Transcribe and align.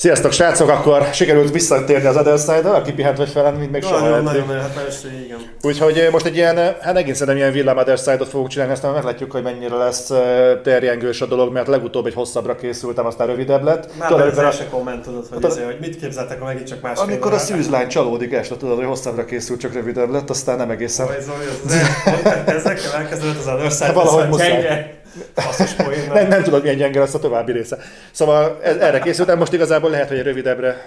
Sziasztok 0.00 0.32
srácok, 0.32 0.68
akkor 0.68 1.08
sikerült 1.12 1.52
visszatérni 1.52 2.06
az 2.06 2.16
Other 2.16 2.38
Side-ra, 2.38 2.74
aki 2.74 2.92
pihent 2.92 3.16
vagy 3.16 3.28
felen, 3.28 3.54
mint 3.54 3.70
még 3.70 3.82
soha. 3.82 4.00
Nagyon, 4.00 4.22
nagyon, 4.22 4.46
nagyon, 4.46 4.62
hát 4.62 4.74
nagyon, 4.74 5.22
igen. 5.24 5.38
Úgyhogy 5.62 5.98
eh, 5.98 6.10
most 6.10 6.26
egy 6.26 6.36
ilyen, 6.36 6.58
eh, 6.58 6.76
hát 6.80 6.96
egészen 6.96 7.26
nem 7.26 7.36
ilyen 7.36 7.52
villám 7.52 7.76
Other 7.76 7.98
Side-ot 7.98 8.28
fogunk 8.28 8.48
csinálni, 8.48 8.72
aztán 8.72 8.92
meglátjuk, 8.92 9.32
hogy 9.32 9.42
mennyire 9.42 9.74
lesz 9.76 10.10
eh, 10.10 10.58
terjengős 10.62 11.20
a 11.20 11.26
dolog, 11.26 11.52
mert 11.52 11.66
legutóbb 11.66 12.06
egy 12.06 12.14
hosszabbra 12.14 12.54
készültem, 12.54 13.06
aztán 13.06 13.26
rövidebb 13.26 13.62
lett. 13.62 13.88
Már 13.98 14.08
tudod, 14.08 14.26
az 14.26 14.38
első 14.38 14.64
komment 14.70 15.02
tudod, 15.02 15.26
hogy, 15.30 15.38
tudod, 15.38 15.64
hogy 15.64 15.76
mit 15.80 15.96
képzeltek, 15.96 16.40
ha 16.40 16.44
megint 16.46 16.68
csak 16.68 16.80
másfél 16.80 17.04
Amikor 17.04 17.32
a 17.32 17.38
szűzlány 17.38 17.88
csalódik 17.88 18.32
este, 18.32 18.56
tudod, 18.56 18.76
hogy 18.76 18.86
hosszabbra 18.86 19.24
készült, 19.24 19.60
csak 19.60 19.72
rövidebb 19.72 20.10
lett, 20.10 20.30
aztán 20.30 20.56
nem 20.56 20.70
egészen. 20.70 21.06
Ezekkel 22.46 22.92
elkezdődött 23.00 23.38
az 23.38 23.46
Other 23.46 23.70
Side, 23.70 23.84
hát 23.84 23.94
valahogy 23.94 24.28
muszáj 24.28 24.99
nem, 26.12 26.28
nem 26.28 26.42
tudod, 26.42 26.62
milyen 26.62 26.76
gyenge 26.76 26.98
lesz 26.98 27.14
a 27.14 27.18
további 27.18 27.52
része. 27.52 27.78
Szóval 28.10 28.58
e- 28.62 28.76
erre 28.80 28.98
készültem, 28.98 29.38
most 29.38 29.52
igazából 29.52 29.90
lehet, 29.90 30.08
hogy 30.08 30.22
rövidebbre 30.22 30.86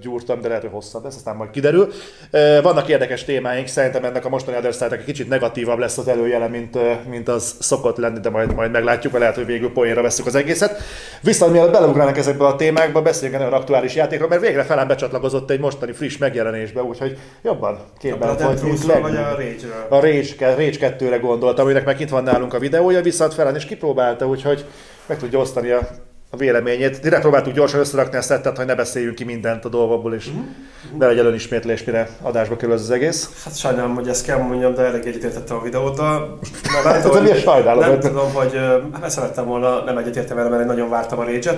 gyúrtam, 0.00 0.40
de 0.40 0.48
lehet, 0.48 0.62
hogy 0.62 0.72
hosszabb 0.72 1.04
lesz, 1.04 1.16
aztán 1.16 1.36
majd 1.36 1.50
kiderül. 1.50 1.92
Vannak 2.62 2.88
érdekes 2.88 3.24
témáink, 3.24 3.66
szerintem 3.66 4.04
ennek 4.04 4.24
a 4.24 4.28
mostani 4.28 4.56
Other 4.56 4.92
egy 4.92 5.04
kicsit 5.04 5.28
negatívabb 5.28 5.78
lesz 5.78 5.98
az 5.98 6.08
előjele, 6.08 6.48
mint, 6.48 6.78
mint 7.08 7.28
az 7.28 7.54
szokott 7.60 7.96
lenni, 7.96 8.20
de 8.20 8.30
majd, 8.30 8.54
majd 8.54 8.70
meglátjuk, 8.70 9.18
lehet, 9.18 9.34
hogy 9.34 9.46
végül 9.46 9.72
poénra 9.72 10.02
veszük 10.02 10.26
az 10.26 10.34
egészet. 10.34 10.82
Viszont 11.20 11.52
mielőtt 11.52 11.72
beleugrálnak 11.72 12.18
ezekbe 12.18 12.46
a 12.46 12.56
témákba, 12.56 13.02
beszéljünk 13.02 13.40
olyan 13.40 13.52
aktuális 13.52 13.94
játékról, 13.94 14.28
mert 14.28 14.40
végre 14.40 14.62
felem 14.62 14.88
becsatlakozott 14.88 15.50
egy 15.50 15.60
mostani 15.60 15.92
friss 15.92 16.16
megjelenésbe, 16.16 16.82
úgyhogy 16.82 17.18
jobban 17.42 17.78
képben 17.98 18.36
vagy. 18.36 18.60
Vagy 19.00 19.16
a 19.16 19.30
Rage-ről? 19.30 19.86
A 19.88 20.00
Rage, 20.00 20.54
Rage 20.54 20.96
2-re 20.98 21.16
gondoltam, 21.16 21.64
aminek 21.64 21.84
meg 21.84 22.00
itt 22.00 22.08
van 22.08 22.22
nálunk 22.22 22.54
a 22.54 22.58
videója, 22.58 23.02
viszont 23.02 23.34
fel 23.34 23.48
ellen 23.50 23.62
is 23.62 23.68
kipróbálta, 23.68 24.26
úgyhogy 24.26 24.64
meg 25.06 25.18
tudja 25.18 25.38
osztani 25.38 25.70
a, 25.70 25.88
a 26.30 26.36
véleményét. 26.36 27.00
Direkt 27.00 27.22
próbáltuk 27.22 27.52
gyorsan 27.52 27.80
összerakni 27.80 28.16
a 28.16 28.22
szettet, 28.22 28.56
hogy 28.56 28.66
ne 28.66 28.74
beszéljünk 28.74 29.14
ki 29.14 29.24
mindent 29.24 29.64
a 29.64 29.68
dolgokból, 29.68 30.14
és 30.14 30.26
uh-huh. 30.26 30.44
ne 30.98 31.06
legyen 31.06 31.26
önismétlés, 31.26 31.84
mire 31.84 32.08
adásba 32.22 32.56
kerül 32.56 32.74
az 32.74 32.90
egész. 32.90 33.44
Hát 33.44 33.58
sajnálom, 33.58 33.94
hogy 33.94 34.08
ezt 34.08 34.24
kell 34.24 34.38
mondjam, 34.38 34.74
de 34.74 34.82
elég 34.82 35.06
egyetértettem 35.06 35.56
a 35.56 35.62
videóta. 35.62 36.38
Nem, 36.82 37.00
tudom, 37.02 37.24
hogy, 37.24 37.34
nem 37.78 38.00
tudom, 38.00 38.32
hogy 38.32 38.58
hát 39.00 39.10
szerettem 39.10 39.46
volna, 39.46 39.84
nem 39.84 39.98
egyetértem 39.98 40.36
vele, 40.36 40.48
mert 40.48 40.60
én 40.60 40.66
nagyon 40.66 40.90
vártam 40.90 41.18
a 41.18 41.24
rage 41.24 41.56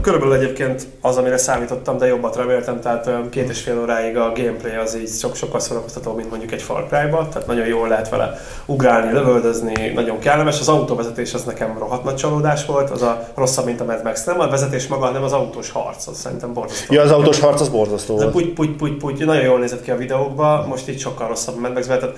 Körülbelül 0.00 0.34
egyébként 0.34 0.86
az, 1.00 1.16
amire 1.16 1.36
számítottam, 1.36 1.98
de 1.98 2.06
jobbat 2.06 2.36
reméltem, 2.36 2.80
tehát 2.80 3.10
két 3.30 3.48
és 3.48 3.60
fél 3.60 3.80
óráig 3.80 4.16
a 4.16 4.32
gameplay 4.34 4.74
az 4.74 4.96
így 4.96 5.08
sok, 5.08 5.34
sokkal 5.34 5.60
szórakoztató, 5.60 6.14
mint 6.14 6.30
mondjuk 6.30 6.52
egy 6.52 6.62
Far 6.62 6.86
Cry-ba, 6.88 7.28
tehát 7.32 7.46
nagyon 7.46 7.66
jól 7.66 7.88
lehet 7.88 8.08
vele 8.08 8.40
ugrálni, 8.66 9.12
lövöldözni, 9.12 9.92
nagyon 9.94 10.18
kellemes. 10.18 10.60
Az 10.60 10.68
autóvezetés 10.68 11.34
az 11.34 11.44
nekem 11.44 11.78
rohadt 11.78 12.04
nagy 12.04 12.14
csalódás 12.14 12.66
volt, 12.66 12.90
az 12.90 13.02
a 13.02 13.28
rosszabb, 13.34 13.64
mint 13.64 13.80
a 13.80 13.84
Mad 13.84 14.00
Max. 14.04 14.24
Nem 14.24 14.40
a 14.40 14.48
vezetés 14.48 14.86
maga, 14.86 15.04
hanem 15.04 15.22
az 15.22 15.32
autós 15.32 15.70
harc, 15.70 16.06
az 16.06 16.18
szerintem 16.18 16.52
borzasztó. 16.52 16.94
Ja, 16.94 17.02
az 17.02 17.10
autós 17.10 17.40
harc 17.40 17.60
az 17.60 17.68
borzasztó 17.68 18.16
volt. 18.16 18.30
Puty, 18.30 18.52
puty, 18.52 18.74
puty, 18.76 18.96
puty, 18.96 19.24
nagyon 19.24 19.44
jól 19.44 19.58
nézett 19.58 19.82
ki 19.82 19.90
a 19.90 19.96
videókban, 19.96 20.66
most 20.68 20.88
így 20.88 21.00
sokkal 21.00 21.28
rosszabb 21.28 21.56
a 21.56 21.60
Mad 21.60 21.72
Max, 21.72 21.86
tehát 21.86 22.12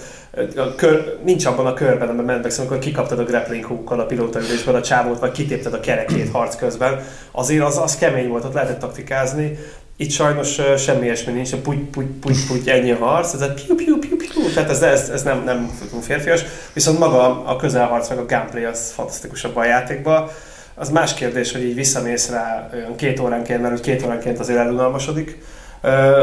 a 0.56 0.75
kör, 0.75 1.19
nincs 1.25 1.45
abban 1.47 1.67
a 1.67 1.75
körben, 1.75 2.08
a 2.08 2.12
Mad 2.12 2.42
Max, 2.42 2.58
amikor 2.58 2.78
kikaptad 2.78 3.19
a 3.19 3.25
grappling 3.25 3.64
hookkal 3.64 4.01
a 4.01 4.05
pilótaülésből 4.05 4.75
a 4.75 4.83
csávót, 4.83 5.19
vagy 5.19 5.33
kitépted 5.33 5.75
a 5.75 5.81
kerekét 5.81 6.31
harc 6.33 6.56
közben, 6.56 7.01
azért 7.33 7.64
az, 7.64 7.78
az 7.78 7.97
kemény 7.97 8.28
volt, 8.28 8.45
ott 8.45 8.55
lehetett 8.55 8.78
taktikázni. 8.78 9.59
Itt 9.97 10.11
sajnos 10.11 10.59
uh, 10.59 10.77
semmi 10.77 11.05
ilyesmi 11.05 11.33
nincs, 11.33 11.55
puty, 11.55 11.78
puty, 11.91 12.06
puty, 12.20 12.47
puty, 12.48 12.70
ennyi 12.70 12.91
a 12.91 12.97
harc, 12.97 13.33
ez 13.34 13.41
a 13.41 13.53
piu, 13.53 13.75
piu, 13.75 13.98
piu, 13.98 14.17
piu, 14.17 14.53
tehát 14.55 14.70
ez, 14.70 14.83
ez, 14.83 15.09
ez 15.09 15.23
nem, 15.23 15.42
nem 15.45 15.70
férfias, 16.01 16.45
viszont 16.73 16.98
maga 16.98 17.45
a 17.45 17.56
közelharc, 17.56 18.08
meg 18.08 18.19
a 18.19 18.27
gameplay 18.27 18.64
az 18.64 18.92
fantasztikusabb 18.95 19.56
a 19.56 19.64
játékban. 19.64 20.28
Az 20.75 20.91
más 20.91 21.14
kérdés, 21.14 21.53
hogy 21.53 21.64
így 21.64 21.75
visszamész 21.75 22.31
rá 22.31 22.70
olyan 22.75 22.97
két 22.97 23.20
óránként, 23.20 23.62
mert 23.62 23.75
úgy 23.75 23.81
két 23.81 24.03
óránként 24.05 24.39
azért 24.39 24.58
elunalmasodik, 24.58 25.39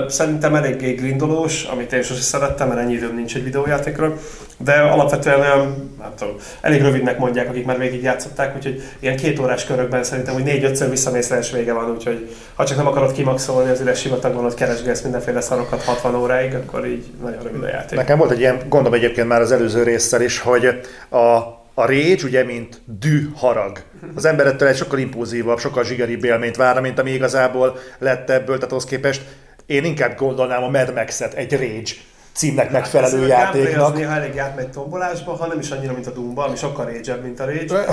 Szerintem 0.07 0.55
eléggé 0.55 0.91
grindolós, 0.91 1.63
amit 1.63 1.93
én 1.93 2.01
sosem 2.01 2.21
szerettem, 2.21 2.67
mert 2.67 2.79
ennyi 2.79 2.93
időm 2.93 3.15
nincs 3.15 3.35
egy 3.35 3.43
videójátékról, 3.43 4.17
de 4.57 4.73
alapvetően 4.73 5.39
olyan, 5.39 5.95
nem 5.99 6.11
tudom, 6.17 6.35
elég 6.61 6.81
rövidnek 6.81 7.17
mondják, 7.17 7.49
akik 7.49 7.65
már 7.65 7.77
végig 7.77 8.01
játszották, 8.01 8.55
úgyhogy 8.55 8.81
ilyen 8.99 9.15
két 9.15 9.39
órás 9.39 9.65
körökben 9.65 10.03
szerintem, 10.03 10.33
hogy 10.33 10.43
négy-ötször 10.43 10.89
visszamész 10.89 11.29
és 11.29 11.51
vége 11.51 11.73
van, 11.73 11.91
úgyhogy 11.91 12.35
ha 12.55 12.65
csak 12.65 12.77
nem 12.77 12.87
akarod 12.87 13.11
kimaxolni 13.11 13.69
az 13.69 13.81
üres 13.81 13.99
sivatagban, 13.99 14.43
hogy 14.43 14.53
keresgélsz 14.53 15.01
mindenféle 15.01 15.41
szarokat 15.41 15.83
60 15.83 16.15
óráig, 16.15 16.53
akkor 16.53 16.85
így 16.85 17.05
nagyon 17.21 17.43
rövid 17.43 17.63
a 17.63 17.67
játék. 17.67 17.97
Nekem 17.97 18.17
volt 18.17 18.31
egy 18.31 18.39
ilyen 18.39 18.57
gondom 18.69 18.93
egyébként 18.93 19.27
már 19.27 19.41
az 19.41 19.51
előző 19.51 19.83
résszel 19.83 20.21
is, 20.21 20.39
hogy 20.39 20.65
a 21.09 21.55
a 21.79 21.85
rage, 21.85 22.23
ugye, 22.23 22.43
mint 22.43 22.81
dű 22.99 23.29
harag. 23.35 23.77
Az 24.15 24.25
emberettől 24.25 24.67
egy 24.67 24.75
sokkal 24.75 24.99
impulzívabb, 24.99 25.59
sokkal 25.59 25.83
zsigeribb 25.83 26.23
élményt 26.23 26.55
várna, 26.55 26.81
mint 26.81 26.99
ami 26.99 27.11
igazából 27.11 27.77
lett 27.99 28.29
ebből, 28.29 28.55
tehát 28.55 28.71
ahhoz 28.71 28.85
képest 28.85 29.21
én 29.67 29.83
inkább 29.85 30.17
gondolnám 30.17 30.63
a 30.63 30.69
Mad 30.69 30.93
Max-et 30.93 31.33
egy 31.33 31.51
Rage 31.51 31.91
címnek 32.33 32.71
megfelelő 32.71 33.19
hát, 33.19 33.29
játéknak. 33.29 33.87
Az 33.87 33.93
néha 33.93 34.13
elég 34.13 34.37
átmegy 34.37 34.69
tombolásba, 34.69 35.35
ha 35.35 35.47
nem 35.47 35.59
is 35.59 35.69
annyira, 35.69 35.93
mint 35.93 36.07
a 36.07 36.11
Doom-ba, 36.11 36.43
ami 36.43 36.55
sokkal 36.55 36.85
rage 36.85 37.15
mint 37.15 37.39
a 37.39 37.45
Rage. 37.45 37.85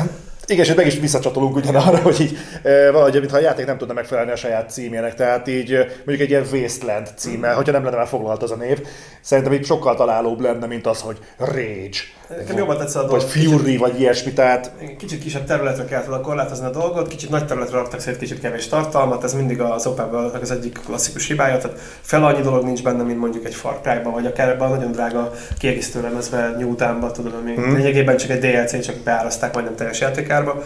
Igen, 0.47 0.65
és 0.65 0.75
meg 0.75 0.87
is 0.87 0.99
visszacsatolunk 0.99 1.57
ugyanarra, 1.57 1.99
hogy 1.99 2.21
így 2.21 2.39
e, 2.63 2.91
valahogy, 2.91 3.19
mintha 3.19 3.37
a 3.37 3.41
játék 3.41 3.67
nem 3.67 3.79
tudna 3.79 3.95
megfelelni 3.95 4.31
a 4.31 4.37
saját 4.37 4.71
címének, 4.71 5.15
tehát 5.15 5.49
így 5.49 5.71
mondjuk 5.97 6.21
egy 6.21 6.31
ilyen 6.31 6.47
Wasteland 6.53 7.09
címe, 7.17 7.53
mm. 7.53 7.55
hogyha 7.55 7.73
nem 7.73 7.85
lenne 7.85 7.97
már 7.97 8.07
foglalt 8.07 8.43
az 8.43 8.51
a 8.51 8.57
név, 8.57 8.79
szerintem 9.21 9.53
itt 9.53 9.65
sokkal 9.65 9.97
találóbb 9.97 10.41
lenne, 10.41 10.67
mint 10.67 10.87
az, 10.87 11.01
hogy 11.01 11.19
Rage. 11.39 11.99
Nekem 12.29 12.57
jobban 12.57 12.77
tetszett 12.77 13.03
a 13.03 13.07
dolog. 13.07 13.21
Vagy 13.21 13.31
Fury, 13.31 13.65
kicsit, 13.65 13.79
vagy 13.79 14.01
ilyesmi, 14.01 14.33
tehát... 14.33 14.71
Kicsit 14.99 15.23
kisebb 15.23 15.45
területre 15.45 15.85
kellett 15.85 16.21
korlátozni 16.21 16.67
a 16.67 16.71
dolgot, 16.71 17.09
kicsit 17.09 17.31
nagy 17.31 17.47
területre 17.47 17.77
raktak 17.77 18.01
szét 18.01 18.17
kicsit 18.17 18.41
kevés 18.41 18.69
tartalmat, 18.69 19.25
ez 19.25 19.35
mindig 19.35 19.61
az 19.61 19.87
open 19.87 20.09
world 20.09 20.43
az 20.43 20.51
egyik 20.51 20.81
klasszikus 20.87 21.27
hibája, 21.27 21.59
tehát 21.59 21.79
fel 22.01 22.25
annyi 22.25 22.41
dolog 22.41 22.65
nincs 22.65 22.83
benne, 22.83 23.03
mint 23.03 23.19
mondjuk 23.19 23.45
egy 23.45 23.55
Far 23.55 23.81
Cry-ban, 23.81 24.13
vagy 24.13 24.27
akár 24.27 24.49
ebben 24.49 24.69
a 24.69 24.75
nagyon 24.75 24.93
drága 24.93 25.33
kiegészítő 25.59 26.01
lemezve 26.01 26.55
New 26.59 26.75
Dawn-ba, 26.75 27.11
tudod, 27.11 27.35
ami 27.35 27.53
mm. 27.61 27.75
lényegében 27.75 28.17
csak 28.17 28.31
egy 28.31 28.39
DLC, 28.39 28.85
csak 28.85 28.97
beáraszták 28.97 29.55
majdnem 29.55 29.77
teljes 29.77 30.01
játékárba. 30.35 30.63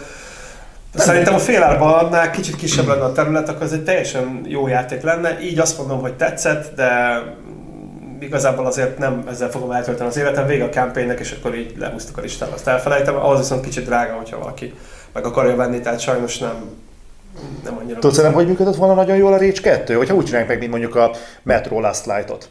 Szerintem 0.95 1.33
a 1.33 1.39
félárban 1.39 1.93
annál 1.93 2.31
kicsit 2.31 2.55
kisebb 2.55 2.87
lenne 2.87 3.03
a 3.03 3.11
terület, 3.11 3.49
akkor 3.49 3.63
ez 3.63 3.71
egy 3.71 3.83
teljesen 3.83 4.41
jó 4.45 4.67
játék 4.67 5.01
lenne. 5.01 5.39
Így 5.41 5.59
azt 5.59 5.77
mondom, 5.77 6.01
hogy 6.01 6.13
tetszett, 6.13 6.75
de 6.75 7.21
igazából 8.19 8.65
azért 8.65 8.97
nem 8.97 9.23
ezzel 9.29 9.49
fogom 9.49 9.71
eltölteni 9.71 10.09
az 10.09 10.17
életem, 10.17 10.45
vége 10.45 10.63
a 10.63 10.69
campaignnek, 10.69 11.19
és 11.19 11.31
akkor 11.31 11.55
így 11.55 11.73
lehúztuk 11.77 12.17
a 12.17 12.21
listát, 12.21 12.53
azt 12.53 12.67
elfelejtem. 12.67 13.15
Ahhoz 13.15 13.37
viszont 13.37 13.63
kicsit 13.63 13.85
drága, 13.85 14.13
hogyha 14.13 14.37
valaki 14.37 14.73
meg 15.13 15.25
akarja 15.25 15.55
venni, 15.55 15.79
tehát 15.79 15.99
sajnos 15.99 16.37
nem, 16.37 16.55
nem 17.63 17.77
annyira. 17.79 17.99
Tudsz 17.99 18.21
nem, 18.21 18.33
hogy 18.33 18.47
működött 18.47 18.75
volna 18.75 18.93
nagyon 18.93 19.17
jól 19.17 19.33
a 19.33 19.37
Rage 19.37 19.61
2? 19.61 19.93
Hogyha 19.93 20.15
úgy 20.15 20.25
csinálják 20.25 20.49
meg, 20.49 20.59
mint 20.59 20.71
mondjuk 20.71 20.95
a 20.95 21.11
Metro 21.43 21.79
Last 21.79 22.05
Light-ot. 22.05 22.49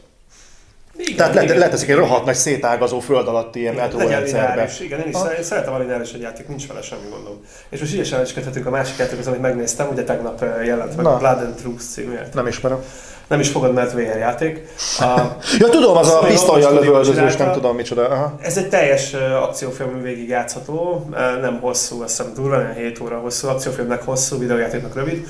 Igen, 0.99 1.31
Tehát 1.31 1.49
le, 1.49 1.57
leteszik 1.57 1.89
egy 1.89 1.95
rohadt 1.95 2.25
nagy 2.25 2.35
szétágazó 2.35 2.99
föld 2.99 3.27
alatti 3.27 3.59
ilyen 3.59 3.73
metrórendszerbe. 3.73 4.69
Igen, 4.79 4.99
én 4.99 5.07
is 5.07 5.15
ah. 5.15 5.39
szeretem 5.41 5.73
a 5.73 5.79
lineáris 5.79 6.11
egy 6.11 6.21
játék, 6.21 6.47
nincs 6.47 6.67
vele 6.67 6.81
semmi 6.81 7.09
gondom. 7.11 7.45
És 7.69 7.79
most 7.79 7.93
ügyesen 7.93 8.21
is 8.21 8.33
a 8.65 8.69
másik 8.69 8.97
játékhoz, 8.97 9.27
amit 9.27 9.41
megnéztem, 9.41 9.87
ugye 9.91 10.03
tegnap 10.03 10.45
jelent 10.65 10.95
meg 10.95 11.05
Na. 11.05 11.13
a 11.13 11.17
Blood 11.17 11.41
and 11.41 11.55
Truth 11.55 11.83
című 11.83 12.13
játék. 12.13 12.33
Nem 12.33 12.47
ismerem 12.47 12.79
nem 13.29 13.39
is 13.39 13.49
fogod, 13.49 13.73
mert 13.73 13.91
VR 13.91 14.17
játék. 14.17 14.67
A, 14.99 15.19
ja, 15.59 15.69
tudom, 15.69 15.97
az 15.97 16.09
a 16.09 16.19
pisztolyjal 16.19 16.73
lövöldözős, 16.73 17.35
nem 17.35 17.51
tudom 17.51 17.75
micsoda. 17.75 18.07
Aha. 18.07 18.35
Ez 18.41 18.57
egy 18.57 18.69
teljes 18.69 19.13
akciófilm 19.41 20.01
végig 20.01 20.27
játszható, 20.27 21.05
nem 21.41 21.59
hosszú, 21.61 22.01
azt 22.01 22.17
hiszem 22.17 22.33
durva, 22.33 22.71
7 22.75 22.99
óra 22.99 23.17
hosszú, 23.17 23.47
akciófilmnek 23.47 24.03
hosszú, 24.03 24.37
videójátéknak 24.37 24.95
rövid. 24.95 25.27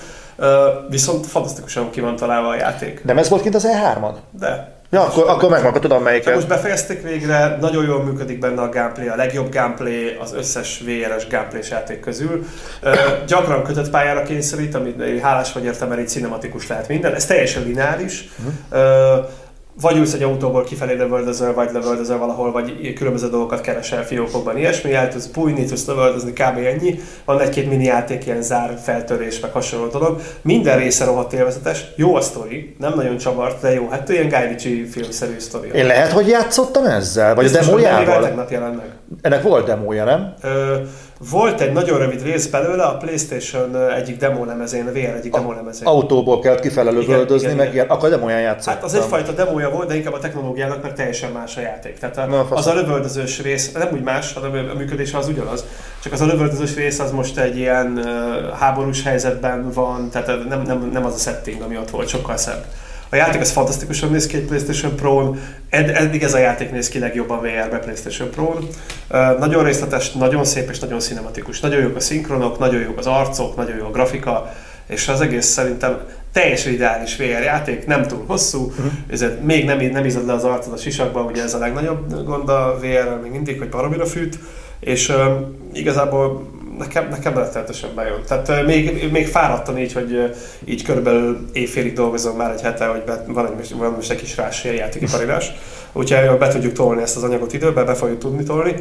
Viszont 0.89 1.25
fantasztikusan 1.25 1.89
ki 1.89 2.01
van 2.01 2.15
találva 2.15 2.47
a 2.47 2.55
játék. 2.55 3.03
Nem 3.03 3.17
ez 3.17 3.29
volt 3.29 3.41
kint 3.41 3.55
az 3.55 3.67
E3-on? 3.67 4.13
De. 4.39 4.78
Ja, 4.91 5.01
akkor, 5.01 5.29
akkor 5.29 5.49
meg 5.49 5.65
akkor 5.65 5.79
tudom 5.79 6.03
melyiket. 6.03 6.33
Most 6.33 6.47
befejezték 6.47 7.01
végre, 7.01 7.57
nagyon 7.61 7.85
jól 7.85 8.03
működik 8.03 8.39
benne 8.39 8.61
a 8.61 8.69
gameplay, 8.69 9.07
a 9.07 9.15
legjobb 9.15 9.53
gameplay 9.53 10.17
az 10.21 10.33
összes 10.33 10.79
VR-es 10.85 11.27
gameplay 11.27 11.61
játék 11.69 11.99
közül. 11.99 12.45
Uh, 12.83 12.93
gyakran 13.27 13.63
kötött 13.63 13.89
pályára 13.89 14.23
kényszerít, 14.23 14.75
amit 14.75 15.21
hálás 15.21 15.53
vagy 15.53 15.63
értem, 15.63 15.87
mert 15.87 16.01
így 16.01 16.07
cinematikus 16.07 16.67
lehet 16.67 16.87
minden. 16.87 17.13
Ez 17.13 17.25
teljesen 17.25 17.63
lineáris. 17.63 18.29
Uh-huh. 18.37 19.17
Uh, 19.17 19.25
vagy 19.81 19.97
ülsz 19.97 20.13
egy 20.13 20.23
autóból 20.23 20.63
kifelé 20.63 20.93
lövöldözöl, 20.95 21.53
vagy 21.53 21.69
lövöldözöl 21.73 22.17
valahol, 22.17 22.51
vagy 22.51 22.93
különböző 22.93 23.29
dolgokat 23.29 23.61
keresel 23.61 24.05
fiókokban, 24.05 24.57
ilyesmi, 24.57 24.93
el 24.93 25.09
tudsz 25.09 25.25
bújni, 25.25 25.65
tudsz 25.65 25.87
lövöldözni, 25.87 26.31
kb. 26.31 26.57
ennyi. 26.57 26.99
Van 27.25 27.39
egy-két 27.39 27.69
mini 27.69 27.83
játék, 27.83 28.25
ilyen 28.25 28.41
zár, 28.41 28.77
feltörés, 28.83 29.39
meg 29.39 29.51
hasonló 29.51 29.87
dolog. 29.87 30.21
Minden 30.41 30.77
része 30.77 31.05
rohadt 31.05 31.33
élvezetes, 31.33 31.85
jó 31.95 32.15
a 32.15 32.21
sztori, 32.21 32.75
nem 32.79 32.93
nagyon 32.95 33.17
csavart, 33.17 33.61
de 33.61 33.73
jó. 33.73 33.87
Hát 33.89 34.09
ilyen 34.09 34.29
Guy 34.29 34.47
Ritchie 34.47 34.85
filmszerű 34.91 35.39
sztori. 35.39 35.69
Én 35.73 35.85
lehet, 35.85 36.11
hogy 36.11 36.27
játszottam 36.27 36.85
ezzel? 36.85 37.35
Vagy 37.35 37.43
Biztos, 37.43 37.61
a 37.61 37.65
demójával? 37.65 38.21
tegnap 38.21 38.51
jelent 38.51 38.75
meg. 38.75 38.91
Ennek 39.21 39.41
volt 39.41 39.65
demója, 39.65 40.03
nem? 40.03 40.33
Ö, 40.41 40.75
Volt 41.27 41.61
egy 41.61 41.71
nagyon 41.71 41.97
rövid 41.97 42.23
rész 42.23 42.47
belőle 42.47 42.83
a 42.83 42.97
Playstation 42.97 43.91
egyik 43.91 44.17
demo 44.17 44.45
lemezén, 44.45 44.87
a 44.87 44.91
VR 44.91 44.97
egyik 44.97 45.31
demo 45.31 45.53
lemezén. 45.53 45.87
Autóból 45.87 46.39
kellett 46.39 46.59
kifelé 46.59 46.89
lövöldözni, 46.89 47.53
meg 47.53 47.73
ilyen, 47.73 47.87
akkor 47.87 48.09
nem 48.09 48.23
olyan 48.23 48.39
játszottam. 48.39 48.73
Hát 48.73 48.83
az 48.83 48.93
egyfajta 48.93 49.31
demója 49.31 49.69
volt, 49.69 49.87
de 49.87 49.95
inkább 49.95 50.13
a 50.13 50.19
technológiának, 50.19 50.81
mert 50.81 50.95
teljesen 50.95 51.31
más 51.31 51.57
a 51.57 51.61
játék. 51.61 51.97
Tehát 51.97 52.17
a, 52.17 52.25
Na, 52.25 52.47
az 52.49 52.67
a 52.67 52.73
lövöldözős 52.73 53.41
rész, 53.41 53.71
nem 53.71 53.89
úgy 53.93 54.01
más, 54.01 54.33
hanem 54.33 54.69
a 54.73 54.77
működés 54.77 55.13
az 55.13 55.27
ugyanaz, 55.27 55.65
csak 56.03 56.13
az 56.13 56.21
a 56.21 56.25
lövöldözős 56.25 56.75
rész 56.75 56.99
az 56.99 57.11
most 57.11 57.37
egy 57.37 57.57
ilyen 57.57 58.05
háborús 58.59 59.03
helyzetben 59.03 59.71
van, 59.73 60.09
tehát 60.09 60.47
nem, 60.49 60.61
nem, 60.61 60.89
nem 60.93 61.05
az 61.05 61.13
a 61.13 61.17
setting, 61.17 61.61
ami 61.61 61.77
ott 61.77 61.89
volt, 61.89 62.07
sokkal 62.07 62.37
szebb. 62.37 62.65
A 63.09 63.15
játék 63.15 63.41
az 63.41 63.51
fantasztikusan 63.51 64.11
néz 64.11 64.27
ki 64.27 64.37
egy 64.37 64.45
PlayStation 64.45 64.95
Pro-n, 64.95 65.39
Ed, 65.69 65.89
eddig 65.89 66.23
ez 66.23 66.33
a 66.33 66.37
játék 66.37 66.71
néz 66.71 66.89
ki 66.89 66.99
legjobban 66.99 67.39
VR-be 67.39 67.79
PlayStation 67.79 68.29
Pro-n. 68.29 68.57
Uh, 68.57 69.39
nagyon 69.39 69.63
részletes, 69.63 70.11
nagyon 70.11 70.45
szép 70.45 70.69
és 70.69 70.79
nagyon 70.79 70.99
cinematikus. 70.99 71.59
Nagyon 71.59 71.81
jók 71.81 71.95
a 71.95 71.99
szinkronok, 71.99 72.59
nagyon 72.59 72.81
jók 72.81 72.97
az 72.97 73.05
arcok, 73.05 73.55
nagyon 73.55 73.77
jó 73.77 73.85
a 73.85 73.91
grafika, 73.91 74.53
és 74.87 75.07
az 75.07 75.21
egész 75.21 75.45
szerintem 75.45 75.99
teljesen 76.31 76.73
ideális 76.73 77.15
VR 77.17 77.43
játék, 77.43 77.85
nem 77.85 78.07
túl 78.07 78.23
hosszú, 78.27 78.65
uh-huh. 78.65 78.91
ezért 79.09 79.43
még 79.43 79.65
nem, 79.65 79.79
nem 79.79 80.05
izad 80.05 80.25
le 80.25 80.33
az 80.33 80.43
arcod 80.43 80.73
a 80.73 80.77
sisakba, 80.77 81.21
ugye 81.21 81.43
ez 81.43 81.53
a 81.53 81.57
legnagyobb 81.57 82.23
gond 82.25 82.49
a 82.49 82.77
VR-rel 82.79 83.19
még 83.21 83.31
mindig, 83.31 83.57
hogy 83.57 83.69
baromira 83.69 84.05
fűt, 84.05 84.39
és 84.79 85.09
uh, 85.09 85.15
igazából 85.73 86.47
nekem, 86.79 87.07
nekem 87.09 87.33
rettenetesen 87.33 87.89
bejön. 87.95 88.21
Tehát 88.27 88.65
még, 88.65 89.11
még 89.11 89.27
fáradtam 89.27 89.77
így, 89.77 89.93
hogy 89.93 90.35
így 90.65 90.83
körülbelül 90.83 91.49
évfélig 91.53 91.93
dolgozom 91.93 92.37
már 92.37 92.51
egy 92.51 92.61
hete, 92.61 92.85
hogy 92.85 93.03
be, 93.03 93.23
van, 93.27 93.59
egy, 93.59 93.75
van 93.77 93.91
most 93.91 94.11
egy 94.11 94.17
kis 94.17 94.37
rás 94.37 94.63
játékiparirás. 94.63 95.51
Úgyhogy 95.91 96.37
be 96.37 96.47
tudjuk 96.47 96.73
tolni 96.73 97.01
ezt 97.01 97.15
az 97.15 97.23
anyagot 97.23 97.53
időben, 97.53 97.85
be 97.85 97.93
fogjuk 97.93 98.19
tudni 98.19 98.43
tolni 98.43 98.75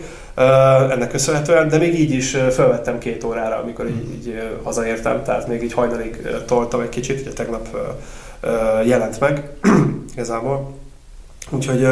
ennek 0.91 1.11
köszönhetően, 1.11 1.69
de 1.69 1.79
még 1.79 2.01
így 2.01 2.13
is 2.13 2.31
felvettem 2.51 2.99
két 2.99 3.25
órára, 3.25 3.57
amikor 3.57 3.87
így, 3.87 4.13
így 4.13 4.43
hazaértem, 4.63 5.23
tehát 5.23 5.49
még 5.49 5.63
így 5.63 5.73
hajnalig 5.73 6.29
toltam 6.47 6.81
egy 6.81 6.89
kicsit, 6.89 7.21
ugye 7.21 7.33
tegnap 7.33 7.69
jelent 8.85 9.21
meg 9.21 9.51
igazából. 10.13 10.77
Úgyhogy 11.51 11.87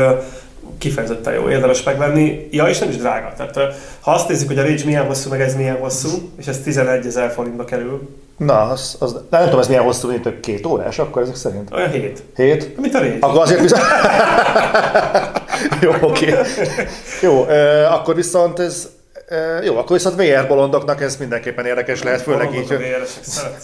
kifejezetten 0.79 1.35
jó, 1.35 1.49
érdemes 1.49 1.83
megvenni. 1.83 2.49
Ja, 2.51 2.69
és 2.69 2.79
nem 2.79 2.89
is 2.89 2.97
drága. 2.97 3.33
Tehát 3.37 3.75
ha 4.01 4.11
azt 4.11 4.29
nézzük, 4.29 4.49
hogy 4.49 4.59
a 4.59 4.63
Rage 4.63 4.85
milyen 4.85 5.07
hosszú, 5.07 5.31
meg 5.31 5.41
ez 5.41 5.57
milyen 5.57 5.77
hosszú, 5.77 6.09
és 6.39 6.47
ez 6.47 6.61
11 6.61 7.07
ezer 7.07 7.31
forintba 7.31 7.65
kerül. 7.65 8.09
Na, 8.37 8.61
az, 8.61 8.97
az, 8.99 9.17
nem 9.31 9.45
tudom, 9.45 9.61
ez 9.61 9.69
milyen 9.69 9.83
hosszú, 9.83 10.09
mint 10.09 10.41
két 10.41 10.67
órás, 10.67 10.99
akkor 10.99 11.23
ezek 11.23 11.37
szerint. 11.37 11.73
Olyan 11.73 11.91
hét. 11.91 12.23
Hét? 12.37 12.81
Mint 12.81 12.95
a 12.95 12.99
Rage. 12.99 13.17
Akkor 13.21 13.41
azért 13.41 13.61
viszont... 13.61 13.83
jó, 15.83 15.91
oké. 16.01 16.33
Okay. 16.33 16.45
Jó, 17.23 17.47
akkor 17.91 18.15
viszont 18.15 18.59
ez 18.59 18.89
jó, 19.65 19.77
akkor 19.77 19.97
viszont 19.97 20.17
VR 20.17 20.47
bolondoknak 20.49 21.01
ez 21.01 21.17
mindenképpen 21.17 21.67
érdekes 21.67 22.03
lehet, 22.03 22.23
főleg 22.23 22.55
így, 22.55 22.69
hogy... 22.69 22.97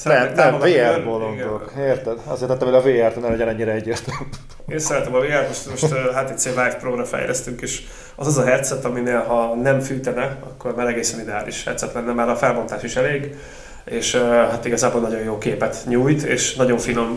Nem, 0.04 0.32
nem, 0.34 0.58
VR 0.58 1.04
bolondok, 1.04 1.72
érted? 1.78 2.18
Azért 2.24 2.50
tettem 2.50 2.68
el 2.68 2.74
a 2.74 2.80
VR-t, 2.80 3.20
ne 3.20 3.28
legyen 3.28 3.48
ennyire 3.48 3.72
egyértelmű. 3.72 4.24
Én 4.68 4.78
szeretem 4.78 5.14
a 5.14 5.18
VR-t, 5.18 5.48
most, 5.48 5.68
most 5.70 5.94
HTC 5.94 6.44
Vive 6.44 6.76
Pro-ra 6.80 7.04
fejlesztünk, 7.04 7.60
és 7.60 7.82
az 8.16 8.26
az 8.26 8.38
a 8.38 8.44
headset, 8.44 8.84
aminél 8.84 9.20
ha 9.20 9.54
nem 9.54 9.80
fűtene, 9.80 10.38
akkor 10.44 10.74
már 10.74 10.86
egészen 10.86 11.20
ideális 11.20 11.64
headset 11.64 11.92
lenne, 11.92 12.12
már 12.12 12.28
a 12.28 12.36
felbontás 12.36 12.82
is 12.82 12.96
elég, 12.96 13.34
és 13.84 14.14
hát 14.50 14.64
igazából 14.64 15.00
nagyon 15.00 15.22
jó 15.22 15.38
képet 15.38 15.76
nyújt, 15.86 16.22
és 16.22 16.54
nagyon 16.54 16.78
finom 16.78 17.16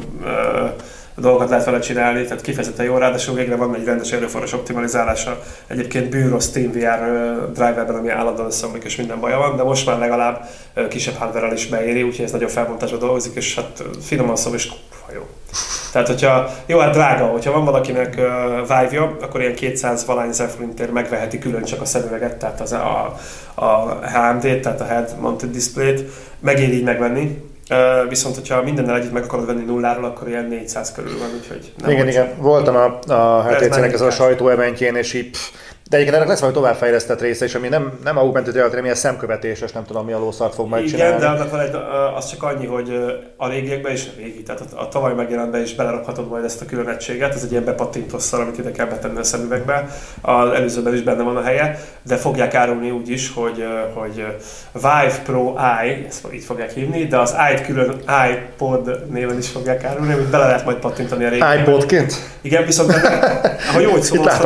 dolgokat 1.21 1.49
lehet 1.49 1.65
vele 1.65 1.79
csinálni, 1.79 2.23
tehát 2.23 2.41
kifejezetten 2.41 2.85
jó, 2.85 2.97
ráadásul 2.97 3.35
végre 3.35 3.55
van 3.55 3.75
egy 3.75 3.85
rendes 3.85 4.11
erőforrás 4.11 4.53
optimalizálása. 4.53 5.43
Egyébként 5.67 6.09
bűrő 6.09 6.39
SteamVR 6.39 7.51
driverben, 7.53 7.95
ami 7.95 8.09
állandóan 8.09 8.47
összeomlik 8.47 8.83
és 8.83 8.95
minden 8.95 9.19
baja 9.19 9.37
van, 9.37 9.55
de 9.55 9.63
most 9.63 9.85
már 9.85 9.99
legalább 9.99 10.49
kisebb 10.89 11.15
hardware 11.15 11.53
is 11.53 11.67
beéri, 11.67 12.03
úgyhogy 12.03 12.25
ez 12.25 12.31
nagyobb 12.31 12.49
felbontásban 12.49 12.99
dolgozik, 12.99 13.35
és 13.35 13.55
hát 13.55 13.83
finoman 14.01 14.35
szó 14.35 14.53
is 14.53 14.71
jó. 15.13 15.27
Tehát, 15.91 16.07
hogyha, 16.07 16.49
jó, 16.65 16.79
hát 16.79 16.93
drága, 16.93 17.25
hogyha 17.25 17.51
van 17.51 17.65
valakinek 17.65 18.15
uh, 18.17 18.61
Vive-ja, 18.61 19.17
akkor 19.21 19.41
ilyen 19.41 19.55
200 19.55 20.05
valány 20.05 20.29
ezer 20.29 20.49
forintért 20.49 20.91
megveheti 20.91 21.39
külön 21.39 21.63
csak 21.63 21.81
a 21.81 21.85
szemüveget, 21.85 22.37
tehát 22.37 22.61
az, 22.61 22.71
a, 22.71 23.15
a 23.53 23.99
HMD-t, 24.03 24.61
tehát 24.61 24.81
a 24.81 24.85
Head 24.85 25.15
Mounted 25.19 25.51
Display-t, 25.51 26.03
megéri 26.39 26.73
így 26.73 26.83
megvenni, 26.83 27.43
Uh, 27.69 28.09
viszont, 28.09 28.35
hogyha 28.35 28.61
mindennel 28.61 28.95
együtt 28.95 29.11
meg 29.11 29.23
akarod 29.23 29.45
venni 29.45 29.63
nulláról, 29.63 30.05
akkor 30.05 30.27
ilyen 30.27 30.45
400 30.45 30.91
körül 30.91 31.17
van, 31.19 31.29
úgyhogy 31.39 31.71
nem 31.81 31.89
Igen, 31.89 32.07
igen. 32.07 32.29
Voltam 32.37 32.75
a, 32.75 33.13
a 33.13 33.43
HTC-nek 33.43 33.93
ez 33.93 34.01
a 34.01 34.11
sajtóeventjén, 34.11 34.95
és 34.95 35.13
így 35.13 35.29
pff, 35.29 35.49
de 35.89 35.95
egyébként 35.95 36.15
ennek 36.15 36.27
lesz 36.27 36.41
majd 36.41 36.53
továbbfejlesztett 36.53 37.21
része 37.21 37.45
is, 37.45 37.55
ami 37.55 37.67
nem, 37.67 37.99
nem 38.03 38.17
augmented 38.17 38.53
reality, 38.53 38.69
hanem 38.69 38.85
ilyen 38.85 38.97
szemkövetéses, 38.97 39.71
nem 39.71 39.85
tudom 39.85 40.05
mi 40.05 40.11
a 40.11 40.19
lószart 40.19 40.53
fog 40.53 40.69
majd 40.69 40.85
Igen, 40.85 41.19
de 41.19 41.27
annak 41.27 41.51
van 41.51 41.59
egy, 41.59 41.75
az 42.15 42.29
csak 42.29 42.43
annyi, 42.43 42.65
hogy 42.65 42.89
a 43.37 43.49
régiekben 43.49 43.91
is, 43.91 44.05
a 44.05 44.11
régi, 44.17 44.43
tehát 44.43 44.61
a, 44.61 44.81
a 44.81 44.87
tavaly 44.87 45.13
megjelentben 45.13 45.61
is 45.61 45.75
belerakhatod 45.75 46.29
majd 46.29 46.43
ezt 46.43 46.61
a 46.61 46.65
külön 46.65 46.87
egységet, 46.87 47.33
ez 47.33 47.43
egy 47.43 47.51
ilyen 47.51 47.63
bepattintosszal, 47.63 48.41
amit 48.41 48.57
ide 48.57 48.71
kell 48.71 48.85
betenni 48.85 49.17
a 49.17 49.23
szemüvegbe. 49.23 49.87
Az 50.21 50.49
előzőben 50.49 50.93
is 50.93 51.01
benne 51.01 51.23
van 51.23 51.37
a 51.37 51.43
helye, 51.43 51.79
de 52.01 52.15
fogják 52.15 52.53
árulni 52.53 52.91
úgy 52.91 53.09
is, 53.09 53.33
hogy, 53.33 53.65
hogy 53.93 54.25
Vive 54.73 55.21
Pro 55.25 55.55
Eye, 55.57 56.05
ezt 56.07 56.27
így 56.33 56.43
fogják 56.43 56.71
hívni, 56.71 57.05
de 57.05 57.17
az 57.17 57.35
i 57.53 57.61
külön 57.61 57.95
iPod 58.31 59.11
néven 59.11 59.37
is 59.37 59.49
fogják 59.49 59.83
árulni, 59.83 60.13
amit 60.13 60.29
bele 60.29 60.45
lehet 60.45 60.65
majd 60.65 60.77
pattintani 60.77 61.25
a 61.25 61.29
régiekben. 61.29 61.59
iPodként? 61.59 62.13
Igen, 62.41 62.65
viszont 62.65 62.93
ahogy 63.69 63.83
jó, 63.83 63.91
hogy 63.91 64.01
szólsz, 64.01 64.39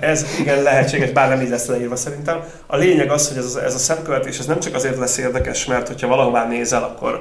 ez 0.00 0.29
igen 0.38 0.62
lehetséges, 0.62 1.10
bár 1.10 1.28
nem 1.28 1.40
így 1.40 1.48
lesz 1.48 1.66
leírva 1.66 1.96
szerintem. 1.96 2.40
A 2.66 2.76
lényeg 2.76 3.10
az, 3.10 3.28
hogy 3.28 3.36
ez, 3.36 3.54
ez 3.54 3.74
a 3.74 3.78
szemkövetés 3.78 4.38
ez 4.38 4.46
nem 4.46 4.60
csak 4.60 4.74
azért 4.74 4.98
lesz 4.98 5.18
érdekes, 5.18 5.64
mert 5.64 5.86
hogyha 5.86 6.08
valahová 6.08 6.46
nézel, 6.46 6.82
akkor 6.82 7.20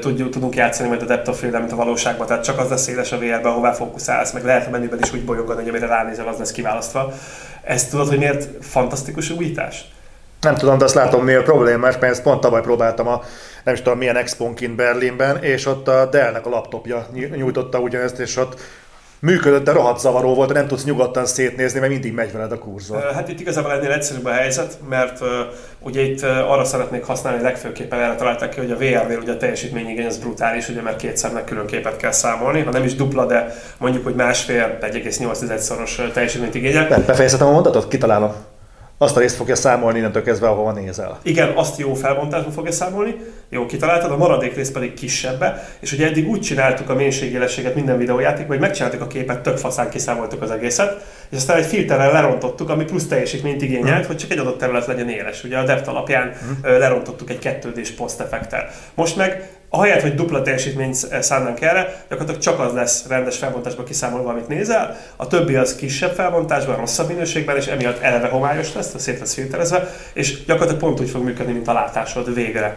tudjuk, 0.00 0.30
tudunk 0.30 0.56
játszani 0.56 0.88
majd 0.88 1.02
a 1.02 1.04
depth 1.04 1.30
of 1.30 1.38
field 1.38 1.58
mint 1.58 1.72
a 1.72 1.76
valóságban, 1.76 2.26
tehát 2.26 2.44
csak 2.44 2.58
az 2.58 2.68
lesz 2.68 2.86
éles 2.86 3.12
a 3.12 3.18
VR-ben, 3.18 3.44
ahová 3.44 3.72
fókuszálsz, 3.72 4.32
meg 4.32 4.44
lehet 4.44 4.66
a 4.66 4.70
menüben 4.70 4.98
is 5.02 5.12
úgy 5.12 5.24
bolyogani, 5.24 5.60
hogy 5.60 5.68
amire 5.68 5.86
ránézel, 5.86 6.28
az 6.28 6.38
lesz 6.38 6.52
kiválasztva. 6.52 7.12
Ezt 7.62 7.90
tudod, 7.90 8.08
hogy 8.08 8.18
miért 8.18 8.48
fantasztikus 8.64 9.30
újítás? 9.30 9.84
Nem 10.40 10.54
tudom, 10.54 10.78
de 10.78 10.84
azt 10.84 10.94
látom, 10.94 11.24
mi 11.24 11.34
a 11.34 11.42
problémás, 11.42 11.94
mert 11.98 12.12
ezt 12.12 12.22
pont 12.22 12.40
tavaly 12.40 12.60
próbáltam 12.60 13.08
a 13.08 13.22
nem 13.64 13.74
is 13.74 13.82
tudom 13.82 13.98
milyen 13.98 14.16
expo 14.16 14.52
Berlinben, 14.76 15.42
és 15.42 15.66
ott 15.66 15.88
a 15.88 16.06
Dell-nek 16.06 16.46
a 16.46 16.48
laptopja 16.48 17.06
nyújtotta 17.12 17.78
ugyanezt, 17.78 18.18
és 18.18 18.36
ott 18.36 18.60
működött, 19.20 19.64
de 19.64 19.72
rohadt 19.72 20.00
zavaró 20.00 20.34
volt, 20.34 20.52
nem 20.52 20.66
tudsz 20.66 20.84
nyugodtan 20.84 21.26
szétnézni, 21.26 21.78
mert 21.78 21.92
mindig 21.92 22.12
megy 22.12 22.32
veled 22.32 22.52
a 22.52 22.58
kurzor. 22.58 23.10
Hát 23.14 23.28
itt 23.28 23.40
igazából 23.40 23.72
ennél 23.72 23.90
egyszerűbb 23.90 24.24
a 24.24 24.30
helyzet, 24.30 24.78
mert 24.88 25.20
uh, 25.20 25.28
ugye 25.80 26.00
itt 26.02 26.22
uh, 26.22 26.50
arra 26.50 26.64
szeretnék 26.64 27.04
használni, 27.04 27.42
legfőképpen 27.42 28.00
erre 28.00 28.14
találták 28.14 28.50
ki, 28.50 28.60
hogy 28.60 28.70
a 28.70 28.76
VR-nél 28.76 29.18
ugye 29.18 29.32
a 29.32 29.36
teljesítményigény 29.36 30.06
az 30.06 30.18
brutális, 30.18 30.68
ugye 30.68 30.82
mert 30.82 30.96
kétszernek 30.96 31.44
külön 31.44 31.66
képet 31.66 31.96
kell 31.96 32.12
számolni, 32.12 32.62
ha 32.62 32.70
nem 32.70 32.84
is 32.84 32.94
dupla, 32.94 33.26
de 33.26 33.54
mondjuk, 33.78 34.04
hogy 34.04 34.14
másfél, 34.14 34.78
1,8-szoros 34.80 36.12
teljesítményt 36.12 36.54
igényel. 36.54 37.02
Befejezhetem 37.06 37.46
a 37.46 37.52
mondatot? 37.52 37.88
Kitalálom 37.88 38.32
azt 38.98 39.16
a 39.16 39.20
részt 39.20 39.36
fogja 39.36 39.54
számolni 39.54 39.98
innentől 39.98 40.22
kezdve, 40.22 40.48
ahova 40.48 40.72
nézel. 40.72 41.18
Igen, 41.22 41.52
azt 41.56 41.78
jó 41.78 41.94
felbontásban 41.94 42.52
fogja 42.52 42.72
számolni, 42.72 43.16
jó 43.48 43.66
kitaláltad, 43.66 44.10
a 44.10 44.16
maradék 44.16 44.54
rész 44.54 44.70
pedig 44.70 44.94
kisebbe, 44.94 45.68
és 45.80 45.92
ugye 45.92 46.06
eddig 46.06 46.28
úgy 46.28 46.40
csináltuk 46.40 46.90
a 46.90 46.94
mélységélességet 46.94 47.74
minden 47.74 47.98
videójátékban, 47.98 48.56
hogy 48.56 48.66
megcsináltuk 48.66 49.00
a 49.00 49.06
képet, 49.06 49.40
tök 49.40 49.56
faszán 49.56 49.90
kiszámoltuk 49.90 50.42
az 50.42 50.50
egészet, 50.50 51.04
és 51.28 51.36
aztán 51.36 51.56
egy 51.56 51.66
filterrel 51.66 52.12
lerontottuk, 52.12 52.70
ami 52.70 52.84
plusz 52.84 53.06
teljesítményt 53.06 53.62
igényelt, 53.62 54.04
mm. 54.04 54.06
hogy 54.06 54.16
csak 54.16 54.30
egy 54.30 54.38
adott 54.38 54.58
terület 54.58 54.86
legyen 54.86 55.08
éles. 55.08 55.44
Ugye 55.44 55.58
a 55.58 55.64
depth 55.64 55.88
alapján 55.88 56.26
mm. 56.28 56.62
lerontottuk 56.62 57.30
egy 57.30 57.38
2D-s 57.42 57.90
post 57.90 58.20
effektel. 58.20 58.68
Most 58.94 59.16
meg 59.16 59.48
ahelyett, 59.76 60.02
hogy 60.02 60.14
dupla 60.14 60.42
teljesítményt 60.42 61.22
szánnánk 61.22 61.60
erre, 61.60 62.04
gyakorlatilag 62.08 62.40
csak 62.40 62.60
az 62.60 62.72
lesz 62.72 63.06
rendes 63.08 63.36
felbontásban 63.36 63.84
kiszámolva, 63.84 64.30
amit 64.30 64.48
nézel, 64.48 64.96
a 65.16 65.26
többi 65.26 65.54
az 65.54 65.76
kisebb 65.76 66.14
felbontásban, 66.14 66.76
rosszabb 66.76 67.08
minőségben, 67.08 67.56
és 67.56 67.66
emiatt 67.66 68.02
eleve 68.02 68.28
homályos 68.28 68.74
lesz, 68.74 68.94
szét 68.98 69.18
lesz 69.18 69.34
filterezve, 69.34 69.90
és 70.12 70.44
gyakorlatilag 70.44 70.80
pont 70.80 71.00
úgy 71.00 71.10
fog 71.10 71.24
működni, 71.24 71.52
mint 71.52 71.68
a 71.68 71.72
látásod 71.72 72.34
végre. 72.34 72.76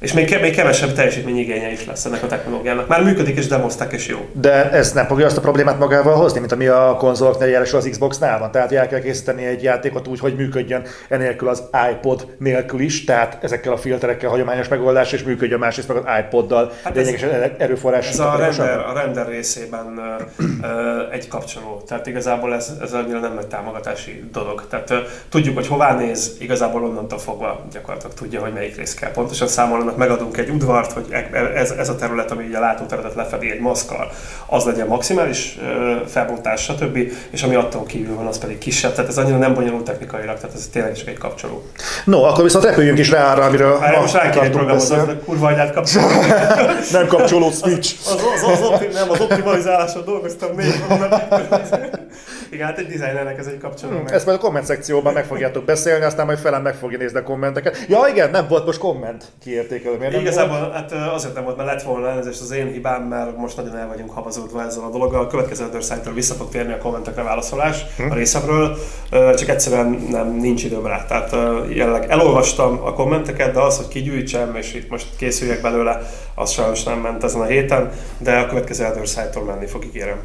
És 0.00 0.12
még, 0.12 0.38
még 0.40 0.54
kevesebb 0.54 0.92
teljesítményigénye 0.92 1.70
is 1.70 1.86
lesz 1.86 2.04
ennek 2.04 2.22
a 2.22 2.26
technológiának. 2.26 2.88
Már 2.88 3.02
működik 3.02 3.36
és 3.36 3.46
demozták 3.46 3.92
és 3.92 4.06
jó. 4.06 4.18
De 4.32 4.70
ez 4.70 4.92
nem 4.92 5.06
fogja 5.06 5.26
azt 5.26 5.36
a 5.36 5.40
problémát 5.40 5.78
magával 5.78 6.14
hozni, 6.14 6.38
mint 6.38 6.52
ami 6.52 6.66
a 6.66 6.96
konzoloknál 6.98 7.48
jelenleg 7.48 7.74
az 7.74 7.88
Xbox-nál 7.90 8.38
van. 8.38 8.50
Tehát 8.50 8.72
el 8.72 8.88
kell 8.88 9.00
készíteni 9.00 9.44
egy 9.44 9.62
játékot 9.62 10.08
úgy, 10.08 10.20
hogy 10.20 10.36
működjön 10.36 10.82
enélkül 11.08 11.48
az 11.48 11.62
iPod 11.92 12.26
nélkül 12.38 12.80
is, 12.80 13.04
tehát 13.04 13.38
ezekkel 13.44 13.72
a 13.72 13.76
filterekkel 13.76 14.30
hagyományos 14.30 14.68
megoldás, 14.68 15.12
és 15.12 15.22
működjön 15.22 15.58
másrészt 15.58 15.88
meg 15.88 15.96
az 15.96 16.04
iPoddal 16.20 16.72
hát 16.84 16.94
lényegesen 16.94 17.52
erőforrás. 17.58 18.08
Ez 18.08 18.18
a 18.18 18.36
render, 18.36 18.78
a 18.78 18.92
render 18.94 19.28
részében 19.28 20.00
egy 21.12 21.28
kapcsoló. 21.28 21.82
Tehát 21.86 22.06
igazából 22.06 22.54
ez, 22.54 22.72
ez 22.82 22.92
annyira 22.92 23.18
nem 23.18 23.34
nagy 23.34 23.46
támogatási 23.46 24.24
dolog. 24.32 24.66
Tehát 24.68 24.92
tudjuk, 25.28 25.54
hogy 25.54 25.66
hová 25.66 25.96
néz, 25.96 26.36
igazából 26.38 26.84
onnantól 26.84 27.18
fogva 27.18 27.66
gyakorlatilag 27.72 28.14
tudja, 28.14 28.40
hogy 28.40 28.52
melyik 28.52 28.76
rész 28.76 28.94
kell 28.94 29.10
pontosan 29.10 29.48
számolni 29.48 29.88
annak 29.90 30.08
megadunk 30.08 30.36
egy 30.36 30.48
udvart, 30.48 30.92
hogy 30.92 31.04
e- 31.10 31.52
ez, 31.54 31.70
ez 31.70 31.88
a 31.88 31.96
terület, 31.96 32.30
ami 32.30 32.54
a 32.54 32.60
látóterületet 32.60 33.16
lefedi 33.16 33.50
egy 33.50 33.60
maszkal, 33.60 34.12
az 34.46 34.64
legyen 34.64 34.86
maximális 34.86 35.58
felbontás, 36.06 36.62
stb. 36.62 36.98
És 37.30 37.42
ami 37.42 37.54
attól 37.54 37.82
kívül 37.84 38.14
van, 38.14 38.26
az 38.26 38.38
pedig 38.38 38.58
kisebb. 38.58 38.94
Tehát 38.94 39.10
ez 39.10 39.18
annyira 39.18 39.38
nem 39.38 39.54
bonyolult 39.54 39.84
technikailag, 39.84 40.36
tehát 40.36 40.56
ez 40.56 40.68
tényleg 40.72 40.94
csak 40.94 41.08
egy 41.08 41.18
kapcsoló. 41.18 41.62
No, 42.04 42.22
akkor 42.22 42.44
viszont 42.44 42.64
repüljünk 42.64 42.98
is 42.98 43.10
rá 43.10 43.32
arra, 43.32 43.44
amiről 43.44 43.78
hát, 43.78 44.00
most 44.00 44.14
rá 44.14 44.30
egy 44.30 44.50
programot, 44.50 44.82
az 44.82 44.94
kurva 45.24 45.46
agyát 45.46 45.72
kapcsoló. 45.72 46.06
nem 46.92 47.06
kapcsoló. 47.06 47.46
Az, 47.46 47.62
az, 47.62 47.96
az, 48.34 48.50
az, 48.52 48.60
optim, 48.62 48.90
nem, 48.92 49.10
az 49.10 49.20
optimalizáláson 49.20 50.04
dolgoztam 50.04 50.50
még. 50.54 50.66
Igen, 52.50 52.66
hát 52.66 52.78
egy 52.78 52.86
designernek 52.86 53.38
ez 53.38 53.46
egy 53.46 53.58
kapcsoló. 53.58 53.96
Hmm, 53.96 54.06
ezt 54.06 54.26
majd 54.26 54.38
a 54.38 54.40
komment 54.40 54.64
szekcióban 54.64 55.12
meg 55.12 55.24
fogjátok 55.24 55.64
beszélni, 55.64 56.04
aztán 56.04 56.26
majd 56.26 56.38
felem 56.38 56.62
meg 56.62 56.74
fogja 56.74 56.98
nézni 56.98 57.18
a 57.18 57.22
kommenteket. 57.22 57.84
Ja 57.88 57.98
igen, 58.12 58.30
nem 58.30 58.46
volt 58.48 58.66
most 58.66 58.78
komment 58.78 59.24
kiértékelő. 59.42 59.96
Miért 59.96 60.20
Igazából 60.20 60.58
volt? 60.58 60.72
hát 60.72 60.92
azért 60.92 61.34
nem 61.34 61.44
volt, 61.44 61.56
mert 61.56 61.68
lett 61.68 61.82
volna 61.82 62.08
elnézést 62.08 62.40
az 62.40 62.50
én 62.50 62.72
hibám, 62.72 63.02
mert 63.02 63.36
most 63.36 63.56
nagyon 63.56 63.76
el 63.76 63.88
vagyunk 63.88 64.10
habazódva 64.10 64.64
ezzel 64.64 64.84
a 64.84 64.90
dologgal. 64.90 65.20
A 65.20 65.26
következő 65.26 65.64
Underside-től 65.64 66.14
vissza 66.14 66.34
fog 66.34 66.48
térni 66.48 66.72
a 66.72 66.78
kommentekre 66.78 67.22
válaszolás 67.22 67.84
hmm. 67.96 68.10
a 68.10 68.14
részemről, 68.14 68.76
csak 69.10 69.48
egyszerűen 69.48 70.06
nem, 70.10 70.36
nincs 70.36 70.64
időm 70.64 70.86
rá. 70.86 71.04
Tehát 71.04 71.36
jelenleg 71.68 72.10
elolvastam 72.10 72.80
a 72.84 72.92
kommenteket, 72.92 73.52
de 73.52 73.60
az, 73.60 73.76
hogy 73.76 73.88
kigyűjtsem, 73.88 74.56
és 74.56 74.74
itt 74.74 74.90
most 74.90 75.06
készüljek 75.16 75.60
belőle, 75.60 76.00
az 76.34 76.50
sajnos 76.50 76.82
nem 76.82 76.98
ment 76.98 77.24
ezen 77.24 77.40
a 77.40 77.44
héten, 77.44 77.90
de 78.18 78.38
a 78.38 78.46
következő 78.46 78.86
Underside-tól 78.86 79.44
menni 79.44 79.66
fog, 79.66 79.84
ígérem. 79.84 80.18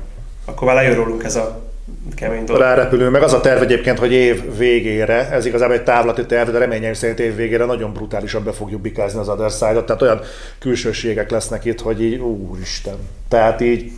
Akkor 0.45 0.67
már 0.67 0.75
lejön 0.75 0.95
rólunk 0.95 1.23
ez 1.23 1.35
a 1.35 1.73
kemény 2.15 2.43
dolog. 2.43 2.61
Rárepülő, 2.61 3.09
meg 3.09 3.21
az 3.21 3.33
a 3.33 3.41
terv 3.41 3.61
egyébként, 3.61 3.99
hogy 3.99 4.11
év 4.11 4.57
végére, 4.57 5.29
ez 5.31 5.45
igazából 5.45 5.75
egy 5.75 5.83
távlati 5.83 6.25
terv, 6.25 6.49
de 6.49 6.57
reményeim 6.57 6.93
szerint 6.93 7.19
év 7.19 7.35
végére 7.35 7.65
nagyon 7.65 7.93
brutálisan 7.93 8.43
be 8.43 8.51
fogjuk 8.51 8.81
bikázni 8.81 9.19
az 9.19 9.29
Other 9.29 9.49
Side-ot, 9.49 9.85
tehát 9.85 10.01
olyan 10.01 10.21
külsőségek 10.59 11.29
lesznek 11.29 11.65
itt, 11.65 11.81
hogy 11.81 12.01
így, 12.01 12.19
úristen, 12.19 12.97
tehát 13.35 13.61
így... 13.61 13.91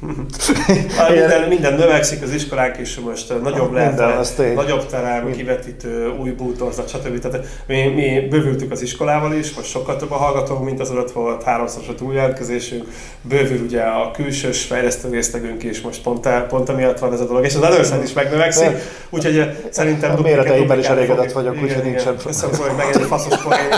minden, 1.09 1.47
minden 1.47 1.73
növekszik, 1.73 2.21
az 2.21 2.31
iskolánk 2.31 2.77
is 2.77 2.99
most 2.99 3.41
nagyobb 3.41 3.73
lehet, 3.73 4.55
nagyobb 4.55 4.85
terem, 4.85 5.31
kivetítő, 5.31 6.13
új 6.19 6.29
bútorzat, 6.29 6.89
stb. 6.89 7.19
Tehát 7.19 7.47
mi, 7.67 7.87
mi 7.87 8.27
bővültük 8.29 8.71
az 8.71 8.81
iskolával 8.81 9.33
is, 9.33 9.53
most 9.53 9.69
sokkal 9.69 9.95
több 9.95 10.11
a 10.11 10.15
hallgatónk, 10.15 10.63
mint 10.63 10.79
az 10.79 10.89
alatt 10.89 11.11
volt, 11.11 11.43
háromszoros 11.43 11.87
a 11.87 11.95
túljelentkezésünk, 11.95 12.83
bővül 13.21 13.65
ugye 13.65 13.81
a 13.81 14.11
külsős 14.11 14.63
fejlesztő 14.63 15.09
részlegünk 15.09 15.63
is, 15.63 15.81
most 15.81 16.01
pont, 16.01 16.29
pont 16.49 16.69
amiatt 16.69 16.99
van 16.99 17.13
ez 17.13 17.19
a 17.19 17.25
dolog, 17.25 17.45
és 17.45 17.55
az 17.55 17.61
először 17.61 18.03
is 18.03 18.13
megnövekszik, 18.13 18.69
úgyhogy 19.09 19.67
szerintem... 19.69 20.15
A 20.17 20.21
méreteimben 20.21 20.79
is 20.79 20.85
elégedett 20.85 21.31
vagyok, 21.31 21.55
úgyhogy 21.63 21.83
nincsen. 21.83 22.15
Köszönöm, 22.25 22.59
hogy 22.59 22.75
meg 22.77 22.85
egy 22.93 23.07
faszos 23.07 23.41
poén. 23.43 23.69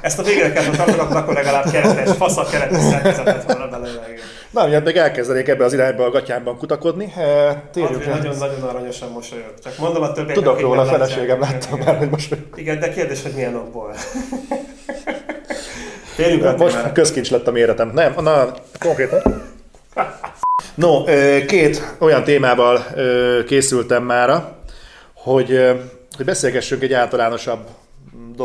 Ezt 0.00 0.18
a 0.18 0.22
végre 0.22 0.52
kell 0.52 0.64
tartogatni, 0.64 1.16
akkor 1.16 1.34
legalább 1.34 1.70
keretes, 1.70 2.16
fasz 2.16 2.36
a 2.36 2.44
keretes 2.44 2.82
szerkezetet 2.82 3.44
volna 3.44 3.68
belőle. 3.68 4.19
Na, 4.50 4.66
miatt 4.66 4.84
még 4.84 4.96
elkezdenék 4.96 5.48
ebbe 5.48 5.64
az 5.64 5.72
irányba 5.72 6.04
a 6.04 6.10
gatyámban 6.10 6.56
kutakodni. 6.56 7.12
Térjük 7.72 8.06
Nagyon-nagyon 8.06 8.62
aranyosan 8.62 9.10
mosolyog. 9.10 9.54
Csak 9.62 9.78
mondom 9.78 10.02
a 10.02 10.12
többiek. 10.12 10.34
Tudok 10.34 10.60
róla, 10.60 10.80
a 10.80 10.84
feleségem 10.84 11.40
láttam 11.40 11.78
már, 11.78 11.96
hogy 11.96 12.10
mosolyog. 12.10 12.44
Igen, 12.54 12.80
de 12.80 12.88
kérdés, 12.88 13.22
hogy 13.22 13.32
milyen 13.34 13.54
okból. 13.54 13.94
Térjük 16.16 16.56
Most 16.56 16.92
közkincs 16.92 17.30
lett 17.30 17.46
a 17.46 17.50
méretem. 17.50 17.90
Nem, 17.94 18.14
na, 18.22 18.54
konkrétan. 18.78 19.22
No, 20.74 21.04
két 21.46 21.94
olyan 21.98 22.24
témával 22.24 22.86
készültem 23.46 24.02
mára, 24.02 24.56
hogy, 25.14 25.70
hogy 26.16 26.24
beszélgessünk 26.24 26.82
egy 26.82 26.92
általánosabb 26.92 27.66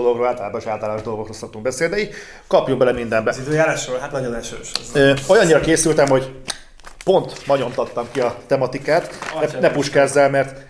dologról, 0.01 0.27
általában 0.27 0.59
is 0.59 0.65
általános 0.65 1.01
dolgokról 1.01 1.35
szoktunk 1.35 1.63
beszélni, 1.63 1.95
de 1.95 2.01
így 2.01 2.13
kapjunk 2.47 2.79
bele 2.79 2.91
mindenbe. 2.91 3.29
Az 3.29 3.39
időjárásról? 3.39 3.97
Hát 3.97 4.11
nagyon 4.11 4.35
esős. 4.35 4.71
Olyannyira 5.27 5.59
készültem, 5.59 6.07
hogy 6.07 6.31
pont 7.03 7.33
tattam 7.73 8.07
ki 8.11 8.19
a 8.19 8.35
tematikát. 8.47 9.09
Ne, 9.39 9.59
ne 9.59 9.71
puskázzál, 9.71 10.29
mert 10.29 10.65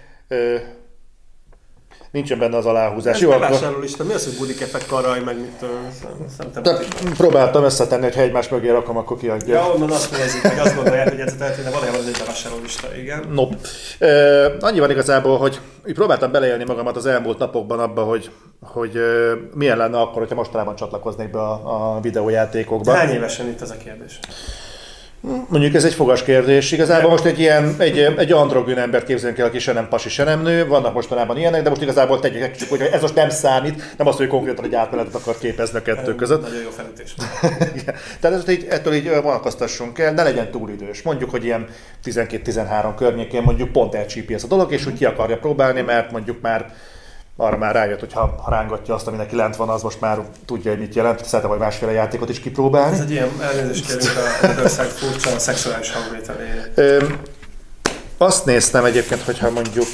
Nincsen 2.16 2.40
benne 2.40 2.58
az 2.58 2.66
aláhúzás. 2.66 3.20
Jó, 3.20 3.32
akkor... 3.32 3.78
lista. 3.82 4.04
Mi 4.04 4.14
az, 4.14 4.26
hogy 4.26 4.38
budik 4.38 4.62
effekt 4.62 4.88
karaj, 4.88 5.20
meg 5.20 5.36
mit 5.40 5.66
Tehát 6.54 6.86
próbáltam 7.18 7.64
összetenni, 7.64 8.04
hogy 8.04 8.16
ha 8.16 8.22
egymás 8.22 8.50
mögé 8.50 8.70
rakom, 8.70 8.98
akkor 8.98 9.18
kiadja. 9.18 9.54
Ja, 9.54 9.74
onnan 9.74 9.92
azt 9.92 10.12
nézik, 10.18 10.42
hogy 10.42 10.60
azt 10.60 10.76
gondolják, 10.76 11.10
hogy 11.10 11.20
ez 11.20 11.34
tehát 11.38 11.72
valójában 11.72 12.00
egy 12.08 12.62
lista, 12.62 12.96
igen. 12.96 13.26
Nope. 13.32 13.56
annyi 14.60 14.80
van 14.80 14.90
igazából, 14.90 15.38
hogy 15.38 15.60
így 15.88 15.94
próbáltam 15.94 16.32
beleélni 16.32 16.64
magamat 16.64 16.96
az 16.96 17.06
elmúlt 17.06 17.38
napokban 17.38 17.80
abba, 17.80 18.04
hogy, 18.04 18.32
hogy 18.62 19.00
milyen 19.54 19.78
lenne 19.78 20.00
akkor, 20.00 20.18
hogyha 20.18 20.36
mostanában 20.36 20.76
csatlakoznék 20.76 21.32
be 21.32 21.40
a, 21.40 21.96
a 21.96 22.00
videójátékokba. 22.02 22.94
Hány 22.94 23.10
évesen 23.10 23.48
itt 23.48 23.62
ez 23.62 23.70
a 23.70 23.78
kérdés? 23.78 24.20
Mondjuk 25.48 25.74
ez 25.74 25.86
egy 25.86 25.94
fogas 25.94 26.24
kérdés. 26.24 26.72
Igazából 26.72 27.10
most 27.10 27.26
egy 27.26 27.40
ilyen, 27.40 27.76
egy, 27.78 28.00
egy 28.00 28.32
androgyn 28.32 28.78
embert 28.78 29.06
képzelünk 29.06 29.38
el, 29.38 29.46
aki 29.46 29.60
se 29.60 29.74
nem 29.74 29.88
pasi, 29.88 30.10
se 30.10 30.24
nem 30.24 30.42
nő. 30.42 30.68
Vannak 30.68 30.94
mostanában 30.94 31.38
ilyenek, 31.38 31.64
de 31.64 31.70
most 31.70 31.82
igazából 31.82 32.20
tegyük 32.20 32.56
csak, 32.56 32.70
hogy 32.70 32.82
ez 32.82 33.02
most 33.02 33.16
nem 33.16 33.30
számít, 33.30 33.94
nem 33.98 34.08
az, 34.08 34.16
hogy 34.16 34.28
konkrétan 34.28 34.66
egy 34.66 34.76
átmenetet 34.76 35.16
akar 35.16 35.38
képezni 35.38 35.78
a 35.78 35.82
kettő 35.82 36.16
között. 36.16 36.42
Nagyon 36.42 36.62
jó 36.62 36.70
felütés. 36.70 37.16
Tehát 38.20 38.38
ez, 38.38 38.50
így, 38.50 38.68
ettől 38.70 38.94
így 38.94 39.10
vonatkoztassunk 39.10 40.00
el, 40.00 40.14
ne 40.14 40.24
legyen 40.24 40.52
túl 40.52 40.70
idős. 40.70 41.02
Mondjuk, 41.02 41.30
hogy 41.30 41.44
ilyen 41.44 41.68
12-13 42.06 42.94
környékén 42.98 43.42
mondjuk 43.42 43.72
pont 43.72 43.96
elcsípi 43.96 44.34
ez 44.34 44.44
a 44.44 44.48
dolog, 44.48 44.72
és 44.72 44.86
úgy 44.86 44.98
ki 44.98 45.06
akarja 45.06 45.38
próbálni, 45.38 45.82
mert 45.82 46.12
mondjuk 46.12 46.42
már 46.42 46.74
arra 47.38 47.58
már 47.58 47.76
rájött, 47.76 48.00
hogy 48.00 48.14
ha, 48.14 48.36
ha 48.44 48.50
rángatja 48.50 48.94
azt, 48.94 49.08
ami 49.08 49.18
neki 49.18 49.36
lent 49.36 49.56
van, 49.56 49.70
az 49.70 49.84
most 49.84 50.02
már 50.02 50.20
tudja, 50.46 50.72
hogy 50.72 50.80
mit 50.80 50.96
jelent, 50.96 51.26
szeretne 51.26 51.50
vagy 51.50 51.60
másféle 51.60 51.92
játékot 51.92 52.30
is 52.30 52.40
kipróbálni. 52.40 52.96
Ez 52.96 53.02
egy 53.02 53.12
ilyen 53.12 53.30
elnézést 53.42 53.86
kérünk 53.86 54.18
a 54.42 54.48
Magyarország 54.48 54.86
furcsa 54.88 55.36
a 55.36 55.40
szexuális 55.40 55.92
hangvételéért. 55.92 57.20
Azt 58.18 58.46
néztem 58.46 58.86
egyébként, 58.86 59.22
hogyha 59.22 59.50
mondjuk 59.50 59.88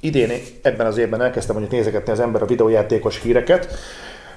idén 0.00 0.32
ebben 0.62 0.86
az 0.86 0.96
évben 0.96 1.22
elkezdtem 1.22 1.56
mondjuk 1.56 1.80
nézegetni 1.80 2.12
az 2.12 2.20
ember 2.20 2.42
a 2.42 2.46
videójátékos 2.46 3.20
híreket, 3.20 3.68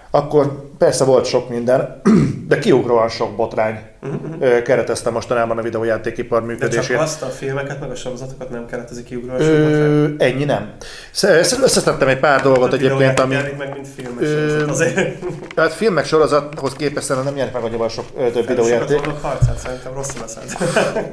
akkor 0.10 0.70
persze 0.78 1.04
volt 1.04 1.26
sok 1.26 1.50
minden, 1.50 2.02
de 2.50 2.60
kiugróan 2.60 3.10
sok 3.10 3.36
botrány 3.36 3.80
uh-huh. 4.06 4.62
keretezte 4.62 5.10
mostanában 5.10 5.58
a 5.58 5.62
videójátékipar 5.62 6.46
működését. 6.46 6.88
De 6.88 6.94
csak 6.94 7.02
azt 7.02 7.22
a 7.22 7.26
filmeket, 7.26 7.80
meg 7.80 7.90
a 7.90 7.96
sorozatokat 7.96 8.50
nem 8.50 8.66
keretezi 8.66 9.04
botrány? 9.04 10.16
Ennyi 10.18 10.44
nem. 10.44 10.74
Összeszedtem 11.22 12.08
egy 12.08 12.20
pár 12.20 12.42
dolgot 12.42 12.72
hát 12.72 12.74
egyébként, 12.74 13.20
ami... 13.20 13.36
meg, 13.58 13.74
mint 13.74 13.88
filmes 13.96 14.24
ö, 14.24 14.68
azért. 14.68 15.18
Hát 15.56 15.74
filmek 15.74 16.06
sorozathoz 16.06 16.74
képest 16.74 17.10
nem 17.24 17.34
nyert 17.34 17.54
meg 17.54 17.64
annyival 17.64 17.90
sok 17.90 18.06
több 18.34 18.48
videójáték. 18.48 18.98
Sokat 18.98 19.22
harcát, 19.22 19.58
szerintem 19.58 19.94
rosszul 19.94 20.24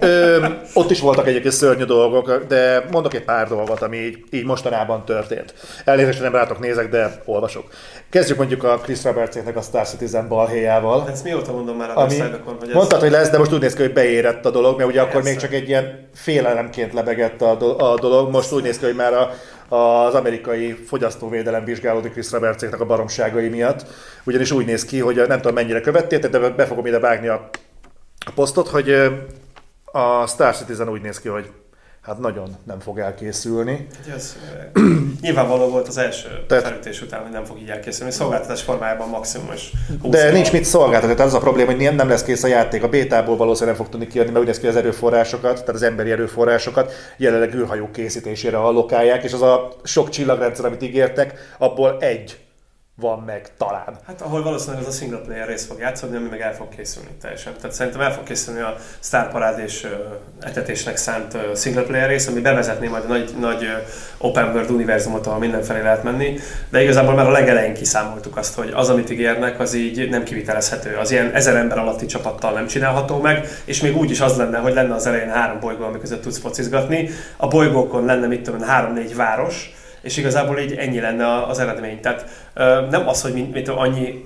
Ö, 0.01 0.47
ott 0.75 0.91
is 0.91 1.01
voltak 1.01 1.27
egyébként 1.27 1.55
szörnyű 1.55 1.85
dolgok, 1.85 2.45
de 2.49 2.85
mondok 2.91 3.15
egy 3.15 3.25
pár 3.25 3.49
dolgot, 3.49 3.83
ami 3.83 3.97
így, 3.97 4.25
így 4.31 4.45
mostanában 4.45 5.05
történt. 5.05 5.55
Elnézést, 5.85 6.21
nem 6.21 6.35
rátok 6.35 6.59
nézek, 6.59 6.89
de 6.89 7.23
olvasok. 7.25 7.65
Kezdjük 8.11 8.39
mondjuk 8.39 8.65
a 8.65 8.79
Chris 8.79 9.05
Robertsének 9.05 9.57
a 9.57 9.61
Star 9.61 9.87
Citizen 9.87 10.29
balhéjával. 10.29 11.09
Ezt 11.11 11.25
mióta 11.25 11.53
mondom 11.53 11.77
már 11.77 11.91
a 11.91 12.01
ami, 12.01 12.19
hogy 12.59 12.69
ez... 12.69 12.75
Mondtad, 12.83 13.03
hogy 13.03 13.11
lesz, 13.11 13.31
de 13.31 13.39
most 13.39 13.53
úgy 13.53 13.61
néz 13.61 13.75
ki, 13.75 13.83
hogy 13.83 13.93
beérett 13.93 14.45
a 14.45 14.51
dolog, 14.51 14.77
mert 14.77 14.89
ugye 14.89 14.99
Persze. 14.99 15.11
akkor 15.11 15.31
még 15.31 15.39
csak 15.41 15.53
egy 15.53 15.69
ilyen 15.69 16.09
félelemként 16.15 16.93
lebegett 16.93 17.43
a, 17.43 17.55
do- 17.55 17.81
a 17.81 17.95
dolog. 18.01 18.31
Most 18.31 18.53
úgy 18.53 18.63
néz 18.63 18.79
ki, 18.79 18.85
hogy 18.85 18.95
már 18.95 19.13
a, 19.13 19.31
az 19.77 20.15
amerikai 20.15 20.73
fogyasztóvédelem 20.73 21.65
vizsgálódik 21.65 22.13
Chris 22.13 22.31
Robertsének 22.31 22.81
a 22.81 22.87
baromságai 22.87 23.49
miatt. 23.49 23.87
Ugyanis 24.25 24.51
úgy 24.51 24.67
néz 24.67 24.85
ki, 24.85 24.99
hogy 24.99 25.17
nem 25.29 25.41
tudom 25.41 25.55
mennyire 25.55 25.81
követtél, 25.81 26.19
de 26.19 26.39
be 26.39 26.67
fogom 26.67 26.87
ide 26.87 26.99
vágni 26.99 27.29
a, 27.29 27.49
a 28.27 28.31
posztot, 28.35 28.69
hogy 28.69 28.91
a 29.85 30.27
Star 30.27 30.57
Citizen 30.57 30.89
úgy 30.89 31.03
néz 31.03 31.21
ki, 31.21 31.29
hogy 31.29 31.51
hát 32.03 32.19
nagyon 32.19 32.57
nem 32.67 32.81
fog 32.81 32.99
elkészülni. 32.99 33.87
Ez, 34.15 34.37
nyilvánvaló 35.21 35.69
volt 35.69 35.89
az 35.89 35.97
első 35.97 36.29
Tehát, 36.49 36.65
felütés 36.65 37.03
után, 37.03 37.23
hogy 37.23 37.31
nem 37.31 37.45
fog 37.45 37.59
így 37.61 37.69
elkészülni. 37.69 38.13
Szolgáltatás 38.13 38.63
formájában 38.63 39.09
maximum 39.09 39.53
is. 39.53 39.73
De 40.03 40.31
nincs 40.31 40.53
mit 40.53 40.65
szolgáltatni. 40.65 41.15
Tehát 41.15 41.31
az 41.31 41.37
a 41.37 41.41
probléma, 41.41 41.73
hogy 41.73 41.95
nem 41.95 42.09
lesz 42.09 42.23
kész 42.23 42.43
a 42.43 42.47
játék. 42.47 42.83
A 42.83 42.89
bétából 42.89 43.37
valószínűleg 43.37 43.77
nem 43.77 43.85
fog 43.85 43.95
tudni 43.95 44.13
kiadni, 44.13 44.33
mert 44.33 44.49
úgy 44.49 44.61
ki 44.61 44.67
az 44.67 44.77
erőforrásokat, 44.77 45.53
tehát 45.53 45.69
az 45.69 45.83
emberi 45.83 46.11
erőforrásokat 46.11 46.93
jelenleg 47.17 47.55
űrhajók 47.55 47.93
készítésére 47.93 48.57
allokálják, 48.57 49.23
és 49.23 49.33
az 49.33 49.43
a 49.43 49.73
sok 49.83 50.09
csillagrendszer, 50.09 50.65
amit 50.65 50.83
ígértek, 50.83 51.55
abból 51.59 51.97
egy 52.01 52.42
van 52.95 53.23
meg 53.27 53.51
talán. 53.57 53.97
Hát 54.07 54.21
ahol 54.21 54.43
valószínűleg 54.43 54.87
az 54.87 54.95
a 54.95 54.99
single 54.99 55.19
player 55.19 55.47
rész 55.47 55.67
fog 55.67 55.79
játszani, 55.79 56.17
ami 56.17 56.29
meg 56.29 56.41
el 56.41 56.55
fog 56.55 56.69
készülni 56.69 57.09
teljesen. 57.21 57.53
Tehát 57.61 57.73
szerintem 57.73 58.01
el 58.01 58.13
fog 58.13 58.25
készülni 58.25 58.61
a 58.61 58.77
Star 59.01 59.31
Parád 59.31 59.59
és 59.59 59.85
uh, 59.85 59.91
etetésnek 60.41 60.97
szánt 60.97 61.37
single 61.57 61.83
player 61.83 62.09
rész, 62.09 62.27
ami 62.27 62.41
bevezetné 62.41 62.89
majd 62.89 63.05
a 63.05 63.09
nagy, 63.09 63.35
nagy 63.41 63.67
open 64.19 64.49
world 64.49 64.71
univerzumot, 64.71 65.27
ahol 65.27 65.39
mindenfelé 65.39 65.81
lehet 65.81 66.03
menni, 66.03 66.39
de 66.71 66.83
igazából 66.83 67.15
már 67.15 67.27
a 67.27 67.31
legelején 67.31 67.75
kiszámoltuk 67.75 68.37
azt, 68.37 68.55
hogy 68.55 68.71
az, 68.75 68.89
amit 68.89 69.11
ígérnek, 69.11 69.61
az 69.61 69.75
így 69.75 70.09
nem 70.09 70.23
kivitelezhető. 70.23 70.97
Az 70.97 71.11
ilyen 71.11 71.31
ezer 71.35 71.57
ember 71.57 71.79
alatti 71.79 72.07
csapattal 72.07 72.53
nem 72.53 72.67
csinálható 72.67 73.21
meg, 73.21 73.49
és 73.65 73.81
még 73.81 73.97
úgy 73.97 74.11
is 74.11 74.21
az 74.21 74.37
lenne, 74.37 74.59
hogy 74.59 74.75
lenne 74.75 74.95
az 74.95 75.07
elején 75.07 75.31
három 75.31 75.61
bolygó, 75.61 75.85
amik 75.85 76.01
között 76.01 76.23
tudsz 76.23 76.39
focizgatni. 76.39 77.11
A 77.37 77.49
bolygókon 77.49 78.05
lenne, 78.05 78.27
mit 78.27 78.43
tudom, 78.43 78.61
három-négy 78.61 79.17
város, 79.17 79.73
és 80.03 80.17
igazából 80.17 80.59
így 80.59 80.73
ennyi 80.73 81.01
lenne 81.01 81.47
az 81.47 81.59
eredmény. 81.59 82.01
Tehát 82.01 82.25
nem 82.91 83.09
az, 83.09 83.23
hogy 83.23 83.33
mint, 83.33 83.53
mint 83.53 83.69
annyi 83.69 84.25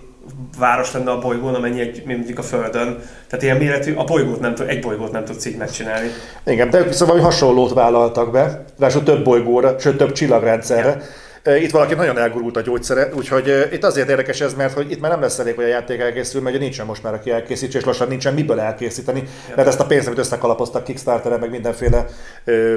város 0.58 0.92
lenne 0.92 1.10
a 1.10 1.18
bolygón, 1.18 1.54
amennyi 1.54 1.80
egy, 1.80 2.02
mondjuk 2.06 2.38
a 2.38 2.42
Földön. 2.42 2.98
Tehát 3.28 3.44
ilyen 3.44 3.56
méretű, 3.56 3.94
a 3.94 4.04
bolygót 4.04 4.40
nem 4.40 4.54
egy 4.66 4.80
bolygót 4.80 5.12
nem 5.12 5.24
tudsz 5.24 5.44
így 5.44 5.56
megcsinálni. 5.56 6.08
Igen, 6.46 6.70
de 6.70 6.92
szóval 6.92 7.18
hasonlót 7.18 7.72
vállaltak 7.72 8.30
be, 8.30 8.64
ráadásul 8.78 9.02
több 9.02 9.24
bolygóra, 9.24 9.78
sőt 9.78 9.96
több 9.96 10.12
csillagrendszerre. 10.12 10.88
Igen 10.88 11.02
itt 11.46 11.70
valaki 11.70 11.94
nagyon 11.94 12.18
elgurult 12.18 12.56
a 12.56 12.60
gyógyszere, 12.60 13.08
úgyhogy 13.14 13.68
itt 13.72 13.84
azért 13.84 14.08
érdekes 14.08 14.40
ez, 14.40 14.54
mert 14.54 14.72
hogy 14.72 14.90
itt 14.90 15.00
már 15.00 15.10
nem 15.10 15.20
lesz 15.20 15.38
elég, 15.38 15.54
hogy 15.54 15.64
a 15.64 15.68
játék 15.68 16.00
elkészül, 16.00 16.42
mert 16.42 16.58
nincsen 16.58 16.86
most 16.86 17.02
már, 17.02 17.14
aki 17.14 17.30
elkészítse, 17.30 17.78
és 17.78 17.84
lassan 17.84 18.08
nincsen 18.08 18.34
miből 18.34 18.60
elkészíteni, 18.60 19.22
mert 19.56 19.68
ezt 19.68 19.80
a 19.80 19.86
pénzt, 19.86 20.06
amit 20.06 20.18
összekalapoztak 20.18 20.84
Kickstarter-en, 20.84 21.40
meg 21.40 21.50
mindenféle 21.50 22.06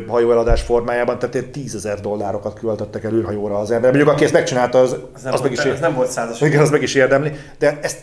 hajóeladás 0.08 0.62
formájában, 0.62 1.20
tehát 1.20 1.48
10 1.48 1.76
ezer 1.76 2.00
dollárokat 2.00 2.60
költöttek 2.60 3.04
el 3.04 3.14
űrhajóra 3.14 3.58
az 3.58 3.72
ember. 3.72 3.90
Mondjuk 3.90 4.14
aki 4.14 4.24
ezt 4.24 4.34
megcsinálta, 4.34 4.80
az, 4.80 4.96
az, 5.14 5.26
az, 5.26 5.42
meg, 5.42 5.52
is, 5.52 5.60
ez 5.60 5.80
nem 5.80 5.94
volt 5.94 6.10
százas. 6.10 6.42
Igen, 6.42 6.62
az 6.62 6.70
meg 6.70 6.82
is 6.82 6.96
érdemli, 6.96 7.32
de 7.60 7.80
ezt 7.82 7.98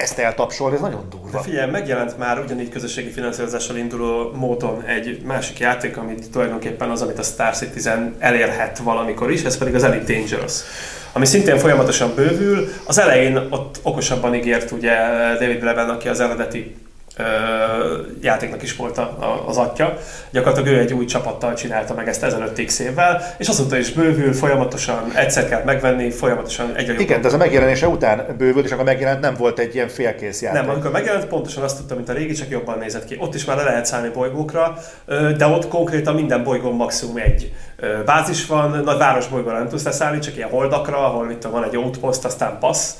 ezt 0.00 0.18
eltapsolni, 0.18 0.74
ez 0.74 0.80
nagyon 0.80 1.06
durva. 1.10 1.30
De 1.30 1.42
figyelj, 1.42 1.70
megjelent 1.70 2.18
már 2.18 2.38
ugyanígy 2.38 2.68
közösségi 2.68 3.10
finanszírozással 3.10 3.76
induló 3.76 4.32
módon 4.34 4.82
egy 4.82 5.22
másik 5.24 5.58
játék, 5.58 5.96
amit 5.96 6.30
tulajdonképpen 6.30 6.90
az, 6.90 7.02
amit 7.02 7.18
a 7.18 7.22
Star 7.22 7.54
Citizen 7.56 8.14
elérhet 8.18 8.78
valamikor 8.78 9.30
is, 9.30 9.42
ez 9.42 9.58
pedig 9.58 9.74
az 9.74 9.84
Elite 9.84 10.12
Dangerous 10.12 10.62
ami 11.12 11.26
szintén 11.26 11.58
folyamatosan 11.58 12.14
bővül. 12.14 12.68
Az 12.86 12.98
elején 12.98 13.36
ott 13.50 13.80
okosabban 13.82 14.34
ígért 14.34 14.70
ugye 14.70 14.96
David 15.38 15.60
Bleben, 15.60 15.88
aki 15.88 16.08
az 16.08 16.20
eredeti 16.20 16.74
játéknak 18.22 18.62
is 18.62 18.76
volt 18.76 18.98
a, 18.98 19.44
az 19.46 19.56
atya. 19.56 19.98
Gyakorlatilag 20.30 20.76
ő 20.76 20.80
egy 20.80 20.92
új 20.92 21.04
csapattal 21.04 21.54
csinálta 21.54 21.94
meg 21.94 22.08
ezt 22.08 22.20
15 22.20 22.64
x 22.64 22.78
évvel, 22.78 23.22
és 23.38 23.48
azóta 23.48 23.76
is 23.76 23.92
bővül, 23.92 24.32
folyamatosan 24.32 25.12
egyszer 25.14 25.48
kell 25.48 25.62
megvenni, 25.64 26.10
folyamatosan 26.10 26.74
egyre 26.76 26.92
jobb. 26.92 27.00
Igen, 27.00 27.20
de 27.20 27.26
ez 27.26 27.34
a 27.34 27.36
megjelenése 27.36 27.88
után 27.88 28.34
bővült, 28.38 28.64
és 28.64 28.72
akkor 28.72 28.84
megjelent 28.84 29.20
nem 29.20 29.34
volt 29.34 29.58
egy 29.58 29.74
ilyen 29.74 29.88
félkész 29.88 30.42
játék. 30.42 30.60
Nem, 30.60 30.70
amikor 30.70 30.90
megjelent, 30.90 31.26
pontosan 31.26 31.62
azt 31.62 31.76
tudtam, 31.76 31.96
mint 31.96 32.08
a 32.08 32.12
régi, 32.12 32.32
csak 32.32 32.48
jobban 32.48 32.78
nézett 32.78 33.04
ki. 33.04 33.16
Ott 33.20 33.34
is 33.34 33.44
már 33.44 33.56
le 33.56 33.62
lehet 33.62 33.86
szállni 33.86 34.08
bolygókra, 34.08 34.78
de 35.36 35.46
ott 35.46 35.68
konkrétan 35.68 36.14
minden 36.14 36.44
bolygón 36.44 36.74
maximum 36.74 37.16
egy 37.16 37.52
bázis 38.04 38.46
van, 38.46 38.80
nagy 38.84 38.98
városbolygóra 38.98 39.58
nem 39.58 39.68
tudsz 39.68 39.84
leszállni, 39.84 40.18
csak 40.18 40.36
ilyen 40.36 40.48
holdakra, 40.48 41.06
ahol 41.06 41.24
mit 41.24 41.44
van 41.44 41.64
egy 41.64 41.76
outpost, 41.76 42.24
aztán 42.24 42.58
passz 42.58 42.94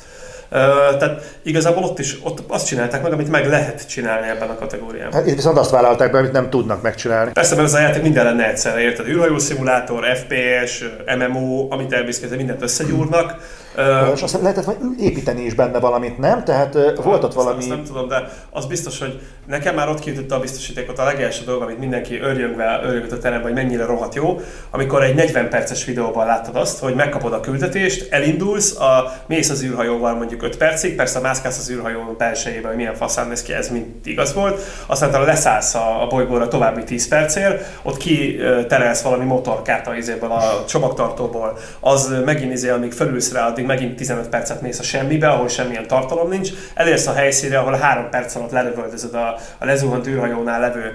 tehát 0.98 1.38
igazából 1.42 1.82
ott 1.82 1.98
is 1.98 2.18
ott 2.22 2.42
azt 2.48 2.66
csinálták 2.66 3.02
meg, 3.02 3.12
amit 3.12 3.30
meg 3.30 3.46
lehet 3.46 3.88
csinálni 3.88 4.28
ebben 4.28 4.48
a 4.48 4.54
kategóriában. 4.54 5.12
Hát 5.12 5.26
itt 5.26 5.34
viszont 5.34 5.58
azt 5.58 5.70
vállalták 5.70 6.12
be, 6.12 6.18
amit 6.18 6.32
nem 6.32 6.50
tudnak 6.50 6.82
megcsinálni. 6.82 7.32
Persze, 7.32 7.54
mert 7.54 7.66
ez 7.66 7.74
a 7.74 7.78
játék 7.78 8.02
minden 8.02 8.24
lenne 8.24 8.48
egyszerre, 8.48 8.80
érted? 8.80 9.08
űrhajó 9.08 9.38
szimulátor, 9.38 10.04
FPS, 10.04 10.84
MMO, 11.18 11.66
amit 11.70 11.92
elviszkezni, 11.92 12.36
mindent 12.36 12.62
összegyúrnak 12.62 13.36
Uh, 13.80 14.12
és 14.14 14.22
azt 14.22 14.42
lehetett 14.42 14.76
építeni 14.98 15.42
is 15.42 15.54
benne 15.54 15.78
valamit, 15.78 16.18
nem? 16.18 16.44
Tehát 16.44 16.74
uh, 16.74 17.04
volt 17.04 17.24
ott 17.24 17.32
valami... 17.32 17.58
Azt 17.58 17.68
nem 17.68 17.84
tudom, 17.84 18.08
de 18.08 18.28
az 18.50 18.66
biztos, 18.66 18.98
hogy 18.98 19.20
nekem 19.46 19.74
már 19.74 19.88
ott 19.88 19.98
kiütötte 19.98 20.34
a 20.34 20.40
biztosítékot 20.40 20.98
a 20.98 21.04
legelső 21.04 21.44
dolog, 21.44 21.62
amit 21.62 21.78
mindenki 21.78 22.18
örjöngve, 22.18 22.80
örjöngött 22.84 23.12
a 23.12 23.18
teremben, 23.18 23.52
hogy 23.52 23.62
mennyire 23.62 23.84
rohadt 23.84 24.14
jó, 24.14 24.40
amikor 24.70 25.02
egy 25.02 25.14
40 25.14 25.48
perces 25.48 25.84
videóban 25.84 26.26
láttad 26.26 26.56
azt, 26.56 26.78
hogy 26.78 26.94
megkapod 26.94 27.32
a 27.32 27.40
küldetést, 27.40 28.12
elindulsz, 28.12 28.80
a, 28.80 29.12
mész 29.26 29.50
az 29.50 29.62
űrhajóval 29.62 30.14
mondjuk 30.14 30.42
5 30.42 30.56
percig, 30.56 30.96
persze 30.96 31.20
mászkálsz 31.20 31.58
az 31.58 31.70
űrhajó 31.70 32.14
belsejében, 32.18 32.66
hogy 32.66 32.76
milyen 32.76 32.94
faszán 32.94 33.28
néz 33.28 33.42
ki, 33.42 33.52
ez 33.52 33.68
mind 33.68 33.86
igaz 34.04 34.34
volt, 34.34 34.60
aztán 34.86 35.24
leszállsz 35.24 35.74
a, 35.74 36.02
a 36.02 36.06
bolygóra 36.06 36.48
további 36.48 36.84
10 36.84 37.08
percért, 37.08 37.64
ott 37.82 37.96
ki 37.96 38.40
terelsz 38.68 39.02
valami 39.02 39.24
motorkát 39.24 39.88
a 39.88 39.94
izéből, 39.94 40.30
a 40.30 40.64
csomagtartóból, 40.68 41.58
az 41.80 42.14
megint 42.24 42.52
izé, 42.52 42.68
amíg 42.68 42.92
felülsz 42.92 43.32
rá, 43.32 43.46
addig 43.46 43.64
megint 43.70 43.96
15 43.96 44.28
percet 44.28 44.60
mész 44.60 44.78
a 44.78 44.82
semmibe, 44.82 45.28
ahol 45.28 45.48
semmilyen 45.48 45.86
tartalom 45.86 46.28
nincs, 46.28 46.50
elérsz 46.74 47.06
a 47.06 47.12
helyszínre, 47.12 47.58
ahol 47.58 47.72
3 47.72 48.10
perc 48.10 48.34
alatt 48.34 48.50
lerövöldözöd 48.50 49.14
a, 49.14 49.38
a 49.58 49.64
lezuhant 49.64 50.06
űrhajónál 50.06 50.60
levő, 50.60 50.92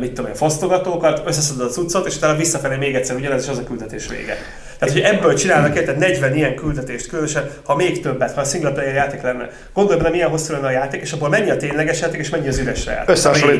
mit 0.00 0.12
tudom 0.12 0.30
én, 0.30 0.36
fosztogatókat, 0.36 1.22
összeszeded 1.26 1.66
a 1.66 1.68
cuccot, 1.68 2.06
és 2.06 2.16
utána 2.16 2.36
visszafelé 2.36 2.76
még 2.76 2.94
egyszer 2.94 3.16
ugyanez, 3.16 3.42
és 3.42 3.48
az 3.48 3.58
a 3.58 3.64
küldetés 3.64 4.08
vége. 4.08 4.36
Tehát, 4.78 4.94
hogy 4.94 5.02
ebből 5.02 5.34
csinálnak 5.34 5.72
tehát 5.72 5.98
40 5.98 6.34
ilyen 6.34 6.54
küldetést, 6.54 7.06
különösen, 7.06 7.50
ha 7.64 7.76
még 7.76 8.00
többet, 8.00 8.34
ha 8.34 8.40
a 8.40 8.44
single 8.44 8.70
player 8.70 8.94
játék 8.94 9.22
lenne. 9.22 9.48
Gondolj 9.72 9.98
bele, 9.98 10.10
milyen 10.10 10.28
hosszú 10.28 10.52
lenne 10.52 10.66
a 10.66 10.70
játék, 10.70 11.00
és 11.00 11.12
abból 11.12 11.28
mennyi 11.28 11.50
a 11.50 11.56
tényleges 11.56 12.00
játék, 12.00 12.20
és 12.20 12.28
mennyi 12.28 12.48
az 12.48 12.58
üres 12.58 12.84
játék. 12.86 13.08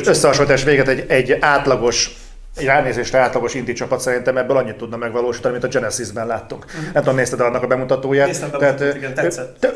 Összehasonlítás 0.07 0.65
véget 0.65 0.89
egy, 0.89 1.05
egy 1.09 1.37
átlagos 1.41 2.11
egy 2.57 2.65
ránézésre 2.65 3.19
átlagos 3.19 3.55
indi 3.55 3.73
csapat 3.73 4.01
szerintem 4.01 4.37
ebből 4.37 4.57
annyit 4.57 4.77
tudna 4.77 4.97
megvalósítani, 4.97 5.53
mint 5.53 5.65
a 5.65 5.69
Genesis-ben 5.79 6.27
láttunk. 6.27 6.65
Uh-huh. 6.65 6.93
Nem 6.93 7.03
tudom, 7.03 7.19
nézted 7.19 7.41
annak 7.41 7.63
a 7.63 7.67
bemutatóját. 7.67 8.27
Néztem 8.27 8.51
tehát, 8.51 8.81
igen, 8.97 9.15
tetszett. 9.15 9.67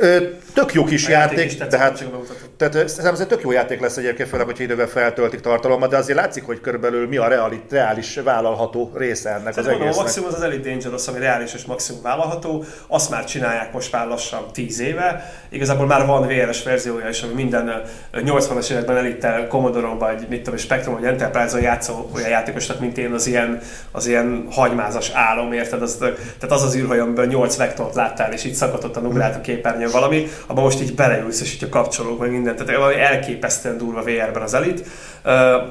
Tök 0.55 0.73
jó 0.73 0.85
kis 0.85 1.07
a 1.07 1.11
játék, 1.11 1.39
játék 1.39 1.69
de 1.69 1.79
hát, 1.79 2.05
tehát 2.57 2.75
szerintem 2.75 3.13
ez 3.13 3.21
egy 3.21 3.27
tök 3.27 3.43
jó 3.43 3.53
játék 3.53 3.81
lesz 3.81 3.97
egyébként, 3.97 4.29
főleg, 4.29 4.47
hogy 4.47 4.61
idővel 4.61 4.87
feltöltik 4.87 5.41
tartalommal, 5.41 5.89
de 5.89 5.97
azért 5.97 6.19
látszik, 6.19 6.45
hogy 6.45 6.61
körülbelül 6.61 7.09
mi 7.09 7.17
a 7.17 7.29
reális, 7.29 7.59
reális 7.71 8.21
vállalható 8.25 8.93
része 8.95 9.31
ennek 9.31 9.57
az 9.57 9.67
egésznek. 9.67 9.93
A 9.95 10.01
maximum 10.01 10.29
az 10.29 10.35
az 10.35 10.43
Elite 10.43 10.69
Dangerous, 10.69 11.09
ami 11.09 11.19
reális 11.19 11.55
és 11.55 11.65
maximum 11.65 12.03
vállalható, 12.03 12.65
azt 12.87 13.11
már 13.11 13.25
csinálják 13.25 13.73
most 13.73 13.93
már 13.93 14.07
lassan 14.07 14.47
10 14.53 14.81
éve. 14.81 15.33
Igazából 15.49 15.87
már 15.87 16.07
van 16.07 16.27
VRS 16.27 16.63
verziója 16.63 17.09
is, 17.09 17.23
ami 17.23 17.33
minden 17.33 17.83
80-as 18.13 18.71
években 18.71 18.97
Elite 18.97 19.47
Commodore 19.49 19.87
vagy 19.87 20.27
mit 20.29 20.43
tudom, 20.43 20.59
Spectrum 20.59 20.95
vagy 20.95 21.05
Enterprise-on 21.05 21.63
játszó 21.63 22.11
olyan 22.15 22.29
játékos 22.29 22.67
játékosnak, 22.69 22.81
mint 22.81 22.99
én, 22.99 23.13
az 23.13 23.27
ilyen, 23.27 23.61
az 23.93 24.07
ilyen 24.07 24.47
hagymázas 24.51 25.11
álom, 25.11 25.53
érted? 25.53 25.83
Az, 25.83 25.97
tehát 25.97 26.51
az 26.51 26.63
az 26.63 26.77
űrhajó, 26.77 27.03
amiből 27.03 27.27
8 27.27 27.57
vektort 27.57 27.95
láttál, 27.95 28.33
és 28.33 28.45
így 28.45 28.55
szakadottan 28.55 29.07
ugrált 29.07 29.37
a 29.37 29.41
képernyőn 29.41 29.91
valami, 29.91 30.27
abban 30.47 30.65
most 30.65 30.81
így 30.83 30.95
beleülsz, 30.95 31.41
és 31.41 31.55
így 31.55 31.65
a 31.65 31.69
kapcsolók, 31.69 32.19
meg 32.19 32.31
mindent. 32.31 32.57
Tehát 32.57 32.81
valami 32.81 33.01
elképesztően 33.01 33.79
durva 33.79 34.03
VR-ben 34.03 34.43
az 34.43 34.55
elit. 34.55 34.87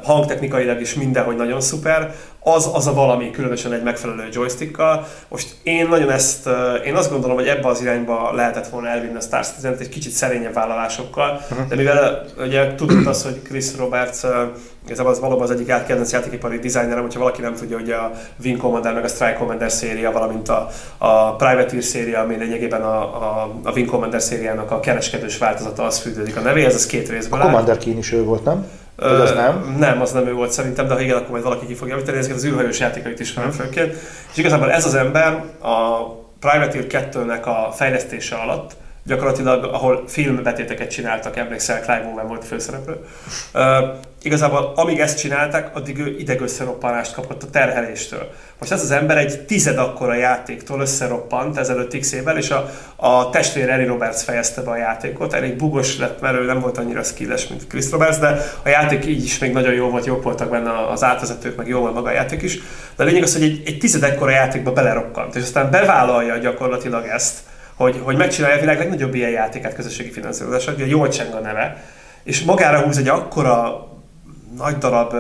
Hangtechnikailag 0.04 0.82
is 0.82 0.94
mindenhogy 0.94 1.36
nagyon 1.36 1.62
szuper. 1.62 2.14
Az, 2.56 2.70
az 2.74 2.88
a 2.88 2.94
valami, 2.94 3.32
különösen 3.32 3.74
egy 3.74 3.84
megfelelő 3.84 4.28
joystickkal. 4.32 5.08
Most 5.28 5.56
én 5.64 5.88
nagyon 5.88 6.10
ezt, 6.10 6.50
én 6.86 6.96
azt 6.96 7.12
gondolom, 7.12 7.36
hogy 7.36 7.48
ebbe 7.48 7.68
az 7.68 7.82
irányba 7.82 8.32
lehetett 8.34 8.68
volna 8.68 8.88
elvinni 8.88 9.16
a 9.16 9.20
Star 9.20 9.46
citizen 9.46 9.76
egy 9.80 9.90
kicsit 9.90 10.12
szerényebb 10.12 10.54
vállalásokkal, 10.54 11.42
uh-huh. 11.52 11.68
de 11.68 11.76
mivel 11.76 12.26
ugye 12.38 12.76
tudod 12.76 13.08
azt, 13.08 13.24
hogy 13.24 13.42
Chris 13.42 13.66
Roberts 13.78 14.24
ez 14.90 15.00
az 15.00 15.20
valóban 15.20 15.44
az 15.44 15.52
egyik 15.52 15.66
kedvenc 15.66 16.12
játékipari 16.12 16.60
designerem, 16.60 17.02
hogyha 17.02 17.20
valaki 17.20 17.42
nem 17.42 17.54
tudja, 17.54 17.78
hogy 17.78 17.90
a 17.90 18.12
Wing 18.44 18.58
Commander 18.58 18.94
meg 18.94 19.04
a 19.04 19.08
Strike 19.08 19.34
Commander 19.34 19.72
széria, 19.72 20.12
valamint 20.12 20.50
a, 20.50 20.70
a 20.98 21.36
Privateer 21.36 21.84
széria, 21.84 22.20
ami 22.20 22.36
lényegében 22.36 22.82
a, 22.82 23.02
a, 23.02 23.56
a 23.64 23.72
Wing 23.72 23.90
Commander 23.90 24.22
szériának 24.22 24.72
a 24.72 24.80
kereskedős 24.80 25.38
változata, 25.38 25.84
az 25.84 25.98
fűződik 26.00 26.38
a 26.38 26.40
nevéhez, 26.40 26.74
ez 26.74 26.86
két 26.86 27.10
részből 27.10 27.40
A 27.40 27.44
Commander 27.44 27.78
Keen 27.78 27.98
is 27.98 28.12
ő 28.12 28.24
volt, 28.24 28.44
nem? 28.44 28.66
Vagy 28.98 29.10
az 29.10 29.34
nem? 29.34 29.76
Nem, 29.80 30.02
az 30.02 30.12
nem 30.12 30.28
ő 30.28 30.34
volt 30.34 30.52
szerintem, 30.52 30.88
de 30.88 30.94
ha 30.94 31.02
igen, 31.02 31.18
akkor 31.18 31.30
majd 31.30 31.44
valaki 31.44 31.66
ki 31.66 31.74
fogja 31.74 31.94
javítani, 31.94 32.18
ezeket 32.18 32.38
az 32.38 32.46
űrhajós 32.46 32.80
játékait 32.80 33.20
is 33.20 33.34
hanem 33.34 33.52
főként. 33.52 33.96
És 34.32 34.38
igazából 34.38 34.72
ez 34.72 34.86
az 34.86 34.96
ember 34.96 35.44
a 35.60 36.06
Privateer 36.40 36.86
2-nek 36.90 37.44
a 37.44 37.72
fejlesztése 37.72 38.36
alatt 38.36 38.76
gyakorlatilag, 39.08 39.64
ahol 39.64 40.04
filmbetéteket 40.08 40.92
csináltak, 40.92 41.38
emlékszel, 41.38 41.82
Clive 41.82 42.12
Owen 42.14 42.28
volt 42.28 42.46
főszereplő. 42.46 42.96
Uh, 43.54 43.62
igazából 44.22 44.72
amíg 44.76 45.00
ezt 45.00 45.20
csinálták, 45.20 45.76
addig 45.76 46.00
ő 46.00 46.16
idegösszeroppanást 46.20 47.14
kapott 47.14 47.44
a 47.44 47.50
terheléstől. 47.50 48.32
Most 48.60 48.72
ez 48.72 48.82
az 48.82 48.92
ember 48.92 49.18
egy 49.18 49.46
tized 49.46 49.78
akkora 49.78 50.14
játéktól 50.14 50.82
összeroppant 50.82 51.58
ezelőtt 51.58 51.98
x 51.98 52.12
évvel, 52.12 52.38
és 52.38 52.50
a, 52.50 52.70
a 52.96 53.30
testvér 53.30 53.70
Eri 53.70 53.86
Roberts 53.86 54.22
fejezte 54.22 54.62
be 54.62 54.72
a 54.72 54.78
játékot. 54.78 55.34
Elég 55.34 55.56
bugos 55.56 55.98
lett, 55.98 56.22
mert 56.22 56.38
ő 56.38 56.46
nem 56.46 56.60
volt 56.60 56.78
annyira 56.78 57.04
skilles, 57.04 57.48
mint 57.48 57.68
Chris 57.68 57.92
Roberts, 57.92 58.18
de 58.18 58.44
a 58.64 58.70
játék 58.70 59.06
így 59.06 59.24
is 59.24 59.40
még 59.40 59.52
nagyon 59.52 59.74
jó 59.74 59.90
volt, 59.90 60.06
jobb 60.06 60.24
voltak 60.24 60.50
benne 60.50 60.88
az 60.88 61.04
átvezetők, 61.04 61.56
meg 61.56 61.68
jó 61.68 61.80
volt 61.80 61.94
maga 61.94 62.10
a 62.10 62.14
játék 62.14 62.42
is. 62.42 62.60
De 62.96 63.04
a 63.04 63.06
lényeg 63.06 63.24
az, 63.24 63.34
hogy 63.34 63.44
egy, 63.44 63.62
egy 63.66 63.78
tized 63.78 64.04
ekkora 64.04 64.32
játékba 64.32 64.74
belerokkant, 64.74 65.36
és 65.36 65.42
aztán 65.42 65.72
bevállalja 65.72 66.38
gyakorlatilag 66.38 67.06
ezt, 67.06 67.40
hogy, 67.78 68.02
hogy 68.04 68.18
megcsinálja 68.18 68.58
a 68.58 68.60
világ 68.60 68.78
legnagyobb 68.78 69.16
ilyen 69.16 69.30
játékát 69.30 69.76
közösségi 69.76 70.12
finanszírozásra, 70.12 70.74
ugye 70.74 70.86
jól 70.86 71.10
cseng 71.10 71.34
a 71.34 71.40
neve, 71.40 71.84
és 72.24 72.44
magára 72.44 72.82
húz 72.82 72.98
egy 72.98 73.08
akkora 73.08 73.88
nagy 74.58 74.78
darab, 74.78 75.12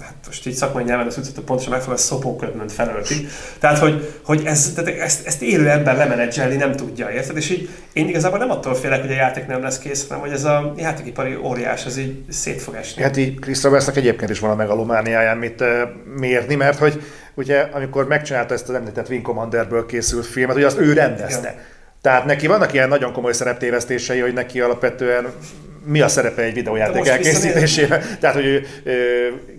hát 0.00 0.14
most 0.26 0.46
így 0.46 0.54
szakmai 0.54 0.84
nyelven 0.84 1.06
azt 1.06 1.18
úgy 1.18 1.44
pontosan 1.44 1.72
megfelelő 1.72 2.00
szopóködmönt 2.00 2.72
felölti. 2.72 3.26
Tehát, 3.58 3.78
hogy, 3.78 4.18
hogy 4.24 4.42
ez, 4.44 4.72
tehát 4.74 5.00
ezt, 5.00 5.26
ezt 5.26 5.42
élő 5.42 5.68
ember 5.68 5.96
lemenedzselni 5.96 6.56
nem 6.56 6.72
tudja, 6.72 7.10
érted? 7.10 7.36
És 7.36 7.50
így 7.50 7.68
én 7.92 8.08
igazából 8.08 8.38
nem 8.38 8.50
attól 8.50 8.74
félek, 8.74 9.00
hogy 9.00 9.10
a 9.10 9.14
játék 9.14 9.46
nem 9.46 9.62
lesz 9.62 9.78
kész, 9.78 10.08
hanem 10.08 10.22
hogy 10.22 10.32
ez 10.32 10.44
a 10.44 10.72
játékipari 10.76 11.36
óriás, 11.36 11.86
ez 11.86 11.98
így 11.98 12.24
szét 12.28 12.62
fog 12.62 12.74
esni. 12.74 13.02
Hát 13.02 13.16
így 13.16 13.38
Chris 13.38 13.62
Robertsnak 13.62 13.96
egyébként 13.96 14.30
is 14.30 14.38
van 14.38 14.50
a 14.50 14.54
megalomániáján 14.54 15.36
mit 15.36 15.64
mérni, 16.16 16.54
mert 16.54 16.78
hogy 16.78 17.02
ugye 17.34 17.60
amikor 17.72 18.06
megcsinálta 18.06 18.54
ezt 18.54 18.68
az 18.68 18.74
említett 18.74 19.08
Wing 19.08 19.22
Commanderből 19.22 19.86
készült 19.86 20.26
filmet, 20.26 20.56
ugye 20.56 20.66
azt 20.66 20.78
ő 20.78 20.92
rendezte. 20.92 21.48
Igen. 21.50 21.70
Tehát 22.02 22.24
neki 22.24 22.46
vannak 22.46 22.72
ilyen 22.72 22.88
nagyon 22.88 23.12
komoly 23.12 23.32
szereptévesztései, 23.32 24.20
hogy 24.20 24.32
neki 24.32 24.60
alapvetően 24.60 25.32
mi 25.84 26.00
a 26.00 26.08
szerepe 26.08 26.42
egy 26.42 26.54
videójáték 26.54 27.06
elkészítésében. 27.06 28.02
Tehát, 28.20 28.36
hogy 28.36 28.44
ő, 28.44 28.66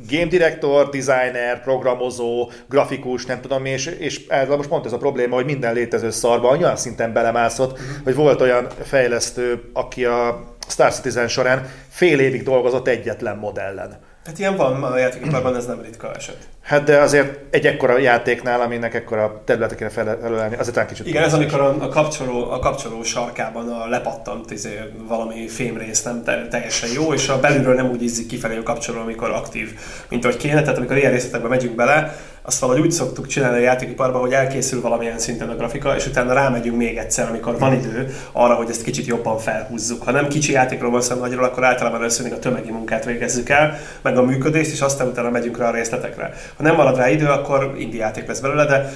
game 0.10 0.26
director, 0.26 0.90
designer, 0.90 1.64
programozó, 1.64 2.52
grafikus, 2.70 3.26
nem 3.26 3.42
tudom, 3.42 3.66
és, 3.66 3.86
és 3.86 4.22
most 4.48 4.70
pont 4.70 4.86
ez 4.86 4.94
a 4.94 4.98
probléma, 4.98 5.36
hogy 5.36 5.46
minden 5.46 5.74
létező 5.74 6.10
szarba 6.10 6.50
olyan 6.50 6.76
szinten 6.76 7.14
belemászott, 7.14 7.72
uh-huh. 7.72 7.88
hogy 8.04 8.16
volt 8.16 8.42
olyan 8.42 8.68
fejlesztő, 8.84 9.62
aki 9.74 10.06
a 10.06 10.44
Star 10.68 10.94
Citizen 10.94 11.28
során 11.28 11.70
fél 11.90 12.20
évig 12.20 12.44
dolgozott 12.44 12.88
egyetlen 12.88 13.38
modellen. 13.38 14.00
Hát 14.26 14.40
ilyen 14.40 14.56
van 14.56 14.84
a 14.84 14.98
játékiparban, 14.98 15.56
ez 15.56 15.66
nem 15.66 15.82
ritka 15.82 16.12
eset. 16.14 16.38
Hát 16.62 16.84
de 16.84 17.00
azért 17.00 17.40
egy 17.50 17.66
ekkora 17.66 17.98
játéknál, 17.98 18.62
aminek 18.62 18.94
ekkora 18.94 19.42
területekre 19.46 19.90
felelni, 19.90 20.56
azért 20.56 20.74
talán 20.74 20.90
kicsit... 20.90 21.08
Igen, 21.08 21.24
ez 21.24 21.34
amikor 21.34 21.60
a, 21.60 21.76
a, 21.84 21.88
kapcsoló, 21.88 22.52
a 22.52 22.60
kapcsoló 22.60 23.04
sarkában 23.04 23.70
a 23.70 23.88
lepattant 23.88 24.52
izé, 24.52 24.80
valami 25.08 25.48
fémrész 25.48 26.04
nem 26.04 26.24
teljesen 26.50 26.90
jó, 26.94 27.14
és 27.14 27.30
a 27.30 27.40
belülről 27.40 27.76
nem 27.76 27.90
úgy 27.90 28.04
ízik 28.04 28.28
kifelé 28.28 28.58
a 28.58 28.64
kapcsoló, 28.64 29.00
amikor 29.00 29.30
aktív, 29.30 29.72
mint 30.10 30.26
ahogy 30.26 30.38
kéne. 30.38 30.62
Tehát 30.62 30.78
amikor 30.78 30.98
ilyen 30.98 31.12
részletekbe 31.12 31.48
megyünk 31.48 31.76
bele, 31.76 32.16
azt 32.46 32.60
valahogy 32.60 32.82
úgy 32.82 32.92
szoktuk 32.92 33.28
csinálni 33.28 33.58
a 33.58 33.62
játékiparban, 33.62 34.22
hogy 34.22 34.32
elkészül 34.32 34.82
valamilyen 34.82 35.20
szinten 35.20 35.50
a 35.50 35.56
grafika, 35.56 35.96
és 35.96 36.08
utána 36.08 36.34
rámegyünk 36.34 36.78
még 36.78 36.98
egyszer, 36.98 37.28
amikor 37.30 37.60
van 37.60 37.74
idő 37.74 38.16
arra, 38.32 38.54
hogy 38.54 38.70
ezt 38.70 38.84
kicsit 38.84 39.06
jobban 39.06 39.38
felhúzzuk. 39.38 40.04
Ha 40.04 40.12
nem 40.12 40.28
kicsi 40.28 40.52
játékról 40.52 40.92
van 40.92 41.02
szó 41.02 41.16
nagyról, 41.16 41.44
akkor 41.44 41.64
általában 41.64 42.00
először 42.00 42.24
még 42.24 42.34
a 42.34 42.40
tömegi 42.40 42.72
munkát 42.72 43.06
végezzük 43.06 43.50
el, 43.50 43.78
meg 44.02 44.18
a 44.18 44.24
működést, 44.24 44.72
és 44.72 44.82
aztán 44.82 45.08
utána 45.08 45.30
megyünk 45.30 45.58
rá 45.58 45.68
a 45.68 45.72
részletekre. 45.72 46.34
Ha 46.58 46.64
nem 46.64 46.76
marad 46.76 46.98
rá 46.98 47.10
idő, 47.10 47.28
akkor 47.28 47.76
indi 47.78 47.98
játék 47.98 48.28
lesz 48.28 48.40
belőle, 48.40 48.66
de 48.66 48.92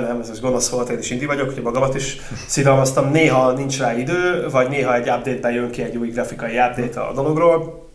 nem, 0.00 0.18
ez 0.20 0.28
most 0.28 0.40
gonosz 0.40 0.68
volt, 0.68 0.88
én 0.88 0.98
is 0.98 1.10
indi 1.10 1.26
vagyok, 1.26 1.52
hogy 1.52 1.62
magamat 1.62 1.94
is 1.94 2.16
szidalmaztam. 2.46 3.10
Néha 3.10 3.52
nincs 3.52 3.78
rá 3.78 3.96
idő, 3.96 4.46
vagy 4.50 4.68
néha 4.68 4.94
egy 4.94 5.08
update-ben 5.08 5.52
jön 5.52 5.70
ki 5.70 5.82
egy 5.82 5.96
új 5.96 6.08
grafikai 6.08 6.58
update 6.58 7.00
a 7.00 7.12
dologról, 7.12 7.85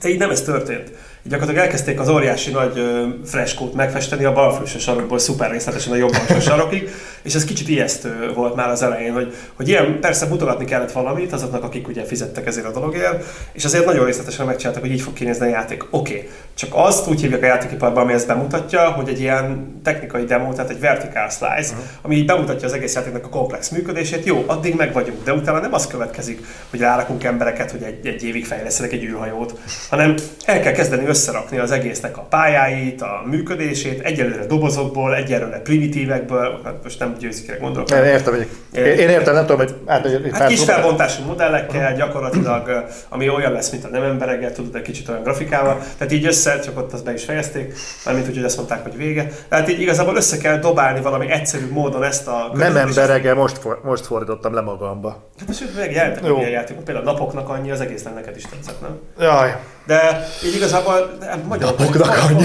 de 0.00 0.08
így 0.08 0.18
nem 0.18 0.30
ez 0.30 0.42
történt 0.42 0.90
gyakorlatilag 1.24 1.64
elkezdték 1.64 2.00
az 2.00 2.08
óriási 2.08 2.50
nagy 2.50 2.82
freskót 3.24 3.74
megfesteni 3.74 4.24
a 4.24 4.32
balfőső 4.32 4.78
sarokból 4.78 5.18
szuper 5.18 5.50
részletesen 5.50 5.92
a 5.92 5.96
jobb 5.96 6.12
alsó 6.28 6.40
sarokig, 6.40 6.90
és 7.22 7.34
ez 7.34 7.44
kicsit 7.44 7.68
ijesztő 7.68 8.32
volt 8.34 8.54
már 8.54 8.68
az 8.68 8.82
elején, 8.82 9.12
hogy, 9.12 9.34
hogy 9.54 9.68
ilyen 9.68 10.00
persze 10.00 10.26
mutogatni 10.26 10.64
kellett 10.64 10.92
valamit 10.92 11.32
azoknak, 11.32 11.62
akik 11.62 11.88
ugye 11.88 12.04
fizettek 12.04 12.46
ezért 12.46 12.66
a 12.66 12.72
dologért, 12.72 13.24
és 13.52 13.64
azért 13.64 13.84
nagyon 13.84 14.04
részletesen 14.04 14.46
megcsináltak, 14.46 14.82
hogy 14.82 14.92
így 14.92 15.00
fog 15.00 15.12
kinézni 15.12 15.46
a 15.46 15.48
játék. 15.48 15.84
Oké, 15.90 16.12
okay. 16.14 16.28
csak 16.54 16.70
azt 16.72 17.08
úgy 17.08 17.20
hívják 17.20 17.42
a 17.42 17.46
játékiparban, 17.46 18.02
ami 18.02 18.12
ezt 18.12 18.26
bemutatja, 18.26 18.90
hogy 18.90 19.08
egy 19.08 19.20
ilyen 19.20 19.80
technikai 19.84 20.24
demo, 20.24 20.52
tehát 20.52 20.70
egy 20.70 20.80
vertical 20.80 21.28
slice, 21.28 21.72
uh-huh. 21.72 21.84
ami 22.02 22.16
így 22.16 22.26
bemutatja 22.26 22.66
az 22.66 22.72
egész 22.72 22.94
játéknak 22.94 23.24
a 23.24 23.28
komplex 23.28 23.68
működését, 23.68 24.24
jó, 24.24 24.44
addig 24.46 24.74
meg 24.74 24.92
vagyunk, 24.92 25.24
de 25.24 25.32
utána 25.32 25.60
nem 25.60 25.74
az 25.74 25.86
következik, 25.86 26.44
hogy 26.70 26.80
rárakunk 26.80 27.24
embereket, 27.24 27.70
hogy 27.70 27.82
egy, 27.82 28.06
egy 28.06 28.24
évig 28.24 28.46
fejlesztenek 28.46 28.92
egy 28.92 29.04
űrhajót, 29.04 29.58
hanem 29.90 30.14
el 30.44 30.60
kell 30.60 30.72
kezdeni 30.72 31.06
összerakni 31.06 31.58
az 31.58 31.70
egésznek 31.70 32.16
a 32.16 32.20
pályáit, 32.20 33.02
a 33.02 33.22
működését, 33.26 34.00
egyelőre 34.00 34.46
dobozokból, 34.46 35.14
egyelőre 35.14 35.58
primitívekből, 35.58 36.60
hát 36.64 36.74
most 36.82 36.98
nem 36.98 37.14
győzikre 37.18 37.56
gondolok. 37.56 37.90
Én 37.90 38.04
értem, 38.04 38.34
hogy 38.34 38.48
én 38.72 39.08
értem, 39.08 39.34
nem 39.34 39.46
tudom, 39.46 39.66
hogy 39.66 39.74
át, 39.86 40.08
hát 40.32 40.48
kis 40.48 40.64
felbontású 40.64 41.22
modellekkel, 41.24 41.94
gyakorlatilag, 41.94 42.84
ami 43.08 43.28
olyan 43.28 43.52
lesz, 43.52 43.70
mint 43.70 43.84
a 43.84 43.88
nem 43.88 44.02
emberekkel, 44.02 44.52
tudod, 44.52 44.74
egy 44.74 44.82
kicsit 44.82 45.08
olyan 45.08 45.22
grafikával, 45.22 45.78
tehát 45.98 46.12
így 46.12 46.26
össze, 46.26 46.58
csak 46.58 46.78
ott 46.78 46.92
azt 46.92 47.04
be 47.04 47.12
is 47.12 47.24
fejezték, 47.24 47.74
mármint 48.04 48.28
úgy, 48.28 48.34
hogy 48.34 48.44
azt 48.44 48.56
mondták, 48.56 48.82
hogy 48.82 48.96
vége. 48.96 49.30
Tehát 49.48 49.68
így 49.68 49.80
igazából 49.80 50.16
össze 50.16 50.36
kell 50.36 50.58
dobálni 50.58 51.00
valami 51.00 51.30
egyszerű 51.30 51.70
módon 51.70 52.04
ezt 52.04 52.26
a... 52.26 52.50
Nem 52.54 52.76
emberege, 52.76 53.34
most, 53.34 53.58
for, 53.58 53.80
most 53.84 54.06
fordítottam 54.06 54.54
le 54.54 54.60
magamba. 54.60 55.28
Hát 55.38 55.46
most 55.46 55.76
meg 55.76 55.92
jelentett 55.92 56.24
ilyen 56.24 56.50
játékok, 56.50 56.84
például 56.84 57.04
napoknak 57.04 57.48
annyi, 57.48 57.70
az 57.70 57.80
egész 57.80 58.02
neked 58.14 58.36
is 58.36 58.42
tetszett, 58.42 58.80
nem? 58.80 58.98
Jaj, 59.18 59.54
de 59.86 60.28
így 60.44 60.54
igazából 60.54 61.16
nem, 61.20 61.42
magyar 61.48 61.74
Napoknak 61.76 62.18
annyi. 62.30 62.44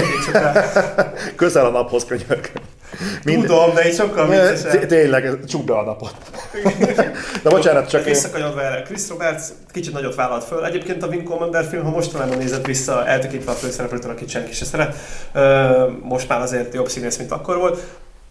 Közel 1.36 1.64
a 1.66 1.70
naphoz 1.70 2.04
könyörgöm. 2.04 2.62
Mind... 3.24 3.46
Tudom, 3.46 3.74
de 3.74 3.88
így 3.88 3.94
sokkal 3.94 4.28
viccesebb. 4.28 4.86
Tényleg, 4.86 5.44
csuk 5.48 5.64
be 5.64 5.72
a 5.72 5.82
napot. 5.82 6.14
Na 7.42 7.50
bocsánat, 7.50 7.88
csak... 7.88 8.04
Visszakanyodva 8.04 8.62
erre, 8.62 8.82
Chris 8.82 9.08
Roberts 9.08 9.42
kicsit 9.72 9.92
nagyot 9.92 10.14
vállalt 10.14 10.44
föl. 10.44 10.64
Egyébként 10.64 11.02
a 11.02 11.06
Wing 11.06 11.22
Commander 11.22 11.64
film, 11.64 11.84
ha 11.84 11.90
mostanában 11.90 12.38
nézett 12.38 12.66
vissza, 12.66 13.06
eltekintve 13.06 13.50
a 13.50 13.54
főszereplőtől, 13.54 14.10
akit 14.10 14.28
senki 14.28 14.52
se 14.52 14.64
szeret, 14.64 14.96
most 16.02 16.28
már 16.28 16.40
azért 16.40 16.74
jobb 16.74 16.88
színész, 16.88 17.16
mint 17.16 17.32
akkor 17.32 17.56
volt, 17.56 17.80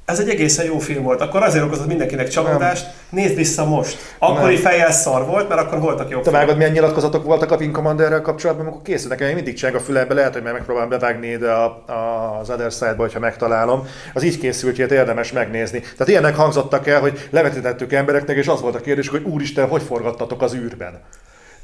ez 0.08 0.20
egy 0.20 0.30
egészen 0.30 0.66
jó 0.66 0.80
film 0.80 1.04
volt. 1.04 1.22
Akkor 1.22 1.44
azért 1.44 1.64
okozott 1.64 1.88
mindenkinek 1.88 2.28
csalódást. 2.28 2.86
Nézd 3.10 3.36
vissza 3.36 3.66
most. 3.66 3.98
Akkori 4.20 4.54
nem. 4.54 4.62
fejjel 4.62 4.92
szar 4.92 5.26
volt, 5.26 5.50
mert 5.50 5.62
akkor 5.62 5.80
voltak 5.80 6.10
jó 6.10 6.22
Te 6.22 6.32
vágod, 6.32 6.58
milyen 6.58 6.72
nyilatkozatok 6.72 7.26
voltak 7.26 7.52
a 7.52 7.56
Wing 7.56 7.76
Commanderrel 7.76 8.22
kapcsolatban, 8.22 8.66
amikor 8.66 8.82
készülnek. 8.82 9.20
Én 9.20 9.36
mindig 9.36 9.56
cseng 9.56 9.76
a 9.76 9.80
fülembe, 9.80 10.14
lehet, 10.14 10.34
hogy 10.34 10.42
megpróbálom 10.44 10.90
bevágni 10.90 11.28
ide 11.28 11.52
a, 11.52 11.66
a, 11.66 12.38
az 12.40 12.50
Other 12.50 12.72
Side-ba, 12.72 13.02
hogyha 13.02 13.20
megtalálom. 13.20 13.88
Az 14.14 14.24
így 14.24 14.40
készült, 14.40 14.76
hogy 14.78 14.92
érdemes 14.92 15.32
megnézni. 15.32 15.80
Tehát 15.80 16.08
ilyenek 16.08 16.36
hangzottak 16.36 16.88
el, 16.88 17.00
hogy 17.00 17.28
levetítettük 17.30 17.94
embereknek, 17.94 18.38
és 18.38 18.48
az 18.48 18.62
volt 18.62 18.76
a 18.76 18.82
kérdés, 18.82 19.08
hogy 19.08 19.24
úristen, 19.24 19.68
hogy 19.68 19.82
forgattatok 19.82 20.42
az 20.42 20.54
űrben. 20.54 21.00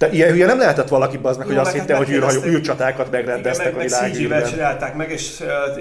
De 0.03 0.09
ilyen 0.11 0.31
hülye 0.31 0.45
nem 0.45 0.57
lehetett 0.57 0.87
valaki 0.87 1.19
az 1.21 1.37
meg, 1.37 1.47
hogy 1.47 1.57
azt 1.57 1.73
hitte, 1.73 1.95
hogy 1.95 2.09
űrhajó, 2.09 2.43
űrcsatákat 2.45 3.11
megrendeztek 3.11 3.75
meg, 3.75 3.91
a 3.91 4.05
világ 4.17 4.49
csinálták 4.49 4.95
meg, 4.95 5.11
és 5.11 5.31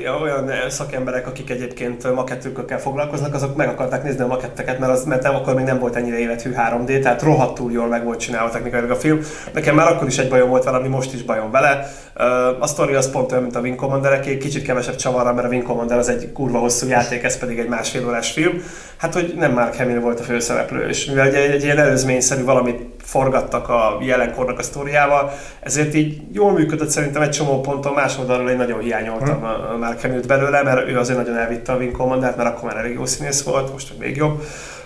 uh, 0.04 0.22
olyan 0.22 0.50
szakemberek, 0.68 1.26
akik 1.26 1.50
egyébként 1.50 2.14
makettőkkel 2.14 2.80
foglalkoznak, 2.80 3.34
azok 3.34 3.56
meg 3.56 3.68
akarták 3.68 4.02
nézni 4.02 4.22
a 4.22 4.26
maketteket, 4.26 4.78
mert, 4.78 4.92
az, 4.92 5.04
mert 5.04 5.24
akkor 5.24 5.54
még 5.54 5.64
nem 5.64 5.78
volt 5.78 5.96
ennyire 5.96 6.18
élethű 6.18 6.52
3D, 6.68 7.00
tehát 7.00 7.22
rohadtul 7.22 7.72
jól 7.72 7.86
meg 7.86 8.04
volt 8.04 8.20
csinálva 8.20 8.50
technikailag 8.50 8.90
a 8.90 8.96
film. 8.96 9.20
Nekem 9.52 9.74
már 9.74 9.86
akkor 9.86 10.06
is 10.08 10.18
egy 10.18 10.28
bajom 10.28 10.48
volt 10.48 10.64
vele, 10.64 10.76
ami 10.76 10.88
most 10.88 11.14
is 11.14 11.22
bajom 11.22 11.50
vele. 11.50 11.92
Uh, 12.16 12.62
a 12.62 12.66
sztori 12.66 12.94
az 12.94 13.10
pont 13.10 13.30
olyan, 13.30 13.42
mint 13.42 13.56
a 13.56 13.60
Wing 13.60 13.76
commander 13.76 14.20
kicsit 14.20 14.62
kevesebb 14.62 14.96
csavarra, 14.96 15.32
mert 15.32 15.46
a 15.46 15.50
Wing 15.50 15.62
Commander 15.62 15.98
az 15.98 16.08
egy 16.08 16.32
kurva 16.32 16.58
hosszú 16.58 16.88
játék, 16.88 17.22
ez 17.22 17.38
pedig 17.38 17.58
egy 17.58 17.68
másfél 17.68 18.06
órás 18.06 18.30
film. 18.30 18.62
Hát, 19.02 19.14
hogy 19.14 19.34
nem 19.36 19.52
Mark 19.52 19.76
Hamill 19.76 19.98
volt 19.98 20.20
a 20.20 20.22
főszereplő, 20.22 20.88
és 20.88 21.04
mivel 21.04 21.26
egy, 21.26 21.34
egy 21.34 21.64
ilyen 21.64 21.78
előzményszerű 21.78 22.44
valamit 22.44 22.80
forgattak 22.98 23.68
a 23.68 23.98
jelenkornak 24.00 24.58
a 24.58 24.62
sztoriával, 24.62 25.32
ezért 25.60 25.94
így 25.94 26.20
jól 26.32 26.52
működött 26.52 26.88
szerintem 26.88 27.22
egy 27.22 27.30
csomó 27.30 27.60
ponton, 27.60 27.92
más 27.92 28.18
oldalról 28.18 28.50
én 28.50 28.56
nagyon 28.56 28.80
hiányoltam 28.80 29.36
hmm. 29.36 29.44
a 29.44 29.76
Mark 29.76 30.00
Hamill 30.00 30.20
belőle, 30.26 30.62
mert 30.62 30.88
ő 30.88 30.98
azért 30.98 31.18
nagyon 31.18 31.36
elvitte 31.36 31.72
a 31.72 31.76
Wing 31.76 31.96
Commander, 31.96 32.34
mert 32.36 32.48
akkor 32.48 32.68
már 32.68 32.76
elég 32.76 32.94
jó 32.94 33.06
színész 33.06 33.42
volt, 33.42 33.72
most 33.72 33.98
még 33.98 34.16
jobb. 34.16 34.42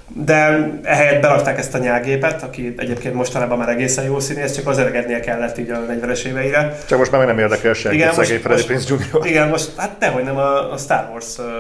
De 0.08 0.70
ehelyett 0.82 1.20
berakták 1.20 1.58
ezt 1.58 1.74
a 1.74 1.78
nyágépet, 1.78 2.42
aki 2.42 2.74
egyébként 2.76 3.14
mostanában 3.14 3.58
már 3.58 3.68
egészen 3.68 4.04
jó 4.04 4.20
színész, 4.20 4.54
csak 4.54 4.66
az 4.66 4.78
öregednie 4.78 5.20
kellett 5.20 5.58
így 5.58 5.70
a 5.70 5.78
40-es 5.78 6.24
éveire. 6.24 6.78
Csak 6.88 6.98
most 6.98 7.10
már 7.10 7.26
nem 7.26 7.38
érdekel 7.38 7.72
senki, 7.72 7.96
igen, 7.96 8.14
most, 8.16 8.32
Freddy 8.32 8.64
Prince 8.64 8.94
Jr. 8.94 9.26
Igen, 9.26 9.48
most 9.48 9.70
hát 9.76 9.96
nehogy 10.00 10.24
nem 10.24 10.36
a, 10.36 10.72
a 10.72 10.76
Star 10.76 11.08
Wars, 11.12 11.38
uh, 11.38 11.44
uh, 11.44 11.52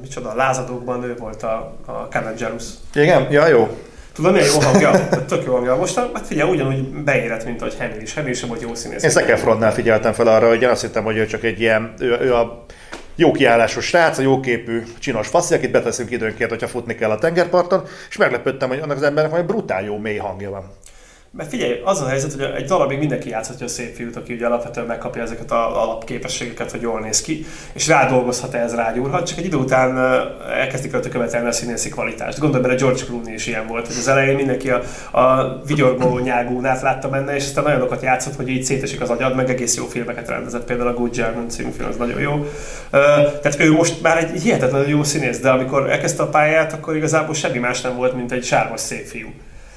micsoda, 0.00 0.30
a 0.30 0.34
lázadókban 0.34 1.04
ő 1.04 1.14
volt 1.18 1.42
a, 1.42 1.76
a 1.86 1.92
Cameron 2.10 2.34
Jarus. 2.38 2.64
Igen? 2.94 3.26
Ja, 3.30 3.46
jó. 3.46 3.68
Tudom, 4.14 4.32
milyen 4.32 4.46
jó 4.46 4.60
hangja? 4.60 5.08
Tök 5.28 5.44
jó 5.44 5.52
hangja. 5.54 5.76
Most 5.76 5.94
hát 5.94 6.26
figyelj, 6.26 6.50
ugyanúgy 6.50 6.82
beérett, 6.88 7.44
mint 7.44 7.60
hogy 7.60 7.74
Henry 7.78 8.02
is. 8.02 8.14
Henry 8.14 8.32
sem 8.32 8.48
volt 8.48 8.60
jó 8.60 8.74
színész. 8.74 9.02
Én 9.02 9.10
Zac 9.10 9.28
Efronnál 9.28 9.72
figyeltem 9.72 10.12
fel 10.12 10.26
arra, 10.26 10.48
hogy 10.48 10.62
én 10.62 10.68
azt 10.68 10.82
hittem, 10.82 11.04
hogy 11.04 11.16
ő 11.16 11.26
csak 11.26 11.44
egy 11.44 11.60
ilyen, 11.60 11.94
ő, 11.98 12.18
ő 12.20 12.34
a 12.34 12.64
jó 13.16 13.32
kiállásos 13.32 13.84
srác, 13.84 14.18
a 14.18 14.22
jóképű, 14.22 14.82
csinos 14.98 15.28
faszi, 15.28 15.54
akit 15.54 15.70
beteszünk 15.70 16.10
időnként, 16.10 16.50
hogyha 16.50 16.68
futni 16.68 16.94
kell 16.94 17.10
a 17.10 17.18
tengerparton, 17.18 17.84
és 18.08 18.16
meglepődtem, 18.16 18.68
hogy 18.68 18.78
annak 18.78 18.96
az 18.96 19.02
embernek 19.02 19.32
majd 19.32 19.44
brutál 19.44 19.84
jó 19.84 19.98
mély 19.98 20.16
hangja 20.16 20.50
van. 20.50 20.72
Mert 21.36 21.48
figyelj, 21.48 21.80
az 21.84 22.00
a 22.00 22.08
helyzet, 22.08 22.32
hogy 22.32 22.42
egy 22.56 22.64
darabig 22.64 22.98
mindenki 22.98 23.28
játszhatja 23.28 23.66
a 23.66 23.68
szép 23.68 23.94
fiút, 23.94 24.16
aki 24.16 24.32
ugye 24.32 24.46
alapvetően 24.46 24.86
megkapja 24.86 25.22
ezeket 25.22 25.50
az 25.50 25.72
alapképességeket, 25.72 26.70
hogy 26.70 26.80
jól 26.80 27.00
néz 27.00 27.20
ki, 27.20 27.46
és 27.72 27.88
rádolgozhat 27.88 28.54
ez, 28.54 28.74
rágyúrhat, 28.74 29.26
csak 29.26 29.38
egy 29.38 29.44
idő 29.44 29.56
után 29.56 29.98
elkezdik 30.58 30.92
rajta 30.92 31.08
követelni 31.08 31.48
a 31.48 31.52
színészi 31.52 31.88
kvalitást. 31.88 32.38
Gondolj 32.38 32.62
bele, 32.62 32.74
George 32.74 33.04
Clooney 33.04 33.34
is 33.34 33.46
ilyen 33.46 33.66
volt, 33.66 33.86
hogy 33.86 33.96
az 33.98 34.08
elején 34.08 34.34
mindenki 34.36 34.70
a, 34.70 34.82
a 35.18 35.60
vigyorgó 35.66 36.18
nyágúnát 36.18 36.82
látta 36.82 37.08
benne, 37.08 37.34
és 37.34 37.44
aztán 37.44 37.66
olyanokat 37.66 38.02
játszott, 38.02 38.36
hogy 38.36 38.48
így 38.48 38.64
szétesik 38.64 39.00
az 39.00 39.10
agyad, 39.10 39.34
meg 39.34 39.50
egész 39.50 39.76
jó 39.76 39.84
filmeket 39.84 40.28
rendezett, 40.28 40.64
például 40.64 40.88
a 40.88 40.94
Good 40.94 41.16
German 41.16 41.48
című 41.48 41.70
film, 41.70 41.88
az 41.88 41.96
nagyon 41.96 42.20
jó. 42.20 42.46
Tehát 42.90 43.56
ő 43.58 43.72
most 43.72 44.02
már 44.02 44.16
egy 44.16 44.42
hihetetlenül 44.42 44.88
jó 44.88 45.02
színész, 45.02 45.40
de 45.40 45.50
amikor 45.50 45.90
elkezdte 45.90 46.22
a 46.22 46.28
pályát, 46.28 46.72
akkor 46.72 46.96
igazából 46.96 47.34
semmi 47.34 47.58
más 47.58 47.80
nem 47.80 47.96
volt, 47.96 48.14
mint 48.14 48.32
egy 48.32 48.44
sármos 48.44 48.80
szép 48.80 49.06
fiú. 49.06 49.28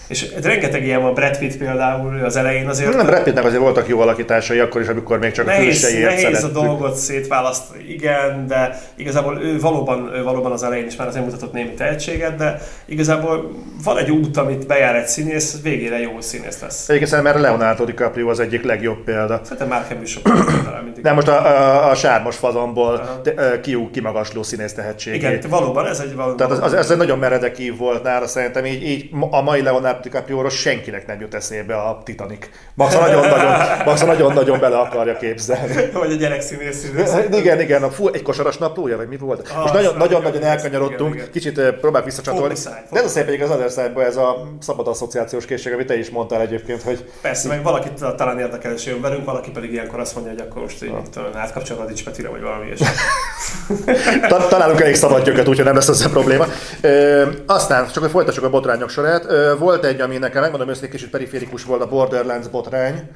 És 0.09 0.33
rengeteg 0.43 0.85
ilyen 0.85 1.01
van, 1.01 1.13
Brad 1.13 1.37
Pitt 1.37 1.57
például 1.57 2.23
az 2.25 2.35
elején 2.35 2.67
azért... 2.67 2.95
Nem, 2.95 3.05
Brad 3.05 3.23
Pittnek 3.23 3.45
azért 3.45 3.61
voltak 3.61 3.87
jó 3.87 3.99
alakításai 3.99 4.59
akkor 4.59 4.81
is, 4.81 4.87
amikor 4.87 5.19
még 5.19 5.31
csak 5.31 5.45
nehéz, 5.45 5.61
a 5.61 5.87
külsejét 5.87 6.05
Nehéz 6.05 6.21
szerettük. 6.21 6.49
a 6.49 6.61
dolgot 6.61 6.95
szétválasztani, 6.95 7.83
igen, 7.89 8.47
de 8.47 8.81
igazából 8.95 9.39
ő 9.41 9.59
valóban, 9.59 10.11
ő 10.13 10.23
valóban 10.23 10.51
az 10.51 10.63
elején 10.63 10.85
is 10.85 10.95
már 10.95 11.07
azért 11.07 11.25
mutatott 11.25 11.53
némi 11.53 11.73
tehetséget, 11.73 12.35
de 12.35 12.61
igazából 12.85 13.51
van 13.83 13.97
egy 13.97 14.11
út, 14.11 14.37
amit 14.37 14.67
bejár 14.67 14.95
egy 14.95 15.07
színész, 15.07 15.61
végére 15.63 15.99
jó 15.99 16.21
színész 16.21 16.61
lesz. 16.61 16.89
Egyébként 16.89 17.23
mert 17.23 17.39
Leonardo 17.39 17.85
DiCaprio 17.85 18.29
az 18.29 18.39
egyik 18.39 18.63
legjobb 18.63 19.03
példa. 19.03 19.39
Szerintem 19.43 19.67
már 19.67 19.87
kevés 19.87 20.09
sokkal 20.09 20.81
mindig. 20.83 21.03
De 21.03 21.11
most 21.11 21.27
a, 21.27 21.45
a, 21.45 21.89
a 21.89 21.95
sármos 21.95 22.35
fazonból 22.35 23.21
kiú 23.61 23.89
kimagasló 23.89 24.43
színész 24.43 24.73
tehetség. 24.73 25.13
Igen, 25.13 25.39
valóban 25.49 25.85
ez 25.85 25.99
egy 25.99 26.15
valóban. 26.15 26.37
Tehát 26.37 26.51
az, 26.51 26.59
az, 26.59 26.73
ez 26.73 26.91
egy 26.91 26.97
nagyon 26.97 27.19
meredek 27.19 27.59
ív 27.59 27.77
volt 27.77 28.03
nála, 28.03 28.27
szerintem 28.27 28.65
így, 28.65 28.83
így 28.83 29.09
a 29.29 29.41
mai 29.41 29.61
Leonardo 29.61 29.98
DiCaprio-ról 30.01 30.49
senkinek 30.49 31.07
nem 31.07 31.19
jut 31.19 31.33
eszébe 31.33 31.75
a 31.75 32.01
Titanic. 32.03 32.49
Max 32.73 32.93
nagyon-nagyon, 32.93 33.53
Max 33.85 34.01
nagyon-nagyon 34.03 34.59
bele 34.59 34.77
akarja 34.77 35.17
képzelni. 35.17 35.91
Vagy 35.93 36.11
a 36.11 36.15
gyerek 36.15 36.41
színész 36.41 36.91
Igen, 37.31 37.59
igen, 37.59 37.83
a 37.83 37.89
fú, 37.89 38.07
egy 38.07 38.21
kosaras 38.21 38.57
naplója, 38.57 38.97
vagy 38.97 39.07
mi 39.07 39.17
volt? 39.17 39.51
Ah, 39.55 39.65
és 39.65 39.89
nagyon-nagyon 39.97 40.43
elkanyarodtunk, 40.43 41.29
kicsit 41.31 41.61
próbálj 41.61 42.05
visszacsatolni. 42.05 42.53
De 42.91 42.99
ez 42.99 43.05
a 43.05 43.07
szép 43.07 43.27
egyik 43.27 43.41
az 43.41 43.49
Other 43.49 43.91
ez 43.97 44.17
a 44.17 44.47
szabad 44.59 44.87
asszociációs 44.87 45.45
készség, 45.45 45.73
amit 45.73 45.87
te 45.87 45.97
is 45.97 46.09
mondtál 46.09 46.41
egyébként, 46.41 46.81
hogy... 46.81 47.09
Persze, 47.21 47.47
meg 47.47 47.63
valakit 47.63 48.15
talán 48.15 48.39
érdekel, 48.39 48.73
és 48.73 48.85
jön 48.85 49.01
velünk, 49.01 49.25
valaki 49.25 49.51
pedig 49.51 49.71
ilyenkor 49.71 49.99
azt 49.99 50.15
mondja, 50.15 50.33
hogy 50.33 50.41
akkor 50.41 50.61
most 50.61 50.83
így, 50.83 50.93
ah. 51.15 51.41
átkapcsolod 51.41 51.83
a 51.83 51.85
Dics 51.85 52.03
Petire, 52.03 52.29
vagy 52.29 52.41
valami 52.41 52.67
és 52.69 52.79
Találunk 54.49 54.81
elég 54.81 54.95
szabad 54.95 55.23
gyöket, 55.23 55.47
úgyhogy 55.47 55.65
nem 55.65 55.75
lesz 55.75 56.05
a 56.05 56.09
probléma. 56.09 56.45
Ö, 56.81 57.27
aztán, 57.45 57.87
csak 57.91 58.03
hogy 58.03 58.11
folytassuk 58.11 58.43
a 58.43 58.49
botrányok 58.49 58.89
sorát. 58.89 59.25
Ö, 59.27 59.53
volt 59.57 59.85
egy, 59.89 60.01
ami 60.01 60.17
nekem 60.17 60.41
megmondom 60.41 60.69
őszintén 60.69 60.91
kicsit 60.91 61.09
periférikus 61.09 61.63
volt, 61.63 61.81
a 61.81 61.87
Borderlands 61.87 62.47
botrány. 62.47 63.09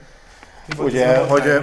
Ugye, 0.77 1.17
hogy 1.17 1.61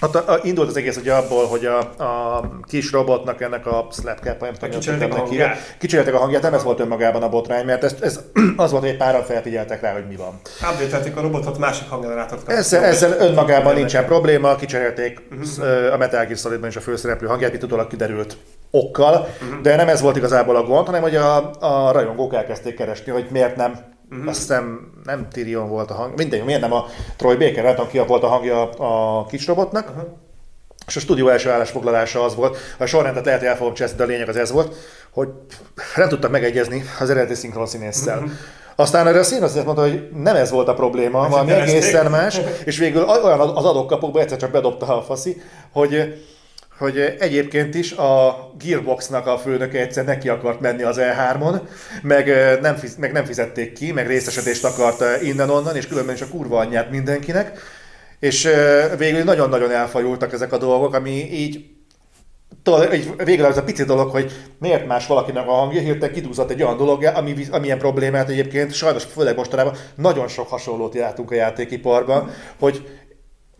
Hát 0.00 0.14
a, 0.14 0.32
a, 0.32 0.40
indult 0.42 0.68
az 0.68 0.76
egész 0.76 0.96
ugye 0.96 1.12
abból, 1.12 1.46
hogy 1.46 1.64
a, 1.64 1.78
a 1.78 2.42
kis 2.66 2.92
robotnak 2.92 3.40
ennek 3.40 3.66
a 3.66 3.86
slapcap, 3.90 4.40
nem 4.40 4.52
tudom, 4.52 4.70
kicserélték 4.70 5.12
a 5.12 5.16
hangját. 5.16 5.76
Kicserélték 5.78 6.14
a 6.14 6.18
hangját, 6.18 6.42
nem 6.42 6.54
ez 6.54 6.62
volt 6.62 6.80
önmagában 6.80 7.22
a 7.22 7.28
botrány, 7.28 7.64
mert 7.64 7.84
ez, 7.84 7.94
ez 8.00 8.20
az 8.56 8.70
volt, 8.70 8.82
hogy 8.82 8.92
egy 8.92 8.96
páran 8.96 9.24
felfigyeltek 9.24 9.80
rá, 9.80 9.92
hogy 9.92 10.06
mi 10.08 10.16
van. 10.16 10.40
update 10.72 11.20
a 11.20 11.20
robotot, 11.20 11.58
másik 11.58 11.88
hanggenerátort 11.88 12.48
Ezzel, 12.48 12.84
ezzel 12.84 13.16
önmagában 13.18 13.74
nincsen 13.74 14.04
probléma, 14.04 14.54
kicserélték 14.54 15.22
uh-huh. 15.30 15.92
a 15.92 15.96
Metal 15.96 16.24
Gear 16.24 16.36
Solidban 16.38 16.68
is 16.68 16.76
a 16.76 16.80
főszereplő 16.80 17.26
hangját, 17.26 17.54
itt 17.54 17.62
utólag 17.62 17.86
kiderült 17.86 18.36
okkal, 18.70 19.28
uh-huh. 19.42 19.60
de 19.60 19.76
nem 19.76 19.88
ez 19.88 20.00
volt 20.00 20.16
igazából 20.16 20.56
a 20.56 20.62
gond, 20.62 20.86
hanem 20.86 21.02
hogy 21.02 21.16
a, 21.16 21.50
a 21.60 21.92
rajongók 21.92 22.34
elkezdték 22.34 22.76
keresni, 22.76 23.12
hogy 23.12 23.26
miért 23.30 23.56
nem 23.56 23.98
Uh-huh. 24.10 24.28
Azt 24.28 24.38
hiszem 24.38 24.92
nem 25.04 25.28
Tyrion 25.32 25.68
volt 25.68 25.90
a 25.90 25.94
hang, 25.94 26.16
mindegy, 26.16 26.44
miért 26.44 26.60
nem 26.60 26.72
a 26.72 26.86
Troy 27.16 27.36
Baker, 27.36 27.64
nem 27.64 27.74
tudom 27.74 27.90
ki 27.90 27.98
volt 27.98 28.22
a 28.22 28.26
hangja 28.26 28.70
a 28.70 29.26
kis 29.26 29.46
robotnak. 29.46 29.88
Uh-huh. 29.88 30.08
És 30.86 30.96
a 30.96 31.00
stúdió 31.00 31.28
első 31.28 31.50
állásfoglalása 31.50 32.24
az 32.24 32.34
volt, 32.34 32.56
a 32.78 32.86
sorrendet 32.86 33.24
lehet, 33.24 33.40
hogy 33.40 33.48
el 33.48 33.56
fogom 33.56 33.74
cseszni, 33.74 33.96
de 33.96 34.02
a 34.02 34.06
lényeg 34.06 34.28
az 34.28 34.36
ez 34.36 34.50
volt, 34.50 34.76
hogy 35.10 35.28
nem 35.96 36.08
tudtak 36.08 36.30
megegyezni 36.30 36.84
az 37.00 37.10
eredeti 37.10 37.34
szinkron 37.34 37.66
színésszel. 37.66 38.16
Uh-huh. 38.16 38.32
Aztán 38.76 39.06
erre 39.06 39.18
a 39.18 39.22
színész 39.22 39.54
mondta, 39.54 39.82
hogy 39.82 40.08
nem 40.14 40.36
ez 40.36 40.50
volt 40.50 40.68
a 40.68 40.74
probléma, 40.74 41.28
valami 41.28 41.52
egészen 41.52 42.10
más, 42.10 42.40
és 42.64 42.78
végül 42.78 43.02
olyan 43.02 43.40
az 43.40 43.64
adókapokba 43.64 44.20
egyszer 44.20 44.38
csak 44.38 44.50
bedobta 44.50 44.96
a 44.96 45.02
faszi, 45.02 45.42
hogy 45.72 46.24
hogy 46.80 47.16
egyébként 47.18 47.74
is 47.74 47.92
a 47.92 48.36
Gearboxnak 48.58 49.26
a 49.26 49.38
főnöke 49.38 49.80
egyszer 49.80 50.04
neki 50.04 50.28
akart 50.28 50.60
menni 50.60 50.82
az 50.82 50.98
E3-on, 51.00 51.60
meg 52.02 52.26
nem, 52.60 52.76
fiz, 52.76 52.96
meg 52.96 53.12
nem 53.12 53.24
fizették 53.24 53.72
ki, 53.72 53.92
meg 53.92 54.06
részesedést 54.06 54.64
akart 54.64 55.22
innen-onnan, 55.22 55.76
és 55.76 55.86
különben 55.86 56.14
is 56.14 56.20
a 56.20 56.28
kurva 56.28 56.58
anyját 56.58 56.90
mindenkinek. 56.90 57.58
És 58.18 58.48
végül 58.98 59.24
nagyon-nagyon 59.24 59.70
elfajultak 59.70 60.32
ezek 60.32 60.52
a 60.52 60.58
dolgok, 60.58 60.94
ami 60.94 61.32
így 61.32 61.64
tudod, 62.62 62.88
végül 63.24 63.44
az 63.44 63.56
a 63.56 63.62
pici 63.62 63.84
dolog, 63.84 64.10
hogy 64.10 64.32
miért 64.58 64.86
más 64.86 65.06
valakinek 65.06 65.48
a 65.48 65.52
hangja, 65.52 65.80
hirtelen 65.80 66.14
kidúzott 66.14 66.50
egy 66.50 66.62
olyan 66.62 66.76
dolog, 66.76 67.04
ami, 67.04 67.34
amilyen 67.50 67.78
problémát 67.78 68.28
egyébként, 68.28 68.72
sajnos 68.72 69.04
főleg 69.04 69.36
mostanában 69.36 69.76
nagyon 69.94 70.28
sok 70.28 70.48
hasonlót 70.48 70.94
látunk 70.94 71.30
a 71.30 71.34
játékiparban, 71.34 72.30
hogy 72.58 72.99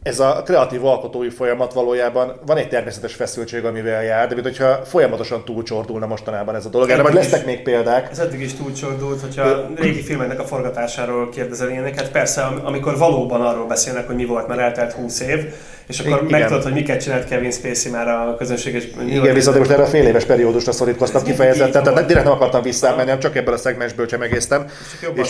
ez 0.02 0.20
a 0.20 0.42
kreatív 0.44 0.84
alkotói 0.84 1.28
folyamat 1.28 1.72
valójában 1.72 2.40
van 2.46 2.56
egy 2.56 2.68
természetes 2.68 3.14
feszültség, 3.14 3.64
amivel 3.64 4.02
jár, 4.02 4.28
de 4.28 4.34
mintha 4.34 4.84
folyamatosan 4.84 5.44
túlcsordulna 5.44 6.06
mostanában 6.06 6.54
ez 6.54 6.66
a 6.66 6.68
dolog. 6.68 6.90
Erre 6.90 7.02
majd 7.02 7.14
lesznek 7.14 7.44
még 7.44 7.62
példák. 7.62 8.10
Ez 8.10 8.18
eddig 8.18 8.40
is 8.40 8.54
túlcsordult, 8.54 9.20
hogyha 9.20 9.42
a 9.42 9.68
régi 9.76 10.02
filmeknek 10.02 10.38
a 10.40 10.44
forgatásáról 10.44 11.28
kérdezel 11.28 11.70
ilyeneket. 11.70 12.10
Persze, 12.10 12.42
amikor 12.42 12.98
valóban 12.98 13.40
arról 13.40 13.66
beszélnek, 13.66 14.06
hogy 14.06 14.16
mi 14.16 14.24
volt, 14.24 14.48
mert 14.48 14.60
eltelt 14.60 14.92
20 14.92 15.20
év, 15.20 15.54
és 15.90 15.98
akkor 15.98 16.22
Igen. 16.24 16.40
megtudod, 16.40 16.62
hogy 16.62 16.72
miket 16.72 17.02
csinált 17.02 17.28
Kevin 17.28 17.50
Spacey 17.50 17.92
már 17.92 18.08
a 18.08 18.34
közönséges... 18.38 18.84
Igen, 19.06 19.34
viszont 19.34 19.58
most 19.58 19.70
erre 19.70 19.82
a 19.82 19.86
fél 19.86 20.06
éves 20.06 20.24
periódusra 20.24 20.72
szorítkoztam 20.72 21.22
kifejezetten, 21.22 21.82
tehát 21.82 22.06
direkt 22.06 22.24
nem 22.24 22.34
akartam 22.34 22.62
visszamenni, 22.62 23.18
csak 23.18 23.36
ebből 23.36 23.54
a 23.54 23.56
szegmensből 23.56 24.06
megésztem. 24.18 24.64
És 24.66 25.02
jobban 25.02 25.24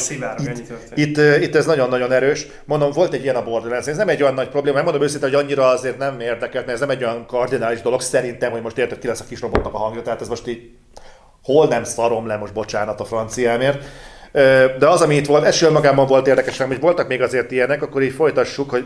itt, 0.94 1.16
itt, 1.16 1.42
itt, 1.42 1.54
ez 1.54 1.66
nagyon-nagyon 1.66 2.12
erős. 2.12 2.46
Mondom, 2.64 2.90
volt 2.92 3.12
egy 3.12 3.22
ilyen 3.22 3.36
a 3.36 3.44
Borderlands, 3.44 3.86
ez 3.86 3.96
nem 3.96 4.08
egy 4.08 4.22
olyan 4.22 4.34
nagy 4.34 4.48
probléma, 4.48 4.82
mondom 4.82 5.02
őszintén, 5.02 5.28
hogy 5.28 5.38
annyira 5.38 5.66
azért 5.66 5.98
nem 5.98 6.20
érdekelt, 6.20 6.66
mert 6.66 6.80
ez 6.80 6.80
nem 6.80 6.90
egy 6.90 7.04
olyan 7.04 7.26
kardinális 7.26 7.82
dolog 7.82 8.00
szerintem, 8.00 8.50
hogy 8.50 8.62
most 8.62 8.78
érted 8.78 8.98
ki 8.98 9.06
lesz 9.06 9.20
a 9.20 9.24
kis 9.28 9.40
robotnak 9.40 9.74
a 9.74 9.78
hangja, 9.78 10.02
tehát 10.02 10.20
ez 10.20 10.28
most 10.28 10.48
így 10.48 10.70
hol 11.42 11.66
nem 11.66 11.84
szarom 11.84 12.26
le, 12.26 12.36
most 12.36 12.52
bocsánat 12.52 13.00
a 13.00 13.04
franciámért. 13.04 13.84
De 14.78 14.88
az, 14.88 15.00
ami 15.00 15.14
itt 15.14 15.26
volt, 15.26 15.44
ez 15.44 15.60
magában 15.60 16.06
volt 16.06 16.26
érdekes, 16.26 16.58
hogy 16.58 16.80
voltak 16.80 17.08
még 17.08 17.22
azért 17.22 17.50
ilyenek, 17.50 17.82
akkor 17.82 18.02
így 18.02 18.12
folytassuk, 18.12 18.70
hogy 18.70 18.84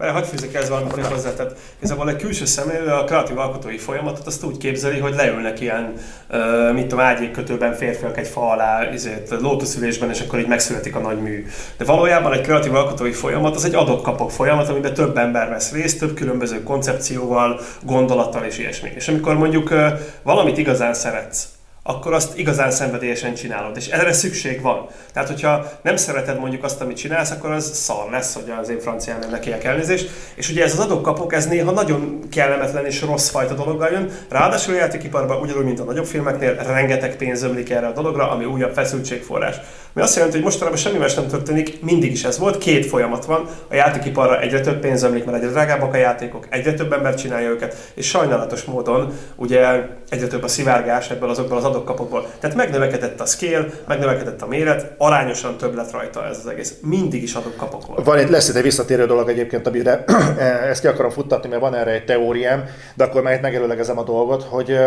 mert 0.00 0.12
hagyj 0.12 0.28
fűzek 0.28 0.54
ez 0.54 0.68
valamit 0.68 1.06
hozzá, 1.06 1.32
tehát 1.34 1.56
igazából 1.78 2.08
egy 2.08 2.16
külső 2.16 2.44
szemlélő 2.44 2.86
a 2.86 3.04
kreatív 3.04 3.38
alkotói 3.38 3.78
folyamatot 3.78 4.26
azt 4.26 4.44
úgy 4.44 4.56
képzeli, 4.56 4.98
hogy 4.98 5.14
leülnek 5.14 5.60
ilyen, 5.60 5.92
uh, 6.30 6.72
mit 6.72 6.86
tudom, 6.86 7.04
ágyékkötőben 7.04 7.74
férfiak 7.74 8.18
egy 8.18 8.26
fa 8.26 8.50
alá, 8.50 8.92
izét, 8.92 9.34
lótuszülésben, 9.40 10.10
és 10.10 10.20
akkor 10.20 10.38
így 10.38 10.46
megszületik 10.46 10.96
a 10.96 11.00
nagy 11.00 11.20
mű. 11.20 11.46
De 11.76 11.84
valójában 11.84 12.32
egy 12.32 12.40
kreatív 12.40 12.74
alkotói 12.74 13.12
folyamat 13.12 13.54
az 13.54 13.64
egy 13.64 13.74
adok-kapok 13.74 14.30
folyamat, 14.30 14.68
amiben 14.68 14.94
több 14.94 15.16
ember 15.16 15.48
vesz 15.48 15.72
részt, 15.72 15.98
több 15.98 16.14
különböző 16.14 16.62
koncepcióval, 16.62 17.60
gondolattal 17.82 18.44
és 18.44 18.58
ilyesmi. 18.58 18.90
És 18.94 19.08
amikor 19.08 19.36
mondjuk 19.36 19.70
uh, 19.70 19.86
valamit 20.22 20.58
igazán 20.58 20.94
szeretsz, 20.94 21.48
akkor 21.82 22.12
azt 22.12 22.38
igazán 22.38 22.70
szenvedélyesen 22.70 23.34
csinálod. 23.34 23.76
És 23.76 23.88
erre 23.88 24.12
szükség 24.12 24.60
van. 24.60 24.86
Tehát, 25.12 25.28
hogyha 25.28 25.72
nem 25.82 25.96
szereted 25.96 26.38
mondjuk 26.38 26.64
azt, 26.64 26.80
amit 26.80 26.96
csinálsz, 26.96 27.30
akkor 27.30 27.50
az 27.50 27.70
szar 27.74 28.10
lesz, 28.10 28.34
hogy 28.34 28.52
az 28.60 28.68
én 28.68 28.80
francián 28.80 29.18
nem 29.18 29.30
nekiek 29.30 29.64
elnézést. 29.64 30.10
És 30.34 30.50
ugye 30.50 30.64
ez 30.64 30.72
az 30.72 30.78
adok-kapok, 30.78 31.32
ez 31.32 31.46
néha 31.46 31.70
nagyon 31.70 32.18
kellemetlen 32.30 32.86
és 32.86 33.02
rossz 33.02 33.28
fajta 33.28 33.54
dologgal 33.54 33.90
jön. 33.90 34.10
Ráadásul 34.28 34.74
a 34.74 34.76
játékiparban, 34.76 35.40
ugyanúgy, 35.40 35.64
mint 35.64 35.80
a 35.80 35.84
nagyobb 35.84 36.06
filmeknél, 36.06 36.54
rengeteg 36.54 37.16
pénz 37.16 37.42
ömlik 37.42 37.70
erre 37.70 37.86
a 37.86 37.92
dologra, 37.92 38.30
ami 38.30 38.44
újabb 38.44 38.72
feszültségforrás. 38.72 39.56
Ami 39.94 40.04
azt 40.04 40.14
jelenti, 40.14 40.36
hogy 40.36 40.44
mostanában 40.44 40.78
semmi 40.78 40.98
más 40.98 41.14
nem 41.14 41.26
történik, 41.26 41.82
mindig 41.82 42.12
is 42.12 42.24
ez 42.24 42.38
volt. 42.38 42.58
Két 42.58 42.86
folyamat 42.86 43.24
van. 43.24 43.48
A 43.68 43.74
játékiparra 43.74 44.40
egyre 44.40 44.60
több 44.60 44.80
pénz 44.80 45.02
ömlik, 45.02 45.24
mert 45.24 45.36
egyre 45.36 45.50
drágábbak 45.50 45.94
a 45.94 45.96
játékok, 45.96 46.46
egyre 46.50 46.74
több 46.74 46.92
ember 46.92 47.14
csinálja 47.14 47.48
őket, 47.48 47.92
és 47.94 48.08
sajnálatos 48.08 48.64
módon 48.64 49.12
ugye 49.36 49.88
egyre 50.08 50.26
több 50.26 50.42
a 50.42 50.48
szivárgás 50.48 51.10
ebből 51.10 51.28
azokból 51.28 51.56
az 51.56 51.64
adok-kapokból. 51.70 52.26
Tehát 52.38 52.56
megnövekedett 52.56 53.20
a 53.20 53.24
scale, 53.24 53.66
megnövekedett 53.86 54.42
a 54.42 54.46
méret, 54.46 54.94
arányosan 54.98 55.56
több 55.56 55.74
lett 55.74 55.90
rajta 55.90 56.26
ez 56.26 56.38
az 56.38 56.46
egész. 56.46 56.74
Mindig 56.82 57.22
is 57.22 57.34
adok-kapok 57.34 57.86
volt. 57.86 58.04
Van 58.04 58.18
egy, 58.18 58.30
lesz 58.30 58.48
egy 58.48 58.62
visszatérő 58.62 59.06
dolog 59.06 59.28
egyébként, 59.28 59.66
amire 59.66 60.04
ezt 60.70 60.80
ki 60.80 60.86
akarom 60.86 61.10
futtatni, 61.10 61.48
mert 61.48 61.60
van 61.60 61.74
erre 61.74 61.90
egy 61.90 62.04
teóriám, 62.04 62.64
de 62.94 63.04
akkor 63.04 63.22
már 63.22 63.34
itt 63.34 63.40
megelőlegezem 63.40 63.98
a 63.98 64.04
dolgot, 64.04 64.42
hogy 64.42 64.78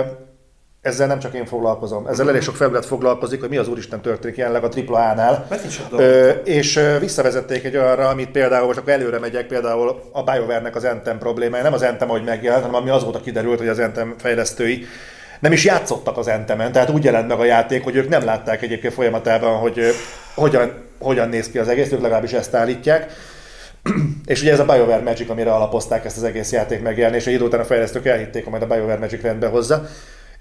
ezzel 0.83 1.07
nem 1.07 1.19
csak 1.19 1.33
én 1.33 1.45
foglalkozom, 1.45 2.07
ezzel 2.07 2.29
elég 2.29 2.41
sok 2.41 2.55
felület 2.55 2.85
foglalkozik, 2.85 3.39
hogy 3.39 3.49
mi 3.49 3.57
az 3.57 3.67
úristen 3.67 4.01
történik 4.01 4.37
jelenleg 4.37 4.63
a 4.63 4.69
AAA-nál. 4.87 5.47
Ö, 5.91 6.29
és 6.29 6.79
visszavezették 6.99 7.63
egy 7.63 7.75
arra, 7.75 8.07
amit 8.07 8.31
például, 8.31 8.65
most 8.65 8.77
akkor 8.77 8.93
előre 8.93 9.19
megyek, 9.19 9.47
például 9.47 10.01
a 10.11 10.23
BioWare-nek 10.23 10.75
az 10.75 10.83
Entem 10.83 11.17
problémája, 11.17 11.63
nem 11.63 11.73
az 11.73 11.81
Entem, 11.81 12.07
hogy 12.07 12.23
megjelent, 12.23 12.63
hanem 12.63 12.81
ami 12.81 12.89
azóta 12.89 13.21
kiderült, 13.21 13.57
hogy 13.57 13.67
az 13.67 13.79
Entem 13.79 14.15
fejlesztői 14.17 14.85
nem 15.43 15.51
is 15.51 15.63
játszottak 15.63 16.17
az 16.17 16.27
Entemen, 16.27 16.71
tehát 16.71 16.89
úgy 16.89 17.03
jelent 17.03 17.27
meg 17.27 17.39
a 17.39 17.43
játék, 17.45 17.83
hogy 17.83 17.95
ők 17.95 18.09
nem 18.09 18.25
látták 18.25 18.61
egyébként 18.61 18.93
folyamatában, 18.93 19.57
hogy 19.59 19.79
hogyan, 20.35 20.73
hogyan 20.99 21.29
néz 21.29 21.49
ki 21.49 21.57
az 21.57 21.67
egész, 21.67 21.91
ők 21.91 22.01
legalábbis 22.01 22.31
ezt 22.31 22.53
állítják. 22.53 23.11
és 24.25 24.41
ugye 24.41 24.51
ez 24.51 24.59
a 24.59 24.65
BioWare 24.65 25.01
Magic, 25.01 25.29
amire 25.29 25.51
alapozták 25.51 26.05
ezt 26.05 26.17
az 26.17 26.23
egész 26.23 26.51
játék 26.51 26.81
megjelenését, 26.81 27.27
egy 27.27 27.33
idő 27.33 27.43
után 27.43 27.59
a 27.59 27.63
fejlesztők 27.63 28.05
elhitték, 28.05 28.43
hogy 28.43 28.51
majd 28.51 28.71
a 28.71 28.73
BioWare 28.73 28.99
Magic 28.99 29.21
rendbe 29.21 29.47
hozza 29.47 29.87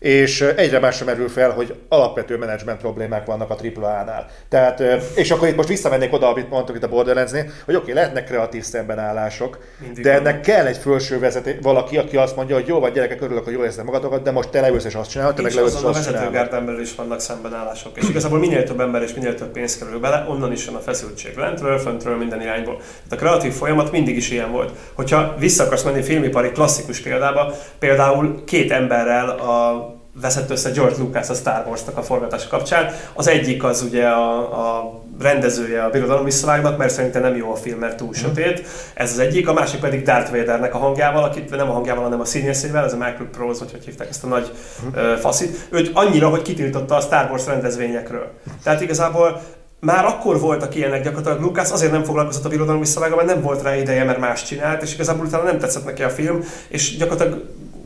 és 0.03 0.41
egyre 0.41 0.79
másra 0.79 1.05
merül 1.05 1.29
fel, 1.29 1.51
hogy 1.51 1.75
alapvető 1.89 2.37
menedzsment 2.37 2.81
problémák 2.81 3.27
vannak 3.27 3.51
a 3.51 3.57
AAA-nál. 3.77 4.27
Tehát, 4.49 4.83
és 5.15 5.31
akkor 5.31 5.49
itt 5.49 5.57
most 5.57 5.69
visszamennék 5.69 6.13
oda, 6.13 6.29
amit 6.29 6.51
mondtuk 6.51 6.77
itt 6.77 6.83
a 6.83 6.89
Borderlands-nél, 6.89 7.43
hogy 7.65 7.75
oké, 7.75 7.91
okay, 7.91 7.95
lehetnek 7.95 8.25
kreatív 8.25 8.63
szembenállások, 8.63 9.59
Mindig 9.81 10.05
de 10.05 10.11
van. 10.13 10.19
ennek 10.19 10.41
kell 10.41 10.67
egy 10.67 10.77
felső 10.77 11.19
vezeté, 11.19 11.59
valaki, 11.63 11.97
aki 11.97 12.17
azt 12.17 12.37
mondja, 12.37 12.55
hogy 12.55 12.67
jó 12.67 12.81
vagy 12.81 12.93
gyerekek, 12.93 13.21
örülök, 13.21 13.45
hogy 13.45 13.53
jól 13.53 13.65
érzem 13.65 13.85
magatokat, 13.85 14.23
de 14.23 14.31
most 14.31 14.49
te 14.49 14.61
leülsz 14.61 14.85
és 14.85 14.95
azt 14.95 15.11
csinálod, 15.11 15.35
te 15.35 15.43
meg 15.43 15.53
leülsz 15.53 15.75
és 15.75 15.83
azt 15.83 16.05
csinálod. 16.05 16.51
Belül 16.51 16.81
is 16.81 16.95
vannak 16.95 17.21
szembenállások. 17.21 17.97
És 17.97 18.09
igazából 18.09 18.39
minél 18.39 18.65
több 18.65 18.81
ember 18.81 19.03
és 19.03 19.15
minél 19.15 19.35
több 19.35 19.53
pénz 19.53 19.79
kerül 19.79 19.99
bele, 19.99 20.27
onnan 20.29 20.53
is 20.53 20.67
jön 20.67 20.75
a 20.75 20.79
feszültség. 20.79 21.37
Lentről, 21.37 21.79
föntről, 21.79 22.17
minden 22.17 22.41
irányból. 22.41 22.77
Tehát 22.77 23.11
a 23.11 23.17
kreatív 23.17 23.53
folyamat 23.53 23.91
mindig 23.91 24.17
is 24.17 24.31
ilyen 24.31 24.51
volt. 24.51 24.71
Hogyha 24.93 25.35
vissza 25.39 25.65
akarsz 25.65 25.83
menni 25.83 26.03
filmipari 26.03 26.51
klasszikus 26.51 27.01
példába, 27.01 27.55
például 27.79 28.45
két 28.45 28.71
emberrel 28.71 29.29
a 29.29 29.92
veszett 30.21 30.51
össze 30.51 30.71
George 30.71 30.97
Lucas 30.99 31.29
a 31.29 31.35
Star 31.35 31.65
Wars-nak 31.67 31.97
a 31.97 32.03
forgatás 32.03 32.47
kapcsán. 32.47 32.95
Az 33.15 33.29
egyik 33.29 33.65
az 33.65 33.83
ugye 33.83 34.07
a, 34.07 34.39
a 34.39 35.01
rendezője 35.21 35.85
a 35.85 35.91
Birodalom 35.91 36.25
visszavágnak, 36.25 36.79
mert 36.79 36.93
szerintem 36.93 37.23
nem 37.23 37.37
jó 37.37 37.53
a 37.53 37.57
film, 37.57 37.79
mert 37.79 37.97
túl 37.97 38.09
mhm. 38.09 38.17
sötét. 38.17 38.67
Ez 38.95 39.13
az 39.13 39.19
egyik, 39.19 39.49
a 39.49 39.53
másik 39.53 39.81
pedig 39.81 40.03
Darth 40.03 40.31
Vadernek 40.31 40.75
a 40.75 40.79
hangjával, 40.79 41.25
akit 41.25 41.51
nem 41.51 41.71
a 41.71 41.73
hangjával, 41.73 42.03
hanem 42.03 42.21
a 42.21 42.25
színészével, 42.25 42.85
ez 42.85 42.93
a 42.93 42.97
Michael 42.97 43.29
Prose, 43.33 43.59
vagy 43.59 43.71
hogy 43.71 43.85
hívták 43.85 44.09
ezt 44.09 44.25
a 44.25 44.27
nagy 44.27 44.53
uh, 44.95 45.13
faszit. 45.15 45.67
Őt 45.71 45.91
annyira, 45.95 46.29
hogy 46.29 46.43
kitiltotta 46.43 46.95
a 46.95 47.01
Star 47.01 47.31
Wars 47.31 47.47
rendezvényekről. 47.47 48.31
Tehát 48.63 48.81
igazából 48.81 49.41
már 49.81 50.05
akkor 50.05 50.41
voltak 50.41 50.75
ilyenek 50.75 51.03
gyakorlatilag. 51.03 51.41
Lucas 51.41 51.71
azért 51.71 51.93
nem 51.93 52.05
foglalkozott 52.05 52.45
a 52.45 52.49
birodalom 52.49 52.81
visszavágva, 52.81 53.17
mert 53.17 53.29
nem 53.29 53.43
volt 53.43 53.63
rá 53.63 53.77
ideje, 53.77 54.05
mert 54.05 54.19
más 54.19 54.45
csinált, 54.45 54.83
és 54.83 54.95
igazából 54.95 55.27
utána 55.27 55.43
nem 55.45 55.59
tetszett 55.59 55.85
neki 55.85 56.03
a 56.03 56.11
film, 56.11 56.45
és 56.69 56.97
gyakorlatilag 56.97 57.43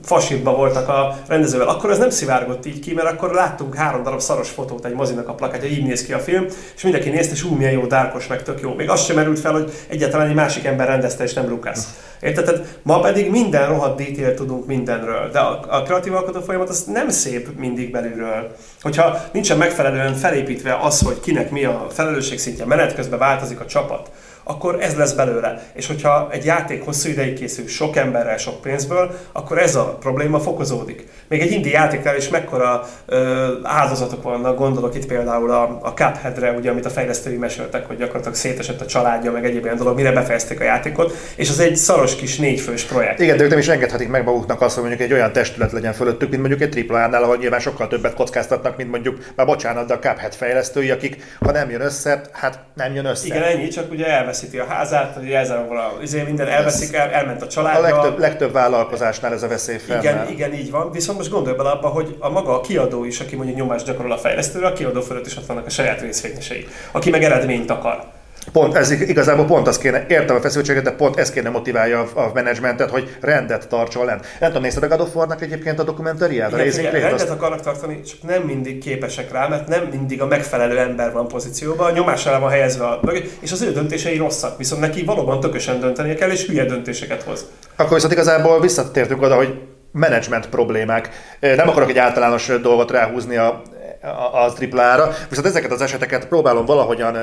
fasítba 0.06 0.54
voltak 0.54 0.88
a 0.88 1.18
rendezővel. 1.28 1.68
Akkor 1.68 1.90
ez 1.90 1.98
nem 1.98 2.10
szivárgott 2.10 2.66
így 2.66 2.80
ki, 2.80 2.94
mert 2.94 3.10
akkor 3.10 3.32
láttunk 3.32 3.74
három 3.74 4.02
darab 4.02 4.20
szaros 4.20 4.50
fotót 4.50 4.84
egy 4.84 4.94
mozinak 4.94 5.28
a 5.28 5.34
plakátja, 5.34 5.68
így 5.68 5.86
néz 5.86 6.04
ki 6.04 6.12
a 6.12 6.18
film, 6.18 6.46
és 6.76 6.82
mindenki 6.82 7.10
nézte, 7.10 7.32
és 7.32 7.44
ú, 7.44 7.54
milyen 7.54 7.72
jó, 7.72 7.86
dárkos, 7.86 8.26
meg 8.26 8.42
tök 8.42 8.60
jó. 8.60 8.74
Még 8.74 8.90
az 8.90 9.04
sem 9.04 9.16
merült 9.16 9.40
fel, 9.40 9.52
hogy 9.52 9.72
egyáltalán 9.88 10.28
egy 10.28 10.34
másik 10.34 10.64
ember 10.64 10.86
rendezte, 10.86 11.24
és 11.24 11.32
nem 11.32 11.48
Lucas. 11.48 11.78
Érted? 12.20 12.78
Ma 12.82 13.00
pedig 13.00 13.30
minden 13.30 13.68
rohadt 13.68 13.98
detail 13.98 14.34
tudunk 14.34 14.66
mindenről, 14.66 15.30
de 15.30 15.38
a, 15.38 15.64
a 15.68 15.82
kreatív 15.82 16.14
alkotó 16.14 16.40
folyamat 16.40 16.68
az 16.68 16.84
nem 16.84 17.08
szép 17.10 17.48
mindig 17.58 17.90
belülről. 17.90 18.56
Hogyha 18.82 19.18
nincsen 19.32 19.58
megfelelően 19.58 20.14
felépítve 20.14 20.78
az, 20.82 21.00
hogy 21.00 21.20
kinek 21.20 21.50
mi 21.50 21.64
a 21.64 21.86
felelősség 21.90 22.38
szintje, 22.38 22.64
menet 22.64 22.94
közben 22.94 23.18
változik 23.18 23.60
a 23.60 23.66
csapat, 23.66 24.10
akkor 24.48 24.76
ez 24.80 24.94
lesz 24.94 25.12
belőle. 25.12 25.62
És 25.74 25.86
hogyha 25.86 26.28
egy 26.30 26.44
játék 26.44 26.84
hosszú 26.84 27.08
ideig 27.08 27.38
készül 27.38 27.66
sok 27.66 27.96
emberrel, 27.96 28.36
sok 28.36 28.60
pénzből, 28.60 29.14
akkor 29.32 29.58
ez 29.58 29.74
a 29.74 29.84
probléma 29.84 30.40
fokozódik. 30.40 31.08
Még 31.28 31.40
egy 31.40 31.52
indi 31.52 31.70
játéknál 31.70 32.16
is 32.16 32.28
mekkora 32.28 32.88
ö, 33.06 33.52
áldozatok 33.62 34.22
vannak, 34.22 34.58
gondolok 34.58 34.94
itt 34.94 35.06
például 35.06 35.50
a, 35.50 35.78
a 35.82 35.92
Cupheadre, 35.94 36.50
ugye, 36.50 36.70
amit 36.70 36.86
a 36.86 36.90
fejlesztői 36.90 37.36
meséltek, 37.36 37.86
hogy 37.86 37.96
gyakorlatilag 37.96 38.34
szétesett 38.34 38.80
a 38.80 38.86
családja, 38.86 39.32
meg 39.32 39.44
egyéb 39.44 39.64
ilyen 39.64 39.76
dolog, 39.76 39.96
mire 39.96 40.12
befejezték 40.12 40.60
a 40.60 40.64
játékot, 40.64 41.16
és 41.36 41.50
az 41.50 41.58
egy 41.58 41.76
szaros 41.76 42.16
kis 42.16 42.38
négyfős 42.38 42.84
projekt. 42.84 43.20
Igen, 43.20 43.36
de 43.36 43.42
ők 43.42 43.50
nem 43.50 43.58
is 43.58 43.68
engedhetik 43.68 44.08
meg 44.08 44.24
maguknak 44.24 44.60
azt, 44.60 44.74
hogy 44.74 44.84
mondjuk 44.84 45.08
egy 45.08 45.12
olyan 45.12 45.32
testület 45.32 45.72
legyen 45.72 45.92
fölöttük, 45.92 46.30
mint 46.30 46.40
mondjuk 46.40 46.60
egy 46.60 46.86
AAA-nál, 46.88 47.22
ahol 47.22 47.36
nyilván 47.36 47.60
sokkal 47.60 47.88
többet 47.88 48.14
kockáztatnak, 48.14 48.76
mint 48.76 48.90
mondjuk, 48.90 49.18
már 49.36 49.46
bocsánat, 49.46 49.86
de 49.86 49.94
a 49.94 49.98
Cuphead 49.98 50.34
fejlesztői, 50.34 50.90
akik 50.90 51.36
ha 51.40 51.52
nem 51.52 51.70
jön 51.70 51.80
össze, 51.80 52.20
hát 52.32 52.60
nem 52.74 52.94
jön 52.94 53.04
össze. 53.04 53.26
Igen, 53.26 53.42
ennyi, 53.42 53.68
csak 53.68 53.90
ugye 53.90 54.06
elveszíti 54.36 54.58
a 54.58 54.74
házát, 54.74 55.14
hogy 55.14 55.30
ezzel 55.30 55.58
a, 55.58 56.02
izé 56.02 56.22
minden 56.22 56.48
elveszik 56.48 56.94
el, 56.94 57.10
elment 57.10 57.42
a 57.42 57.46
család. 57.46 57.76
A 57.76 57.80
legtöbb, 57.80 58.18
legtöbb 58.18 58.52
vállalkozásnál 58.52 59.32
ez 59.32 59.42
a 59.42 59.48
veszély 59.48 59.78
fel. 59.78 59.98
Igen, 59.98 60.28
igen, 60.28 60.54
így 60.54 60.70
van. 60.70 60.92
Viszont 60.92 61.18
most 61.18 61.30
gondolj 61.30 61.56
bele 61.56 61.70
abba, 61.70 61.88
hogy 61.88 62.16
a 62.18 62.30
maga 62.30 62.54
a 62.54 62.60
kiadó 62.60 63.04
is, 63.04 63.20
aki 63.20 63.36
mondjuk 63.36 63.56
nyomást 63.56 63.86
gyakorol 63.86 64.12
a 64.12 64.18
fejlesztőre, 64.18 64.66
a 64.66 64.72
kiadó 64.72 65.00
fölött 65.00 65.26
is 65.26 65.36
ott 65.36 65.46
vannak 65.46 65.66
a 65.66 65.70
saját 65.70 66.00
részvényesei, 66.00 66.66
aki 66.92 67.10
meg 67.10 67.22
eredményt 67.22 67.70
akar. 67.70 68.04
Pont 68.52 68.74
ez 68.74 68.90
igazából 68.90 69.44
pont 69.44 69.66
az 69.66 69.78
kéne, 69.78 70.04
értem 70.08 70.36
a 70.36 70.40
feszültséget, 70.40 70.82
de 70.82 70.90
pont 70.90 71.18
ez 71.18 71.30
kéne 71.30 71.48
motiválja 71.48 72.00
a, 72.00 72.20
a 72.20 72.30
menedzsmentet, 72.34 72.90
hogy 72.90 73.16
rendet 73.20 73.68
tartson 73.68 74.04
lent. 74.04 74.26
Nem 74.40 74.48
tudom, 74.48 74.62
nézted 74.62 74.82
a 74.82 74.88
God 74.88 75.00
of 75.00 75.14
War-nak 75.14 75.42
egyébként 75.42 75.78
a 75.78 75.82
dokumentáriát? 75.82 76.52
A 76.52 76.64
Igen, 76.64 76.92
rendet 76.92 77.12
azt... 77.12 77.30
akarnak 77.30 77.60
tartani, 77.60 78.00
csak 78.00 78.22
nem 78.22 78.42
mindig 78.42 78.78
képesek 78.78 79.32
rá, 79.32 79.48
mert 79.48 79.68
nem 79.68 79.88
mindig 79.90 80.22
a 80.22 80.26
megfelelő 80.26 80.78
ember 80.78 81.12
van 81.12 81.28
pozícióban, 81.28 81.92
nyomás 81.92 82.26
alá 82.26 82.38
van 82.38 82.50
helyezve 82.50 82.84
a 82.84 83.00
és 83.40 83.52
az 83.52 83.62
ő 83.62 83.72
döntései 83.72 84.16
rosszak, 84.16 84.58
viszont 84.58 84.80
neki 84.80 85.04
valóban 85.04 85.40
tökösen 85.40 85.80
döntenie 85.80 86.14
kell, 86.14 86.30
és 86.30 86.46
hülye 86.46 86.64
döntéseket 86.64 87.22
hoz. 87.22 87.46
Akkor 87.76 87.94
viszont 87.94 88.12
igazából 88.12 88.60
visszatértünk 88.60 89.22
oda, 89.22 89.34
hogy 89.34 89.58
menedzsment 89.92 90.48
problémák. 90.48 91.10
Nem 91.40 91.68
akarok 91.68 91.88
egy 91.88 91.98
általános 91.98 92.46
dolgot 92.62 92.90
ráhúzni 92.90 93.36
a, 93.36 93.62
a, 94.02 94.44
a 94.44 94.52
triplára, 94.52 95.14
viszont 95.28 95.46
ezeket 95.46 95.72
az 95.72 95.80
eseteket 95.80 96.26
próbálom 96.26 96.64
valahogyan 96.64 97.16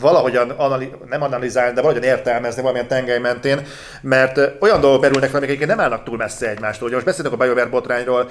valahogyan 0.00 0.50
anali- 0.50 0.92
nem 1.08 1.22
analizálni, 1.22 1.74
de 1.74 1.80
valahogyan 1.80 2.10
értelmezni 2.10 2.60
valamilyen 2.62 2.88
tengely 2.88 3.18
mentén, 3.18 3.66
mert 4.02 4.40
olyan 4.60 4.80
dolgok 4.80 5.00
merülnek 5.00 5.30
fel, 5.30 5.42
amik 5.42 5.66
nem 5.66 5.80
állnak 5.80 6.04
túl 6.04 6.16
messze 6.16 6.48
egymástól. 6.48 6.86
Ugye 6.86 6.94
most 6.94 7.06
beszélünk 7.06 7.34
a 7.34 7.36
BioWare 7.36 7.66
botrányról, 7.66 8.30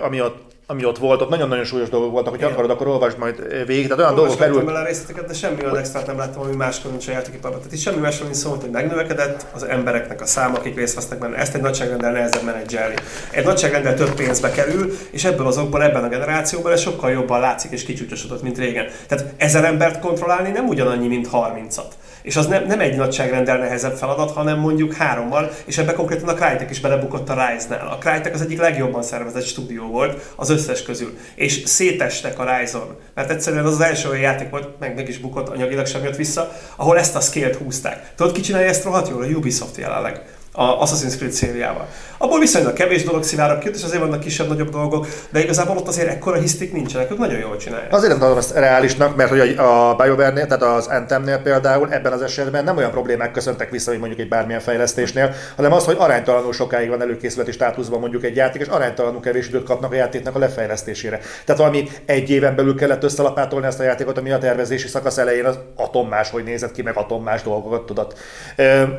ami 0.00 0.20
ott 0.20 0.58
ami 0.70 0.84
ott 0.84 0.98
volt, 0.98 1.20
ott 1.20 1.28
nagyon-nagyon 1.28 1.64
súlyos 1.64 1.88
dolgok 1.88 2.10
voltak, 2.10 2.34
hogy 2.34 2.42
akarod, 2.42 2.70
akkor 2.70 2.86
olvasd 2.86 3.18
majd 3.18 3.66
végig. 3.66 3.88
Tehát 3.88 3.98
olyan 3.98 4.14
dolgok 4.14 4.38
merül... 4.38 4.64
bele 4.64 4.78
a 4.78 4.84
részleteket, 4.84 5.26
de 5.26 5.34
semmi 5.34 5.64
olyan 5.64 5.76
extrát 5.76 6.06
nem 6.06 6.18
láttam, 6.18 6.42
ami 6.42 6.56
máskor 6.56 6.90
nincs 6.90 7.08
a 7.08 7.10
játékiparban. 7.10 7.58
Tehát 7.60 7.74
itt 7.74 7.80
semmi 7.80 8.00
másról 8.00 8.24
nincs 8.24 8.38
szó, 8.38 8.50
hogy 8.50 8.70
megnövekedett 8.70 9.46
az 9.52 9.62
embereknek 9.62 10.20
a 10.20 10.26
száma, 10.26 10.56
akik 10.56 10.76
részt 10.76 10.94
vesznek 10.94 11.18
benne. 11.18 11.36
Ezt 11.36 11.54
egy 11.54 11.60
nagyságrendel 11.60 12.12
nehezebb 12.12 12.44
menedzselni. 12.44 12.94
Egy 13.30 13.44
nagyságrendel 13.44 13.94
több 13.94 14.14
pénzbe 14.14 14.50
kerül, 14.50 14.96
és 15.10 15.24
ebből 15.24 15.46
azokból 15.46 15.82
ebben 15.82 16.04
a 16.04 16.08
generációban 16.08 16.72
ez 16.72 16.80
sokkal 16.80 17.10
jobban 17.10 17.40
látszik 17.40 17.70
és 17.70 17.84
kicsúcsosodott, 17.84 18.42
mint 18.42 18.58
régen. 18.58 18.86
Tehát 19.06 19.24
ezer 19.36 19.64
embert 19.64 20.00
kontrollálni 20.00 20.50
nem 20.50 20.68
ugyanannyi, 20.68 21.08
mint 21.08 21.28
30-at. 21.32 21.90
És 22.22 22.36
az 22.36 22.46
nem, 22.46 22.66
nem 22.66 22.80
egy 22.80 22.96
nagyságrendel 22.96 23.58
nehezebb 23.58 23.96
feladat, 23.96 24.30
hanem 24.30 24.58
mondjuk 24.58 24.94
hárommal, 24.94 25.50
és 25.64 25.78
ebbe 25.78 25.92
konkrétan 25.92 26.28
a 26.28 26.34
Crytek 26.34 26.70
is 26.70 26.80
belebukott 26.80 27.28
a 27.28 27.46
Rise-nál. 27.46 27.88
A 27.88 27.98
Crytek 27.98 28.34
az 28.34 28.40
egyik 28.40 28.60
legjobban 28.60 29.02
szervezett 29.02 29.44
stúdió 29.44 29.86
volt 29.86 30.32
az 30.36 30.50
összes 30.50 30.82
közül, 30.82 31.18
és 31.34 31.62
szétestek 31.64 32.38
a 32.38 32.56
Rise-on, 32.56 32.96
mert 33.14 33.30
egyszerűen 33.30 33.64
az 33.64 33.72
az 33.72 33.80
első 33.80 34.08
olyan 34.08 34.20
játék 34.20 34.50
volt, 34.50 34.68
meg 34.78 34.94
meg 34.94 35.08
is 35.08 35.18
bukott, 35.18 35.48
anyagilag 35.48 35.86
sem 35.86 36.04
jött 36.04 36.16
vissza, 36.16 36.52
ahol 36.76 36.98
ezt 36.98 37.16
a 37.16 37.20
scale-t 37.20 37.56
húzták. 37.56 38.14
Tudod, 38.16 38.32
ki 38.32 38.40
csinálja 38.40 38.68
ezt 38.68 38.84
rohadt 38.84 39.08
jól? 39.08 39.22
A 39.22 39.26
Ubisoft 39.26 39.76
jelenleg 39.76 40.22
a 40.52 40.86
Assassin's 40.86 41.16
Creed 41.16 41.32
szériával. 41.32 41.88
Abból 42.22 42.38
viszonylag 42.38 42.72
kevés 42.72 43.04
dolog 43.04 43.22
szivárog 43.22 43.58
ki, 43.58 43.68
és 43.74 43.82
azért 43.82 44.00
vannak 44.00 44.20
kisebb-nagyobb 44.20 44.68
dolgok, 44.68 45.06
de 45.30 45.42
igazából 45.42 45.76
ott 45.76 45.88
azért 45.88 46.08
ekkora 46.08 46.38
hisztik 46.38 46.72
nincsenek, 46.72 47.10
ők 47.10 47.18
nagyon 47.18 47.38
jól 47.38 47.56
csinálják. 47.56 47.92
Azért 47.92 48.10
nem 48.10 48.20
tudom 48.20 48.38
ezt 48.38 48.54
reálisnak, 48.54 49.16
mert 49.16 49.30
hogy 49.30 49.40
a 49.40 49.94
BioWare-nél, 49.96 50.46
tehát 50.46 50.62
az 50.62 50.86
Anthemnél 50.86 51.38
például 51.38 51.92
ebben 51.92 52.12
az 52.12 52.22
esetben 52.22 52.64
nem 52.64 52.76
olyan 52.76 52.90
problémák 52.90 53.30
köszöntek 53.32 53.70
vissza, 53.70 53.90
mint 53.90 54.02
mondjuk 54.02 54.22
egy 54.22 54.28
bármilyen 54.28 54.60
fejlesztésnél, 54.60 55.34
hanem 55.56 55.72
az, 55.72 55.84
hogy 55.84 55.96
aránytalanul 55.98 56.52
sokáig 56.52 56.88
van 56.88 57.02
előkészületi 57.02 57.52
státuszban 57.52 58.00
mondjuk 58.00 58.24
egy 58.24 58.36
játék, 58.36 58.60
és 58.60 58.68
aránytalanul 58.68 59.20
kevés 59.20 59.48
időt 59.48 59.64
kapnak 59.64 59.92
a 59.92 59.94
játéknak 59.94 60.34
a 60.34 60.38
lefejlesztésére. 60.38 61.20
Tehát 61.44 61.60
valami 61.60 61.88
egy 62.04 62.30
éven 62.30 62.56
belül 62.56 62.74
kellett 62.74 63.04
összelapátolni 63.04 63.66
ezt 63.66 63.80
a 63.80 63.82
játékot, 63.82 64.18
ami 64.18 64.30
a 64.30 64.38
tervezési 64.38 64.88
szakasz 64.88 65.18
elején 65.18 65.44
az 65.44 65.58
atommás, 65.76 66.30
hogy 66.30 66.44
nézett 66.44 66.72
ki, 66.72 66.82
meg 66.82 66.96
atommás 66.96 67.42
dolgokat 67.42 67.86
tudott. 67.86 68.18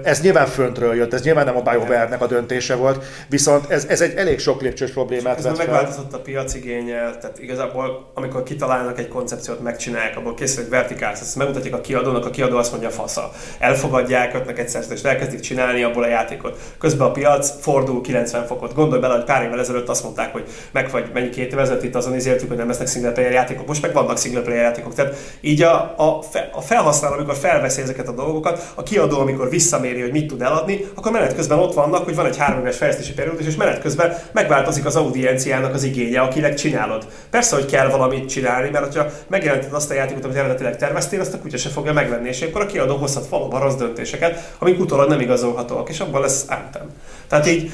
Ez 0.03 0.21
nyilván 0.21 0.47
föntről 0.47 0.95
jött, 0.95 1.13
ez 1.13 1.21
nyilván 1.21 1.45
nem 1.45 1.57
a 1.57 1.61
BioWare-nek 1.61 2.21
a 2.21 2.27
döntése 2.27 2.75
volt, 2.75 3.03
viszont 3.29 3.69
ez, 3.69 3.85
ez 3.85 4.01
egy 4.01 4.15
elég 4.15 4.39
sok 4.39 4.61
lépcsős 4.61 4.91
problémát 4.91 5.37
ez 5.37 5.43
fel. 5.43 5.53
megváltozott 5.55 6.13
a 6.13 6.19
piac 6.19 6.53
igénye, 6.53 7.17
tehát 7.21 7.39
igazából 7.39 8.11
amikor 8.13 8.43
kitalálnak 8.43 8.99
egy 8.99 9.07
koncepciót, 9.07 9.61
megcsinálják, 9.61 10.17
abból 10.17 10.33
készül 10.33 10.63
egy 10.63 10.69
vertikálsz, 10.69 11.21
ezt 11.21 11.35
megmutatják 11.35 11.73
a 11.73 11.81
kiadónak, 11.81 12.25
a 12.25 12.29
kiadó 12.29 12.57
azt 12.57 12.71
mondja 12.71 12.89
fasza. 12.89 13.31
Elfogadják, 13.59 14.31
kötnek 14.31 14.59
egy 14.59 14.69
szerződést, 14.69 15.05
elkezdik 15.05 15.39
csinálni 15.39 15.83
abból 15.83 16.03
a 16.03 16.07
játékot. 16.07 16.59
Közben 16.79 17.07
a 17.07 17.11
piac 17.11 17.61
fordul 17.61 18.01
90 18.01 18.45
fokot. 18.45 18.73
Gondolj 18.73 19.01
bele, 19.01 19.13
hogy 19.13 19.23
pár 19.23 19.43
évvel 19.43 19.59
ezelőtt 19.59 19.89
azt 19.89 20.03
mondták, 20.03 20.31
hogy 20.31 20.43
meg 20.71 20.91
vagy 20.91 21.09
mennyi 21.13 21.29
két 21.29 21.51
évvel 21.51 21.63
ezelőtt 21.63 21.83
itt 21.83 21.95
azon 21.95 22.15
izéltük, 22.15 22.47
hogy 22.47 22.57
nem 22.57 22.67
lesznek 22.67 22.87
single 22.87 23.11
player 23.11 23.31
játékok, 23.31 23.67
most 23.67 23.81
meg 23.81 23.93
vannak 23.93 24.17
single 24.17 24.41
player 24.41 24.63
játékok. 24.63 24.93
Tehát 24.93 25.15
így 25.41 25.61
a, 25.61 25.93
a, 25.97 26.23
a 26.51 26.61
felhasználó, 26.61 27.13
amikor 27.13 27.35
felveszi 27.35 27.81
ezeket 27.81 28.07
a 28.07 28.11
dolgokat, 28.11 28.71
a 28.75 28.83
kiadó, 28.83 29.19
amikor 29.19 29.49
visszaméri, 29.49 30.01
hogy 30.01 30.11
mit 30.11 30.27
tud 30.27 30.41
eladni, 30.41 30.85
akkor 30.95 31.11
menet 31.11 31.35
közben 31.35 31.59
ott 31.59 31.73
vannak, 31.73 32.03
hogy 32.03 32.15
van 32.15 32.25
egy 32.25 32.37
három 32.37 32.59
éves 32.59 32.77
fejlesztési 33.01 33.13
periódus, 33.13 33.47
és 33.47 33.55
menet 33.55 33.81
közben 33.81 34.17
megváltozik 34.31 34.85
az 34.85 34.95
audienciának 34.95 35.73
az 35.73 35.83
igénye, 35.83 36.21
akinek 36.21 36.53
csinálod. 36.53 37.05
Persze, 37.29 37.55
hogy 37.55 37.65
kell 37.65 37.89
valamit 37.89 38.29
csinálni, 38.29 38.69
mert 38.69 38.95
ha 38.95 39.05
megjelented 39.27 39.73
azt 39.73 39.91
a 39.91 39.93
játékot, 39.93 40.23
amit 40.23 40.37
eredetileg 40.37 40.77
terveztél, 40.77 41.19
azt 41.19 41.33
a 41.33 41.39
kutya 41.39 41.57
se 41.57 41.69
fogja 41.69 41.93
megvenni, 41.93 42.27
és 42.27 42.41
akkor 42.41 42.61
a 42.61 42.65
kiadó 42.65 42.95
hozhat 42.95 43.27
valóban 43.27 43.61
rossz 43.61 43.75
döntéseket, 43.75 44.53
amik 44.59 44.79
utólag 44.79 45.09
nem 45.09 45.19
igazolhatóak, 45.19 45.89
és 45.89 45.99
abban 45.99 46.21
lesz 46.21 46.43
ántem. 46.47 46.89
Tehát 47.27 47.47
így 47.47 47.71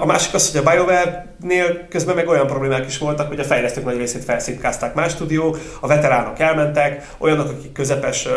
a 0.00 0.06
másik 0.06 0.34
az, 0.34 0.50
hogy 0.50 0.60
a 0.66 0.70
BioWare-nél 0.70 1.88
közben 1.88 2.14
meg 2.14 2.28
olyan 2.28 2.46
problémák 2.46 2.86
is 2.86 2.98
voltak, 2.98 3.28
hogy 3.28 3.40
a 3.40 3.44
fejlesztők 3.44 3.84
nagy 3.84 3.96
részét 3.96 4.24
felszítkázták 4.24 4.94
más 4.94 5.12
stúdiók, 5.12 5.58
a 5.80 5.86
veteránok 5.86 6.38
elmentek, 6.38 7.08
olyanok, 7.18 7.48
akik 7.48 7.72
közepes 7.72 8.28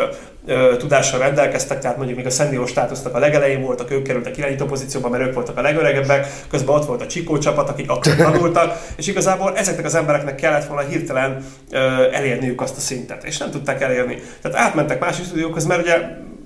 tudással 0.77 1.19
rendelkeztek, 1.19 1.79
tehát 1.79 1.97
mondjuk 1.97 2.17
még 2.17 2.27
a 2.27 2.29
szendió 2.29 2.65
státusznak 2.65 3.15
a 3.15 3.19
legelején 3.19 3.61
voltak, 3.61 3.91
ők 3.91 4.03
kerültek 4.03 4.37
irányító 4.37 4.65
pozícióba, 4.65 5.09
mert 5.09 5.23
ők 5.23 5.33
voltak 5.33 5.57
a 5.57 5.61
legöregebbek, 5.61 6.27
közben 6.49 6.75
ott 6.75 6.85
volt 6.85 7.01
a 7.01 7.07
Csikó 7.07 7.37
csapat, 7.37 7.69
akik 7.69 7.89
akkor 7.89 8.15
tanultak, 8.31 8.77
és 8.95 9.07
igazából 9.07 9.57
ezeknek 9.57 9.85
az 9.85 9.95
embereknek 9.95 10.35
kellett 10.35 10.65
volna 10.65 10.87
hirtelen 10.87 11.45
elérniük 12.11 12.61
azt 12.61 12.77
a 12.77 12.79
szintet, 12.79 13.23
és 13.23 13.37
nem 13.37 13.51
tudták 13.51 13.81
elérni. 13.81 14.21
Tehát 14.41 14.57
átmentek 14.57 14.99
más 14.99 15.15
stúdiókhoz, 15.15 15.65
mert 15.65 15.81
ugye 15.81 15.97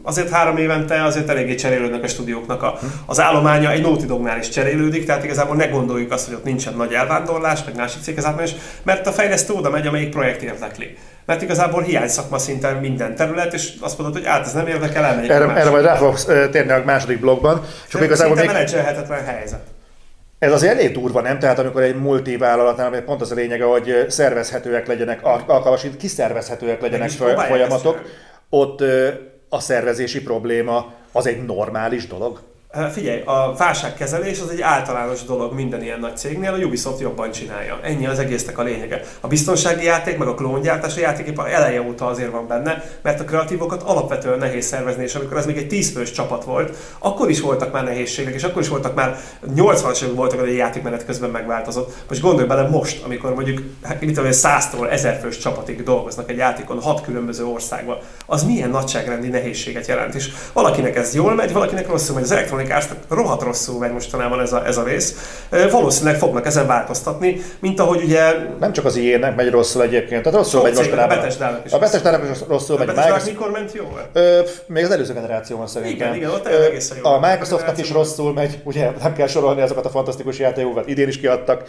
azért 0.04 0.30
három 0.30 0.58
évente 0.58 1.04
azért 1.04 1.30
eléggé 1.30 1.56
cserélődnek 1.56 2.04
a 2.04 2.08
stúdióknak 2.08 2.64
a, 2.64 2.80
az 3.06 3.20
állománya, 3.20 3.72
egy 3.72 3.82
Naughty 3.82 4.06
Dognál 4.06 4.38
is 4.38 4.50
cserélődik, 4.50 5.06
tehát 5.06 5.24
igazából 5.24 5.56
ne 5.56 5.66
gondoljuk 5.66 6.12
azt, 6.12 6.26
hogy 6.26 6.36
ott 6.36 6.44
nincsen 6.44 6.74
nagy 6.74 6.94
elvándorlás, 6.94 7.64
meg 7.66 7.76
másik 7.76 8.02
céghez 8.02 8.26
átmenés, 8.26 8.56
mert 8.84 9.08
a 9.08 9.12
fejlesztő 9.12 9.54
oda 9.54 9.70
megy, 9.70 9.88
amelyik 9.88 10.10
projekt 10.10 10.42
érdekli. 10.42 10.98
Mert 11.26 11.42
igazából 11.42 11.82
hiány 11.82 12.08
szakma 12.08 12.38
szinten 12.38 12.76
minden 12.76 13.16
terület, 13.16 13.54
és 13.54 13.74
azt 13.80 13.98
mondod, 13.98 14.18
hogy 14.18 14.28
át 14.28 14.46
ez 14.46 14.54
nem 14.54 14.68
érdekel, 14.68 15.06
elmegyek 15.06 15.30
erre, 15.30 15.56
erre 15.56 15.70
majd 15.70 15.86
rá 15.86 15.96
fogok 15.96 16.50
térni 16.52 16.72
a 16.72 16.82
második 16.86 17.20
blogban. 17.20 17.62
És 17.88 17.94
akkor 17.94 18.06
igazából 18.06 18.36
még... 18.36 18.46
menedzselhetetlen 18.46 19.26
helyzet. 19.26 19.62
Ez 20.40 20.52
azért 20.52 20.74
elég 20.74 20.92
durva, 20.92 21.22
nem? 21.22 21.40
Tehát 21.40 21.60
amikor 21.60 21.82
egy 21.82 21.96
multivállalatnál, 21.96 23.02
pont 23.02 23.22
az 23.22 23.32
a 23.32 23.36
lényege, 23.36 23.64
hogy 23.64 24.06
szervezhetőek 24.08 24.88
legyenek, 24.88 25.20
alkalmas, 25.24 25.86
kiszervezhetőek 26.00 26.82
legyenek 26.82 27.10
folyamatok, 27.48 28.02
ott 28.50 28.84
a 29.54 29.60
szervezési 29.60 30.22
probléma 30.22 30.94
az 31.12 31.26
egy 31.26 31.46
normális 31.46 32.08
dolog? 32.08 32.42
Figyelj, 32.92 33.22
a 33.26 33.54
válságkezelés 33.58 34.40
az 34.40 34.50
egy 34.50 34.62
általános 34.62 35.24
dolog 35.24 35.54
minden 35.54 35.84
ilyen 35.84 36.00
nagy 36.00 36.18
cégnél, 36.18 36.54
a 36.54 36.66
Ubisoft 36.66 37.00
jobban 37.00 37.32
csinálja. 37.32 37.80
Ennyi 37.84 38.06
az 38.08 38.20
egésznek 38.20 38.58
a 38.58 38.64
lényege. 38.64 39.02
A 39.20 39.28
biztonsági 39.28 39.86
játék, 39.86 40.18
meg 40.18 40.28
a 40.28 40.34
klóngyártás 40.34 40.98
a 40.98 41.00
játékipar 41.00 41.50
eleje 41.50 41.82
óta 41.82 42.06
azért 42.06 42.32
van 42.32 42.48
benne, 42.48 42.84
mert 43.02 43.20
a 43.20 43.24
kreatívokat 43.24 43.84
alapvetően 43.84 44.38
nehéz 44.38 44.66
szervezni, 44.66 45.04
és 45.04 45.16
amikor 45.16 45.38
ez 45.38 45.46
még 45.46 45.58
egy 45.58 45.68
10 45.68 45.92
fős 45.92 46.12
csapat 46.12 46.44
volt, 46.44 46.76
akkor 47.00 47.30
is 47.30 47.42
voltak 47.42 47.72
már 47.72 47.84
nehézségek, 47.84 48.34
és 48.34 48.44
akkor 48.44 48.62
is 48.62 48.68
voltak 48.68 48.96
már 48.96 49.18
80-as 49.56 50.04
évek 50.04 50.16
voltak, 50.16 50.40
hogy 50.40 50.50
a 50.50 50.54
játékmenet 50.54 51.06
közben 51.06 51.30
megváltozott. 51.30 51.94
Most 52.10 52.22
gondolj 52.22 52.48
bele 52.48 52.70
most, 52.70 53.04
amikor 53.04 53.34
mondjuk, 53.34 53.62
hát 53.84 54.02
mit 54.02 54.16
tudom, 54.16 54.32
100-tól 54.34 54.92
1000 54.92 55.20
fős 55.20 55.38
csapatig 55.38 55.84
dolgoznak 55.84 56.30
egy 56.30 56.38
játékon, 56.38 56.82
hat 56.82 57.02
különböző 57.02 57.46
országban. 57.46 57.98
Az 58.26 58.44
milyen 58.44 58.70
nagyságrendi 58.70 59.28
nehézséget 59.28 59.88
jelent. 59.88 60.16
És 60.16 60.30
valakinek 60.54 60.96
ez 60.96 61.16
jól 61.16 61.34
megy, 61.34 61.54
valakinek 61.54 61.88
rosszul 61.88 62.16
megy. 62.16 62.24
Az 62.24 62.32
elektronikásnak 62.72 63.20
rohadt 63.20 63.42
rosszul 63.42 63.80
megy 63.80 63.92
mostanában 63.92 64.40
ez 64.40 64.54
a, 64.54 64.66
ez 64.66 64.78
a 64.78 64.84
rész. 64.84 65.16
Valószínűleg 65.72 66.18
fognak 66.18 66.46
ezen 66.46 66.68
változtatni, 66.68 67.42
mint 67.60 67.80
ahogy 67.80 68.04
ugye... 68.04 68.34
Nem 68.60 68.74
csak 68.74 68.86
az 68.86 68.96
ilyenek 68.96 69.36
megy 69.36 69.50
rosszul 69.50 69.82
egyébként, 69.82 70.24
tehát 70.24 70.38
rosszul 70.38 70.62
megy 70.62 70.76
mostanában. 70.76 71.18
A 71.18 71.20
Betesdának 71.20 71.66
is. 71.66 71.72
A 71.72 71.80
Betesdának 71.80 72.30
is 72.32 72.38
rosszul 72.48 72.78
megy. 72.78 72.90
A 72.90 72.94
Betesdának 72.94 73.26
mikor 73.26 73.52
ment 73.52 73.74
jól? 73.74 74.10
Ö, 74.14 74.42
még 74.68 74.84
az 74.84 74.92
előző 74.92 75.14
generációban 75.14 75.68
szerintem. 75.68 75.96
Igen, 75.96 76.16
igen, 76.16 76.30
ott 76.30 76.48
egészen 76.48 76.98
jó. 77.04 77.10
A 77.10 77.20
Microsoftnak 77.20 77.78
is 77.78 77.92
rosszul 77.92 78.34
megy, 78.34 78.60
ugye 78.64 78.92
nem 79.02 79.14
kell 79.14 79.28
sorolni 79.28 79.62
azokat 79.62 79.86
a 79.86 79.90
fantasztikus 79.90 80.40
játékokat, 80.40 80.88
idén 80.88 81.08
is 81.08 81.20
kiadtak 81.20 81.64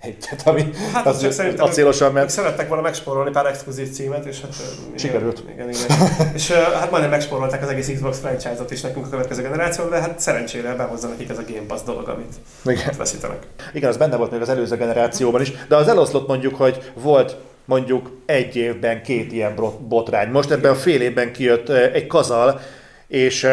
egyet, 0.00 0.42
ami 0.44 0.64
hát, 0.92 1.06
az, 1.06 1.22
az 1.22 1.36
csak 1.36 1.60
acélosan 1.60 2.12
ment. 2.12 2.30
Szerettek 2.30 2.68
volna 2.68 2.82
megspórolni 2.82 3.30
pár 3.30 3.46
exkluzív 3.46 3.90
címet, 3.90 4.24
és 4.24 4.40
hát... 4.40 4.54
Sikerült. 4.94 5.42
Igen, 5.52 5.68
igen. 5.70 5.84
igen. 5.84 6.32
és 6.34 6.50
hát 6.50 6.90
majdnem 6.90 7.10
megspórolták 7.10 7.62
az 7.62 7.68
egész 7.68 7.90
Xbox 7.94 8.18
franchise-ot 8.18 8.70
is 8.70 8.80
nekünk 8.80 9.06
a 9.06 9.08
következő 9.08 9.42
generáción, 9.42 9.90
de 9.90 10.00
hát 10.00 10.20
szerencsére 10.20 10.74
behozza 10.74 11.08
nekik 11.08 11.30
ez 11.30 11.38
a 11.38 11.42
Game 11.48 11.66
Pass 11.66 11.82
dolog, 11.82 12.08
amit 12.08 12.34
igen. 12.64 12.94
veszítenek. 12.98 13.46
Igen, 13.72 13.88
az 13.88 13.96
benne 13.96 14.16
volt 14.16 14.30
még 14.30 14.40
az 14.40 14.48
előző 14.48 14.76
generációban 14.76 15.40
is, 15.40 15.52
de 15.68 15.76
az 15.76 15.88
eloszlott 15.88 16.28
mondjuk, 16.28 16.54
hogy 16.54 16.92
volt 16.94 17.36
mondjuk 17.64 18.10
egy 18.26 18.56
évben 18.56 19.02
két 19.02 19.32
ilyen 19.32 19.54
botrány. 19.88 20.28
Most 20.28 20.50
ebben 20.50 20.70
a 20.70 20.74
fél 20.74 21.00
évben 21.00 21.32
kijött 21.32 21.68
egy 21.68 22.06
kazal, 22.06 22.60
és 23.06 23.48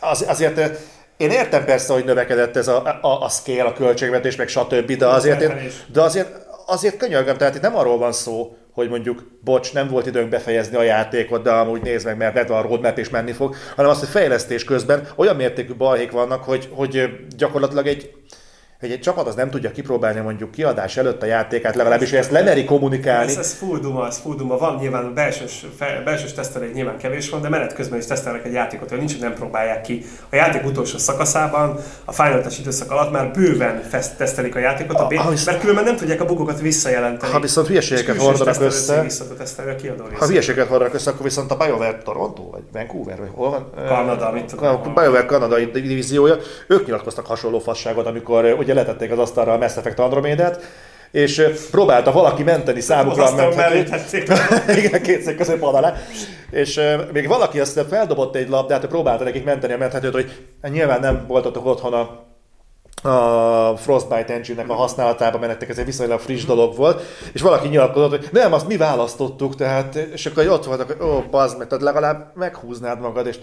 az, 0.00 0.24
azért 0.28 0.56
én 1.24 1.30
értem 1.30 1.64
persze, 1.64 1.92
hogy 1.92 2.04
növekedett 2.04 2.56
ez 2.56 2.68
a, 2.68 2.98
a, 3.00 3.22
a 3.22 3.28
scale, 3.28 3.62
a 3.62 3.72
költségvetés, 3.72 4.36
meg 4.36 4.48
stb., 4.48 4.92
de 4.92 5.06
azért, 5.06 5.42
én, 5.42 5.70
de 5.92 6.00
azért, 6.00 6.28
azért 6.66 6.96
könyörgöm, 6.96 7.36
tehát 7.36 7.54
itt 7.54 7.60
nem 7.60 7.76
arról 7.76 7.98
van 7.98 8.12
szó, 8.12 8.56
hogy 8.72 8.88
mondjuk, 8.88 9.22
bocs, 9.40 9.72
nem 9.72 9.88
volt 9.88 10.06
időnk 10.06 10.28
befejezni 10.28 10.76
a 10.76 10.82
játékot, 10.82 11.42
de 11.42 11.50
amúgy 11.50 11.82
nézd 11.82 12.06
meg, 12.06 12.16
mert 12.16 12.48
van 12.48 12.58
a 12.58 12.62
roadmap 12.62 12.98
és 12.98 13.08
menni 13.08 13.32
fog, 13.32 13.54
hanem 13.76 13.90
az, 13.90 13.98
hogy 13.98 14.08
fejlesztés 14.08 14.64
közben 14.64 15.08
olyan 15.16 15.36
mértékű 15.36 15.74
balhék 15.74 16.10
vannak, 16.10 16.44
hogy, 16.44 16.68
hogy 16.72 17.10
gyakorlatilag 17.36 17.86
egy, 17.86 18.10
hogy 18.84 18.92
egy 18.92 19.00
csapat 19.00 19.26
az 19.26 19.34
nem 19.34 19.50
tudja 19.50 19.70
kipróbálni 19.70 20.20
mondjuk 20.20 20.50
kiadás 20.50 20.96
előtt 20.96 21.22
a 21.22 21.26
játékát, 21.26 21.74
legalábbis 21.74 22.10
hogy 22.10 22.18
ezt 22.18 22.30
lemeri 22.30 22.64
kommunikálni. 22.64 23.30
Ez, 23.30 23.36
ez 23.36 23.52
full 23.52 23.78
duma, 23.78 24.06
ez 24.06 24.18
full 24.18 24.36
duma. 24.36 24.58
Van 24.58 24.76
nyilván 24.80 25.14
belsős, 25.14 25.66
belsős 26.04 26.32
tesztelés 26.32 26.72
nyilván 26.72 26.96
kevés 26.96 27.30
van, 27.30 27.40
de 27.40 27.48
menet 27.48 27.74
közben 27.74 27.98
is 27.98 28.06
tesztelnek 28.06 28.44
egy 28.44 28.52
játékot, 28.52 28.88
hogy 28.88 28.98
nincs, 28.98 29.12
hogy 29.12 29.20
nem 29.20 29.34
próbálják 29.34 29.80
ki. 29.80 30.04
A 30.30 30.36
játék 30.36 30.64
utolsó 30.64 30.98
szakaszában, 30.98 31.76
a 32.04 32.12
final 32.12 32.42
időszak 32.58 32.90
alatt 32.90 33.12
már 33.12 33.30
bőven 33.30 33.82
fest, 33.88 34.16
tesztelik 34.16 34.54
a 34.54 34.58
játékot, 34.58 34.98
a, 34.98 35.06
a, 35.06 35.32
mert 35.44 35.60
különben 35.60 35.84
nem 35.84 35.96
tudják 35.96 36.20
a 36.20 36.24
bugokat 36.24 36.60
visszajelenteni. 36.60 37.32
Ha 37.32 37.40
viszont 37.40 37.66
hülyeségeket 37.66 38.16
hordanak 38.16 38.60
össze, 38.60 39.06
a 40.10 40.16
ha 40.18 40.26
hülyeségeket 40.26 40.68
hordanak 40.68 40.94
össze, 40.94 41.10
akkor 41.10 41.22
viszont 41.22 41.50
a 41.50 41.56
BioWare 41.56 41.98
Toronto, 42.04 42.50
vagy 42.50 42.62
Vancouver, 42.72 43.18
vagy 43.18 43.30
hol 43.32 43.50
van? 43.50 43.86
Kanada, 43.86 44.30
mit 44.32 44.44
tudom. 44.44 44.66
A 44.66 44.92
BioWare 44.94 45.26
kanadai 45.26 45.64
divíziója, 45.64 46.36
ők 46.68 46.86
nyilatkoztak 46.86 47.26
hasonló 47.26 47.58
fasságot, 47.58 48.06
amikor 48.06 48.56
ugye 48.58 48.73
letették 48.74 49.10
az 49.10 49.18
asztalra 49.18 49.52
a 49.52 49.58
Mass 49.58 49.76
Effect 49.76 49.98
Andromédát, 49.98 50.62
és 51.10 51.46
próbálta 51.70 52.12
valaki 52.12 52.42
menteni 52.42 52.80
számukra 52.80 53.24
a 53.24 53.34
menthetőt. 53.34 54.32
Igen, 54.84 55.02
kétszer 55.02 55.34
közép 55.34 55.62
alá. 55.62 55.94
És 56.50 56.80
még 57.12 57.28
valaki 57.28 57.60
azt 57.60 57.84
feldobott 57.88 58.36
egy 58.36 58.48
labdát, 58.48 58.86
próbálta 58.86 59.24
nekik 59.24 59.44
menteni 59.44 59.72
a 59.72 59.78
menthetőt, 59.78 60.12
hogy 60.12 60.46
nyilván 60.62 61.00
nem 61.00 61.24
voltatok 61.26 61.66
otthon 61.66 61.92
a 61.92 62.24
a 63.02 63.76
Frostbite 63.76 64.32
engine-nek 64.32 64.70
a 64.70 64.74
használatában 64.74 65.40
menettek, 65.40 65.68
ez 65.68 65.78
egy 65.78 65.84
viszonylag 65.84 66.20
friss 66.20 66.44
dolog 66.44 66.76
volt, 66.76 67.02
és 67.32 67.40
valaki 67.40 67.68
nyilatkozott, 67.68 68.10
hogy 68.10 68.28
nem, 68.32 68.52
azt 68.52 68.66
mi 68.66 68.76
választottuk, 68.76 69.56
tehát, 69.56 69.94
és 69.94 70.26
akkor 70.26 70.48
ott 70.48 70.64
voltak, 70.64 70.86
hogy 70.86 71.06
ó, 71.06 71.24
bazd 71.30 71.58
meg, 71.58 71.66
tehát 71.66 71.84
legalább 71.84 72.30
meghúznád 72.34 73.00
magad, 73.00 73.26
és 73.26 73.38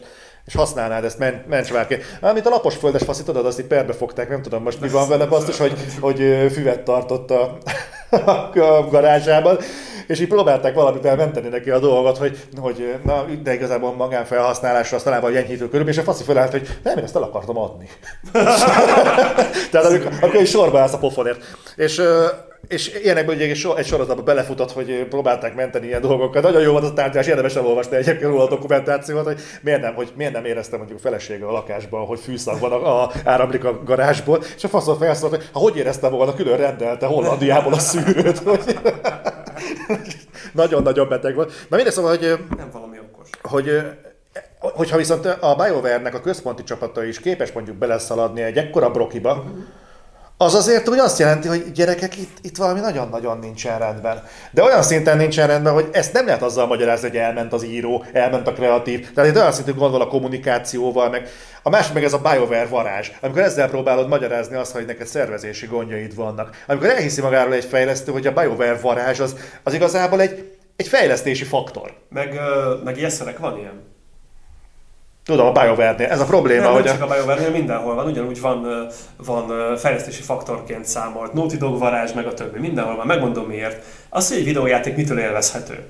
és 0.45 0.55
használnád 0.55 1.03
ezt 1.03 1.19
men- 1.19 1.43
mencsvárként. 1.49 2.03
Amit 2.21 2.45
a 2.45 2.49
lapos 2.49 2.75
földes 2.75 3.03
faszit, 3.03 3.25
tudod, 3.25 3.45
azt 3.45 3.59
így 3.59 3.65
perbe 3.65 3.93
fogták, 3.93 4.29
nem 4.29 4.41
tudom 4.41 4.63
most 4.63 4.81
mi 4.81 4.87
van 4.89 5.09
vele, 5.09 5.25
basszus, 5.25 5.57
hogy, 5.57 5.73
hogy 5.99 6.17
füvet 6.51 6.83
tartott 6.83 7.31
a, 7.31 7.57
a 8.53 8.87
garázsában, 8.89 9.57
és 10.07 10.19
így 10.19 10.27
próbálták 10.27 10.73
valamivel 10.73 11.15
menteni 11.15 11.47
neki 11.47 11.69
a 11.69 11.79
dolgot, 11.79 12.17
hogy, 12.17 12.37
hogy 12.57 12.95
na, 13.03 13.25
de 13.43 13.53
igazából 13.53 13.93
magánfelhasználásra 13.93 14.95
azt 14.95 15.05
talán 15.05 15.25
enyhítő 15.25 15.55
körülbelül, 15.55 15.89
és 15.89 15.97
a 15.97 16.03
faszi 16.03 16.23
felállt, 16.23 16.51
hogy 16.51 16.77
nem, 16.83 16.97
én 16.97 17.03
ezt 17.03 17.15
el 17.15 17.23
akartam 17.23 17.57
adni. 17.57 17.89
Tehát 19.71 19.87
amikor, 19.87 20.11
akkor 20.21 20.41
is 20.41 20.49
sorba 20.49 20.79
állsz 20.79 20.93
a 20.93 20.97
pofonért. 20.97 21.43
És 21.75 22.01
és 22.67 22.99
ilyenekből 23.03 23.35
ugye 23.35 23.43
egy, 23.43 23.67
egy 23.75 23.85
sorozatba 23.85 24.23
belefutott, 24.23 24.71
hogy 24.71 25.05
próbálták 25.09 25.55
menteni 25.55 25.85
ilyen 25.87 26.01
dolgokat. 26.01 26.43
Nagyon 26.43 26.61
jó 26.61 26.71
volt 26.71 26.83
a 26.83 26.93
tárgyalás, 26.93 27.27
érdemes 27.27 27.55
elolvasni 27.55 27.95
egyébként 27.95 28.31
róla 28.31 28.43
a 28.43 28.49
dokumentációt, 28.49 29.23
hogy 29.23 29.39
miért 29.61 29.81
nem, 29.81 29.93
hogy 29.93 30.11
miért 30.15 30.33
nem 30.33 30.45
éreztem 30.45 30.77
mondjuk 30.77 30.99
a 30.99 31.01
felesége 31.01 31.45
a 31.45 31.51
lakásban, 31.51 32.05
hogy 32.05 32.19
fűszak 32.19 32.59
van, 32.59 32.71
a, 32.71 33.03
a, 33.03 33.11
áramlik 33.23 33.63
a 33.63 33.83
garázsból, 33.83 34.43
és 34.55 34.63
a 34.63 34.67
faszot 34.67 34.97
felszólt, 34.97 35.35
hogy 35.35 35.49
ha 35.51 35.59
hogy 35.59 35.77
érezte 35.77 36.07
volna, 36.07 36.33
külön 36.33 36.57
rendelte 36.57 37.05
Hollandiából 37.05 37.73
a 37.73 37.79
szűrőt. 37.79 38.37
Hogy... 38.37 38.79
Nagyon-nagyon 40.53 41.09
beteg 41.09 41.35
volt. 41.35 41.53
Na 41.69 41.75
mindegy, 41.75 41.93
szóval, 41.93 42.17
hogy... 42.17 42.39
Nem 42.57 42.69
valami 42.71 42.97
okos. 42.99 43.29
Hogy 43.41 43.81
hogyha 44.59 44.97
viszont 44.97 45.25
a 45.25 45.55
BioWare-nek 45.55 46.13
a 46.13 46.21
központi 46.21 46.63
csapata 46.63 47.03
is 47.03 47.19
képes 47.19 47.51
mondjuk 47.51 47.75
beleszaladni 47.77 48.41
egy 48.41 48.57
ekkora 48.57 48.91
brokiba, 48.91 49.33
uh-huh 49.33 49.63
az 50.41 50.55
azért 50.55 50.89
úgy 50.89 50.97
azt 50.97 51.19
jelenti, 51.19 51.47
hogy 51.47 51.71
gyerekek, 51.71 52.17
itt, 52.17 52.37
itt 52.41 52.57
valami 52.57 52.79
nagyon-nagyon 52.79 53.39
nincsen 53.39 53.79
rendben. 53.79 54.23
De 54.51 54.63
olyan 54.63 54.83
szinten 54.83 55.17
nincsen 55.17 55.47
rendben, 55.47 55.73
hogy 55.73 55.87
ezt 55.91 56.13
nem 56.13 56.25
lehet 56.25 56.41
azzal 56.41 56.67
magyarázni, 56.67 57.07
hogy 57.07 57.17
elment 57.17 57.53
az 57.53 57.63
író, 57.63 58.05
elment 58.13 58.47
a 58.47 58.53
kreatív. 58.53 59.13
Tehát 59.13 59.29
itt 59.29 59.35
olyan 59.35 59.51
szintű 59.51 59.73
gondol 59.73 60.01
a 60.01 60.07
kommunikációval, 60.07 61.09
meg 61.09 61.29
a 61.63 61.69
másik 61.69 61.93
meg 61.93 62.03
ez 62.03 62.13
a 62.13 62.17
BioWare 62.17 62.65
varázs. 62.65 63.11
Amikor 63.21 63.41
ezzel 63.41 63.69
próbálod 63.69 64.07
magyarázni 64.07 64.55
azt, 64.55 64.71
hogy 64.71 64.85
neked 64.85 65.07
szervezési 65.07 65.65
gondjaid 65.65 66.15
vannak. 66.15 66.63
Amikor 66.67 66.89
elhiszi 66.89 67.21
magáról 67.21 67.53
egy 67.53 67.65
fejlesztő, 67.65 68.11
hogy 68.11 68.27
a 68.27 68.33
BioWare 68.33 68.77
varázs 68.81 69.19
az, 69.19 69.35
az 69.63 69.73
igazából 69.73 70.21
egy, 70.21 70.57
egy 70.75 70.87
fejlesztési 70.87 71.43
faktor. 71.43 71.93
Meg, 72.09 72.39
meg 72.83 72.99
Jesszerek 72.99 73.37
van 73.37 73.57
ilyen. 73.57 73.89
Tudom, 75.25 75.45
a 75.45 75.51
BioWare-nél. 75.51 76.07
Ez 76.07 76.19
a 76.19 76.25
probléma, 76.25 76.63
nem, 76.63 76.73
hogy... 76.73 76.83
Nem 76.83 76.97
csak 76.97 77.09
a 77.09 77.13
BioWare-nél, 77.13 77.49
mindenhol 77.49 77.95
van. 77.95 78.05
Ugyanúgy 78.05 78.41
van, 78.41 78.87
van 79.17 79.77
fejlesztési 79.77 80.21
faktorként 80.21 80.85
számolt. 80.85 81.33
Naughty 81.33 81.57
Dog 81.57 81.79
varázs, 81.79 82.11
meg 82.13 82.25
a 82.25 82.33
többi. 82.33 82.59
Mindenhol 82.59 82.95
van. 82.95 83.05
Megmondom 83.05 83.45
miért. 83.45 83.83
Az, 84.09 84.29
hogy 84.29 84.37
egy 84.37 84.45
videójáték 84.45 84.95
mitől 84.95 85.19
élvezhető, 85.19 85.87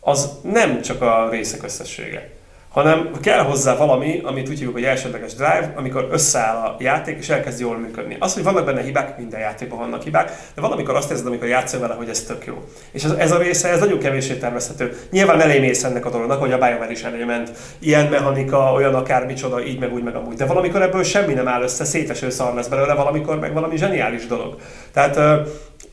az 0.00 0.30
nem 0.42 0.82
csak 0.82 1.02
a 1.02 1.28
részek 1.30 1.62
összessége 1.62 2.30
hanem 2.70 3.10
kell 3.20 3.42
hozzá 3.42 3.76
valami, 3.76 4.20
amit 4.24 4.48
úgy 4.48 4.54
hívjuk, 4.54 4.72
hogy 4.72 4.84
elsődleges 4.84 5.34
drive, 5.34 5.72
amikor 5.76 6.08
összeáll 6.10 6.56
a 6.56 6.76
játék 6.78 7.18
és 7.18 7.28
elkezd 7.28 7.60
jól 7.60 7.76
működni. 7.76 8.16
Az, 8.18 8.34
hogy 8.34 8.42
vannak 8.42 8.64
benne 8.64 8.82
hibák, 8.82 9.18
minden 9.18 9.40
játékban 9.40 9.78
vannak 9.78 10.02
hibák, 10.02 10.32
de 10.54 10.60
valamikor 10.60 10.96
azt 10.96 11.10
érzed, 11.10 11.26
amikor 11.26 11.48
játszol 11.48 11.80
vele, 11.80 11.94
hogy 11.94 12.08
ez 12.08 12.22
tök 12.22 12.44
jó. 12.46 12.64
És 12.92 13.04
ez, 13.04 13.10
ez 13.10 13.32
a 13.32 13.38
része, 13.38 13.68
ez 13.68 13.80
nagyon 13.80 13.98
kevésé 13.98 14.34
tervezhető. 14.34 14.96
Nyilván 15.10 15.40
elé 15.40 15.58
mész 15.58 15.84
ennek 15.84 16.06
a 16.06 16.10
dolognak, 16.10 16.40
hogy 16.40 16.52
a 16.52 16.58
BioWare 16.58 16.90
is 16.90 17.02
elé 17.02 17.24
ment. 17.24 17.50
Ilyen 17.78 18.06
mechanika, 18.06 18.72
olyan 18.72 18.94
akár 18.94 19.26
micsoda, 19.26 19.64
így 19.64 19.78
meg 19.78 19.92
úgy 19.92 20.02
meg 20.02 20.14
amúgy. 20.14 20.36
De 20.36 20.46
valamikor 20.46 20.82
ebből 20.82 21.02
semmi 21.02 21.32
nem 21.32 21.48
áll 21.48 21.62
össze, 21.62 21.84
széteső 21.84 22.30
szar 22.30 22.54
lesz 22.54 22.68
belőle, 22.68 22.94
valamikor 22.94 23.38
meg 23.38 23.52
valami 23.52 23.76
zseniális 23.76 24.26
dolog. 24.26 24.56
Tehát 24.92 25.18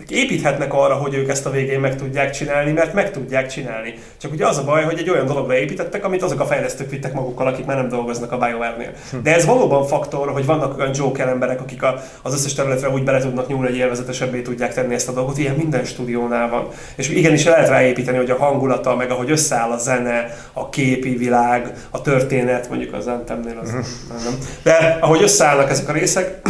építhetnek 0.09 0.73
arra, 0.73 0.93
hogy 0.93 1.13
ők 1.13 1.29
ezt 1.29 1.45
a 1.45 1.49
végén 1.49 1.79
meg 1.79 1.95
tudják 1.95 2.31
csinálni, 2.31 2.71
mert 2.71 2.93
meg 2.93 3.11
tudják 3.11 3.47
csinálni. 3.47 3.93
Csak 4.17 4.31
ugye 4.31 4.47
az 4.47 4.57
a 4.57 4.63
baj, 4.63 4.83
hogy 4.83 4.99
egy 4.99 5.09
olyan 5.09 5.25
dologra 5.25 5.57
építettek, 5.57 6.05
amit 6.05 6.23
azok 6.23 6.39
a 6.39 6.45
fejlesztők 6.45 6.89
vittek 6.89 7.13
magukkal, 7.13 7.47
akik 7.47 7.65
már 7.65 7.77
nem 7.77 7.89
dolgoznak 7.89 8.31
a 8.31 8.37
BioWare-nél. 8.37 8.91
Hm. 9.11 9.17
De 9.23 9.35
ez 9.35 9.45
valóban 9.45 9.85
faktor, 9.85 10.29
hogy 10.29 10.45
vannak 10.45 10.77
olyan 10.77 10.91
Joker 10.93 11.27
emberek, 11.27 11.61
akik 11.61 11.83
a, 11.83 12.01
az 12.21 12.33
összes 12.33 12.53
területre 12.53 12.89
úgy 12.89 13.03
bele 13.03 13.19
tudnak 13.19 13.47
nyúlni, 13.47 13.67
hogy 13.67 13.77
élvezetesebbé 13.77 14.41
tudják 14.41 14.73
tenni 14.73 14.93
ezt 14.93 15.07
a 15.09 15.11
dolgot. 15.11 15.37
Ilyen 15.37 15.55
minden 15.55 15.85
stúdiónál 15.85 16.49
van. 16.49 16.67
És 16.95 17.09
igenis 17.09 17.43
lehet 17.43 17.69
ráépíteni, 17.69 18.17
hogy 18.17 18.29
a 18.29 18.37
hangulata, 18.37 18.95
meg 18.95 19.11
ahogy 19.11 19.31
összeáll 19.31 19.71
a 19.71 19.77
zene, 19.77 20.37
a 20.53 20.69
képi 20.69 21.15
világ, 21.15 21.73
a 21.89 22.01
történet, 22.01 22.69
mondjuk 22.69 22.93
az 22.93 23.07
Anthemnél 23.07 23.59
az 23.61 23.69
hm. 23.69 23.77
nem, 24.09 24.17
nem. 24.23 24.33
De 24.63 24.97
ahogy 25.01 25.21
összeállnak 25.21 25.69
ezek 25.69 25.89
a 25.89 25.91
részek, 25.91 26.41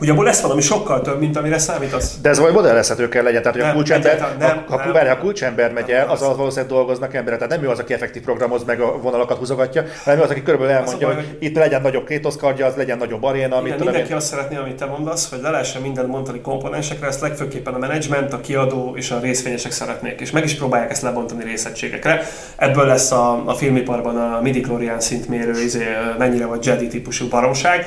Ugye 0.00 0.12
abból 0.12 0.24
lesz 0.24 0.40
valami 0.40 0.60
sokkal 0.60 1.00
több, 1.00 1.18
mint 1.18 1.36
amire 1.36 1.58
számítasz. 1.58 2.18
De 2.20 2.28
ez 2.28 2.38
vagy 2.38 2.52
modellezhető 2.52 3.08
kell 3.08 3.22
legyen. 3.22 3.42
Tehát, 3.42 3.56
hogy 3.56 3.66
nem, 3.66 3.72
a 3.72 3.74
kulcsember, 3.74 4.18
nem, 4.18 4.28
nem, 4.38 4.64
ha, 4.66 4.76
ha, 4.76 4.92
nem, 4.92 5.06
ha 5.08 5.18
kulcsember 5.18 5.72
megy 5.72 5.90
el, 5.90 6.08
az 6.08 6.20
valószínűleg 6.20 6.70
dolgoznak 6.70 7.14
emberek. 7.14 7.38
Tehát 7.38 7.54
nem 7.54 7.64
ő 7.64 7.70
az, 7.70 7.78
aki 7.78 7.92
effektív 7.92 8.22
programoz 8.22 8.64
meg 8.64 8.80
a 8.80 8.98
vonalakat 9.00 9.38
húzogatja, 9.38 9.84
hanem 10.04 10.18
ő 10.18 10.22
az, 10.22 10.30
aki 10.30 10.42
körülbelül 10.42 10.74
elmondja, 10.74 11.06
hogy, 11.06 11.16
hogy 11.16 11.36
itt 11.38 11.56
legyen 11.56 11.82
nagyobb 11.82 12.06
kétoszkardja, 12.06 12.66
az 12.66 12.74
legyen 12.76 12.98
nagyobb 12.98 13.22
aréna. 13.22 13.62
Igen, 13.64 13.78
mindenki 13.78 14.12
azt 14.12 14.26
szeretné, 14.26 14.56
amit 14.56 14.74
te 14.76 14.84
mondasz, 14.84 15.30
hogy 15.30 15.40
le 15.42 15.50
lehessen 15.50 15.82
mindent 15.82 16.08
mondani 16.08 16.40
komponensekre, 16.40 17.06
ezt 17.06 17.20
legfőképpen 17.20 17.74
a 17.74 17.78
menedzsment, 17.78 18.32
a 18.32 18.40
kiadó 18.40 18.92
és 18.96 19.10
a 19.10 19.18
részvényesek 19.20 19.72
szeretnék, 19.72 20.20
és 20.20 20.30
meg 20.30 20.44
is 20.44 20.54
próbálják 20.54 20.90
ezt 20.90 21.02
lebontani 21.02 21.44
részegységekre. 21.44 22.22
Ebből 22.56 22.86
lesz 22.86 23.10
a, 23.10 23.42
a 23.46 23.54
filmiparban 23.54 24.16
a 24.16 24.40
midi 24.42 24.66
szintmérő, 24.98 25.62
izé, 25.62 25.84
mennyire 26.18 26.46
vagy 26.46 26.66
Jedi 26.66 26.86
típusú 26.86 27.28
baromság 27.28 27.86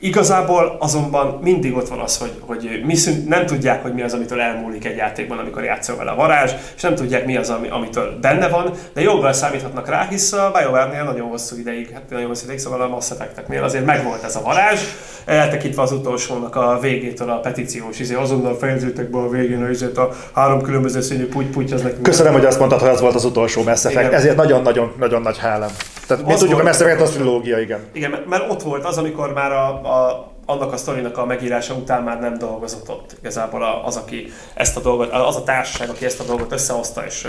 Igazából 0.00 0.76
azonban 0.78 1.38
mindig 1.42 1.76
ott 1.76 1.88
van 1.88 1.98
az, 1.98 2.18
hogy, 2.18 2.32
hogy 2.40 2.82
mi 2.84 2.94
szünt, 2.94 3.28
nem 3.28 3.46
tudják, 3.46 3.82
hogy 3.82 3.94
mi 3.94 4.02
az, 4.02 4.12
amitől 4.12 4.40
elmúlik 4.40 4.84
egy 4.84 4.96
játékban, 4.96 5.38
amikor 5.38 5.64
játszol 5.64 5.96
vele 5.96 6.10
a 6.10 6.14
varázs, 6.14 6.52
és 6.76 6.82
nem 6.82 6.94
tudják, 6.94 7.26
mi 7.26 7.36
az, 7.36 7.50
ami, 7.50 7.68
amitől 7.68 8.18
benne 8.20 8.48
van, 8.48 8.72
de 8.94 9.00
joggal 9.00 9.32
számíthatnak 9.32 9.88
rá, 9.88 10.06
hisz 10.10 10.32
a 10.32 10.52
BioWare-nél 10.58 11.04
nagyon 11.04 11.28
hosszú 11.28 11.56
ideig, 11.56 11.90
hát 11.92 12.02
nagyon 12.10 12.26
hosszú 12.26 12.44
ideig, 12.44 12.58
szóval 12.58 12.80
a 12.80 12.88
Mass 12.88 13.10
Effect-eknél 13.10 13.62
azért 13.62 13.84
megvolt 13.84 14.22
ez 14.22 14.36
a 14.36 14.42
varázs, 14.42 14.80
eltekintve 15.24 15.82
az 15.82 15.92
utolsónak 15.92 16.56
a 16.56 16.78
végétől 16.80 17.30
a 17.30 17.40
petíciós, 17.40 17.98
izé, 17.98 18.14
azonnal 18.14 18.56
fejezőtek 18.58 19.10
be 19.10 19.18
a 19.18 19.28
végén, 19.28 19.66
hogy 19.66 19.92
a 19.96 20.08
három 20.34 20.62
különböző 20.62 21.00
színű 21.00 21.28
puty 21.28 21.72
az 21.72 21.82
nekünk. 21.82 22.02
Köszönöm, 22.02 22.32
hogy 22.32 22.44
azt 22.44 22.58
mondtad, 22.58 22.80
hogy 22.80 22.88
az 22.88 23.00
volt 23.00 23.14
az 23.14 23.24
utolsó 23.24 23.62
Mass 23.62 23.84
Effect, 23.84 24.06
igen. 24.06 24.12
ezért 24.12 24.36
nagyon-nagyon 24.36 25.20
nagy 25.22 25.38
hálám. 25.38 25.70
Tehát 26.06 26.26
mi 26.26 26.34
tudjuk, 26.34 26.60
a 26.60 26.62
Mass 26.62 26.80
Effect 26.80 27.00
az 27.00 27.10
trilógia, 27.10 27.58
igen. 27.58 27.78
Igen, 27.92 28.24
mert 28.28 28.50
ott 28.50 28.62
volt 28.62 28.84
az, 28.84 28.98
amikor 28.98 29.32
már 29.32 29.52
a, 29.52 29.80
a 29.84 30.32
annak 30.46 30.72
a 30.72 30.76
sztorinak 30.76 31.18
a 31.18 31.24
megírása 31.24 31.74
után 31.74 32.02
már 32.02 32.20
nem 32.20 32.38
dolgozott 32.38 32.90
ott. 32.90 33.16
Igazából 33.18 33.82
az, 33.84 33.96
aki 33.96 34.32
ezt 34.54 34.76
a 34.76 34.80
dolgot, 34.80 35.12
az 35.12 35.36
a 35.36 35.42
társaság, 35.42 35.88
aki 35.88 36.04
ezt 36.04 36.20
a 36.20 36.24
dolgot 36.24 36.52
összehozta 36.52 37.04
és 37.04 37.26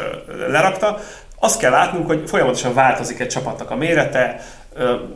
lerakta, 0.47 0.97
azt 1.39 1.59
kell 1.59 1.71
látnunk, 1.71 2.07
hogy 2.07 2.29
folyamatosan 2.29 2.73
változik 2.73 3.19
egy 3.19 3.27
csapatnak 3.27 3.71
a 3.71 3.75
mérete, 3.75 4.41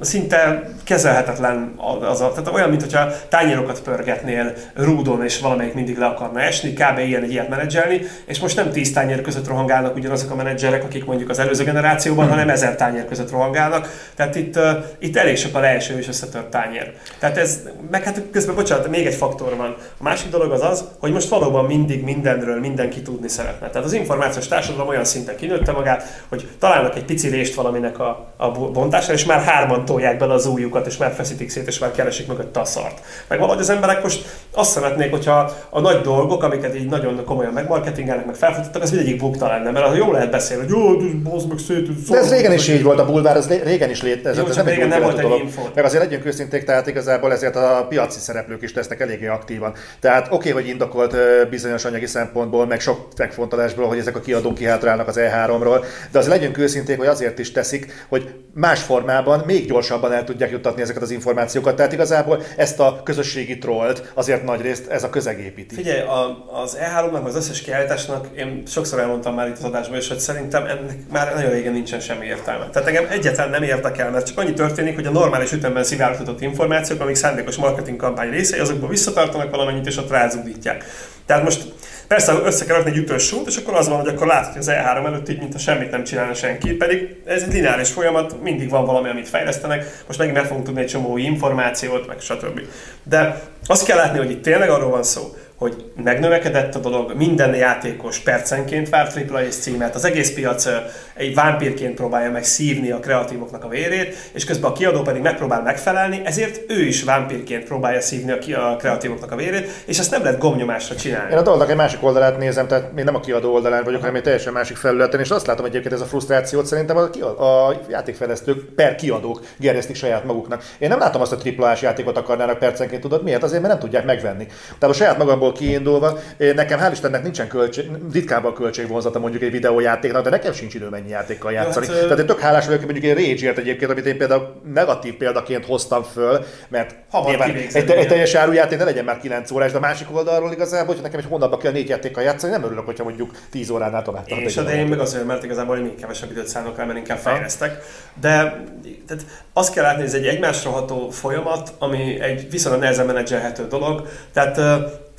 szinte 0.01 0.69
kezelhetetlen 0.83 1.73
az 2.01 2.21
a, 2.21 2.31
tehát 2.31 2.49
olyan, 2.53 2.69
mintha 2.69 3.07
tányérokat 3.29 3.81
pörgetnél 3.81 4.53
rúdon, 4.73 5.23
és 5.23 5.39
valamelyik 5.39 5.73
mindig 5.73 5.97
le 5.97 6.05
akarna 6.05 6.41
esni, 6.41 6.73
kb. 6.73 6.97
ilyen 6.97 7.23
egy 7.23 7.31
ilyet 7.31 7.49
menedzselni, 7.49 8.01
és 8.25 8.39
most 8.39 8.55
nem 8.55 8.71
tíz 8.71 8.93
tányér 8.93 9.21
között 9.21 9.47
rohangálnak 9.47 9.95
ugyanazok 9.95 10.31
a 10.31 10.35
menedzserek, 10.35 10.83
akik 10.83 11.05
mondjuk 11.05 11.29
az 11.29 11.39
előző 11.39 11.63
generációban, 11.63 12.25
hmm. 12.25 12.33
hanem 12.33 12.49
ezer 12.49 12.75
tányér 12.75 13.05
között 13.05 13.31
rohangálnak. 13.31 14.09
Tehát 14.15 14.35
itt, 14.35 14.59
itt 14.99 15.17
elég 15.17 15.37
sok 15.37 15.55
a 15.55 15.59
leeső 15.59 15.97
és 15.97 16.07
összetört 16.07 16.49
tányér. 16.49 16.93
Tehát 17.19 17.37
ez, 17.37 17.59
meg 17.91 18.03
hát 18.03 18.21
közben, 18.31 18.55
bocsánat, 18.55 18.89
még 18.89 19.05
egy 19.05 19.15
faktor 19.15 19.55
van. 19.55 19.75
A 19.97 20.03
másik 20.03 20.29
dolog 20.29 20.51
az 20.51 20.61
az, 20.61 20.83
hogy 20.99 21.11
most 21.11 21.29
valóban 21.29 21.65
mindig 21.65 22.03
mindenről 22.03 22.59
mindenki 22.59 23.01
tudni 23.01 23.27
szeretne. 23.27 23.69
Tehát 23.69 23.87
az 23.87 23.93
információs 23.93 24.47
társadalom 24.47 24.87
olyan 24.87 25.05
szinten 25.05 25.35
kinőtte 25.35 25.71
magát, 25.71 26.23
hogy 26.29 26.47
találnak 26.59 26.95
egy 26.95 27.05
pici 27.05 27.27
rést 27.27 27.53
valaminek 27.55 27.99
a, 27.99 28.33
a 28.37 28.51
bontására, 28.51 29.13
és 29.13 29.25
már 29.25 29.47
hárman 29.49 29.85
tolják 29.85 30.17
bele 30.17 30.33
az 30.33 30.45
újukat, 30.45 30.87
és 30.87 30.97
már 30.97 31.13
feszítik 31.13 31.49
szét, 31.49 31.67
és 31.67 31.79
már 31.79 31.91
keresik 31.91 32.27
mögött 32.27 32.57
a 32.57 32.65
szart. 32.65 33.01
Meg 33.27 33.39
valahogy 33.39 33.61
az 33.61 33.69
emberek 33.69 34.03
most 34.03 34.25
azt 34.53 34.71
szeretnék, 34.71 35.11
hogyha 35.11 35.51
a 35.69 35.79
nagy 35.79 36.01
dolgok, 36.01 36.43
amiket 36.43 36.75
így 36.75 36.89
nagyon 36.89 37.23
komolyan 37.25 37.53
megmarketingelnek, 37.53 38.25
meg 38.25 38.35
felfutottak, 38.35 38.81
az 38.81 38.91
mindegyik 38.91 39.19
bukta 39.19 39.47
lenne, 39.47 39.71
mert 39.71 39.95
jó 39.95 40.11
lehet 40.11 40.31
beszélni, 40.31 40.63
hogy 40.63 40.71
jó, 40.71 41.35
ez 41.35 41.43
meg 41.43 41.57
szét. 41.57 42.07
De 42.09 42.17
ez 42.17 42.31
régen 42.31 42.53
is 42.53 42.67
így 42.67 42.83
volt, 42.83 42.99
a 42.99 43.05
bulvár, 43.05 43.35
ez 43.35 43.47
régen 43.47 43.89
is 43.89 44.01
létezett. 44.01 44.43
Jó, 44.43 44.49
ez 44.49 44.55
nem 44.55 44.65
régen 44.65 44.87
nem 44.87 45.01
volt 45.01 45.19
egy 45.19 45.39
info. 45.39 45.61
Meg 45.75 45.85
azért 45.85 46.03
legyünk 46.03 46.25
őszinték, 46.25 46.63
tehát 46.63 46.87
igazából 46.87 47.31
ezért 47.31 47.55
a 47.55 47.85
piaci 47.89 48.19
szereplők 48.19 48.61
is 48.61 48.71
tesznek 48.71 48.99
eléggé 48.99 49.27
aktívan. 49.27 49.73
Tehát 49.99 50.25
oké, 50.25 50.35
okay, 50.35 50.51
hogy 50.51 50.67
indokolt 50.71 51.15
bizonyos 51.49 51.85
anyagi 51.85 52.05
szempontból, 52.05 52.65
meg 52.65 52.79
sok 52.79 53.07
megfontolásból, 53.17 53.87
hogy 53.87 53.97
ezek 53.97 54.15
a 54.15 54.19
kiadók 54.19 54.53
kihátrálnak 54.53 55.07
az 55.07 55.19
E3-ról, 55.19 55.85
de 56.11 56.19
azért 56.19 56.35
legyünk 56.35 56.57
őszinték, 56.57 56.97
hogy 56.97 57.07
azért 57.07 57.39
is 57.39 57.51
teszik, 57.51 58.05
hogy 58.07 58.33
más 58.53 58.81
formában 58.81 59.38
még 59.45 59.67
gyorsabban 59.67 60.13
el 60.13 60.23
tudják 60.23 60.51
juttatni 60.51 60.81
ezeket 60.81 61.01
az 61.01 61.11
információkat. 61.11 61.75
Tehát 61.75 61.93
igazából 61.93 62.43
ezt 62.57 62.79
a 62.79 63.01
közösségi 63.03 63.57
trollt 63.57 64.11
azért 64.13 64.43
nagy 64.43 64.61
részt 64.61 64.87
ez 64.87 65.03
a 65.03 65.09
közeg 65.09 65.39
építi. 65.39 65.75
Figyelj, 65.75 66.01
a, 66.01 66.47
az 66.63 66.77
E3-nak, 66.81 67.23
az 67.23 67.35
összes 67.35 67.61
kiállításnak, 67.61 68.27
én 68.37 68.63
sokszor 68.67 68.99
elmondtam 68.99 69.35
már 69.35 69.47
itt 69.47 69.57
az 69.57 69.63
adásban 69.63 69.97
is, 69.97 70.07
hogy 70.07 70.19
szerintem 70.19 70.65
ennek 70.65 70.97
már 71.11 71.33
nagyon 71.33 71.51
régen 71.51 71.73
nincsen 71.73 71.99
semmi 71.99 72.25
értelme. 72.25 72.69
Tehát 72.69 72.87
engem 72.87 73.05
egyáltalán 73.09 73.49
nem 73.49 73.63
érdekel, 73.63 74.11
mert 74.11 74.27
csak 74.27 74.37
annyi 74.37 74.53
történik, 74.53 74.95
hogy 74.95 75.05
a 75.05 75.11
normális 75.11 75.51
ütemben 75.51 75.83
szivárogtatott 75.83 76.41
információk, 76.41 77.01
amik 77.01 77.15
szándékos 77.15 77.55
marketing 77.55 77.97
kampány 77.97 78.29
részei, 78.29 78.59
azokból 78.59 78.89
visszatartanak 78.89 79.49
valamennyit, 79.49 79.87
és 79.87 79.97
ott 79.97 80.09
rázudítják. 80.09 80.83
Tehát 81.29 81.43
most 81.43 81.73
Persze 82.09 82.33
össze 82.43 82.65
kell 82.65 82.75
rakni 82.75 82.91
egy 82.91 82.97
ütős 82.97 83.23
sót, 83.23 83.47
és 83.47 83.57
akkor 83.57 83.73
az 83.73 83.89
van, 83.89 83.99
hogy 83.99 84.07
akkor 84.07 84.27
látod, 84.27 84.51
hogy 84.51 84.61
az 84.61 84.69
E3 84.71 85.05
előtt 85.05 85.29
így, 85.29 85.39
mintha 85.39 85.59
semmit 85.59 85.91
nem 85.91 86.03
csinálna 86.03 86.33
senki, 86.33 86.73
pedig 86.73 87.15
ez 87.25 87.43
egy 87.43 87.53
lineáris 87.53 87.89
folyamat, 87.89 88.41
mindig 88.41 88.69
van 88.69 88.85
valami, 88.85 89.09
amit 89.09 89.29
fejlesztenek, 89.29 90.03
most 90.07 90.19
megint 90.19 90.37
meg 90.37 90.45
fogunk 90.45 90.65
tudni 90.65 90.81
egy 90.81 90.87
csomó 90.87 91.17
információt, 91.17 92.07
meg 92.07 92.19
stb. 92.19 92.61
De 93.03 93.41
azt 93.65 93.85
kell 93.85 93.97
látni, 93.97 94.17
hogy 94.17 94.31
itt 94.31 94.41
tényleg 94.41 94.69
arról 94.69 94.89
van 94.89 95.03
szó, 95.03 95.35
hogy 95.59 95.91
megnövekedett 96.03 96.75
a 96.75 96.79
dolog, 96.79 97.13
minden 97.15 97.55
játékos 97.55 98.19
percenként 98.19 98.89
vár 98.89 99.11
AAA 99.29 99.47
címet, 99.47 99.95
az 99.95 100.05
egész 100.05 100.33
piac 100.33 100.67
egy 101.13 101.35
vámpírként 101.35 101.95
próbálja 101.95 102.31
meg 102.31 102.43
szívni 102.43 102.91
a 102.91 102.99
kreatívoknak 102.99 103.63
a 103.63 103.67
vérét, 103.67 104.15
és 104.33 104.45
közben 104.45 104.71
a 104.71 104.73
kiadó 104.73 105.01
pedig 105.01 105.21
megpróbál 105.21 105.61
megfelelni, 105.61 106.21
ezért 106.23 106.71
ő 106.71 106.85
is 106.85 107.03
vámpírként 107.03 107.63
próbálja 107.63 108.01
szívni 108.01 108.31
a, 108.31 108.75
kreatívoknak 108.75 109.31
a 109.31 109.35
vérét, 109.35 109.69
és 109.85 109.99
ezt 109.99 110.11
nem 110.11 110.23
lehet 110.23 110.39
gomnyomásra 110.39 110.95
csinálni. 110.95 111.31
Én 111.31 111.37
a 111.37 111.41
dolognak 111.41 111.69
egy 111.69 111.75
másik 111.75 112.03
oldalát 112.03 112.37
nézem, 112.37 112.67
tehát 112.67 112.91
én 112.97 113.03
nem 113.03 113.15
a 113.15 113.19
kiadó 113.19 113.53
oldalán 113.53 113.83
vagyok, 113.83 113.99
hanem 113.99 114.15
egy 114.15 114.23
teljesen 114.23 114.53
másik 114.53 114.77
felületen, 114.77 115.19
és 115.19 115.29
azt 115.29 115.47
látom 115.47 115.65
egyébként 115.65 115.93
ez 115.93 116.01
a 116.01 116.05
frusztrációt 116.05 116.65
szerintem 116.65 116.97
a, 116.97 117.09
kiadó, 117.09 117.43
a 117.43 117.79
játékfejlesztők 117.89 118.73
per 118.75 118.95
kiadók 118.95 119.41
gerjesztik 119.57 119.95
saját 119.95 120.23
maguknak. 120.23 120.63
Én 120.77 120.89
nem 120.89 120.99
látom 120.99 121.21
azt, 121.21 121.31
hogy 121.31 121.39
triplás 121.39 121.81
játékot 121.81 122.17
akarnának 122.17 122.59
percenként, 122.59 123.01
tudod 123.01 123.23
miért? 123.23 123.43
Azért, 123.43 123.61
mert 123.61 123.73
nem 123.73 123.83
tudják 123.83 124.05
megvenni. 124.05 124.45
Tehát 124.79 124.95
a 124.95 124.97
saját 124.97 125.17
magamból 125.17 125.48
abból 125.49 125.67
kiindulva, 125.67 126.19
nekem 126.37 126.79
hál' 126.79 126.91
Istennek 126.91 127.23
nincsen 127.23 127.47
költség, 127.47 127.91
ritkább 128.13 128.45
a 128.45 128.53
költségvonzata 128.53 129.19
mondjuk 129.19 129.43
egy 129.43 129.51
videójátéknak, 129.51 130.23
de 130.23 130.29
nekem 130.29 130.53
sincs 130.53 130.73
idő 130.73 130.89
mennyi 130.89 131.09
játékkal 131.09 131.51
játszani. 131.51 131.87
Hát, 131.87 132.01
Tehát 132.01 132.19
én 132.19 132.25
tök 132.25 132.39
hálás 132.39 132.65
vagyok, 132.65 132.81
mondjuk 132.81 133.05
egy 133.05 133.41
rage 133.41 133.61
egyébként, 133.61 133.91
amit 133.91 134.05
én 134.05 134.17
például 134.17 134.61
negatív 134.73 135.13
példaként 135.13 135.65
hoztam 135.65 136.03
föl, 136.03 136.45
mert 136.67 136.95
nyilván 137.25 137.49
egy, 137.49 137.89
egy, 137.89 138.07
teljes 138.07 138.33
árujáték 138.33 138.77
ne 138.77 138.83
legyen 138.83 139.05
már 139.05 139.19
9 139.19 139.51
órás, 139.51 139.71
de 139.71 139.77
a 139.77 139.81
másik 139.81 140.15
oldalról 140.15 140.51
igazából, 140.51 140.93
hogy 140.93 141.03
nekem 141.03 141.19
egy 141.19 141.25
hónapban 141.29 141.59
kell 141.59 141.71
négy 141.71 141.89
játékkal 141.89 142.23
játszani, 142.23 142.51
nem 142.51 142.63
örülök, 142.63 142.85
hogyha 142.85 143.03
mondjuk 143.03 143.31
10 143.51 143.69
óránál 143.69 144.03
tovább 144.03 144.25
tart. 144.25 144.41
És 144.41 144.55
de 144.55 144.75
én 144.75 144.87
meg 144.87 144.99
azért, 144.99 145.25
mert 145.25 145.43
igazából 145.43 145.77
én 145.77 145.83
még 145.83 145.95
kevesebb 145.95 146.31
időt 146.31 146.47
szánok 146.47 146.79
el, 146.79 146.85
mert 146.85 146.97
inkább 146.97 147.17
fejlesztek. 147.17 147.83
De 148.21 148.63
tehát 149.07 149.23
azt 149.53 149.73
kell 149.73 149.83
látni, 149.83 149.99
hogy 149.99 150.07
ez 150.07 150.15
egy 150.15 150.25
egymásra 150.25 150.69
ható 150.69 151.09
folyamat, 151.09 151.73
ami 151.79 152.19
egy 152.19 152.49
viszonylag 152.49 152.81
nehezen 152.81 153.05
menedzselhető 153.05 153.67
dolog. 153.67 154.07
Tehát 154.33 154.59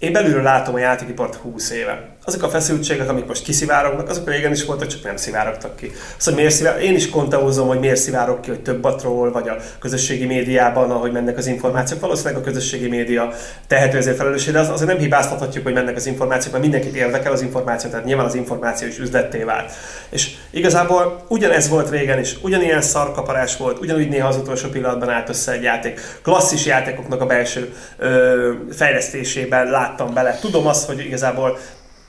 én 0.01 0.13
belülről 0.13 0.43
látom 0.43 0.75
a 0.75 0.79
játékipart 0.79 1.35
20 1.35 1.71
éve. 1.71 2.10
Azok 2.25 2.43
a 2.43 2.49
feszültségek, 2.49 3.09
amik 3.09 3.27
most 3.27 3.43
kiszivárognak, 3.43 4.09
azok 4.09 4.29
régen 4.29 4.53
is 4.53 4.65
voltak, 4.65 4.89
csak 4.89 5.03
nem 5.03 5.17
szivárogtak 5.17 5.77
ki. 5.77 5.91
Szóval 6.17 6.41
miért 6.41 6.55
szivárog? 6.55 6.83
Én 6.83 6.95
is 6.95 7.11
konteózom, 7.11 7.69
hogy 7.69 7.79
miért 7.79 7.97
szivárog 7.97 8.41
ki, 8.41 8.49
hogy 8.49 8.63
több 8.63 8.85
a 8.85 8.95
troll, 8.95 9.31
vagy 9.31 9.49
a 9.49 9.57
közösségi 9.79 10.25
médiában, 10.25 10.91
ahogy 10.91 11.13
mennek 11.13 11.37
az 11.37 11.47
információk. 11.47 12.01
Valószínűleg 12.01 12.43
a 12.43 12.45
közösségi 12.45 12.89
média 12.89 13.33
tehető 13.67 13.97
ezért 13.97 14.17
felelősség, 14.17 14.53
de 14.53 14.59
az, 14.59 14.69
azért 14.69 14.91
nem 14.91 14.99
hibáztathatjuk, 14.99 15.65
hogy 15.65 15.73
mennek 15.73 15.97
az 15.97 16.07
információk, 16.07 16.53
mert 16.53 16.65
mindenkit 16.65 16.95
érdekel 16.95 17.33
az 17.33 17.43
információ, 17.43 17.91
tehát 17.91 18.05
nyilván 18.05 18.27
az 18.27 18.35
információ 18.35 18.89
is 18.89 18.99
üzletté 18.99 19.43
vált. 19.43 19.73
És 20.09 20.31
igazából 20.51 21.25
ugyanez 21.29 21.69
volt 21.69 21.91
régen 21.91 22.19
is, 22.19 22.37
ugyanilyen 22.43 22.83
szarkaparás 22.83 23.57
volt, 23.57 23.79
ugyanúgy 23.79 24.09
néha 24.09 24.29
az 24.29 24.37
utolsó 24.37 24.69
pillanatban 24.69 25.09
állt 25.11 25.29
össze 25.29 25.53
egy 25.53 25.63
játék. 25.63 26.01
Klasszis 26.23 26.67
játékoknak 26.67 27.21
a 27.21 27.27
belső 27.27 27.75
ö, 27.99 28.53
fejlesztésében 28.73 29.71
lát 29.71 29.91
láttam 29.91 30.15
bele. 30.15 30.39
Tudom 30.41 30.67
azt, 30.67 30.87
hogy 30.87 31.05
igazából 31.05 31.59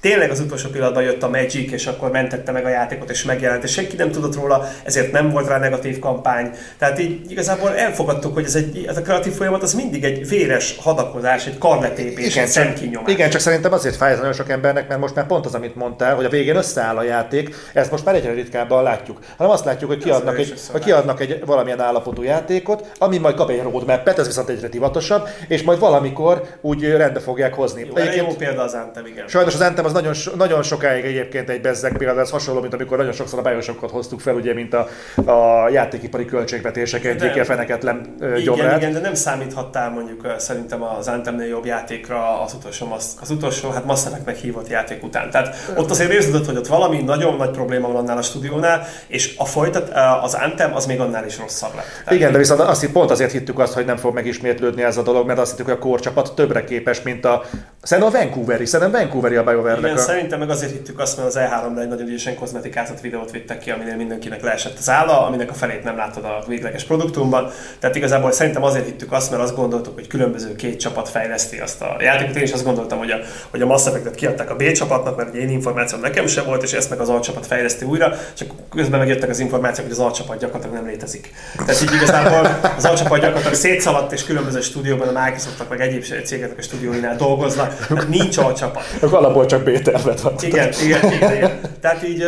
tényleg 0.02 0.32
az 0.32 0.40
utolsó 0.40 0.70
pillanatban 0.70 1.04
jött 1.04 1.24
a 1.24 1.30
Magic, 1.30 1.72
és 1.72 1.88
akkor 1.88 2.12
mentette 2.12 2.52
meg 2.52 2.66
a 2.66 2.70
játékot, 2.70 3.10
és 3.10 3.24
megjelent, 3.24 3.64
és 3.64 3.72
senki 3.72 3.96
nem 3.96 4.12
tudott 4.12 4.36
róla, 4.36 4.70
ezért 4.84 5.12
nem 5.12 5.30
volt 5.30 5.48
rá 5.48 5.58
negatív 5.58 6.00
kampány. 6.00 6.50
Tehát 6.78 7.00
így 7.00 7.32
igazából 7.32 7.76
elfogadtuk, 7.76 8.34
hogy 8.34 8.46
ez, 8.46 8.56
egy, 8.56 8.86
ez 8.88 8.98
a 8.98 9.02
kreatív 9.02 9.34
folyamat 9.34 9.64
az 9.64 9.74
mindig 9.74 10.04
egy 10.04 10.28
véres 10.28 10.78
hadakozás, 10.80 11.46
egy 11.46 11.58
karletépés, 11.58 12.32
igen, 12.32 12.44
egy 12.44 12.50
szemkinyomás. 12.50 13.12
Igen, 13.12 13.30
csak 13.30 13.42
szerintem 13.42 13.74
azért 13.74 13.96
fáj 13.96 14.16
nagyon 14.16 14.34
sok 14.34 14.50
embernek, 14.50 14.88
mert 14.88 15.00
most 15.00 15.16
már 15.16 15.26
pont 15.26 15.46
az, 15.46 15.54
amit 15.54 15.76
mondtál, 15.76 16.16
hogy 16.16 16.26
a 16.26 16.30
végén 16.30 16.56
összeáll 16.56 16.98
a 16.98 17.04
játék, 17.04 17.56
ezt 17.74 17.92
most 17.92 18.06
már 18.06 18.16
egyre 18.16 18.32
ritkábban 18.32 18.84
látjuk. 18.84 19.20
Hanem 19.38 19.54
azt 19.54 19.66
látjuk, 19.66 19.90
hogy 19.90 20.04
kiadnak, 20.04 20.38
egy, 20.38 20.54
hogy 20.72 20.84
kiadnak 20.84 21.20
egy 21.20 21.46
valamilyen 21.46 21.82
állapotú 21.82 22.22
játékot, 22.22 22.92
ami 22.98 23.18
majd 23.18 23.36
kap 23.36 23.50
egy 23.50 23.62
roadmap 23.62 24.08
ez 24.08 24.26
viszont 24.26 24.50
egyre 24.50 24.68
divatosabb, 24.68 25.28
és 25.48 25.64
majd 25.64 25.80
valamikor 25.80 26.48
úgy 26.62 26.84
rendbe 26.84 27.20
fogják 27.20 27.54
hozni. 27.54 27.86
Jó, 27.96 28.04
jó 28.16 28.28
példa 28.38 28.62
az 28.62 28.74
Anthem, 28.74 29.06
igen. 29.06 29.28
Sajnos 29.28 29.54
az 29.54 29.62
Anthem 29.62 29.86
az 29.86 29.91
nagyon, 29.92 30.14
nagyon 30.38 30.64
sokáig 30.64 31.06
egyébként 31.06 31.50
egy 31.50 31.62
bezzeg 31.62 31.98
például 31.98 32.20
ez 32.20 32.30
hasonló, 32.30 32.62
mint 32.62 32.74
amikor 32.74 32.98
nagyon 32.98 33.14
sokszor 33.14 33.40
a 33.40 33.42
bájosokat 33.42 33.92
hoztuk 33.92 34.20
fel, 34.20 34.36
ugye, 34.36 34.54
mint 34.54 34.74
a, 34.74 34.88
a 35.32 35.70
játékipari 35.70 36.26
költségvetések 36.26 37.06
egyik 37.06 37.44
feneket 37.44 37.84
lem 37.84 38.16
igen, 38.38 38.78
igen, 38.78 38.94
de 38.94 39.00
nem 39.00 39.14
számíthattál 39.14 39.90
mondjuk 39.90 40.36
szerintem 40.38 40.84
az 40.84 41.08
Anthemnél 41.08 41.48
jobb 41.48 41.66
játékra 41.66 42.42
az 42.42 42.54
utolsó, 42.54 42.98
az 43.22 43.30
utolsó 43.30 43.70
hát 43.70 43.86
Mass 43.86 44.06
Effect-nek 44.06 44.36
hívott 44.36 44.68
játék 44.68 45.04
után. 45.04 45.30
Tehát 45.30 45.56
ott 45.76 45.90
azért 45.90 46.12
érződött, 46.12 46.46
hogy 46.46 46.58
ott 46.58 46.68
valami 46.68 47.02
nagyon 47.02 47.36
nagy 47.36 47.52
probléma 47.52 47.88
van 47.88 47.96
annál 47.96 48.18
a 48.18 48.22
stúdiónál, 48.22 48.88
és 49.08 49.36
a 49.38 49.46
folytat, 49.46 49.92
az 50.22 50.34
Anthem 50.34 50.76
az 50.76 50.86
még 50.86 51.00
annál 51.00 51.26
is 51.26 51.38
rosszabb 51.38 51.76
lett. 51.76 51.86
Tehát 51.86 52.20
igen, 52.20 52.32
de 52.32 52.38
viszont 52.38 52.60
azt 52.60 52.92
pont 52.92 53.12
azért 53.12 53.32
hittük 53.32 53.60
azt, 53.60 53.74
hogy 53.74 53.86
nem 53.86 53.98
fog 53.98 54.14
megismétlődni 54.14 54.84
ez 54.84 54.98
a 54.98 55.02
dolog, 55.02 55.28
mert 55.28 55.40
azt 55.40 55.52
hittük, 55.52 55.66
hogy 55.66 55.76
a 55.76 55.80
korcsapat 55.80 56.34
többre 56.36 56.64
képes, 56.64 57.02
mint 57.02 57.26
a 57.26 57.44
Szerintem 57.84 58.14
a 58.14 58.18
Vancouveri, 58.18 58.66
szerintem 58.66 59.02
Vancouveri 59.02 59.36
a 59.36 59.44
BioWare-nek. 59.82 59.92
Igen, 59.92 59.98
a... 59.98 60.16
szerintem 60.16 60.40
meg 60.40 60.50
azért 60.50 60.72
hittük 60.72 61.00
azt, 61.00 61.18
mert 61.18 61.28
az 61.28 61.38
E3-ra 61.40 61.82
egy 61.82 61.88
nagyon 61.88 62.08
ügyesen 62.08 62.36
kozmetikázat 62.36 63.02
videót 63.02 63.32
vittek 63.32 63.60
ki, 63.60 63.72
aminél 63.72 63.96
mindenkinek 63.96 64.42
leesett 64.42 64.78
az 64.78 64.90
álla, 64.90 65.26
aminek 65.26 65.50
a 65.50 65.54
felét 65.54 65.84
nem 65.84 65.96
láttad 65.96 66.24
a 66.24 66.44
végleges 66.48 66.84
produktumban. 66.84 67.52
Tehát 67.80 67.96
igazából 67.96 68.32
szerintem 68.32 68.64
azért 68.64 68.86
hittük 68.86 69.12
azt, 69.12 69.32
mert 69.32 69.44
azt 69.44 69.56
gondoltuk, 69.56 69.94
hogy 69.94 70.08
különböző 70.08 70.56
két 70.56 70.80
csapat 70.80 71.10
fejleszti 71.10 71.58
azt 71.58 71.82
a 71.82 71.96
játékot. 72.00 72.36
Én 72.36 72.44
is 72.44 72.52
azt 72.52 72.64
gondoltam, 72.64 72.98
hogy 72.98 73.12
a, 73.12 73.18
hogy 73.50 73.62
a 73.62 73.66
Mass 73.66 73.86
Effect-et 73.86 74.16
kiadták 74.16 74.50
a 74.50 74.56
B 74.56 74.72
csapatnak, 74.72 75.18
mert 75.18 75.30
ugye 75.30 75.40
én 75.40 75.50
információm 75.50 76.02
nekem 76.02 76.28
sem 76.28 76.46
volt, 76.46 76.64
és 76.64 76.74
ezt 76.74 76.90
meg 76.90 77.00
az 77.00 77.10
A 77.10 77.20
csapat 77.20 77.46
fejleszti 77.46 77.86
újra, 77.86 78.14
csak 78.34 78.52
közben 78.70 79.00
megjöttek 79.00 79.30
az 79.30 79.40
információk, 79.40 79.88
hogy 79.88 79.96
az 80.00 80.06
A 80.06 80.12
csapat 80.12 80.40
gyakorlatilag 80.40 80.76
nem 80.76 80.86
létezik. 80.86 81.34
Tehát 81.66 81.82
így 81.82 81.94
igazából 81.94 82.60
az 82.78 82.86
A 82.86 82.94
csapat 82.94 83.20
gyakorlatilag 83.20 83.54
szétszaladt, 83.54 84.12
és 84.12 84.24
különböző 84.24 84.62
stúdióban 84.62 85.16
a 85.16 85.24
Microsoftnak, 85.24 85.70
meg 85.70 85.82
egyéb 85.82 86.04
cégeknek 86.24 86.58
a 86.58 86.62
stúdióinál 86.62 87.16
dolgoznak 87.16 87.72
Hát 87.96 88.08
nincs 88.08 88.38
a 88.38 88.54
csapat. 88.54 88.84
Alapból 89.02 89.46
csak 89.46 89.64
B-tervet 89.72 90.22
van. 90.22 90.34
Igen, 90.42 90.70
igen, 90.84 91.12
igen, 91.12 91.36
igen. 91.36 91.60
Tehát 91.80 92.04
így 92.04 92.24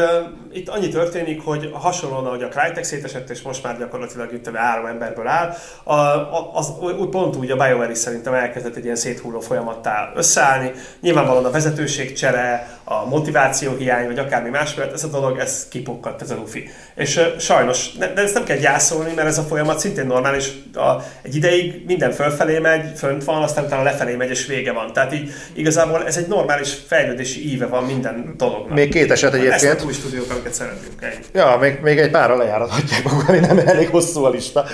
itt 0.54 0.70
annyi 0.70 0.88
történik, 0.88 1.42
hogy 1.42 1.70
hasonlóan, 1.74 2.26
ahogy 2.26 2.44
a 2.44 2.48
Crytek 2.48 2.84
szétesett, 2.84 3.30
és 3.30 3.42
most 3.42 3.64
már 3.64 3.78
gyakorlatilag 3.78 4.34
itt 4.34 4.56
három 4.56 4.86
emberből 4.86 5.28
áll, 5.28 5.56
a, 5.84 6.52
az, 6.54 6.72
úgy 7.00 7.10
pont 7.10 7.36
úgy 7.36 7.52
a 7.52 7.56
BioWare 7.56 7.92
is 7.92 7.98
szerintem 7.98 8.34
elkezdett 8.34 8.76
egy 8.76 8.84
ilyen 8.84 8.96
széthulló 8.96 9.40
folyamattá 9.40 10.12
összeállni. 10.16 10.72
Nyilvánvalóan 11.02 11.46
a 11.46 11.52
vezetőség 11.52 12.14
csere, 12.14 12.82
a 12.84 13.06
motiváció 13.06 13.76
hiány, 13.76 14.06
vagy 14.06 14.20
akármi 14.20 14.50
más 14.50 14.74
mert 14.74 14.94
ez 14.94 15.04
a 15.04 15.08
dolog, 15.08 15.38
ez 15.38 15.68
kipukkadt, 15.70 16.22
ez 16.22 16.32
a 16.32 16.36
lufi. 16.36 16.70
És 16.96 17.18
uh, 17.18 17.38
sajnos, 17.40 17.92
de 17.98 18.14
ezt 18.16 18.34
nem 18.34 18.44
kell 18.44 18.58
gyászolni, 18.58 19.14
mert 19.14 19.28
ez 19.28 19.38
a 19.38 19.42
folyamat 19.42 19.80
szintén 19.80 20.06
normális. 20.06 20.52
A, 20.74 21.04
egy 21.22 21.36
ideig 21.36 21.84
minden 21.86 22.12
fölfelé 22.12 22.60
megy, 22.60 22.98
fönt 22.98 23.24
van, 23.24 23.44
aztán 23.44 23.66
utána 23.66 23.84
lefelé 23.84 24.16
megy, 24.16 24.30
és 24.30 24.46
vége 24.46 24.72
van. 24.72 24.94
Tehát 24.94 25.14
így 25.14 25.32
igazából 25.54 26.06
ez 26.06 26.18
egy 26.18 26.28
normális 26.28 26.74
fejlődési 26.88 27.52
íve 27.52 27.66
van 27.66 27.84
minden 27.84 28.34
dolognak. 28.38 28.74
Még 28.74 28.92
két 28.92 29.12
eset 29.12 29.34
egyébként. 29.34 29.82
A 29.82 29.86
új 29.86 29.94
stúdiók, 29.94 30.28
amiket 30.44 30.54
szeretünk. 30.54 31.02
Ennyi. 31.02 31.24
Ja, 31.34 31.58
még, 31.60 31.80
még 31.82 32.00
egy 32.00 32.12
párra 32.12 32.36
lejárathatják 32.36 33.04
magukat, 33.04 33.40
nem 33.40 33.58
elég 33.58 33.90
hosszú 33.90 34.24
a 34.24 34.30
lista. 34.30 34.66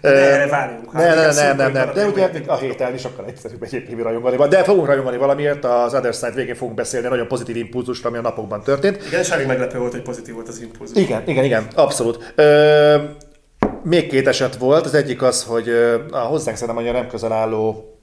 De 0.00 0.10
erre 0.10 0.46
várjunk. 0.46 0.92
Ne, 0.92 1.14
ne, 1.14 1.32
nem, 1.32 1.56
nem, 1.56 1.72
nem. 1.72 1.90
De 1.94 2.06
ugye 2.06 2.30
a 2.46 2.56
héten 2.56 2.94
is 2.94 3.00
sokkal 3.00 3.24
egyszerűbb 3.26 3.62
egyébként 3.62 4.02
rajongani. 4.02 4.48
De 4.48 4.64
fogunk 4.64 4.86
rajongani 4.86 5.16
valamiért, 5.16 5.64
az 5.64 5.94
Other 5.94 6.14
Side 6.14 6.30
végén 6.30 6.54
fogunk 6.54 6.76
beszélni 6.76 7.08
nagyon 7.08 7.28
pozitív 7.28 7.56
impulzusra, 7.56 8.08
ami 8.08 8.18
a 8.18 8.20
napokban 8.20 8.62
történt. 8.62 9.06
Igen, 9.06 9.20
és 9.20 9.28
elég 9.28 9.46
meglepő 9.46 9.78
volt, 9.78 9.92
hogy 9.92 10.02
pozitív 10.02 10.34
volt 10.34 10.48
az 10.48 10.60
impulzus. 10.60 11.02
Igen, 11.02 11.22
igen, 11.26 11.44
igen, 11.44 11.66
abszolút. 11.74 12.32
Ö, 12.34 12.96
még 13.82 14.08
két 14.08 14.28
eset 14.28 14.56
volt. 14.56 14.84
Az 14.84 14.94
egyik 14.94 15.22
az, 15.22 15.44
hogy 15.44 15.68
a 16.10 16.18
hozzánk 16.18 16.56
szerintem 16.56 16.84
annyira 16.84 16.98
nem 16.98 17.08
közel 17.08 17.32
álló 17.32 17.98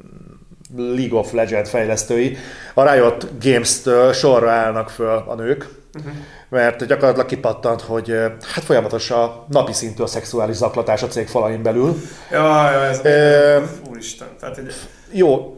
League 0.76 1.20
of 1.20 1.32
Legends 1.32 1.70
fejlesztői 1.70 2.38
a 2.74 2.92
Riot 2.92 3.28
Games-től 3.42 4.14
sorra 4.14 4.52
állnak 4.52 4.90
föl 4.90 5.24
a 5.28 5.36
nők, 5.36 5.68
uh-huh. 5.98 6.14
mert 6.50 6.86
gyakorlatilag 6.86 7.28
kipattant, 7.28 7.82
hogy 7.82 8.10
hát 8.54 8.64
folyamatos 8.64 9.12
a 9.12 9.46
napi 9.50 9.74
szintű 9.74 10.04
a 10.04 10.08
szexuális 10.08 10.56
zaklatás 10.56 11.04
a 11.04 11.08
cég 11.08 11.28
falain 11.28 11.62
belül. 11.62 11.96
Ja, 12.32 12.72
ja, 12.72 12.84
ez 12.84 13.00
e, 13.00 13.62
úristen. 13.90 14.28
Tehát 14.40 14.58
egy... 14.58 14.74
Jó, 15.14 15.54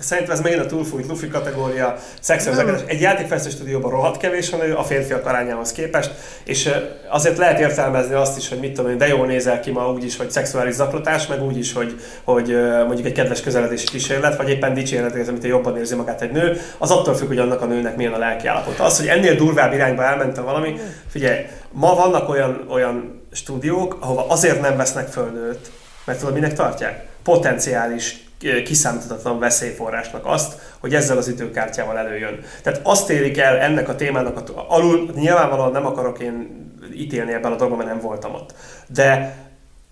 Szerintem 0.00 0.34
ez 0.34 0.40
megint 0.40 0.60
a 0.60 0.66
túlfújt 0.66 1.08
lufi 1.08 1.28
kategória, 1.28 1.96
szexuális 2.20 2.80
Egy 2.86 3.00
játékfejlesztő 3.00 3.50
stúdióban 3.50 3.90
rohadt 3.90 4.16
kevés 4.16 4.50
van 4.50 4.60
a 4.70 4.82
férfiak 4.82 5.26
arányához 5.26 5.72
képest, 5.72 6.10
és 6.44 6.70
azért 7.08 7.36
lehet 7.36 7.60
értelmezni 7.60 8.14
azt 8.14 8.38
is, 8.38 8.48
hogy 8.48 8.58
mit 8.58 8.72
tudom 8.72 8.90
én, 8.90 8.98
de 8.98 9.06
jól 9.06 9.26
nézel 9.26 9.60
ki 9.60 9.70
ma 9.70 9.92
úgy 9.92 10.04
is, 10.04 10.16
hogy 10.16 10.30
szexuális 10.30 10.74
zaklatás, 10.74 11.26
meg 11.26 11.42
úgy 11.42 11.58
is, 11.58 11.72
hogy, 11.72 12.00
hogy 12.24 12.56
mondjuk 12.86 13.06
egy 13.06 13.12
kedves 13.12 13.40
közeledési 13.40 13.86
kísérlet, 13.86 14.36
vagy 14.36 14.48
éppen 14.48 14.74
dicséret, 14.74 15.28
amit 15.28 15.44
jobban 15.44 15.76
érzi 15.76 15.94
magát 15.94 16.22
egy 16.22 16.32
nő, 16.32 16.60
az 16.78 16.90
attól 16.90 17.14
függ, 17.14 17.28
hogy 17.28 17.38
annak 17.38 17.62
a 17.62 17.66
nőnek 17.66 17.96
milyen 17.96 18.12
a 18.12 18.18
lelki 18.18 18.46
állapota. 18.46 18.84
Az, 18.84 18.98
hogy 18.98 19.08
ennél 19.08 19.34
durvább 19.34 19.72
irányba 19.72 20.04
elmente 20.04 20.40
valami, 20.40 20.74
figyelj, 21.08 21.38
ma 21.70 21.94
vannak 21.94 22.28
olyan, 22.28 22.64
olyan 22.68 23.22
stúdiók, 23.32 23.96
ahova 24.00 24.26
azért 24.28 24.60
nem 24.60 24.76
vesznek 24.76 25.08
föl 25.08 25.30
nőt, 25.30 25.70
mert 26.04 26.18
tudod, 26.18 26.34
minek 26.34 26.54
tartják? 26.54 27.06
Potenciális 27.22 28.23
kiszámíthatatlan 28.64 29.38
veszélyforrásnak 29.38 30.26
azt, 30.26 30.58
hogy 30.78 30.94
ezzel 30.94 31.16
az 31.16 31.28
időkártyával 31.28 31.98
előjön. 31.98 32.40
Tehát 32.62 32.80
azt 32.82 33.10
érik 33.10 33.38
el 33.38 33.58
ennek 33.58 33.88
a 33.88 33.94
témának, 33.94 34.50
alul 34.68 35.10
nyilvánvalóan 35.14 35.72
nem 35.72 35.86
akarok 35.86 36.18
én 36.18 36.62
ítélni 36.94 37.32
ebben 37.32 37.52
a 37.52 37.56
dologban, 37.56 37.78
mert 37.78 37.90
nem 37.90 38.06
voltam 38.06 38.34
ott. 38.34 38.54
De 38.86 39.36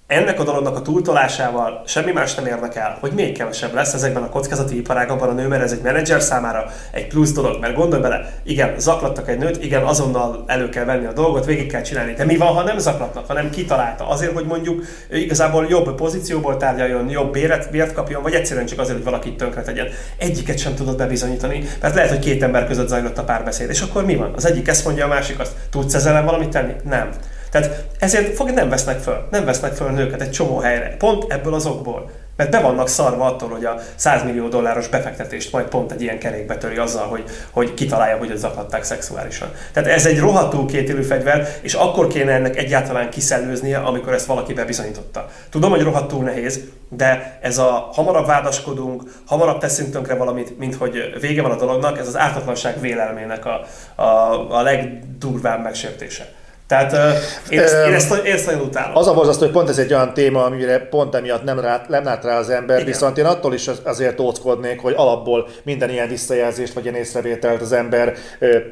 ennek 0.06 0.40
a 0.40 0.44
dolognak 0.44 0.76
a 0.76 0.82
túltolásával 0.82 1.82
semmi 1.86 2.12
más 2.12 2.34
nem 2.34 2.46
érnek 2.46 2.76
el, 2.76 2.96
hogy 3.00 3.12
még 3.12 3.36
kevesebb 3.36 3.74
lesz 3.74 3.92
ezekben 3.94 4.22
a 4.22 4.28
kockázati 4.28 4.76
iparágakban 4.76 5.28
a 5.28 5.32
nő, 5.32 5.48
mert 5.48 5.62
ez 5.62 5.72
egy 5.72 5.82
menedzser 5.82 6.20
számára 6.20 6.70
egy 6.90 7.06
plusz 7.06 7.32
dolog, 7.32 7.60
mert 7.60 7.74
gondolj 7.74 8.02
bele, 8.02 8.32
igen, 8.42 8.74
zaklattak 8.78 9.28
egy 9.28 9.38
nőt, 9.38 9.64
igen, 9.64 9.82
azonnal 9.82 10.44
elő 10.46 10.68
kell 10.68 10.84
venni 10.84 11.06
a 11.06 11.12
dolgot, 11.12 11.44
végig 11.44 11.70
kell 11.70 11.82
csinálni. 11.82 12.12
De 12.12 12.24
mi 12.24 12.36
van, 12.36 12.54
ha 12.54 12.62
nem 12.62 12.78
zaklatnak, 12.78 13.26
hanem 13.26 13.50
kitalálta? 13.50 14.08
Azért, 14.08 14.32
hogy 14.32 14.44
mondjuk 14.44 14.84
igazából 15.10 15.66
jobb 15.68 15.94
pozícióból 15.94 16.56
tárgyaljon, 16.56 17.08
jobb 17.08 17.32
béret, 17.32 17.70
bért 17.70 17.92
kapjon, 17.92 18.22
vagy 18.22 18.34
egyszerűen 18.34 18.66
csak 18.66 18.78
azért, 18.78 18.96
hogy 18.96 19.04
valakit 19.04 19.36
tönkre 19.36 19.62
tegyen. 19.62 19.86
Egyiket 20.16 20.58
sem 20.58 20.74
tudod 20.74 20.96
bebizonyítani, 20.96 21.64
mert 21.80 21.94
lehet, 21.94 22.10
hogy 22.10 22.18
két 22.18 22.42
ember 22.42 22.66
között 22.66 22.88
zajlott 22.88 23.18
a 23.18 23.24
párbeszéd. 23.24 23.70
És 23.70 23.80
akkor 23.80 24.04
mi 24.04 24.16
van? 24.16 24.32
Az 24.36 24.46
egyik 24.46 24.68
ezt 24.68 24.84
mondja, 24.84 25.04
a 25.04 25.08
másik 25.08 25.38
azt. 25.38 25.52
Tudsz 25.70 25.94
ezzel 25.94 26.24
valamit 26.24 26.48
tenni? 26.48 26.72
Nem. 26.84 27.08
Tehát 27.52 27.84
ezért 27.98 28.34
fog, 28.34 28.50
nem 28.50 28.68
vesznek 28.68 29.00
föl, 29.00 29.26
nem 29.30 29.44
vesznek 29.44 29.74
föl 29.74 29.90
nőket 29.90 30.20
egy 30.20 30.30
csomó 30.30 30.58
helyre. 30.58 30.96
Pont 30.98 31.32
ebből 31.32 31.54
az 31.54 31.66
okból. 31.66 32.10
Mert 32.36 32.50
be 32.50 32.60
vannak 32.60 32.88
szarva 32.88 33.24
attól, 33.24 33.48
hogy 33.48 33.64
a 33.64 33.78
100 33.94 34.22
millió 34.22 34.48
dolláros 34.48 34.88
befektetést 34.88 35.52
majd 35.52 35.66
pont 35.66 35.92
egy 35.92 36.02
ilyen 36.02 36.18
kerékbe 36.18 36.56
töri 36.56 36.76
azzal, 36.76 37.06
hogy, 37.06 37.24
hogy 37.50 37.74
kitalálja, 37.74 38.16
hogy 38.16 38.36
zaklatták 38.36 38.84
szexuálisan. 38.84 39.48
Tehát 39.72 39.88
ez 39.88 40.06
egy 40.06 40.18
rohadtul 40.18 40.66
kétélű 40.66 41.02
fegyver, 41.02 41.48
és 41.60 41.74
akkor 41.74 42.06
kéne 42.06 42.32
ennek 42.32 42.56
egyáltalán 42.56 43.10
kiszellőznie, 43.10 43.78
amikor 43.78 44.12
ezt 44.12 44.26
valaki 44.26 44.52
bebizonyította. 44.52 45.28
Tudom, 45.50 45.70
hogy 45.70 45.82
rohadtul 45.82 46.24
nehéz, 46.24 46.60
de 46.88 47.38
ez 47.42 47.58
a 47.58 47.88
hamarabb 47.92 48.26
vádaskodunk, 48.26 49.02
hamarabb 49.26 49.58
teszünk 49.60 49.90
tönkre 49.90 50.14
valamit, 50.14 50.58
mint 50.58 50.74
hogy 50.74 51.14
vége 51.20 51.42
van 51.42 51.50
a 51.50 51.56
dolognak, 51.56 51.98
ez 51.98 52.06
az 52.06 52.18
ártatlanság 52.18 52.80
vélelmének 52.80 53.46
a, 53.46 53.64
a, 54.02 54.58
a 54.58 54.62
legdurvább 54.62 55.62
megsértése. 55.62 56.40
Tehát 56.72 56.92
uh, 56.92 57.52
én, 57.52 57.60
ezt, 57.60 57.74
én, 57.86 57.94
ezt, 57.94 58.24
én 58.24 58.32
ezt 58.32 58.46
nagyon 58.46 58.60
utálom. 58.60 58.96
Az 58.96 59.08
a 59.08 59.14
borzasztó, 59.14 59.44
hogy 59.44 59.52
pont 59.52 59.68
ez 59.68 59.78
egy 59.78 59.94
olyan 59.94 60.14
téma, 60.14 60.44
amire 60.44 60.78
pont 60.78 61.14
emiatt 61.14 61.44
nem, 61.44 61.60
rá, 61.60 61.84
nem 61.88 62.04
lát 62.04 62.24
rá 62.24 62.38
az 62.38 62.50
ember, 62.50 62.76
Igen. 62.76 62.88
viszont 62.92 63.18
én 63.18 63.24
attól 63.24 63.54
is 63.54 63.70
azért 63.82 64.20
óckodnék, 64.20 64.80
hogy 64.80 64.94
alapból 64.96 65.48
minden 65.62 65.90
ilyen 65.90 66.08
visszajelzést 66.08 66.72
vagy 66.72 66.84
ilyen 66.84 66.96
észrevételt 66.96 67.60
az 67.60 67.72
ember 67.72 68.14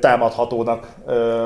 támadhatónak 0.00 0.86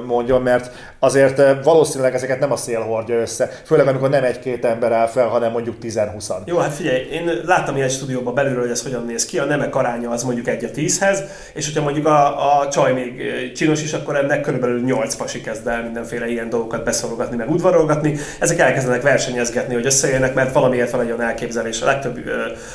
mondjon, 0.06 0.42
mert 0.42 0.70
azért 0.98 1.64
valószínűleg 1.64 2.14
ezeket 2.14 2.38
nem 2.38 2.52
a 2.52 2.56
szél 2.56 2.80
hordja 2.80 3.20
össze, 3.20 3.50
főleg 3.64 3.86
amikor 3.86 4.10
nem 4.10 4.24
egy-két 4.24 4.64
ember 4.64 4.92
áll 4.92 5.06
fel, 5.06 5.26
hanem 5.26 5.52
mondjuk 5.52 5.76
10-20. 5.82 6.34
Jó, 6.44 6.58
hát 6.58 6.74
figyelj, 6.74 7.08
én 7.12 7.30
láttam 7.44 7.76
ilyen 7.76 7.88
stúdióban 7.88 8.34
belülről, 8.34 8.60
hogy 8.60 8.70
ez 8.70 8.82
hogyan 8.82 9.04
néz 9.04 9.24
ki, 9.24 9.38
a 9.38 9.44
nemek 9.44 9.74
aránya 9.76 10.10
az 10.10 10.22
mondjuk 10.22 10.48
egy 10.48 10.64
a 10.64 10.70
tízhez, 10.70 11.22
és 11.54 11.64
hogyha 11.66 11.82
mondjuk 11.82 12.06
a, 12.06 12.60
a 12.60 12.68
csaj 12.68 12.92
még 12.92 13.22
csinos 13.54 13.82
is, 13.82 13.92
akkor 13.92 14.16
ennek 14.16 14.40
körülbelül 14.40 14.80
8 14.80 15.14
pasi 15.14 15.40
kezd 15.40 15.66
el 15.66 15.82
mindenféle 15.82 16.28
ilyen 16.28 16.43
ilyen 16.44 16.58
dolgokat 16.58 16.84
beszorogatni, 16.84 17.36
meg 17.36 17.50
udvarolgatni, 17.50 18.18
ezek 18.38 18.58
elkezdenek 18.58 19.02
versenyezgetni, 19.02 19.74
hogy 19.74 19.86
összejönnek, 19.86 20.34
mert 20.34 20.52
valamiért 20.52 20.90
van 20.90 21.00
egy 21.00 21.06
olyan 21.06 21.22
elképzelés. 21.22 21.80
A 21.80 21.84
legtöbb, 21.84 22.18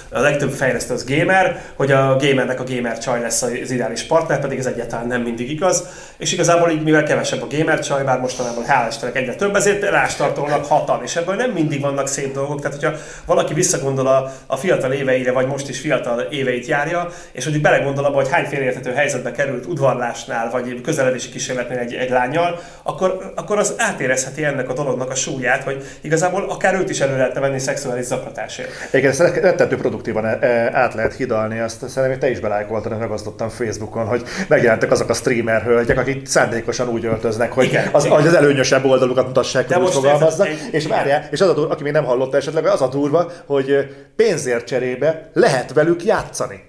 a 0.09 0.20
legtöbb 0.20 0.51
fejlesztő 0.51 0.93
az 0.93 1.05
gamer, 1.05 1.61
hogy 1.76 1.91
a 1.91 2.15
gamernek 2.20 2.59
a 2.59 2.63
gamer 2.63 2.97
csaj 2.97 3.22
lesz 3.22 3.41
az 3.41 3.72
ideális 3.72 4.03
partner, 4.03 4.39
pedig 4.39 4.59
ez 4.59 4.65
egyáltalán 4.65 5.07
nem 5.07 5.22
mindig 5.22 5.51
igaz. 5.51 5.88
És 6.17 6.34
igazából 6.34 6.70
így, 6.70 6.84
mivel 6.84 7.03
kevesebb 7.03 7.41
a 7.41 7.47
gamer 7.57 7.80
csaj, 7.80 8.03
bár 8.03 8.20
mostanában 8.20 8.63
hál' 8.67 8.88
Istennek 8.89 9.15
egyre 9.15 9.36
több, 9.36 9.55
ezért 9.55 9.89
rástartolnak 9.89 10.65
hatan, 10.65 11.03
és 11.03 11.15
ebből 11.15 11.36
nem 11.36 11.51
mindig 11.51 11.82
vannak 11.82 12.07
szép 12.07 12.34
dolgok. 12.34 12.61
Tehát, 12.61 12.78
hogyha 12.80 12.97
valaki 13.26 13.53
visszagondol 13.53 14.07
a, 14.07 14.32
a 14.45 14.55
fiatal 14.55 14.91
éveire, 14.91 15.32
vagy 15.32 15.47
most 15.47 15.70
is 15.70 15.80
fiatal 15.80 16.20
éveit 16.20 16.65
járja, 16.65 17.07
és 17.32 17.43
hogy 17.43 17.61
belegondol 17.61 18.05
abba, 18.05 18.15
hogy 18.15 18.30
hány 18.30 18.45
félértető 18.45 18.91
helyzetbe 18.91 19.32
került 19.32 19.65
udvarlásnál, 19.65 20.49
vagy 20.49 20.82
közeledési 20.82 21.30
kísérletnél 21.30 21.78
egy, 21.78 21.93
egy 21.93 22.09
lányjal, 22.09 22.59
akkor, 22.84 23.32
akkor 23.36 23.49
akkor 23.50 23.62
az 23.62 23.74
átérezheti 23.78 24.43
ennek 24.43 24.70
a 24.70 24.74
dolognak 24.74 25.10
a 25.10 25.16
súlyát, 25.16 25.64
hogy 25.64 25.84
igazából 26.02 26.45
akár 26.50 26.74
őt 26.74 26.89
is 26.89 27.00
elő 27.00 27.18
lehetne 27.18 27.39
venni 27.39 27.60
szexuális 27.60 28.06
zaklatásért. 28.06 28.70
Igen, 28.91 29.10
ezt 29.10 29.20
rettentő 29.20 29.78
produktívan 29.78 30.26
e, 30.26 30.70
át 30.74 30.93
lehet 30.93 31.16
hidalni, 31.16 31.60
azt 31.60 31.89
szerintem 31.89 32.20
te 32.20 32.30
is 32.30 32.39
belájkoltad, 32.39 33.00
megosztottam 33.00 33.50
Facebookon, 33.50 34.06
hogy 34.06 34.24
megjelentek 34.47 34.91
azok 34.91 35.10
a 35.10 35.14
streamer 35.14 35.62
hölgyek, 35.62 35.97
akik 35.97 36.28
szándékosan 36.28 36.88
úgy 36.88 37.06
öltöznek, 37.06 37.52
hogy 37.52 37.66
igen, 37.66 37.89
az, 37.91 38.06
igen. 38.06 38.18
az 38.18 38.34
előnyösebb 38.34 38.86
oldalukat 38.86 39.26
mutassák, 39.26 39.74
hogy 39.74 39.84
úgy 39.84 39.91
fogalmaznak. 39.91 40.47
És 40.72 40.88
várjál, 40.88 41.28
és 41.32 41.41
az 41.41 41.50
a 41.50 41.54
durva, 41.54 41.74
aki 41.74 41.84
még 41.84 41.91
nem 41.91 42.06
hallotta 42.06 42.38
esetleg, 42.38 42.66
az 42.66 42.82
a 42.82 42.88
durva, 42.88 43.32
hogy 43.45 43.95
pénzért 44.16 44.66
cserébe 44.66 45.30
lehet 45.34 45.74
velük 45.74 46.06
játszani. 46.06 46.68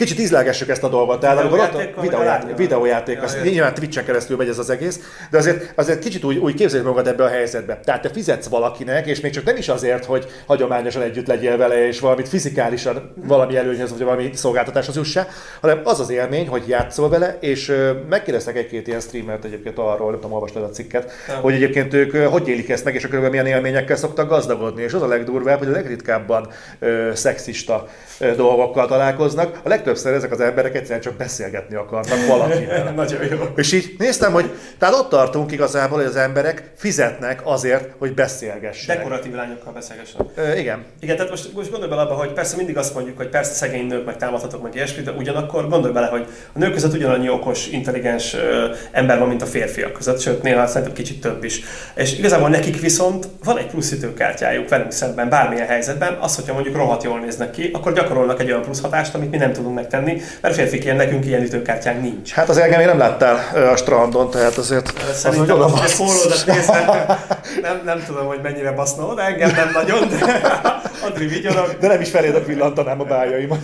Kicsit 0.00 0.18
ízlelgessük 0.18 0.68
ezt 0.68 0.82
a 0.82 0.88
dolgot. 0.88 1.20
Tehát 1.20 1.38
amikor 1.38 1.58
ott 1.58 1.74
a 1.96 2.00
videójáték, 2.00 2.56
videójáték 2.56 3.16
ja, 3.16 3.22
az, 3.22 3.36
nyilván 3.42 3.74
Twitch-en 3.74 4.04
keresztül 4.04 4.36
megy 4.36 4.48
ez 4.48 4.58
az 4.58 4.70
egész, 4.70 5.00
de 5.30 5.38
azért, 5.38 5.72
azért 5.74 5.98
kicsit 5.98 6.24
úgy, 6.24 6.36
úgy 6.36 6.54
képzeljük 6.54 6.88
magad 6.88 7.06
ebbe 7.06 7.24
a 7.24 7.28
helyzetbe. 7.28 7.80
Tehát 7.84 8.02
te 8.02 8.08
fizetsz 8.08 8.46
valakinek, 8.46 9.06
és 9.06 9.20
még 9.20 9.32
csak 9.32 9.44
nem 9.44 9.56
is 9.56 9.68
azért, 9.68 10.04
hogy 10.04 10.26
hagyományosan 10.46 11.02
együtt 11.02 11.26
legyél 11.26 11.56
vele, 11.56 11.86
és 11.86 12.00
valamit 12.00 12.28
fizikálisan 12.28 13.12
valami 13.14 13.56
előnyhez, 13.56 13.90
vagy 13.90 14.02
valami 14.02 14.30
szolgáltatáshoz 14.34 14.96
jussá, 14.96 15.26
hanem 15.60 15.80
az 15.84 16.00
az 16.00 16.10
élmény, 16.10 16.48
hogy 16.48 16.68
játszol 16.68 17.08
vele, 17.08 17.36
és 17.40 17.72
megkérdeztek 18.08 18.56
egy-két 18.56 18.86
ilyen 18.86 19.00
streamert 19.00 19.44
egyébként 19.44 19.78
arról, 19.78 20.10
nem 20.10 20.20
tudom, 20.20 20.32
olvastad 20.32 20.62
a 20.62 20.70
cikket, 20.70 21.12
nem. 21.28 21.40
hogy 21.40 21.54
egyébként 21.54 21.94
ők 21.94 22.16
hogy 22.16 22.48
élik 22.48 22.68
ezt 22.68 22.84
meg, 22.84 22.94
és 22.94 23.04
akkor 23.04 23.18
milyen 23.18 23.46
élményekkel 23.46 23.96
szoktak 23.96 24.28
gazdagodni. 24.28 24.82
És 24.82 24.92
az 24.92 25.02
a 25.02 25.06
legdurvább, 25.06 25.58
hogy 25.58 25.68
a 25.68 25.70
legritkábban 25.70 26.48
ö, 26.78 27.10
szexista 27.14 27.88
ö, 28.18 28.34
dolgokkal 28.34 28.86
találkoznak. 28.86 29.60
A 29.62 29.68
legtöbb 29.68 29.89
legtöbbször 29.90 30.14
ezek 30.14 30.32
az 30.32 30.40
emberek 30.40 30.74
egyszerűen 30.74 31.00
csak 31.00 31.14
beszélgetni 31.14 31.74
akarnak 31.74 32.26
valakivel. 32.26 32.92
Nagyon 32.96 33.24
jó. 33.30 33.38
És 33.56 33.72
így 33.72 33.94
néztem, 33.98 34.32
hogy 34.32 34.50
tehát 34.78 34.94
ott 34.94 35.08
tartunk 35.08 35.52
igazából, 35.52 35.98
hogy 35.98 36.06
az 36.06 36.16
emberek 36.16 36.72
fizetnek 36.76 37.40
azért, 37.44 37.90
hogy 37.98 38.14
beszélgessenek. 38.14 38.96
Dekoratív 38.96 39.34
lányokkal 39.34 39.72
beszélgessenek. 39.72 40.26
Ö, 40.34 40.54
igen. 40.54 40.84
Igen, 41.00 41.16
tehát 41.16 41.30
most, 41.30 41.52
most 41.54 41.70
gondolj 41.70 41.90
bele 41.90 42.02
abba, 42.02 42.14
hogy 42.14 42.32
persze 42.32 42.56
mindig 42.56 42.76
azt 42.76 42.94
mondjuk, 42.94 43.16
hogy 43.16 43.28
persze 43.28 43.52
szegény 43.52 43.86
nők 43.86 44.04
meg 44.04 44.16
támadhatok 44.16 44.62
meg 44.62 44.74
ilyesmi, 44.74 45.02
de 45.02 45.10
ugyanakkor 45.10 45.68
gondolj 45.68 45.92
bele, 45.92 46.06
hogy 46.06 46.26
a 46.52 46.58
nők 46.58 46.72
között 46.72 46.94
ugyanannyi 46.94 47.28
okos, 47.28 47.66
intelligens 47.66 48.34
ö, 48.34 48.66
ember 48.90 49.18
van, 49.18 49.28
mint 49.28 49.42
a 49.42 49.46
férfiak 49.46 49.92
között, 49.92 50.20
sőt 50.20 50.42
néha 50.42 50.66
szerintem 50.66 50.94
kicsit 50.94 51.20
több 51.20 51.44
is. 51.44 51.60
És 51.94 52.18
igazából 52.18 52.48
nekik 52.48 52.80
viszont 52.80 53.28
van 53.44 53.58
egy 53.58 53.66
plusz 53.66 53.92
ütőkártyájuk 53.92 54.68
velünk 54.68 54.92
szemben, 54.92 55.28
bármilyen 55.28 55.66
helyzetben, 55.66 56.18
az, 56.20 56.34
hogyha 56.34 56.54
mondjuk 56.54 56.76
rohadt 56.76 57.02
jól 57.02 57.20
néznek 57.20 57.50
ki, 57.50 57.70
akkor 57.72 57.92
gyakorolnak 57.92 58.40
egy 58.40 58.50
olyan 58.50 58.62
plusz 58.62 58.80
hatást, 58.80 59.14
amit 59.14 59.30
mi 59.30 59.36
nem 59.36 59.52
tudunk 59.52 59.74
megtenni, 59.80 60.20
mert 60.40 60.54
férfiként 60.54 60.96
nekünk 60.96 61.26
ilyen 61.26 61.42
ütőkártyánk 61.42 62.02
nincs. 62.02 62.32
Hát 62.32 62.48
az 62.48 62.56
engem 62.56 62.78
még 62.78 62.86
nem 62.86 62.98
láttál 62.98 63.66
a 63.72 63.76
strandon, 63.76 64.30
tehát 64.30 64.56
azért... 64.56 64.92
Szerintem 65.14 65.60
az, 65.60 65.72
hogy 65.72 65.96
pólódat 65.96 66.44
nem, 67.62 67.80
nem 67.84 68.02
tudom, 68.06 68.26
hogy 68.26 68.40
mennyire 68.42 68.72
baszna 68.72 69.06
oda, 69.06 69.22
engem 69.22 69.50
nem 69.50 69.70
nagyon, 69.72 70.08
de 70.08 70.40
Adri 71.06 71.26
vigyorog. 71.26 71.76
De 71.80 71.88
nem 71.88 72.00
is 72.00 72.10
feléd 72.10 72.46
villantanám 72.46 73.00
a 73.00 73.04
bájaimat. 73.04 73.58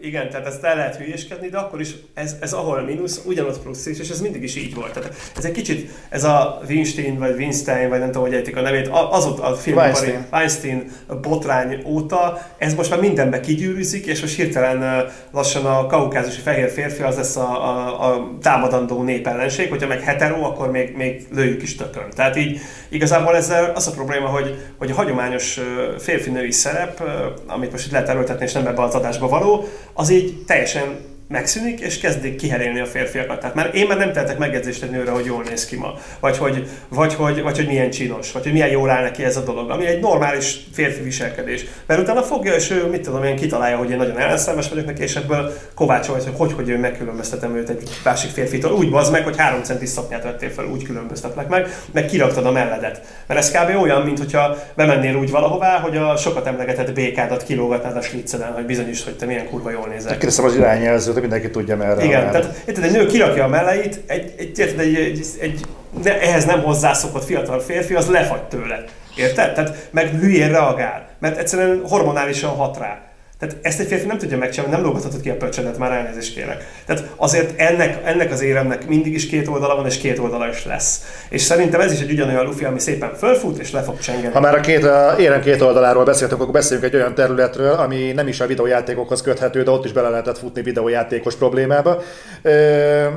igen, 0.00 0.30
tehát 0.30 0.46
ezt 0.46 0.64
el 0.64 0.76
lehet 0.76 0.96
hülyéskedni, 0.96 1.48
de 1.48 1.58
akkor 1.58 1.80
is 1.80 1.90
ez, 2.14 2.36
ez 2.40 2.52
ahol 2.52 2.80
mínusz, 2.80 3.20
ugyanott 3.24 3.58
plusz 3.58 3.86
is, 3.86 3.98
és 3.98 4.08
ez 4.08 4.20
mindig 4.20 4.42
is 4.42 4.56
így 4.56 4.74
volt. 4.74 4.92
Tehát 4.92 5.14
ez 5.36 5.44
egy 5.44 5.52
kicsit, 5.52 5.90
ez 6.08 6.24
a 6.24 6.60
Weinstein, 6.68 7.18
vagy 7.18 7.34
Weinstein, 7.34 7.88
vagy 7.88 7.98
nem 7.98 8.10
tudom, 8.10 8.22
hogy 8.22 8.34
ejtik 8.34 8.56
a 8.56 8.60
nevét, 8.60 8.90
az 9.10 9.26
ott 9.26 9.38
a 9.38 9.54
film 9.54 9.76
Weinstein. 9.76 10.26
Weinstein 10.32 10.90
botrány 11.20 11.82
óta, 11.86 12.46
ez 12.58 12.74
most 12.74 12.90
már 12.90 13.00
mindenbe 13.00 13.40
kigyűrűzik, 13.40 14.06
és 14.06 14.20
most 14.20 14.36
hirtelen 14.36 15.01
lassan 15.30 15.66
a 15.66 15.86
kaukázusi 15.86 16.40
fehér 16.40 16.70
férfi 16.70 17.02
az 17.02 17.16
lesz 17.16 17.36
a, 17.36 17.68
a, 17.68 18.10
a 18.10 18.30
támadandó 18.42 19.02
népellenség, 19.02 19.68
hogyha 19.68 19.86
meg 19.86 20.00
hetero, 20.00 20.44
akkor 20.44 20.70
még, 20.70 20.96
még 20.96 21.26
lőjük 21.30 21.62
is 21.62 21.76
tökön. 21.76 22.10
Tehát 22.16 22.36
így 22.36 22.60
igazából 22.88 23.36
ezzel 23.36 23.72
az 23.74 23.86
a 23.86 23.90
probléma, 23.90 24.26
hogy, 24.26 24.54
hogy 24.78 24.90
a 24.90 24.94
hagyományos 24.94 25.60
férfi-női 25.98 26.50
szerep, 26.50 27.02
amit 27.46 27.70
most 27.70 27.86
itt 27.86 27.92
lehet 27.92 28.08
erőltetni, 28.08 28.44
és 28.44 28.52
nem 28.52 28.66
ebbe 28.66 28.82
az 28.82 28.94
adásba 28.94 29.28
való, 29.28 29.64
az 29.92 30.10
így 30.10 30.44
teljesen 30.46 31.10
megszűnik, 31.28 31.80
és 31.80 31.98
kezdik 31.98 32.36
kiherélni 32.36 32.80
a 32.80 32.86
férfiakat. 32.86 33.38
Tehát 33.40 33.54
már 33.54 33.70
én 33.74 33.86
már 33.86 33.98
nem 33.98 34.12
tehetek 34.12 34.38
megjegyzést 34.38 34.82
egy 34.82 34.90
nőre, 34.90 35.10
hogy 35.10 35.24
jól 35.24 35.42
néz 35.42 35.66
ki 35.66 35.76
ma, 35.76 35.94
vagy 36.20 36.36
hogy, 36.36 36.68
vagy, 36.88 37.14
hogy, 37.14 37.42
vagy 37.42 37.56
hogy 37.56 37.66
milyen 37.66 37.90
csinos, 37.90 38.32
vagy 38.32 38.42
hogy 38.42 38.52
milyen 38.52 38.68
jól 38.68 38.90
áll 38.90 39.02
neki 39.02 39.24
ez 39.24 39.36
a 39.36 39.42
dolog, 39.42 39.70
ami 39.70 39.86
egy 39.86 40.00
normális 40.00 40.56
férfi 40.72 41.02
viselkedés. 41.02 41.64
Mert 41.86 42.00
utána 42.00 42.22
fogja, 42.22 42.54
és 42.54 42.70
ő, 42.70 42.86
mit 42.86 43.02
tudom 43.02 43.24
én, 43.24 43.36
kitalálja, 43.36 43.76
hogy 43.76 43.90
én 43.90 43.96
nagyon 43.96 44.18
ellenszemes 44.18 44.68
vagyok 44.68 44.86
neki, 44.86 45.02
és 45.02 45.16
ebből 45.16 45.52
kovácsol, 45.74 46.14
hogy 46.14 46.30
hogy, 46.36 46.52
hogy 46.52 46.68
ő 46.68 46.78
megkülönböztetem 46.78 47.56
őt 47.56 47.68
egy 47.68 47.88
másik 48.04 48.30
férfitől. 48.30 48.70
Úgy 48.70 48.90
bazd 48.90 49.12
meg, 49.12 49.24
hogy 49.24 49.36
három 49.36 49.62
centis 49.62 49.88
szapnyát 49.88 50.22
vettél 50.22 50.50
fel, 50.50 50.64
úgy 50.64 50.82
különböztetlek 50.82 51.48
meg, 51.48 51.66
meg 51.92 52.06
kiraktad 52.06 52.46
a 52.46 52.52
melledet. 52.52 53.00
Mert 53.26 53.40
ez 53.40 53.50
kb. 53.50 53.82
olyan, 53.82 54.02
mint 54.02 54.18
hogyha 54.18 54.56
bemennél 54.74 55.14
úgy 55.16 55.30
valahová, 55.30 55.78
hogy 55.78 55.96
a 55.96 56.16
sokat 56.16 56.46
emlegetett 56.46 56.92
békádat 56.92 57.42
kilógatnád 57.42 57.96
a 57.96 58.00
slicceden, 58.00 58.52
hogy 58.52 58.66
bizonyos, 58.66 59.04
hogy 59.04 59.16
te 59.16 59.26
milyen 59.26 59.48
kurva 59.48 59.70
jól 59.70 59.86
nézel. 59.86 60.12
Kérdeztem 60.12 60.44
az 60.44 60.54
irányjelzőt, 60.54 61.16
mindenki 61.22 61.50
tudja 61.50 61.76
merre. 61.76 62.04
Igen, 62.04 62.30
tehát 62.30 62.62
érted, 62.66 62.84
egy 62.84 62.92
nő 62.92 63.06
kirakja 63.06 63.44
a 63.44 63.48
meleit, 63.48 64.00
egy, 64.06 64.34
egy, 64.36 64.60
egy, 64.60 64.78
egy, 64.78 64.96
egy, 64.96 65.26
egy 65.40 65.60
ne, 66.02 66.20
ehhez 66.20 66.44
nem 66.44 66.62
hozzászokott 66.62 67.24
fiatal 67.24 67.60
férfi, 67.60 67.94
az 67.94 68.08
lefagy 68.08 68.42
tőle. 68.42 68.84
Érted? 69.16 69.54
Tehát 69.54 69.88
meg 69.90 70.08
hülyén 70.08 70.48
reagál, 70.48 71.08
mert 71.18 71.38
egyszerűen 71.38 71.82
hormonálisan 71.88 72.50
hat 72.50 72.78
rá. 72.78 73.11
Tehát 73.42 73.56
ezt 73.62 73.80
egy 73.80 73.86
férfi 73.86 74.06
nem 74.06 74.18
tudja 74.18 74.38
megcsinálni, 74.38 74.74
nem 74.74 74.84
lógathatod 74.84 75.20
ki 75.20 75.30
a 75.30 75.36
pöcsedet, 75.36 75.78
már 75.78 75.92
elnézést 75.92 76.34
kérek. 76.34 76.82
Tehát 76.86 77.04
azért 77.16 77.60
ennek, 77.60 78.00
ennek 78.04 78.32
az 78.32 78.42
éremnek 78.42 78.88
mindig 78.88 79.14
is 79.14 79.26
két 79.26 79.48
oldala 79.48 79.76
van, 79.76 79.86
és 79.86 79.98
két 79.98 80.18
oldala 80.18 80.48
is 80.48 80.64
lesz. 80.64 81.00
És 81.28 81.42
szerintem 81.42 81.80
ez 81.80 81.92
is 81.92 82.00
egy 82.00 82.10
ugyanolyan 82.10 82.44
lufi, 82.44 82.64
ami 82.64 82.78
szépen 82.78 83.14
fölfut, 83.14 83.58
és 83.58 83.72
le 83.72 83.82
fog 83.82 83.98
csengeni. 83.98 84.32
Ha 84.32 84.40
már 84.40 84.54
a 84.54 84.60
két, 84.60 84.84
a 84.84 85.14
érem 85.18 85.40
két 85.40 85.60
oldaláról 85.60 86.04
beszéltünk, 86.04 86.40
akkor 86.40 86.52
beszéljünk 86.52 86.92
egy 86.92 87.00
olyan 87.00 87.14
területről, 87.14 87.72
ami 87.72 88.12
nem 88.12 88.28
is 88.28 88.40
a 88.40 88.46
videójátékokhoz 88.46 89.22
köthető, 89.22 89.62
de 89.62 89.70
ott 89.70 89.84
is 89.84 89.92
bele 89.92 90.08
lehetett 90.08 90.38
futni 90.38 90.62
videójátékos 90.62 91.34
problémába. 91.34 92.02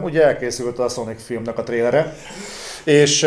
Ugye 0.01 0.23
elkészült 0.23 0.80
a 0.80 0.89
Sonic 0.89 1.23
filmnek 1.26 1.57
a 1.57 1.63
trélere, 1.63 2.13
és 2.84 3.26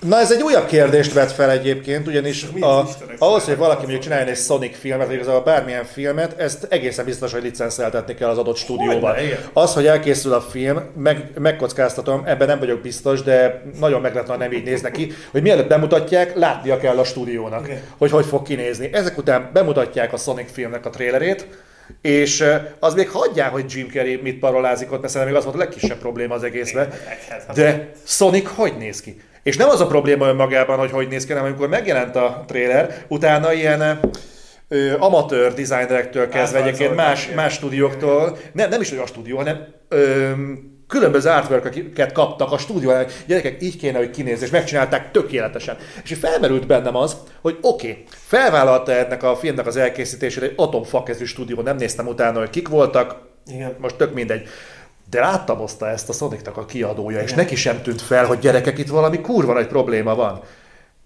Na 0.00 0.18
ez 0.18 0.32
egy 0.32 0.42
újabb 0.42 0.66
kérdést 0.66 1.12
vet 1.12 1.32
fel 1.32 1.50
egyébként, 1.50 2.06
ugyanis 2.06 2.46
a, 2.60 2.84
ahhoz, 3.18 3.44
hogy 3.44 3.56
valaki 3.56 3.80
mondjuk 3.80 4.02
csináljon 4.02 4.28
egy 4.28 4.36
Sonic 4.36 4.78
filmet, 4.78 5.06
vagy 5.06 5.14
igazából 5.14 5.40
bármilyen 5.40 5.84
filmet, 5.84 6.40
ezt 6.40 6.66
egészen 6.70 7.04
biztos, 7.04 7.32
hogy 7.32 7.42
licenszeltetni 7.42 8.14
kell 8.14 8.28
az 8.28 8.38
adott 8.38 8.56
stúdióban. 8.56 9.14
Az, 9.52 9.74
hogy 9.74 9.86
elkészül 9.86 10.32
a 10.32 10.40
film, 10.40 10.80
meg, 10.96 11.30
megkockáztatom, 11.38 12.22
ebben 12.26 12.46
nem 12.46 12.58
vagyok 12.58 12.80
biztos, 12.80 13.22
de 13.22 13.62
nagyon 13.80 14.00
meg 14.00 14.14
lehet, 14.14 14.38
nem 14.38 14.52
így 14.52 14.64
néznek 14.64 14.92
ki, 14.92 15.12
hogy 15.30 15.42
mielőtt 15.42 15.68
bemutatják, 15.68 16.36
látnia 16.36 16.78
kell 16.78 16.98
a 16.98 17.04
stúdiónak, 17.04 17.60
okay. 17.60 17.78
hogy 17.98 18.10
hogy 18.10 18.26
fog 18.26 18.42
kinézni. 18.42 18.90
Ezek 18.92 19.18
után 19.18 19.50
bemutatják 19.52 20.12
a 20.12 20.16
Sonic 20.16 20.52
filmnek 20.52 20.86
a 20.86 20.90
trailerét, 20.90 21.46
és 22.00 22.44
az 22.78 22.94
még 22.94 23.08
hagyják, 23.08 23.50
hogy 23.50 23.64
Jim 23.68 23.88
Carrey 23.88 24.20
mit 24.22 24.38
parolázik 24.38 24.92
ott, 24.92 25.00
mert 25.00 25.12
szerintem 25.12 25.28
még 25.28 25.36
az 25.36 25.44
volt 25.44 25.56
a 25.56 25.64
legkisebb 25.64 25.98
probléma 25.98 26.34
az 26.34 26.42
egészben. 26.42 26.92
De 27.54 27.90
Sonic 28.04 28.48
hogy 28.54 28.76
néz 28.78 29.00
ki? 29.00 29.20
És 29.48 29.56
nem 29.56 29.68
az 29.68 29.80
a 29.80 29.86
probléma 29.86 30.26
önmagában, 30.26 30.78
hogy 30.78 30.90
hogy 30.90 31.08
néz 31.08 31.24
ki, 31.24 31.32
hanem 31.32 31.46
amikor 31.46 31.68
megjelent 31.68 32.16
a 32.16 32.44
trailer, 32.46 33.04
utána 33.08 33.52
ilyen 33.52 34.00
ö, 34.68 34.92
amatőr 34.98 35.54
designerektől 35.54 36.28
kezdve 36.28 36.62
egyébként 36.62 36.94
más, 36.94 37.30
más 37.34 37.52
stúdióktól, 37.52 38.38
nem, 38.52 38.68
nem 38.68 38.80
is 38.80 38.92
olyan 38.92 39.06
stúdió, 39.06 39.36
hanem 39.36 39.66
ö, 39.88 40.30
különböző 40.86 41.28
artwork 41.28 42.12
kaptak 42.12 42.52
a 42.52 42.58
stúdióban, 42.58 43.06
gyerekek, 43.26 43.62
így 43.62 43.76
kéne, 43.76 43.98
hogy 43.98 44.10
kinéz, 44.10 44.42
és 44.42 44.50
megcsinálták 44.50 45.10
tökéletesen. 45.10 45.76
És 46.04 46.16
felmerült 46.20 46.66
bennem 46.66 46.96
az, 46.96 47.16
hogy 47.40 47.58
oké, 47.60 47.90
okay, 47.90 48.04
felvállalta 48.10 48.92
ennek 48.92 49.22
a 49.22 49.36
filmnek 49.36 49.66
az 49.66 49.76
elkészítését 49.76 50.42
egy 50.42 50.54
atomfakezű 50.56 51.24
stúdió, 51.24 51.60
nem 51.60 51.76
néztem 51.76 52.06
utána, 52.06 52.38
hogy 52.38 52.50
kik 52.50 52.68
voltak, 52.68 53.16
Igen. 53.46 53.76
most 53.78 53.96
tök 53.96 54.14
mindegy. 54.14 54.48
De 55.10 55.20
láttamozta 55.20 55.88
ezt 55.88 56.08
a 56.08 56.12
Sonicnak 56.12 56.56
a 56.56 56.64
kiadója, 56.64 57.16
Igen. 57.16 57.28
és 57.28 57.32
neki 57.32 57.56
sem 57.56 57.82
tűnt 57.82 58.00
fel, 58.00 58.24
hogy 58.24 58.38
gyerekek, 58.38 58.78
itt 58.78 58.88
valami 58.88 59.20
kurva 59.20 59.52
nagy 59.52 59.66
probléma 59.66 60.14
van. 60.14 60.40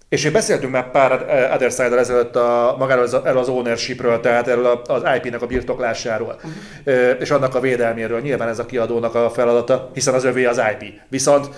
És 0.08 0.24
én 0.24 0.32
beszéltünk 0.32 0.72
már 0.72 0.90
pár 0.90 1.12
Other 1.54 1.70
side 1.70 1.96
ezelőtt 1.96 2.36
a, 2.36 2.76
magáról 2.78 3.02
az, 3.04 3.14
erről 3.14 3.38
az 3.38 3.48
ownershipről, 3.48 4.20
tehát 4.20 4.48
erről 4.48 4.66
az 4.66 5.02
IP-nek 5.16 5.42
a 5.42 5.46
birtoklásáról, 5.46 6.36
uh-huh. 6.36 7.20
és 7.20 7.30
annak 7.30 7.54
a 7.54 7.60
védelméről. 7.60 8.20
Nyilván 8.20 8.48
ez 8.48 8.58
a 8.58 8.66
kiadónak 8.66 9.14
a 9.14 9.30
feladata, 9.30 9.90
hiszen 9.94 10.14
az 10.14 10.24
övé 10.24 10.44
az 10.44 10.60
IP. 10.78 10.92
Viszont 11.08 11.48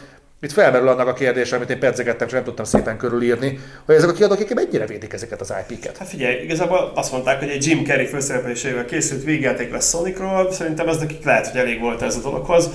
itt 0.45 0.53
felmerül 0.53 0.89
annak 0.89 1.07
a 1.09 1.13
kérdés, 1.13 1.53
amit 1.53 1.71
én 1.71 1.79
pedzegettem, 1.79 2.27
csak 2.27 2.37
nem 2.37 2.45
tudtam 2.45 2.65
szépen 2.65 2.97
körülírni, 2.97 3.59
hogy 3.87 3.95
ezek 3.95 4.09
a 4.09 4.13
kiadók 4.13 4.41
akik 4.45 4.55
mennyire 4.55 4.87
védik 4.87 5.13
ezeket 5.13 5.41
az 5.41 5.55
IP-ket. 5.69 5.97
Hát 5.97 6.09
figyelj, 6.09 6.43
igazából 6.43 6.93
azt 6.95 7.13
mondták, 7.13 7.39
hogy 7.39 7.49
egy 7.49 7.67
Jim 7.67 7.85
Carrey 7.85 8.07
főszereplésével 8.07 8.85
készült 8.85 9.25
végjáték 9.25 9.73
lesz 9.73 9.89
Sonicról, 9.89 10.53
szerintem 10.53 10.89
ez 10.89 10.99
nekik 10.99 11.25
lehet, 11.25 11.47
hogy 11.47 11.61
elég 11.61 11.81
volt 11.81 12.03
ez 12.03 12.17
a 12.17 12.21
dologhoz. 12.21 12.71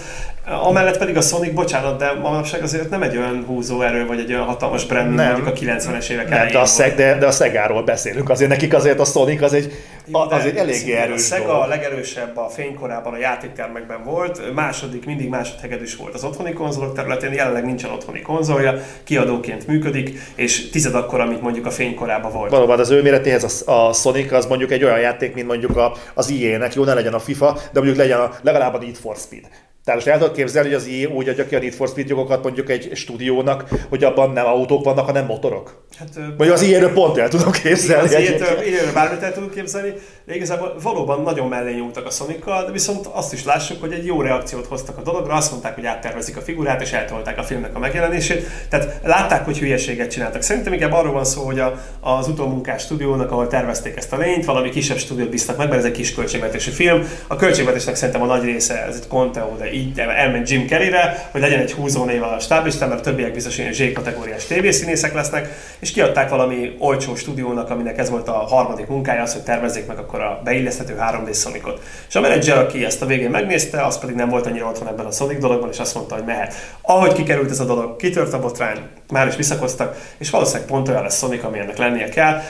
Amellett 0.63 0.97
pedig 0.97 1.17
a 1.17 1.21
Sonic, 1.21 1.53
bocsánat, 1.53 1.99
de 1.99 2.13
manapság 2.13 2.63
azért 2.63 2.89
nem 2.89 3.01
egy 3.01 3.17
olyan 3.17 3.43
húzó 3.47 3.81
erő, 3.81 4.05
vagy 4.05 4.19
egy 4.19 4.33
olyan 4.33 4.45
hatalmas 4.45 4.85
brand, 4.85 5.13
nem. 5.13 5.31
mondjuk 5.31 5.47
a 5.47 5.59
90-es 5.59 6.09
évek 6.09 6.29
nem, 6.29 6.47
de 6.47 6.59
a, 6.59 6.65
szeg, 6.65 6.95
de, 6.95 7.17
de 7.17 7.25
a 7.25 7.31
Szegáról 7.31 7.83
beszélünk, 7.83 8.29
azért 8.29 8.49
nekik 8.49 8.73
azért 8.73 8.99
a 8.99 9.05
Sonic 9.05 9.41
az 9.41 9.53
egy, 9.53 9.73
Jó, 10.11 10.19
az 10.19 10.45
egy 10.45 10.55
eléggé 10.55 10.93
erős 10.93 11.31
A 11.31 11.35
Sega 11.35 11.61
a 11.61 11.67
legerősebb 11.67 12.37
a 12.37 12.47
fénykorában 12.47 13.13
a 13.13 13.17
játéktermekben 13.17 14.03
volt, 14.03 14.53
második, 14.53 15.05
mindig 15.05 15.29
másodhegedűs 15.29 15.95
volt 15.95 16.13
az 16.13 16.23
otthoni 16.23 16.53
konzolok 16.53 16.95
területén, 16.95 17.33
jelenleg 17.33 17.65
nincsen 17.65 17.91
otthoni 17.91 18.21
konzolja, 18.21 18.73
kiadóként 19.03 19.67
működik, 19.67 20.19
és 20.35 20.69
tized 20.69 20.95
akkor, 20.95 21.19
amit 21.19 21.41
mondjuk 21.41 21.65
a 21.65 21.71
fénykorában 21.71 22.31
volt. 22.31 22.51
Valóban 22.51 22.79
az 22.79 22.89
ő 22.89 23.01
méretéhez 23.01 23.63
a, 23.65 23.87
a 23.87 23.93
Sonic 23.93 24.31
az 24.31 24.45
mondjuk 24.45 24.71
egy 24.71 24.83
olyan 24.83 24.99
játék, 24.99 25.33
mint 25.33 25.47
mondjuk 25.47 25.77
a, 25.77 25.93
az 26.13 26.31
EA-nek, 26.41 26.73
jó, 26.73 26.83
ne 26.83 26.93
legyen 26.93 27.13
a 27.13 27.19
FIFA, 27.19 27.53
de 27.53 27.79
mondjuk 27.79 27.97
legyen 27.97 28.19
a, 28.19 28.31
legalább 28.41 28.73
a 28.73 28.77
Need 28.77 28.95
for 28.95 29.15
Speed. 29.15 29.43
Tehát 29.89 30.03
most 30.03 30.15
el 30.15 30.21
tudod 30.21 30.35
képzelni, 30.35 30.67
hogy 30.69 30.77
az 30.77 30.87
EA 30.87 31.09
úgy 31.09 31.29
adja 31.29 31.45
ki 31.45 31.55
a 31.55 31.59
Need 31.59 31.73
for 31.73 31.87
Speed 31.87 32.09
jogokat 32.09 32.43
mondjuk 32.43 32.69
egy 32.69 32.89
stúdiónak, 32.93 33.65
hogy 33.89 34.03
abban 34.03 34.31
nem 34.31 34.45
autók 34.45 34.83
vannak, 34.83 35.05
hanem 35.05 35.25
motorok? 35.25 35.83
Hát, 35.99 36.09
Vagy 36.37 36.49
az 36.49 36.61
EA-ről 36.63 36.93
pont 36.93 37.17
el 37.17 37.27
tudom 37.27 37.51
képzelni. 37.51 38.03
Az 38.03 38.13
EA-ről 38.13 38.93
bármit 38.93 39.21
el 39.21 39.33
tudunk 39.33 39.53
képzelni, 39.53 39.93
de 40.29 40.35
igazából 40.35 40.75
valóban 40.81 41.21
nagyon 41.21 41.47
mellé 41.47 41.73
nyúltak 41.73 42.05
a 42.05 42.09
sonic 42.09 42.45
de 42.45 42.71
viszont 42.71 43.05
azt 43.05 43.33
is 43.33 43.43
lássuk, 43.43 43.81
hogy 43.81 43.91
egy 43.91 44.05
jó 44.05 44.21
reakciót 44.21 44.65
hoztak 44.65 44.97
a 44.97 45.01
dologra, 45.01 45.33
azt 45.33 45.51
mondták, 45.51 45.75
hogy 45.75 45.85
áttervezik 45.85 46.37
a 46.37 46.41
figurát, 46.41 46.81
és 46.81 46.91
eltolták 46.91 47.37
a 47.37 47.43
filmnek 47.43 47.75
a 47.75 47.79
megjelenését. 47.79 48.47
Tehát 48.69 48.99
látták, 49.03 49.45
hogy 49.45 49.59
hülyeséget 49.59 50.11
csináltak. 50.11 50.41
Szerintem 50.41 50.73
inkább 50.73 50.91
arról 50.91 51.13
van 51.13 51.25
szó, 51.25 51.41
hogy 51.41 51.59
a, 51.59 51.81
az 51.99 52.27
utómunkás 52.27 52.81
stúdiónak, 52.81 53.31
ahol 53.31 53.47
tervezték 53.47 53.97
ezt 53.97 54.13
a 54.13 54.17
lényt, 54.17 54.45
valami 54.45 54.69
kisebb 54.69 54.97
stúdiót 54.97 55.29
bíztak 55.29 55.57
meg, 55.57 55.67
mert 55.67 55.79
ez 55.79 55.85
egy 55.85 55.91
kis 55.91 56.13
költségvetésű 56.13 56.71
film. 56.71 57.03
A 57.27 57.35
költségvetésnek 57.35 57.95
szerintem 57.95 58.21
a 58.21 58.25
nagy 58.25 58.43
része, 58.43 58.85
ez 58.85 58.95
egy 58.95 59.07
Conteo, 59.07 59.55
de 59.57 59.73
így 59.73 59.99
elment 59.99 60.49
Jim 60.49 60.67
Carreyre, 60.67 61.29
hogy 61.31 61.41
legyen 61.41 61.59
egy 61.59 61.75
név 62.05 62.23
a 62.23 62.39
stáblistán, 62.39 62.89
mert 62.89 62.99
a 62.99 63.03
többiek 63.03 63.33
biztos 63.33 63.57
ilyen 63.57 63.73
Z 63.73 63.93
kategóriás 63.93 64.45
tévészínészek 64.45 65.13
lesznek, 65.13 65.49
és 65.79 65.91
kiadták 65.91 66.29
valami 66.29 66.75
olcsó 66.77 67.15
stúdiónak, 67.15 67.69
aminek 67.69 67.97
ez 67.97 68.09
volt 68.09 68.27
a 68.27 68.31
harmadik 68.31 68.87
munkája, 68.87 69.21
az, 69.21 69.33
hogy 69.33 69.43
tervezzék 69.43 69.87
meg 69.87 69.97
akkor 69.97 70.18
a 70.21 70.41
beilleszthető 70.43 70.97
3D 70.99 71.35
Sonicot. 71.35 71.81
És 72.07 72.15
a 72.15 72.21
menedzser, 72.21 72.57
aki 72.57 72.85
ezt 72.85 73.01
a 73.01 73.05
végén 73.05 73.29
megnézte, 73.29 73.85
az 73.85 73.99
pedig 73.99 74.15
nem 74.15 74.29
volt 74.29 74.45
annyira 74.45 74.67
otthon 74.67 74.87
ebben 74.87 75.05
a 75.05 75.11
Sonic 75.11 75.39
dologban, 75.39 75.69
és 75.69 75.79
azt 75.79 75.95
mondta, 75.95 76.15
hogy 76.15 76.23
mehet. 76.23 76.53
Ahogy 76.81 77.13
kikerült 77.13 77.49
ez 77.49 77.59
a 77.59 77.65
dolog, 77.65 77.95
kitört 77.95 78.33
a 78.33 78.39
botrány, 78.39 78.79
már 79.11 79.27
is 79.27 79.35
visszakoztak, 79.35 79.95
és 80.17 80.29
valószínűleg 80.29 80.67
pont 80.67 80.87
olyan 80.87 81.03
lesz 81.03 81.17
Sonic, 81.17 81.43
ami 81.43 81.59
ennek 81.59 81.77
lennie 81.77 82.09
kell 82.09 82.41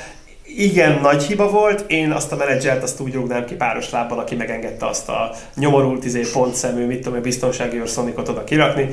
igen 0.58 1.00
nagy 1.02 1.24
hiba 1.24 1.50
volt, 1.50 1.84
én 1.88 2.12
azt 2.12 2.32
a 2.32 2.36
menedzsert 2.36 2.84
azt 2.84 3.00
úgy 3.00 3.14
rúgnám 3.14 3.45
ki 3.45 3.54
páros 3.54 3.89
lábbal, 3.89 4.20
aki 4.20 4.36
megengedte 4.36 4.86
azt 4.86 5.10
a 5.10 5.32
nyomorult 5.56 6.06
izé, 6.06 6.22
pontszemű, 6.34 6.86
mit 6.86 7.02
tudom, 7.02 7.22
biztonsági 7.22 7.80
őrszonikot 7.80 8.30
oda 8.30 8.43
kirakni. 8.43 8.89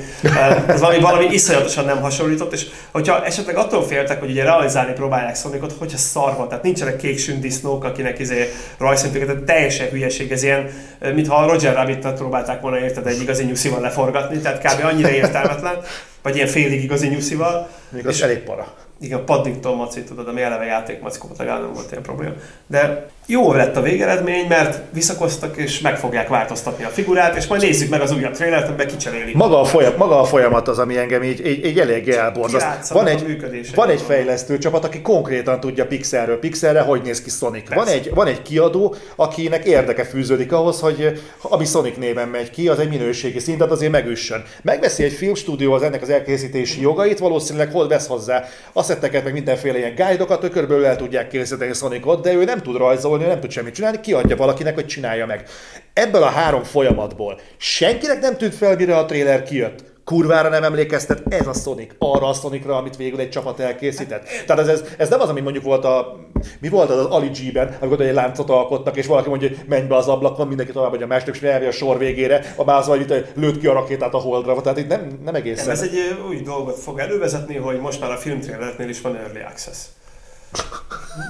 Ez 0.67 0.81
valami, 0.81 1.01
valami 1.01 1.25
iszonyatosan 1.25 1.85
nem 1.85 2.01
hasonlított, 2.01 2.53
és 2.53 2.67
hogyha 2.91 3.25
esetleg 3.25 3.57
attól 3.57 3.87
féltek, 3.87 4.21
hogy 4.21 4.31
ugye 4.31 4.43
realizálni 4.43 4.93
próbálják 4.93 5.37
Sonicot, 5.37 5.75
hogyha 5.79 5.99
szarva, 5.99 6.47
tehát 6.47 6.65
nincsenek 6.65 6.97
kék 6.97 7.19
sündisznók, 7.19 7.85
akinek 7.85 8.19
izé 8.19 8.53
rajszintüket, 8.79 9.27
tehát 9.27 9.43
teljesen 9.43 9.89
hülyeség, 9.89 10.33
ez 10.33 10.43
ilyen, 10.43 10.69
mintha 11.15 11.37
a 11.37 11.49
Roger 11.49 11.75
Rabbit-t 11.75 12.13
próbálták 12.13 12.61
volna 12.61 12.79
érted 12.79 13.07
egy 13.07 13.21
igazi 13.21 13.45
nyuszival 13.45 13.81
leforgatni, 13.81 14.39
tehát 14.39 14.59
kb. 14.59 14.85
annyira 14.85 15.11
értelmetlen, 15.11 15.77
vagy 16.23 16.35
ilyen 16.37 16.49
félig 16.49 16.83
igazi 16.83 17.09
nyuszival. 17.09 17.69
Még 17.89 18.07
az 18.07 18.23
elég 18.23 18.39
para 18.39 18.86
igen, 19.01 19.25
Paddington 19.25 19.77
maci, 19.77 20.05
tudod, 20.05 20.29
ami 20.29 20.43
eleve 20.43 20.65
játékmackó, 20.65 21.29
legalább 21.39 21.63
nem 21.63 21.73
volt 21.73 21.91
ilyen 21.91 22.03
probléma. 22.03 22.35
De 22.67 23.11
jó 23.27 23.53
lett 23.53 23.77
a 23.77 23.83
végeredmény, 23.83 24.47
mert 24.49 24.81
visszakoztak 24.93 25.57
és 25.57 25.81
meg 25.81 25.99
fogják 25.99 26.29
változtatni 26.29 26.85
a 26.85 26.89
figurát, 26.89 27.37
és 27.37 27.47
majd 27.47 27.63
nézzük 27.63 27.91
meg 27.91 28.01
az 28.01 28.13
újabb 28.13 28.33
trailert, 28.33 28.67
amiben 28.67 28.87
kicserélik. 28.87 29.35
Maga 29.35 29.61
a, 29.61 29.65
folyam, 29.65 29.93
maga 29.97 30.21
a 30.21 30.25
folyamat 30.25 30.69
az, 30.69 30.79
ami 30.79 30.97
engem 30.97 31.23
így, 31.23 31.47
így, 31.47 31.65
így 31.65 31.79
eléggé 31.79 32.17
elborzaszt. 32.17 32.89
Van 32.89 33.07
egy, 33.07 33.41
van 33.75 33.89
egy 33.89 34.01
fejlesztő 34.01 34.59
csapat, 34.59 34.85
aki 34.85 35.01
konkrétan 35.01 35.61
tudja 35.61 35.87
pixelről 35.87 36.39
pixelre, 36.39 36.81
hogy 36.81 37.03
néz 37.03 37.23
ki 37.23 37.31
Sonic. 37.31 37.75
Van 37.75 37.87
egy, 37.87 38.11
van 38.15 38.27
egy 38.27 38.43
kiadó, 38.43 38.95
akinek 39.17 39.65
érdeke 39.65 40.05
fűződik 40.05 40.53
ahhoz, 40.53 40.81
hogy 40.81 41.21
ami 41.41 41.65
Sonic 41.65 41.97
néven 41.97 42.29
megy 42.29 42.51
ki, 42.51 42.69
az 42.69 42.79
egy 42.79 42.89
minőségi 42.89 43.39
szintet 43.39 43.71
azért 43.71 43.93
megüssön. 43.93 44.43
Megveszi 44.63 45.05
egy 45.05 45.13
filmstúdió 45.13 45.73
az 45.73 45.83
ennek 45.83 46.03
az 46.03 46.11
elkészítési 46.11 46.81
jogait, 46.81 47.19
valószínűleg 47.19 47.71
hol 47.73 47.89
vesz 47.89 48.07
hozzá 48.07 48.45
asszetteket, 48.73 49.25
meg 49.25 49.33
mindenféle 49.33 49.79
ilyen 49.79 49.95
guide-okat, 49.95 50.41
hogy 50.41 50.51
körülbelül 50.51 50.85
el 50.85 50.97
tudják 50.97 51.29
készíteni 51.29 51.73
Sonicot, 51.73 52.23
de 52.23 52.33
ő 52.33 52.45
nem 52.45 52.63
tud 52.63 52.77
rajzolni, 52.77 53.16
nem 53.25 53.41
tud 53.41 53.51
semmit 53.51 53.75
csinálni, 53.75 54.01
kiadja 54.01 54.37
valakinek, 54.37 54.75
hogy 54.75 54.87
csinálja 54.87 55.27
meg. 55.27 55.49
Ebből 55.93 56.23
a 56.23 56.29
három 56.29 56.63
folyamatból 56.63 57.41
senkinek 57.57 58.21
nem 58.21 58.37
tűnt 58.37 58.55
fel, 58.55 58.77
mire 58.77 58.97
a 58.97 59.05
trailer 59.05 59.43
kijött 59.43 59.95
kurvára 60.07 60.49
nem 60.49 60.63
emlékeztet 60.63 61.23
ez 61.29 61.47
a 61.47 61.53
Sonic, 61.53 61.93
arra 61.99 62.29
a 62.29 62.33
Sonicra, 62.33 62.77
amit 62.77 62.97
végül 62.97 63.21
egy 63.21 63.31
csapat 63.31 63.61
elkészített. 63.61 64.29
Tehát 64.47 64.63
ez, 64.63 64.69
ez, 64.69 64.85
ez 64.99 65.09
nem 65.09 65.21
az, 65.21 65.29
ami 65.29 65.41
mondjuk 65.41 65.65
volt 65.65 65.85
a, 65.85 66.17
mi 66.61 66.69
volt 66.69 66.91
az, 66.91 66.99
az 66.99 67.05
Ali 67.05 67.29
G-ben, 67.29 67.77
amikor 67.81 68.01
egy 68.01 68.15
láncot 68.15 68.51
alkotnak, 68.51 68.97
és 68.97 69.07
valaki 69.07 69.29
mondja, 69.29 69.49
hogy 69.49 69.59
menj 69.69 69.87
be 69.87 69.97
az 69.97 70.09
ablakon, 70.09 70.47
mindenki 70.47 70.73
tovább 70.73 70.91
vagy 70.91 71.03
a 71.03 71.07
másik, 71.07 71.35
és 71.35 71.67
a 71.67 71.71
sor 71.71 71.99
végére, 71.99 72.55
a 72.57 72.65
más 72.65 72.87
vagy 72.87 73.25
lőtt 73.35 73.61
ki 73.61 73.67
a 73.67 73.73
rakétát 73.73 74.15
a 74.15 74.19
holdra, 74.19 74.61
tehát 74.61 74.79
itt 74.79 74.89
nem, 74.89 75.21
nem 75.25 75.35
egészen. 75.35 75.71
Ez 75.71 75.83
egy 75.83 76.19
új 76.29 76.37
dolgot 76.37 76.79
fog 76.79 76.99
elővezetni, 76.99 77.57
hogy 77.57 77.81
most 77.81 78.01
már 78.01 78.11
a 78.11 78.17
filmtrailernél 78.17 78.89
is 78.89 79.01
van 79.01 79.17
Early 79.17 79.43
Access. 79.43 79.77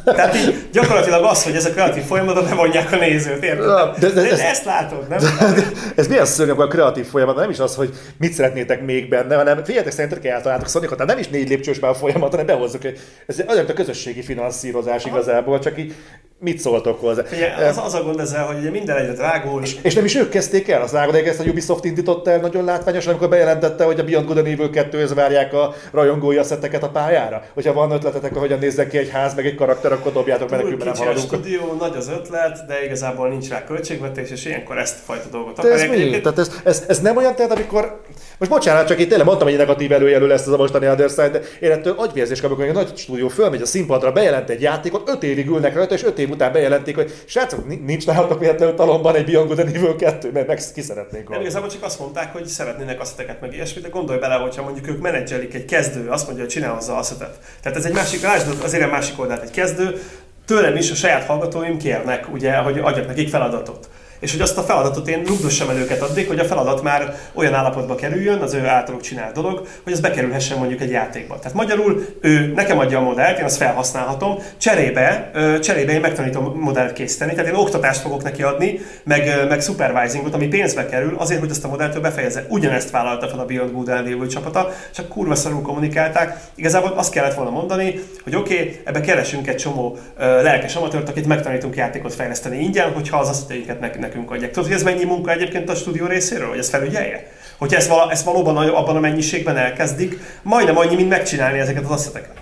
Tehát 0.04 0.34
így 0.36 0.68
gyakorlatilag 0.72 1.24
az, 1.24 1.44
hogy 1.44 1.54
ezek 1.54 1.70
a 1.70 1.74
kreatív 1.74 2.02
folyamatban 2.02 2.44
bevonják 2.44 2.92
a 2.92 2.96
nézőt, 2.96 3.42
érted? 3.42 3.66
De, 3.98 4.08
de, 4.08 4.20
de, 4.20 4.30
ez, 4.30 4.38
ezt 4.38 4.64
látod, 4.64 5.08
nem? 5.08 5.18
De, 5.18 5.52
de, 5.54 5.62
ez 5.96 6.08
milyen 6.08 6.24
szörnyű 6.24 6.52
a 6.52 6.66
kreatív 6.66 7.06
folyamat, 7.06 7.36
nem 7.36 7.50
is 7.50 7.58
az, 7.58 7.74
hogy 7.74 7.94
mit 8.18 8.32
szeretnétek 8.32 8.84
még 8.84 9.08
benne, 9.08 9.36
hanem 9.36 9.64
figyeljetek, 9.64 9.92
szerintetek 9.92 10.24
eltaláltak 10.24 10.68
Sonicot, 10.68 10.96
tehát 10.96 11.12
nem 11.12 11.20
is 11.20 11.28
négy 11.28 11.48
lépcsős 11.48 11.78
már 11.78 11.90
a 11.90 11.94
folyamat, 11.94 12.30
hanem 12.30 12.46
behozzuk, 12.46 12.82
ez 13.26 13.42
olyan 13.48 13.66
a 13.66 13.72
közösségi 13.72 14.22
finanszírozás 14.22 15.04
igazából, 15.04 15.58
csak 15.58 15.78
így 15.78 15.94
mit 16.38 16.58
szóltok 16.58 17.00
hozzá? 17.00 17.22
Ugye, 17.32 17.66
az, 17.66 17.78
az 17.84 17.94
a 17.94 18.02
gond 18.02 18.20
ezzel, 18.20 18.44
hogy 18.44 18.56
ugye 18.58 18.70
minden 18.70 18.96
egyre 18.96 19.12
drágul. 19.12 19.62
És, 19.62 19.76
és, 19.82 19.94
nem 19.94 20.04
is 20.04 20.14
ők 20.14 20.28
kezdték 20.28 20.68
el, 20.68 20.82
az 20.82 20.90
drágul, 20.90 21.16
ezt 21.16 21.40
a 21.40 21.44
Ubisoft 21.44 21.84
indította 21.84 22.30
el 22.30 22.40
nagyon 22.40 22.64
látványosan, 22.64 23.10
amikor 23.10 23.28
bejelentette, 23.28 23.84
hogy 23.84 24.00
a 24.00 24.04
Beyond 24.04 24.26
Good 24.26 24.38
and 24.38 24.46
Evil 24.46 24.70
2 24.70 25.06
várják 25.14 25.52
a 25.52 25.74
rajongói 25.92 26.36
asszetteket 26.36 26.82
a 26.82 26.88
pályára. 26.88 27.42
Hogyha 27.54 27.72
van 27.72 27.90
ötletetek, 27.90 28.32
hogy 28.32 28.40
hogyan 28.40 28.58
nézzen 28.58 28.88
ki 28.88 28.98
egy 28.98 29.05
ház, 29.08 29.34
meg 29.34 29.46
egy 29.46 29.54
karakter, 29.54 29.92
akkor 29.92 30.12
dobjátok, 30.12 30.50
mert 30.50 30.62
nekünk 30.62 30.84
nem 30.84 30.94
haladunk. 30.94 31.32
A 31.32 31.36
stúdió, 31.36 31.76
nagy 31.78 31.96
az 31.96 32.08
ötlet, 32.08 32.66
de 32.66 32.84
igazából 32.84 33.28
nincs 33.28 33.48
rá 33.48 33.64
költségvetés, 33.64 34.30
és 34.30 34.44
ilyenkor 34.44 34.78
ezt 34.78 34.96
a 34.98 35.02
fajta 35.04 35.28
dolgot 35.28 35.58
akarják. 35.58 35.92
Ez, 35.92 35.98
mi? 35.98 36.20
Tehát 36.20 36.38
ez, 36.38 36.60
ez, 36.64 36.84
ez, 36.88 37.00
nem 37.00 37.16
olyan, 37.16 37.34
tehát 37.34 37.52
amikor 37.52 38.00
most 38.38 38.50
bocsánat, 38.50 38.86
csak 38.86 39.00
itt 39.00 39.08
tényleg 39.08 39.26
mondtam, 39.26 39.48
hogy 39.48 39.56
negatív 39.56 39.92
előjelő 39.92 40.26
lesz 40.26 40.46
ez 40.46 40.48
a 40.48 40.56
mostani 40.56 40.88
Other 40.88 41.08
Side, 41.08 41.28
de 41.28 41.40
én 41.60 41.70
ettől 41.70 41.94
agyvérzés 41.98 42.40
kapok, 42.40 42.58
hogy 42.58 42.68
a 42.68 42.72
nagy 42.72 42.96
stúdió 42.96 43.28
fölmegy 43.28 43.62
a 43.62 43.66
színpadra, 43.66 44.12
bejelent 44.12 44.50
egy 44.50 44.60
játékot, 44.60 45.08
öt 45.08 45.22
évig 45.22 45.46
ülnek 45.46 45.74
rajta, 45.74 45.94
és 45.94 46.04
öt 46.04 46.18
év 46.18 46.30
után 46.30 46.52
bejelentik, 46.52 46.94
hogy 46.94 47.12
srácok, 47.24 47.84
nincs 47.84 48.06
nálatok 48.06 48.38
véletlenül 48.38 48.74
talomban 48.74 49.14
egy 49.14 49.24
Beyond 49.24 49.46
Good 49.46 49.58
and 49.58 49.76
Evil 49.76 49.96
2, 49.96 50.30
mert 50.32 50.46
meg 50.46 50.60
ki 50.74 50.80
szeretnénk 50.80 51.28
Nem, 51.28 51.40
igazából 51.40 51.68
csak 51.68 51.82
azt 51.82 51.98
mondták, 51.98 52.32
hogy 52.32 52.46
szeretnének 52.46 53.00
asszeteket 53.00 53.40
meg 53.40 53.54
ilyesmit, 53.54 53.84
de 53.84 53.88
gondolj 53.88 54.18
bele, 54.18 54.34
hogyha 54.34 54.62
mondjuk 54.62 54.88
ők 54.88 55.00
menedzselik 55.00 55.54
egy 55.54 55.64
kezdő, 55.64 56.08
azt 56.08 56.26
mondja, 56.26 56.44
hogy 56.44 56.52
csinál 56.52 56.74
hozzá 56.74 56.94
asszetet. 56.94 57.38
Tehát 57.62 57.78
ez 57.78 57.84
egy 57.84 57.92
másik, 57.92 58.20
azért 58.62 58.84
a 58.84 58.88
másik 58.96 59.20
oldalt 59.20 59.42
egy 59.42 59.50
kezdő, 59.50 60.02
tőlem 60.44 60.76
is 60.76 60.90
a 60.90 60.94
saját 60.94 61.24
hallgatóim 61.24 61.78
kérnek, 61.78 62.32
ugye, 62.32 62.56
hogy 62.56 62.78
adjak 62.78 63.06
nekik 63.06 63.28
feladatot 63.28 63.88
és 64.20 64.32
hogy 64.32 64.40
azt 64.40 64.58
a 64.58 64.62
feladatot 64.62 65.08
én 65.08 65.24
rugdossam 65.24 65.70
el 65.70 65.76
őket 65.76 66.00
addig, 66.00 66.28
hogy 66.28 66.38
a 66.38 66.44
feladat 66.44 66.82
már 66.82 67.14
olyan 67.34 67.54
állapotba 67.54 67.94
kerüljön, 67.94 68.38
az 68.38 68.54
ő 68.54 68.66
általuk 68.66 69.00
csinált 69.00 69.34
dolog, 69.34 69.66
hogy 69.84 69.92
az 69.92 70.00
bekerülhessen 70.00 70.58
mondjuk 70.58 70.80
egy 70.80 70.90
játékba. 70.90 71.38
Tehát 71.38 71.56
magyarul 71.56 72.06
ő 72.20 72.52
nekem 72.54 72.78
adja 72.78 72.98
a 72.98 73.02
modellt, 73.02 73.38
én 73.38 73.44
azt 73.44 73.56
felhasználhatom, 73.56 74.38
cserébe, 74.56 75.30
cserébe 75.62 75.92
én 75.92 76.00
megtanítom 76.00 76.58
modellt 76.58 76.92
készíteni, 76.92 77.34
tehát 77.34 77.50
én 77.50 77.56
oktatást 77.56 78.00
fogok 78.00 78.22
neki 78.22 78.42
adni, 78.42 78.80
meg, 79.04 79.46
meg 79.48 79.60
supervisingot, 79.60 80.34
ami 80.34 80.46
pénzbe 80.46 80.86
kerül, 80.86 81.14
azért, 81.18 81.40
hogy 81.40 81.50
ezt 81.50 81.64
a 81.64 81.68
modellt 81.68 81.96
ő 81.96 82.00
befejezze. 82.00 82.46
Ugyanezt 82.48 82.90
vállalta 82.90 83.28
fel 83.28 83.38
a 83.38 83.44
Beyond 83.44 83.72
Good 83.72 84.04
lévő 84.04 84.26
csapata, 84.26 84.72
csak 84.94 85.08
kurva 85.08 85.34
szarul 85.34 85.62
kommunikálták. 85.62 86.40
Igazából 86.54 86.92
azt 86.96 87.12
kellett 87.12 87.34
volna 87.34 87.50
mondani, 87.50 88.00
hogy 88.24 88.36
oké, 88.36 88.54
okay, 88.54 88.80
ebbe 88.84 89.00
keresünk 89.00 89.48
egy 89.48 89.56
csomó 89.56 89.98
lelkes 90.18 90.76
amatőrt, 90.76 91.08
akit 91.08 91.26
megtanítunk 91.26 91.76
játékot 91.76 92.14
fejleszteni 92.14 92.58
ingyen, 92.58 92.92
hogyha 92.92 93.18
az 93.18 93.28
asszeteinket 93.28 93.80
nekünk 94.06 94.30
adják. 94.30 94.50
Tudod, 94.50 94.68
hogy 94.68 94.76
ez 94.76 94.82
mennyi 94.82 95.04
munka 95.04 95.30
egyébként 95.30 95.68
a 95.68 95.74
stúdió 95.74 96.06
részéről, 96.06 96.48
hogy 96.48 96.58
ez 96.58 96.68
felügyelje? 96.68 97.32
Hogyha 97.58 97.76
ezt, 97.76 97.88
val- 97.88 98.10
ezt 98.10 98.24
valóban 98.24 98.56
abban 98.56 98.96
a 98.96 99.00
mennyiségben 99.00 99.56
elkezdik, 99.56 100.18
majdnem 100.42 100.76
annyi, 100.76 100.94
mint 100.94 101.08
megcsinálni 101.08 101.58
ezeket 101.58 101.84
az 101.84 101.90
asszeteket. 101.90 102.36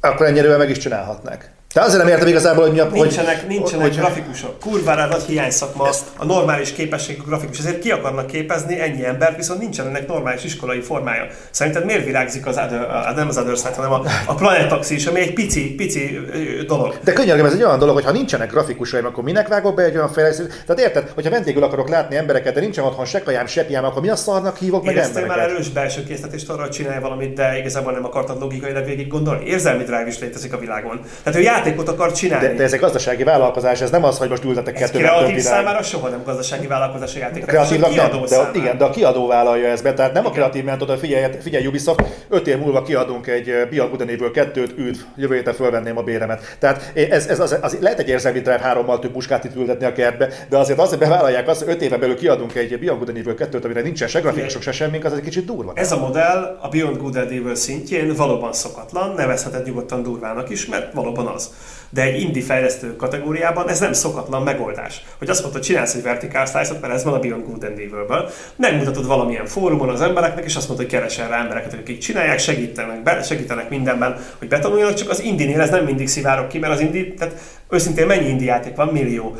Akkor 0.00 0.26
ennyire 0.26 0.56
meg 0.56 0.70
is 0.70 0.78
csinálhatnák. 0.78 1.50
De 1.74 1.82
azért 1.82 2.02
nem 2.02 2.08
értem 2.08 2.26
igazából, 2.26 2.62
hogy 2.62 2.72
mi 2.72 2.78
a... 2.78 2.88
Nincsenek, 2.92 3.40
hogy, 3.40 3.48
nincsenek 3.48 3.86
hogy, 3.86 3.96
grafikusok. 3.96 4.58
Kurvára 4.60 5.06
nagy 5.06 5.22
hiányszakma 5.22 5.88
ezt. 5.88 6.04
a 6.16 6.24
normális 6.24 6.72
képességű 6.72 7.20
grafikus. 7.26 7.58
Ezért 7.58 7.78
ki 7.78 7.90
akarnak 7.90 8.26
képezni 8.26 8.80
ennyi 8.80 9.04
embert, 9.04 9.36
viszont 9.36 9.60
nincsen 9.60 9.86
ennek 9.86 10.06
normális 10.06 10.44
iskolai 10.44 10.80
formája. 10.80 11.26
Szerinted 11.50 11.84
miért 11.84 12.04
virágzik 12.04 12.46
az, 12.46 12.56
other, 12.56 13.12
nem 13.16 13.28
az 13.28 13.38
Other 13.38 13.56
Side, 13.56 13.74
hanem 13.74 13.92
a, 13.92 14.02
a 14.26 14.34
Planet 14.34 14.68
Taxi 14.68 14.94
is, 14.94 15.06
ami 15.06 15.20
egy 15.20 15.32
pici, 15.32 15.74
pici 15.74 16.20
dolog. 16.66 16.98
De 17.04 17.12
könyörgöm, 17.12 17.46
ez 17.46 17.52
egy 17.52 17.62
olyan 17.62 17.78
dolog, 17.78 17.94
hogy 17.94 18.04
ha 18.04 18.12
nincsenek 18.12 18.50
grafikusaim, 18.50 19.04
akkor 19.06 19.24
minek 19.24 19.48
vágok 19.48 19.74
be 19.74 19.82
egy 19.82 19.96
olyan 19.96 20.12
fejlesztő? 20.12 20.46
Tehát 20.46 20.82
érted, 20.82 21.10
hogyha 21.14 21.30
vendégül 21.30 21.62
akarok 21.62 21.88
látni 21.88 22.16
embereket, 22.16 22.54
de 22.54 22.60
nincsen 22.60 22.84
otthon 22.84 23.04
se 23.04 23.22
kajám, 23.22 23.46
se 23.46 23.64
piám, 23.64 23.84
akkor 23.84 24.02
mi 24.02 24.08
a 24.08 24.16
szarnak 24.16 24.56
hívok 24.56 24.84
meg 24.84 24.96
embereket? 24.96 25.36
már 25.36 25.38
erős 25.38 25.68
belső 25.68 26.04
készítést 26.04 26.48
arra, 26.48 26.60
hogy 26.60 26.70
csinálj 26.70 27.00
valamit, 27.00 27.34
de 27.34 27.58
igazából 27.58 27.92
nem 27.92 28.04
akartad 28.04 28.40
logikailag 28.40 28.84
végig 28.84 29.08
gondolni. 29.08 29.46
Érzelmi 29.46 29.82
drive 29.82 30.06
is 30.06 30.18
létezik 30.18 30.52
a 30.52 30.58
világon. 30.58 31.00
Tehát 31.22 31.38
ő 31.38 31.42
játékot 31.56 31.88
akar 31.88 32.12
csinálni. 32.12 32.46
De, 32.46 32.54
de 32.54 32.62
ez 32.62 32.72
egy 32.72 32.80
gazdasági 32.80 33.24
vállalkozás, 33.24 33.80
ez 33.80 33.90
nem 33.90 34.04
az, 34.04 34.18
hogy 34.18 34.28
most 34.28 34.44
ültetek 34.44 34.74
kettő 34.74 34.98
kreatív 34.98 35.38
számára 35.38 35.82
soha 35.82 36.08
nem 36.08 36.22
gazdasági 36.24 36.66
vállalkozás 36.66 37.14
a 37.14 37.18
játék. 37.18 37.44
Kreatív 37.44 37.80
nem, 37.80 37.94
de, 37.94 38.08
de, 38.28 38.50
igen, 38.52 38.78
de 38.78 38.84
a 38.84 38.90
kiadó 38.90 39.26
vállalja 39.26 39.68
ezt 39.68 39.82
be, 39.82 39.94
tehát 39.94 40.12
nem 40.12 40.22
igen. 40.22 40.34
a 40.34 40.34
kreatív 40.34 40.64
mert 40.64 40.82
oda 40.82 40.96
figyelj, 40.96 41.32
figyelj 41.42 41.66
Ubisoft, 41.66 42.02
öt 42.28 42.46
év 42.46 42.58
múlva 42.58 42.82
kiadunk 42.82 43.26
egy 43.26 43.68
Beyond 43.70 43.96
Good 43.96 44.30
kettőt, 44.30 44.78
üdv, 44.78 44.98
jövő 45.16 45.34
héten 45.34 45.54
fölvenném 45.54 45.98
a 45.98 46.02
béremet. 46.02 46.56
Tehát 46.58 46.92
ez, 47.10 47.26
ez 47.26 47.40
az, 47.40 47.56
az, 47.60 47.78
lehet 47.80 47.98
egy 47.98 48.08
érzelmi 48.08 48.38
drive 48.38 48.60
hárommal 48.60 48.98
több 48.98 49.12
puskát 49.12 49.44
itt 49.44 49.56
ültetni 49.56 49.84
a 49.86 49.92
kertbe, 49.92 50.28
de 50.48 50.56
azért 50.56 50.78
azért 50.78 51.00
bevállalják 51.00 51.48
azt, 51.48 51.62
hogy 51.62 51.72
öt 51.72 51.82
éven 51.82 52.00
belül 52.00 52.16
kiadunk 52.16 52.54
egy 52.54 52.78
Beyond 52.78 53.04
Good 53.04 53.16
Evil 53.16 53.34
2-t, 53.38 53.64
amire 53.64 53.80
nincsen 53.80 54.08
se 54.08 54.20
grafikusok, 54.20 54.62
se 54.62 54.72
semmink, 54.72 55.04
az 55.04 55.12
egy 55.12 55.20
kicsit 55.20 55.44
durva. 55.44 55.72
Ez 55.74 55.92
a 55.92 55.98
modell 55.98 56.58
a 56.60 56.68
Beyond 56.68 56.96
Good 56.96 57.16
and 57.16 57.30
Evil 57.30 57.54
szintjén 57.54 58.14
valóban 58.14 58.52
szokatlan, 58.52 59.14
nevezheted 59.14 59.66
nyugodtan 59.66 60.02
durvának 60.02 60.50
is, 60.50 60.66
mert 60.66 60.92
valóban 60.92 61.26
az. 61.26 61.45
De 61.90 62.02
egy 62.02 62.20
indie 62.20 62.42
fejlesztő 62.42 62.96
kategóriában 62.96 63.68
ez 63.68 63.80
nem 63.80 63.92
szokatlan 63.92 64.42
megoldás. 64.42 65.04
Hogy 65.18 65.28
azt 65.28 65.42
mondod, 65.42 65.62
csinálsz 65.62 65.94
egy 65.94 66.02
vertical 66.02 66.46
slice 66.46 66.78
mert 66.80 66.92
ez 66.92 67.04
van 67.04 67.14
a 67.14 67.18
Beyond 67.18 67.44
Good 67.44 67.64
and 67.64 67.78
Evil-ből, 67.78 68.30
megmutatod 68.56 69.06
valamilyen 69.06 69.46
fórumon 69.46 69.88
az 69.88 70.00
embereknek, 70.00 70.44
és 70.44 70.56
azt 70.56 70.68
mondod, 70.68 70.86
hogy 70.86 70.94
keresel 70.94 71.28
rá 71.28 71.40
embereket, 71.40 71.72
akik 71.72 71.98
csinálják, 71.98 72.38
segítenek, 72.38 73.02
be, 73.02 73.22
segítenek 73.22 73.68
mindenben, 73.68 74.16
hogy 74.38 74.48
betanuljanak, 74.48 74.94
csak 74.94 75.10
az 75.10 75.22
indinél 75.22 75.60
ez 75.60 75.70
nem 75.70 75.84
mindig 75.84 76.08
szivárok 76.08 76.48
ki, 76.48 76.58
mert 76.58 76.72
az 76.72 76.80
indi, 76.80 77.14
tehát 77.14 77.34
őszintén 77.68 78.06
mennyi 78.06 78.28
indi 78.28 78.44
játék 78.44 78.76
van, 78.76 78.88
millió 78.88 79.36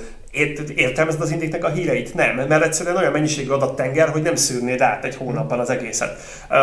értelmezed 0.75 1.21
az 1.21 1.31
indiknek 1.31 1.65
a 1.65 1.69
híreit? 1.69 2.15
Nem, 2.15 2.35
mert 2.49 2.65
egyszerűen 2.65 2.97
olyan 2.97 3.13
mennyiségű 3.13 3.51
adattenger, 3.51 4.09
hogy 4.09 4.23
nem 4.23 4.35
szűrnéd 4.35 4.81
át 4.81 5.05
egy 5.05 5.17
hónapban 5.17 5.59
az 5.59 5.71
egészet. 5.71 6.19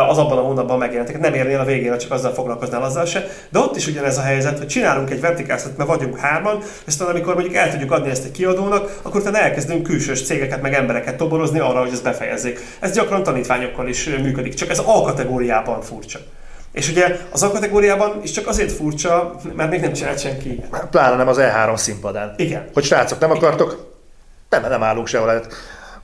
Az 0.10 0.18
abban 0.18 0.38
a 0.38 0.42
hónapban 0.42 0.78
megjelentek, 0.78 1.20
nem 1.20 1.34
érnél 1.34 1.60
a 1.60 1.66
végére, 1.66 1.96
csak 1.98 2.12
azzal 2.12 2.34
foglalkoznál 2.34 2.84
azzal 2.84 3.06
se. 3.06 3.28
De 3.50 3.60
ott 3.60 3.76
is 3.76 3.88
ugyanez 3.88 4.18
a 4.18 4.22
helyzet, 4.22 4.58
hogy 4.58 4.68
csinálunk 4.68 5.10
egy 5.10 5.22
vertikálszat, 5.22 5.78
mert 5.78 5.90
vagyunk 5.90 6.18
hárman, 6.18 6.58
és 6.60 6.68
aztán 6.86 7.08
amikor 7.08 7.34
mondjuk 7.34 7.56
el 7.56 7.72
tudjuk 7.72 7.92
adni 7.92 8.10
ezt 8.10 8.26
egy 8.26 8.32
kiadónak, 8.32 9.00
akkor 9.02 9.22
utána 9.22 9.38
elkezdünk 9.38 9.84
külsős 9.84 10.26
cégeket, 10.26 10.62
meg 10.62 10.74
embereket 10.74 11.16
toborozni 11.18 11.60
arra, 11.60 11.80
hogy 11.80 11.92
ezt 11.92 12.04
befejezzék. 12.04 12.60
Ez 12.80 12.94
gyakran 12.94 13.24
tanítványokkal 13.24 13.88
is 13.88 14.06
működik, 14.06 14.54
csak 14.54 14.70
ez 14.70 14.80
A 14.80 15.02
kategóriában 15.02 15.82
furcsa. 15.82 16.20
És 16.74 16.90
ugye 16.90 17.18
az 17.32 17.44
A 17.44 17.52
kategóriában 17.52 18.20
is 18.24 18.32
csak 18.32 18.48
azért 18.48 18.72
furcsa, 18.72 19.36
mert 19.56 19.70
még 19.70 19.82
nem 19.82 19.94
csinált 19.94 20.20
senki. 20.20 20.64
Pláne 20.92 21.16
nem 21.16 21.28
az 21.28 21.38
E3 21.40 21.78
színpadán. 21.78 22.34
Igen. 22.38 22.70
Hogy 22.74 22.84
srácok, 22.84 23.20
nem 23.20 23.32
akartok? 23.32 23.92
Nem, 24.50 24.62
nem 24.70 24.84
állunk 24.84 25.08
sehol. 25.08 25.28
Hát 25.28 25.48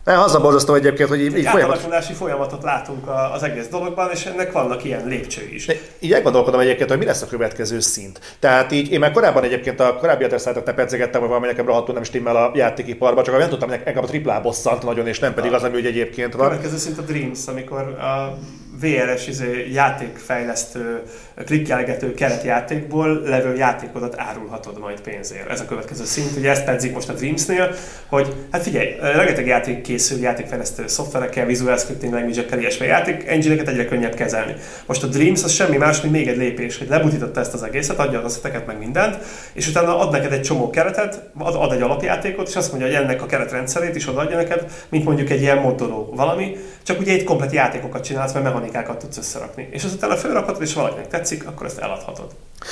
nem, 0.04 0.20
az 0.20 0.36
a 0.36 0.42
borzasztó 0.42 0.74
egyébként, 0.74 1.10
hogy 1.10 1.22
így, 1.22 1.38
így 1.38 1.48
folyamat... 1.48 2.04
folyamatot 2.04 2.64
látunk 2.64 3.08
az 3.34 3.44
egész 3.44 3.68
dologban, 3.68 4.10
és 4.12 4.26
ennek 4.26 4.52
vannak 4.52 4.84
ilyen 4.84 5.08
lépcsői 5.08 5.54
is. 5.54 5.68
Így 6.00 6.14
elgondolkodom 6.14 6.60
egyébként, 6.60 6.90
hogy 6.90 6.98
mi 6.98 7.06
lesz 7.06 7.22
a 7.22 7.28
következő 7.28 7.80
szint. 7.80 8.20
Tehát 8.40 8.72
így 8.72 8.92
én 8.92 9.00
már 9.00 9.12
korábban 9.12 9.44
egyébként 9.44 9.80
a 9.80 9.96
korábbi 9.96 10.24
adreszátot 10.24 10.66
ne 10.66 10.74
pedzegettem, 10.74 11.20
hogy 11.20 11.30
valami 11.30 11.48
nekem 11.48 11.66
rohadtul 11.66 11.94
nem 11.94 12.04
stimmel 12.04 12.36
a 12.36 12.52
játékiparba, 12.54 13.24
csak 13.24 13.38
nem 13.38 13.50
tudtam, 13.50 13.70
hogy 13.70 13.82
engem 13.84 14.04
a 14.04 14.08
triplá 14.08 14.40
bosszant 14.40 14.84
nagyon, 14.84 15.08
és 15.08 15.20
nem 15.20 15.34
pedig 15.34 15.54
az, 15.54 15.64
ami 15.64 15.76
úgy 15.76 15.86
egyébként 15.86 16.34
van. 16.34 16.46
A 16.46 16.50
következő 16.50 16.78
szint 16.78 16.98
a 16.98 17.02
Dreams, 17.02 17.48
amikor 17.48 17.80
a 17.80 18.38
VRS 18.82 19.28
izé, 19.28 19.70
játékfejlesztő, 19.74 21.02
klikkelgető 21.46 22.14
keretjátékból 22.14 23.22
levő 23.26 23.56
játékodat 23.56 24.16
árulhatod 24.18 24.80
majd 24.80 25.02
pénzért. 25.02 25.50
Ez 25.50 25.60
a 25.60 25.66
következő 25.66 26.04
szint. 26.04 26.36
Ugye 26.38 26.50
ezt 26.50 26.66
pedzik 26.66 26.94
most 26.94 27.10
a 27.10 27.14
Dreamsnél, 27.14 27.76
hogy 28.08 28.36
hát 28.52 28.64
figyelj, 28.64 28.96
rengeteg 29.00 29.48
játék 29.48 29.82
készül 29.82 30.20
játékfejlesztő 30.20 30.88
szoftverekkel, 30.88 31.46
visual 31.46 31.78
scripting 31.78 32.14
language-ekkel, 32.14 32.60
ilyesmi 32.60 32.86
játék 32.86 33.28
engine 33.28 33.64
egyre 33.64 33.86
könnyebb 33.86 34.14
kezelni. 34.14 34.54
Most 34.86 35.04
a 35.04 35.08
Dreams 35.08 35.44
az 35.44 35.52
semmi 35.52 35.78
más, 35.78 36.02
mint 36.02 36.14
még 36.14 36.28
egy 36.28 36.38
lépés, 36.38 36.78
hogy 36.78 36.88
lebutította 36.88 37.40
ezt 37.40 37.54
az 37.54 37.64
egészet, 37.64 38.00
adja 38.00 38.20
az 38.20 38.26
összeteket 38.26 38.66
meg 38.66 38.78
mindent, 38.78 39.18
és 39.54 39.68
utána 39.68 40.00
ad 40.00 40.12
neked 40.12 40.32
egy 40.32 40.42
csomó 40.42 40.70
keretet, 40.70 41.30
ad, 41.38 41.56
ad 41.56 41.72
egy 41.72 41.82
alapjátékot, 41.82 42.48
és 42.48 42.56
azt 42.56 42.72
mondja, 42.72 42.88
hogy 42.88 42.98
ennek 42.98 43.22
a 43.22 43.26
keretrendszerét 43.26 43.96
is 43.96 44.08
odaadja 44.08 44.36
neked, 44.36 44.66
mint 44.90 45.06
mondjuk 45.06 45.30
egy 45.30 45.42
ilyen 45.42 45.58
moddoló 45.58 46.14
valami, 46.16 46.58
csak 46.90 47.00
ugye 47.00 47.14
egy 47.14 47.24
komplet 47.24 47.52
játékokat 47.52 48.04
csinálsz, 48.04 48.34
mert 48.34 48.46
mechanikákat 48.46 48.98
tudsz 48.98 49.18
összerakni. 49.18 49.68
És 49.72 49.84
azután 49.84 50.10
a 50.10 50.16
fölrakhatod, 50.16 50.62
és 50.62 50.74
valakinek 50.74 51.08
tetszik, 51.08 51.48
akkor 51.48 51.66
ezt 51.66 51.80
eladhatod. 51.80 52.26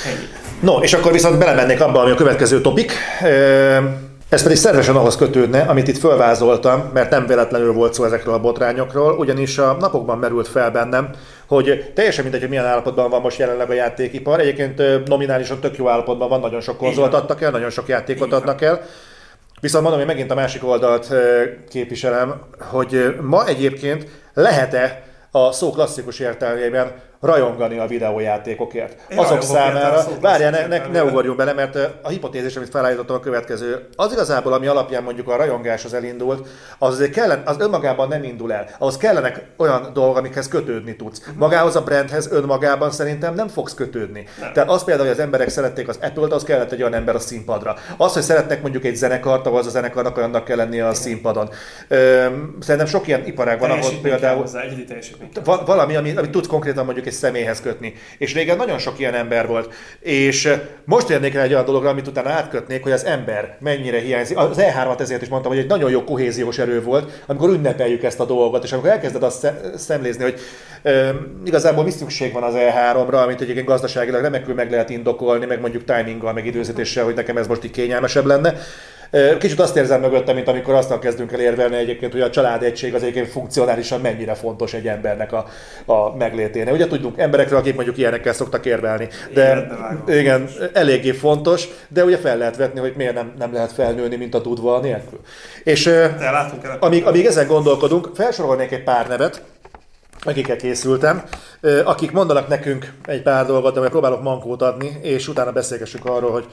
Ennyi. 0.06 0.26
No, 0.60 0.78
és 0.78 0.92
akkor 0.92 1.12
viszont 1.12 1.38
belemennék 1.38 1.80
abba, 1.80 2.00
ami 2.00 2.10
a 2.10 2.14
következő 2.14 2.60
topik. 2.60 2.92
Ez 4.28 4.42
pedig 4.42 4.56
szervesen 4.56 4.96
ahhoz 4.96 5.16
kötődne, 5.16 5.60
amit 5.60 5.88
itt 5.88 5.98
fölvázoltam, 5.98 6.90
mert 6.94 7.10
nem 7.10 7.26
véletlenül 7.26 7.72
volt 7.72 7.94
szó 7.94 8.04
ezekről 8.04 8.34
a 8.34 8.40
botrányokról, 8.40 9.18
ugyanis 9.18 9.58
a 9.58 9.76
napokban 9.80 10.18
merült 10.18 10.48
fel 10.48 10.70
bennem, 10.70 11.10
hogy 11.46 11.92
teljesen 11.94 12.22
mindegy, 12.22 12.40
hogy 12.40 12.50
milyen 12.50 12.64
állapotban 12.64 13.10
van 13.10 13.20
most 13.20 13.38
jelenleg 13.38 13.70
a 13.70 13.74
játékipar. 13.74 14.40
Egyébként 14.40 14.82
nominálisan 15.06 15.60
tök 15.60 15.76
jó 15.76 15.88
állapotban 15.88 16.28
van, 16.28 16.40
nagyon 16.40 16.60
sok 16.60 16.76
konzolt 16.76 17.14
adtak 17.14 17.42
el, 17.42 17.50
nagyon 17.50 17.70
sok 17.70 17.88
játékot 17.88 18.32
adnak 18.32 18.62
el. 18.62 18.82
Viszont 19.60 19.82
mondom, 19.82 20.00
hogy 20.00 20.10
megint 20.10 20.30
a 20.30 20.34
másik 20.34 20.64
oldalt 20.64 21.12
képviselem, 21.68 22.40
hogy 22.58 23.16
ma 23.20 23.46
egyébként 23.46 24.08
lehet-e 24.34 25.07
a 25.30 25.52
szó 25.52 25.70
klasszikus 25.70 26.18
értelmében 26.18 26.92
rajongani 27.20 27.78
a 27.78 27.86
videójátékokért. 27.86 29.00
Én 29.08 29.18
Azok 29.18 29.42
számára, 29.42 30.04
várjál, 30.20 30.50
ne, 30.50 30.66
ne, 30.66 30.86
ne 30.86 31.04
ugorjunk 31.04 31.36
bele, 31.36 31.52
mert 31.52 31.78
a 32.02 32.08
hipotézis, 32.08 32.56
amit 32.56 32.68
felállítottam 32.68 33.16
a 33.16 33.20
következő, 33.20 33.88
az 33.96 34.12
igazából, 34.12 34.52
ami 34.52 34.66
alapján 34.66 35.02
mondjuk 35.02 35.28
a 35.28 35.36
rajongás 35.36 35.84
az 35.84 35.94
elindult, 35.94 36.48
az 36.78 36.94
azért 36.94 37.12
kellene, 37.12 37.42
az 37.44 37.56
önmagában 37.58 38.08
nem 38.08 38.22
indul 38.22 38.52
el. 38.52 38.68
Ahhoz 38.78 38.96
kellenek 38.96 39.46
olyan 39.56 39.90
dolgok, 39.92 40.16
amikhez 40.16 40.48
kötődni 40.48 40.96
tudsz. 40.96 41.26
Mhm. 41.26 41.38
Magához 41.38 41.76
a 41.76 41.82
brandhez 41.82 42.32
önmagában 42.32 42.90
szerintem 42.90 43.34
nem 43.34 43.48
fogsz 43.48 43.74
kötődni. 43.74 44.24
Nem. 44.40 44.52
Tehát 44.52 44.70
az 44.70 44.84
például, 44.84 45.06
hogy 45.06 45.16
az 45.16 45.22
emberek 45.24 45.48
szerették 45.48 45.88
az 45.88 45.98
Apple-t, 46.02 46.32
az 46.32 46.44
kellett 46.44 46.72
egy 46.72 46.80
olyan 46.80 46.94
ember 46.94 47.14
a 47.14 47.18
színpadra. 47.18 47.76
Az, 47.96 48.12
hogy 48.12 48.22
szeretnek 48.22 48.62
mondjuk 48.62 48.84
egy 48.84 48.94
zenekart, 48.94 49.46
ahhoz 49.46 49.66
a 49.66 49.70
zenekarnak 49.70 50.16
olyannak 50.16 50.44
kell 50.44 50.56
lennie 50.56 50.86
a 50.86 50.94
színpadon. 50.94 51.50
Szerintem 52.60 52.86
sok 52.86 53.06
ilyen 53.06 53.26
iparág 53.26 53.60
van, 53.60 53.70
ahol 53.70 53.90
például 54.02 54.46
valami, 55.66 55.96
ami, 55.96 56.16
ami 56.16 56.30
tudsz 56.30 56.46
konkrétan 56.46 56.84
mondjuk 56.84 57.06
egy 57.06 57.12
személyhez 57.12 57.60
kötni. 57.60 57.94
És 58.18 58.34
régen 58.34 58.56
nagyon 58.56 58.78
sok 58.78 58.98
ilyen 58.98 59.14
ember 59.14 59.46
volt. 59.46 59.74
És 60.00 60.52
most 60.84 61.08
jönnék 61.08 61.34
rá 61.34 61.42
egy 61.42 61.52
olyan 61.52 61.64
dologra, 61.64 61.88
amit 61.88 62.06
utána 62.06 62.30
átkötnék, 62.30 62.82
hogy 62.82 62.92
az 62.92 63.04
ember 63.04 63.56
mennyire 63.60 63.98
hiányzik. 63.98 64.36
Az 64.36 64.56
E3-at 64.60 65.00
ezért 65.00 65.22
is 65.22 65.28
mondtam, 65.28 65.52
hogy 65.52 65.60
egy 65.60 65.68
nagyon 65.68 65.90
jó 65.90 66.04
kohéziós 66.04 66.58
erő 66.58 66.82
volt, 66.82 67.22
amikor 67.26 67.48
ünnepeljük 67.50 68.02
ezt 68.02 68.20
a 68.20 68.24
dolgot, 68.24 68.64
és 68.64 68.72
amikor 68.72 68.90
elkezded 68.90 69.22
azt 69.22 69.52
szemlézni, 69.76 70.22
hogy 70.22 70.40
e, 70.82 71.14
igazából 71.44 71.84
mi 71.84 71.90
szükség 71.90 72.32
van 72.32 72.42
az 72.42 72.54
E3-ra, 72.56 73.22
amit 73.22 73.40
egyébként 73.40 73.66
gazdaságilag 73.66 74.22
remekül 74.22 74.54
meg 74.54 74.70
lehet 74.70 74.90
indokolni, 74.90 75.46
meg 75.46 75.60
mondjuk 75.60 75.84
timinggal, 75.84 76.32
meg 76.32 76.46
időzítéssel, 76.46 77.04
hogy 77.04 77.14
nekem 77.14 77.36
ez 77.36 77.46
most 77.46 77.64
így 77.64 77.70
kényelmesebb 77.70 78.24
lenne. 78.24 78.54
Kicsit 79.38 79.60
azt 79.60 79.76
érzem 79.76 80.00
mögötte, 80.00 80.32
mint 80.32 80.48
amikor 80.48 80.74
azt 80.74 80.98
kezdünk 80.98 81.32
el 81.32 81.40
érvelni 81.40 81.76
egyébként, 81.76 82.12
hogy 82.12 82.20
a 82.20 82.30
családegység 82.30 82.94
az 82.94 83.02
egyébként 83.02 83.28
funkcionálisan 83.28 84.00
mennyire 84.00 84.34
fontos 84.34 84.74
egy 84.74 84.86
embernek 84.86 85.32
a, 85.32 85.46
a 85.86 86.16
megléténél. 86.16 86.72
Ugye 86.72 86.86
tudunk 86.86 87.18
emberekről, 87.18 87.58
akik 87.58 87.74
mondjuk 87.74 87.98
ilyenekkel 87.98 88.32
szoktak 88.32 88.66
érvelni, 88.66 89.08
de 89.34 89.66
igen, 90.06 90.18
igen, 90.18 90.48
eléggé 90.72 91.10
fontos, 91.10 91.68
de 91.88 92.04
ugye 92.04 92.18
fel 92.18 92.36
lehet 92.38 92.56
vetni, 92.56 92.80
hogy 92.80 92.92
miért 92.96 93.14
nem, 93.14 93.32
nem 93.38 93.52
lehet 93.52 93.72
felnőni, 93.72 94.16
mint 94.16 94.34
a 94.34 94.40
tudva 94.40 94.80
nélkül. 94.80 95.20
És 95.64 95.86
el, 95.86 96.52
amíg, 96.80 97.04
amíg 97.04 97.26
ezen 97.26 97.46
gondolkodunk, 97.46 98.10
felsorolnék 98.14 98.70
egy 98.70 98.82
pár 98.82 99.08
nevet, 99.08 99.42
akikkel 100.20 100.56
készültem, 100.56 101.22
akik 101.84 102.10
mondanak 102.10 102.48
nekünk 102.48 102.92
egy 103.06 103.22
pár 103.22 103.46
dolgot, 103.46 103.74
de 103.74 103.88
próbálok 103.88 104.22
mankót 104.22 104.62
adni, 104.62 104.98
és 105.02 105.28
utána 105.28 105.52
beszélgessünk 105.52 106.04
arról, 106.04 106.30
hogy 106.30 106.46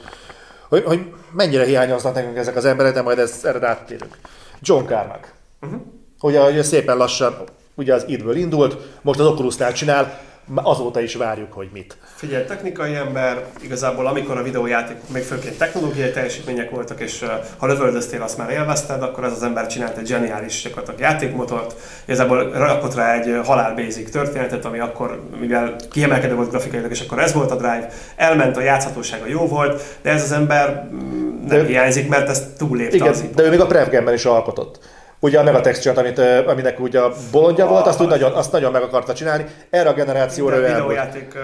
hogy, 0.68 0.84
hogy 0.84 1.12
mennyire 1.32 1.64
hiányoznak 1.64 2.14
nekünk 2.14 2.36
ezek 2.36 2.56
az 2.56 2.64
emberek, 2.64 2.94
de 2.94 3.02
majd 3.02 3.18
ezt 3.18 3.46
erre 3.46 3.68
áttérünk. 3.68 4.18
John 4.60 4.86
Carmack. 4.86 5.32
Uh-huh. 5.62 5.80
Ugye, 6.20 6.40
ugye 6.40 6.62
szépen 6.62 6.96
lassan 6.96 7.34
ugye 7.74 7.94
az 7.94 8.04
idből 8.06 8.36
indult, 8.36 8.76
most 9.02 9.18
az 9.18 9.26
oculus 9.26 9.54
csinál, 9.72 10.20
azóta 10.54 11.00
is 11.00 11.14
várjuk, 11.14 11.52
hogy 11.52 11.68
mit. 11.72 11.96
Figyelj, 12.14 12.44
technikai 12.44 12.94
ember, 12.94 13.44
igazából 13.60 14.06
amikor 14.06 14.38
a 14.38 14.42
videójátékok 14.42 15.08
még 15.08 15.22
főként 15.22 15.58
technológiai 15.58 16.10
teljesítmények 16.10 16.70
voltak, 16.70 17.00
és 17.00 17.24
ha 17.56 17.66
lövöldöztél, 17.66 18.22
azt 18.22 18.38
már 18.38 18.50
élvezted, 18.50 19.02
akkor 19.02 19.24
ez 19.24 19.32
az 19.32 19.42
ember 19.42 19.66
csinált 19.66 19.96
egy 19.96 20.06
zseniális 20.06 20.62
gyakorlatilag 20.62 21.00
játékmotort, 21.00 21.74
igazából 22.04 22.50
rakott 22.50 22.94
rá 22.94 23.14
egy 23.14 23.40
halál 23.44 23.74
basic 23.74 24.10
történetet, 24.10 24.64
ami 24.64 24.78
akkor, 24.78 25.22
mivel 25.40 25.76
kiemelkedő 25.90 26.34
volt 26.34 26.50
grafikailag, 26.50 26.90
és 26.90 27.00
akkor 27.00 27.18
ez 27.18 27.32
volt 27.32 27.50
a 27.50 27.56
drive, 27.56 27.88
elment, 28.16 28.56
a 28.56 28.60
játszhatósága 28.60 29.26
jó 29.26 29.46
volt, 29.46 29.82
de 30.02 30.10
ez 30.10 30.22
az 30.22 30.32
ember 30.32 30.88
mm, 30.92 31.26
nem 31.46 31.58
de, 31.58 31.64
hiányzik, 31.64 32.08
mert 32.08 32.28
ez 32.28 32.42
túllépte 32.58 32.96
igen, 32.96 33.08
az 33.08 33.24
de 33.34 33.42
ő 33.42 33.50
még 33.50 33.60
a 33.60 33.66
prevgame 33.66 34.12
is 34.12 34.24
alkotott. 34.24 34.78
Ugye 35.20 35.38
a 35.38 35.42
Megatexture, 35.42 36.00
amit, 36.00 36.18
aminek 36.46 36.80
ugye 36.80 37.00
a 37.00 37.12
bolondja 37.32 37.66
volt, 37.66 37.86
azt, 37.86 38.00
úgy 38.00 38.08
nagyon, 38.08 38.32
azt 38.32 38.52
nagyon 38.52 38.72
meg 38.72 38.82
akarta 38.82 39.14
csinálni. 39.14 39.44
Erre 39.70 39.88
a 39.88 39.92
generációra 39.92 40.56
ő 40.56 40.64
elmúlt. 40.64 40.84
A 40.84 40.88
videójáték 40.88 41.38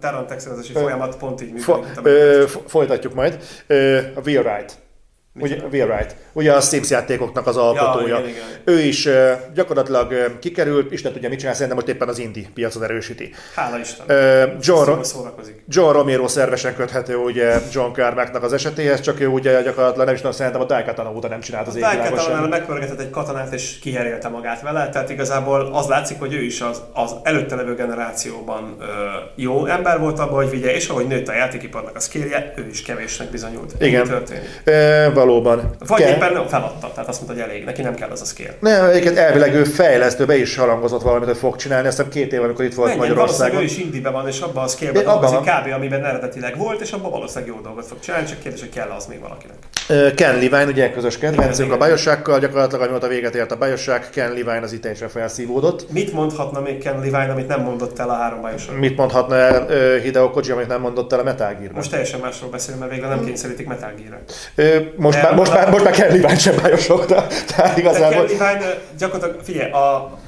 Terran 0.00 0.26
folyamat 0.74 1.16
pont 1.16 1.42
így 1.42 1.52
működik. 1.52 1.84
Fo- 2.48 2.70
folytatjuk 2.70 3.14
majd. 3.14 3.38
Uh, 3.68 3.98
a 4.14 4.20
Wheel 4.24 4.42
Ride 4.42 4.72
Ugye, 5.40 5.56
Will 5.72 5.86
Wright. 5.86 6.16
Ugye 6.32 6.52
a 6.52 6.60
Sims 6.60 6.90
játékoknak 6.90 7.46
az 7.46 7.56
alkotója. 7.56 8.06
Ja, 8.06 8.18
igen, 8.18 8.28
igen. 8.28 8.44
Ő 8.64 8.80
is 8.80 9.06
uh, 9.06 9.30
gyakorlatilag 9.54 10.10
uh, 10.10 10.38
kikerült, 10.38 10.92
Isten 10.92 11.12
tudja 11.12 11.28
mit 11.28 11.38
csinál, 11.38 11.54
szerintem 11.54 11.76
most 11.76 11.88
éppen 11.88 12.08
az 12.08 12.18
indie 12.18 12.46
piacot 12.54 12.82
erősíti. 12.82 13.34
Hála 13.54 13.78
Isten. 13.78 14.06
Uh, 14.08 14.52
John, 14.60 14.84
Ro- 14.84 15.14
John 15.68 15.92
Romero 15.92 16.28
szervesen 16.28 16.74
köthető 16.74 17.16
ugye 17.16 17.60
John 17.72 17.92
Carmacknak 17.92 18.42
az 18.42 18.52
esetéhez, 18.52 19.00
csak 19.00 19.20
ő 19.20 19.26
ugye 19.26 19.62
gyakorlatilag 19.62 20.06
nem 20.06 20.14
is 20.14 20.20
tudom, 20.20 20.34
szerintem 20.36 20.60
a 20.60 20.64
Daikatana 20.64 21.12
óta 21.12 21.28
nem 21.28 21.40
csinált 21.40 21.66
az 21.66 21.76
égvilágos 21.76 22.22
semmit. 22.22 22.50
megpörgetett 22.50 23.00
egy 23.00 23.10
katonát 23.10 23.52
és 23.52 23.78
kiherélte 23.78 24.28
magát 24.28 24.62
vele, 24.62 24.88
tehát 24.88 25.10
igazából 25.10 25.70
az 25.72 25.86
látszik, 25.86 26.18
hogy 26.18 26.34
ő 26.34 26.42
is 26.42 26.60
az, 26.60 26.82
az 26.92 27.14
előtte 27.22 27.54
levő 27.54 27.74
generációban 27.74 28.76
uh, 28.78 28.86
jó 29.34 29.66
ember 29.66 29.98
volt 29.98 30.18
abban, 30.18 30.34
hogy 30.34 30.50
vigye, 30.50 30.74
és 30.74 30.88
ahogy 30.88 31.06
nőtt 31.06 31.28
a 31.28 31.34
játékiparnak 31.34 31.96
a 31.96 32.00
skillje, 32.00 32.52
ő 32.56 32.66
is 32.70 32.82
kevésnek 32.82 33.30
bizonyult. 33.30 33.74
Igen. 33.80 34.04
történik. 34.06 34.60
E, 34.64 35.10
valóban. 35.26 35.76
Vagy 35.86 35.98
kell. 35.98 36.10
éppen 36.10 36.48
feladta, 36.48 36.90
tehát 36.94 37.08
azt 37.08 37.20
mondta, 37.20 37.42
hogy 37.42 37.50
elég, 37.50 37.64
neki 37.64 37.82
nem 37.82 37.94
kell 37.94 38.10
az 38.10 38.20
a 38.20 38.24
skill. 38.24 38.50
Nem, 38.60 38.84
egyébként 38.84 39.16
elvileg 39.16 39.54
ő 39.54 39.64
fejlesztő, 39.64 40.24
be 40.24 40.36
is 40.36 40.56
harangozott 40.56 41.02
valamit, 41.02 41.28
hogy 41.28 41.36
fog 41.36 41.56
csinálni, 41.56 41.88
aztán 41.88 42.08
két 42.08 42.32
év, 42.32 42.42
amikor 42.42 42.64
itt 42.64 42.74
volt 42.74 42.88
Menjen, 42.88 43.08
Magyarországon. 43.08 43.60
ő 43.60 43.64
is 43.64 43.78
indibe 43.78 44.10
van, 44.10 44.28
és 44.28 44.40
abban 44.40 44.64
a 44.64 44.66
skillben 44.66 45.04
dolgozik 45.04 45.38
kb. 45.38 45.72
amiben 45.74 46.04
eredetileg 46.04 46.56
volt, 46.56 46.80
és 46.80 46.92
abban 46.92 47.10
valószínűleg 47.10 47.54
jó 47.54 47.60
dolgot 47.62 47.86
fog 47.86 47.98
csinálni, 48.00 48.26
csak 48.26 48.38
kérdés, 48.38 48.60
hogy 48.60 48.70
kell 48.70 48.88
az 48.96 49.06
még 49.06 49.20
valakinek. 49.20 49.56
Ken 50.14 50.34
Levine, 50.34 50.64
ugye 50.64 50.90
közös 50.90 51.18
kedvencünk 51.18 51.72
a 51.72 51.76
Bajossákkal, 51.76 52.38
gyakorlatilag 52.38 52.82
amióta 52.82 53.08
véget 53.08 53.34
ért 53.34 53.52
a 53.52 53.56
Bajosság, 53.56 54.10
Ken 54.10 54.28
Levine 54.28 54.60
az 54.62 54.72
itt 54.72 54.88
felszívódott. 55.08 55.92
Mit 55.92 56.12
mondhatna 56.12 56.60
még 56.60 56.78
Ken 56.78 56.94
Levine, 56.94 57.30
amit 57.30 57.48
nem 57.48 57.60
mondott 57.60 57.98
el 57.98 58.08
a 58.08 58.14
három 58.14 58.40
Bajosság? 58.40 58.78
Mit 58.78 58.96
mondhatna 58.96 59.34
el 59.34 59.66
Hideo 59.98 60.30
Kojima, 60.30 60.56
amit 60.56 60.68
nem 60.68 60.80
mondott 60.80 61.12
el 61.12 61.18
a 61.18 61.22
Metal 61.22 61.54
Gear? 61.60 61.72
Most 61.72 61.90
teljesen 61.90 62.20
másról 62.20 62.50
beszélünk, 62.50 62.80
mert 62.80 62.94
végre 62.94 63.08
nem 63.08 63.24
kényszerítik 63.24 63.66
Metal 63.66 63.92
Gear-re. 63.96 64.84
Most, 64.96 65.15
már, 65.22 65.34
most, 65.34 65.54
már, 65.54 65.70
most 65.70 65.84
már 65.84 65.92
Ken 65.92 66.06
Levine 66.06 66.38
sem 66.38 66.54
Bajosokta. 66.62 67.26
Tehát 67.46 67.76
igazából... 67.76 68.24
Ken 68.24 68.38
Levine 68.38 68.74
gyakorlatilag, 68.98 69.44
figyelj, 69.44 69.70
a, 69.70 70.18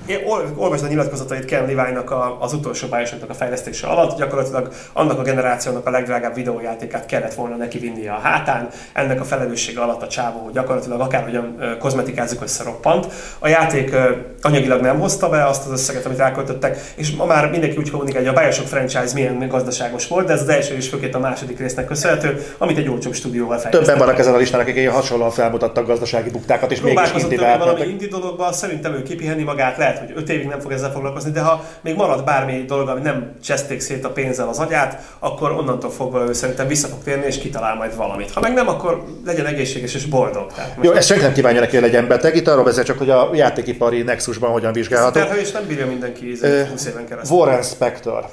olvasd 0.57 0.85
a 0.85 0.89
nyilatkozatait 0.89 1.45
Ken 1.45 1.61
Levine-nak 1.61 2.15
az 2.39 2.53
utolsó 2.53 2.87
Bioshocknak 2.87 3.31
a 3.31 3.35
fejlesztése 3.35 3.87
alatt, 3.87 4.19
gyakorlatilag 4.19 4.69
annak 4.93 5.19
a 5.19 5.23
generációnak 5.23 5.87
a 5.87 5.91
legdrágább 5.91 6.35
videójátékát 6.35 7.07
kellett 7.07 7.35
volna 7.35 7.57
neki 7.57 7.79
vinni 7.79 8.09
a 8.09 8.19
hátán, 8.23 8.69
ennek 8.93 9.21
a 9.21 9.25
felelőssége 9.25 9.81
alatt 9.81 10.03
a 10.03 10.09
csávó 10.09 10.51
gyakorlatilag 10.53 11.01
akárhogyan 11.01 11.77
kozmetikázik 11.79 12.43
összeroppant. 12.43 13.07
A 13.39 13.49
játék 13.49 13.97
anyagilag 14.43 14.81
nem 14.81 14.99
hozta 14.99 15.29
be 15.29 15.47
azt 15.47 15.67
az 15.67 15.73
összeget, 15.73 16.07
amit 16.07 16.19
ráköltöttek, 16.19 16.93
és 16.95 17.11
ma 17.11 17.25
már 17.25 17.51
mindenki 17.51 17.77
úgy 17.77 17.91
kommunikál, 17.91 18.25
hogy 18.25 18.37
a 18.37 18.41
Bioshock 18.41 18.69
franchise 18.69 19.15
milyen 19.15 19.49
gazdaságos 19.49 20.09
volt, 20.09 20.27
de 20.27 20.33
ez 20.33 20.41
az 20.41 20.49
első 20.49 20.75
és 20.75 20.89
főként 20.89 21.15
a 21.15 21.19
második 21.19 21.59
résznek 21.59 21.87
köszönhető, 21.87 22.47
amit 22.59 22.79
egy 22.79 22.89
olcsóbb 22.89 23.15
stúdióval 23.15 23.59
fejlesztettek. 23.59 23.87
Többen 23.87 24.07
vannak 24.07 24.21
ezen 24.21 24.35
a 24.35 24.37
listán, 24.37 24.61
akik 24.61 24.91
hasonlóan 24.91 25.31
felmutattak 25.31 25.87
gazdasági 25.87 26.31
buktákat, 26.31 26.73
és 26.73 26.81
mégis 26.81 27.11
indie 27.23 27.57
valami 27.57 27.81
indi 27.81 28.07
dologban, 28.07 28.53
szerintem 28.53 28.93
ő 28.93 29.03
kipihenni 29.03 29.43
magát, 29.43 29.77
lehet, 29.77 29.98
hogy 29.99 30.13
öt 30.17 30.29
évig 30.29 30.47
nem 30.47 30.61
fog 30.61 30.73
ezzel 30.73 30.93
foglalkozni, 30.93 31.31
de 31.31 31.41
ha 31.41 31.65
még 31.81 31.95
marad 31.95 32.25
bármi 32.25 32.65
dolog, 32.67 32.89
ami 32.89 33.01
nem 33.01 33.33
cseszték 33.45 33.81
szét 33.81 34.05
a 34.05 34.11
pénzzel 34.11 34.49
az 34.49 34.59
agyát, 34.59 35.03
akkor 35.19 35.51
onnantól 35.51 35.91
fogva 35.91 36.27
ő 36.29 36.33
szerintem 36.33 36.67
vissza 36.67 36.89
fog 36.89 37.03
térni 37.03 37.27
és 37.27 37.39
kitalál 37.39 37.75
majd 37.75 37.97
valamit. 37.97 38.31
Ha 38.31 38.41
meg 38.41 38.53
nem, 38.53 38.69
akkor 38.69 39.05
legyen 39.27 39.47
egészséges 39.47 39.95
és 39.95 40.05
boldog. 40.05 40.53
Tehát 40.53 40.77
Jó, 40.81 40.93
ezt 40.93 41.07
senki 41.09 41.23
nem 41.23 41.33
kívánja 41.33 41.61
neki, 41.61 41.73
hogy 41.77 41.85
legyen 41.85 42.09
beteg. 42.09 42.37
Itt 42.37 42.49
arról 42.49 42.65
beszél 42.65 42.85
csak, 42.85 42.99
hogy 42.99 43.11
a 43.11 43.31
játékipari 43.33 44.03
nexusban 44.03 44.51
hogyan 44.51 44.73
vizsgálható. 44.73 45.21
Ez 45.21 45.53
nem 45.53 45.67
bírja 45.67 45.87
mindenki 45.87 46.39
20 46.71 46.87
éven 46.87 47.07
keresztül. 47.09 47.37
Warren 47.37 47.63
Spector. 47.63 48.29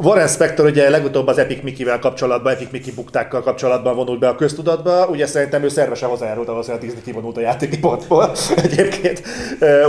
Warren 0.00 0.28
Spector 0.28 0.66
ugye 0.66 0.90
legutóbb 0.90 1.26
az 1.26 1.38
Epic 1.38 1.62
Mickey-vel 1.62 1.98
kapcsolatban, 1.98 2.52
Epic 2.52 2.70
Mickey 2.70 2.92
buktákkal 2.94 3.42
kapcsolatban 3.42 3.94
vonult 3.94 4.18
be 4.18 4.28
a 4.28 4.34
köztudatba. 4.34 5.06
Ugye 5.06 5.26
szerintem 5.26 5.62
ő 5.62 5.68
szervesen 5.68 6.08
hozzájárult 6.08 6.48
ahhoz, 6.48 6.66
hogy 6.66 6.74
a 6.74 6.78
Disney 6.78 7.02
kivonult 7.02 7.36
a 7.36 7.40
játékipartból 7.40 8.32
egyébként. 8.64 9.22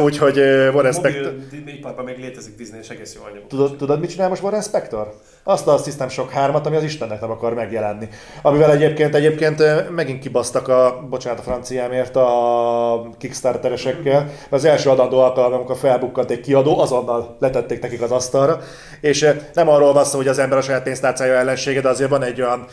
Úgyhogy 0.03 0.37
Warren 0.73 0.91
Spector... 0.91 1.35
iparban 1.65 2.05
még 2.05 2.17
létezik 2.17 2.55
Disney, 2.55 2.79
és 2.79 2.89
egész 2.89 3.15
jó 3.15 3.21
anyag. 3.29 3.47
Tudod, 3.47 3.75
tudod, 3.75 3.99
mit 3.99 4.09
csinál 4.09 4.29
most 4.29 4.41
Warren 4.41 4.61
Spector? 4.61 5.13
Azt 5.43 5.67
a 5.67 5.77
System 5.77 6.09
Shock 6.09 6.31
3-at, 6.35 6.65
ami 6.65 6.75
az 6.75 6.83
Istennek 6.83 7.21
nem 7.21 7.31
akar 7.31 7.53
megjelenni. 7.53 8.07
Amivel 8.41 8.71
egyébként 8.71 9.15
egyébként 9.15 9.89
megint 9.95 10.19
kibasztak 10.19 10.67
a, 10.67 11.05
bocsánat 11.09 11.39
a 11.39 11.41
franciámért, 11.41 12.15
a 12.15 13.09
Kickstarteresekkel. 13.17 14.29
Az 14.49 14.65
első 14.65 14.89
adandó 14.89 15.19
alkalom, 15.19 15.53
amikor 15.53 15.77
felbukkant 15.77 16.31
egy 16.31 16.41
kiadó, 16.41 16.79
azonnal 16.79 17.35
letették 17.39 17.81
nekik 17.81 18.01
az 18.01 18.11
asztalra. 18.11 18.59
És 19.01 19.29
nem 19.53 19.69
arról 19.69 19.97
szó, 20.05 20.17
hogy 20.17 20.27
az 20.27 20.39
ember 20.39 20.57
a 20.57 20.61
saját 20.61 20.83
pénztárcája 20.83 21.33
ellensége, 21.33 21.81
de 21.81 21.89
azért 21.89 22.09
van 22.09 22.23
egy 22.23 22.41
olyan 22.41 22.65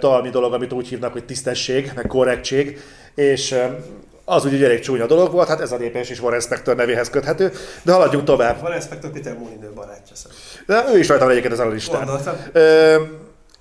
talmi 0.00 0.30
dolog, 0.30 0.52
amit 0.52 0.72
úgy 0.72 0.88
hívnak, 0.88 1.12
hogy 1.12 1.24
tisztesség, 1.24 1.92
meg 1.94 2.06
korrektség, 2.06 2.80
és 3.14 3.54
az 4.24 4.44
úgy 4.44 4.62
elég 4.62 4.80
csúnya 4.80 5.06
dolog 5.06 5.32
volt, 5.32 5.48
hát 5.48 5.60
ez 5.60 5.72
a 5.72 5.76
lépés 5.76 6.10
is 6.10 6.20
Warren 6.20 6.40
Spector 6.40 6.76
nevéhez 6.76 7.10
köthető, 7.10 7.52
de 7.82 7.92
haladjunk 7.92 8.24
tovább. 8.24 8.62
Warren 8.62 8.80
Spector 8.80 9.10
Peter 9.10 9.38
Molinő 9.38 9.70
barátja 9.74 10.16
De 10.66 10.84
ő 10.94 10.98
is 10.98 11.08
rajta 11.08 11.24
van 11.24 11.32
egyébként 11.32 11.54
ezen 11.54 11.66
a 11.66 11.70
listán. 11.70 12.08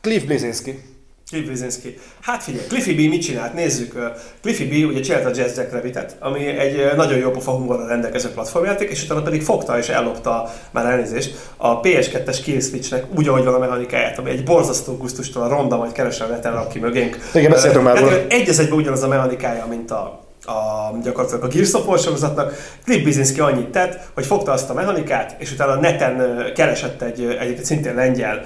Cliff 0.01 0.23
Blazinski. 0.23 0.94
Cliff 1.29 1.45
Blazinski. 1.45 1.97
Hát 2.21 2.43
figyelj, 2.43 2.65
Cliffy 2.67 2.93
B 2.93 3.09
mit 3.09 3.21
csinált? 3.21 3.53
Nézzük. 3.53 3.93
Cliffy 4.41 4.65
B 4.65 4.89
ugye 4.89 4.99
csinálta 4.99 5.27
a 5.27 5.31
Jazz 5.35 5.57
Jack 5.57 5.71
Rabbit-et, 5.71 6.15
ami 6.19 6.45
egy 6.45 6.95
nagyon 6.95 7.17
jó 7.17 7.31
pofa 7.31 7.51
humorral 7.51 7.87
rendelkező 7.87 8.29
platformjáték, 8.29 8.89
és 8.89 9.03
utána 9.03 9.21
pedig 9.21 9.41
fogta 9.41 9.77
és 9.77 9.89
ellopta, 9.89 10.53
már 10.71 10.85
elnézést, 10.85 11.35
a 11.57 11.79
PS2-es 11.79 12.39
Kill 12.43 12.59
Switch-nek 12.59 13.05
úgy, 13.15 13.27
ahogy 13.27 13.43
van 13.43 13.53
a 13.53 13.59
mechanikáját, 13.59 14.17
ami 14.17 14.29
egy 14.29 14.43
borzasztó 14.43 14.97
gusztustól 14.97 15.43
a 15.43 15.47
ronda, 15.47 15.77
majd 15.77 15.91
keresem 15.91 16.29
veterán 16.29 16.69
ki 16.69 16.79
mögénk. 16.79 17.17
Igen, 17.33 17.51
beszéltünk 17.51 17.83
már 17.83 17.97
róla. 17.97 18.27
Egy 18.27 18.49
az 18.49 18.59
egyben 18.59 18.77
ugyanaz 18.77 19.03
a 19.03 19.07
mechanikája, 19.07 19.65
mint 19.65 19.91
a 19.91 20.24
a, 20.45 20.91
gyakorlatilag 21.03 21.43
a 21.43 21.47
Gears 21.47 21.73
of 21.73 21.87
War 21.87 21.99
sorozatnak. 21.99 22.53
Cliff 22.83 23.03
Bizinski 23.03 23.39
annyit 23.39 23.69
tett, 23.69 23.99
hogy 24.13 24.25
fogta 24.25 24.51
azt 24.51 24.69
a 24.69 24.73
mechanikát, 24.73 25.35
és 25.37 25.51
utána 25.51 25.75
neten 25.75 26.43
keresett 26.55 27.01
egy 27.01 27.37
egyébként 27.39 27.65
szintén 27.65 27.95
lengyel 27.95 28.41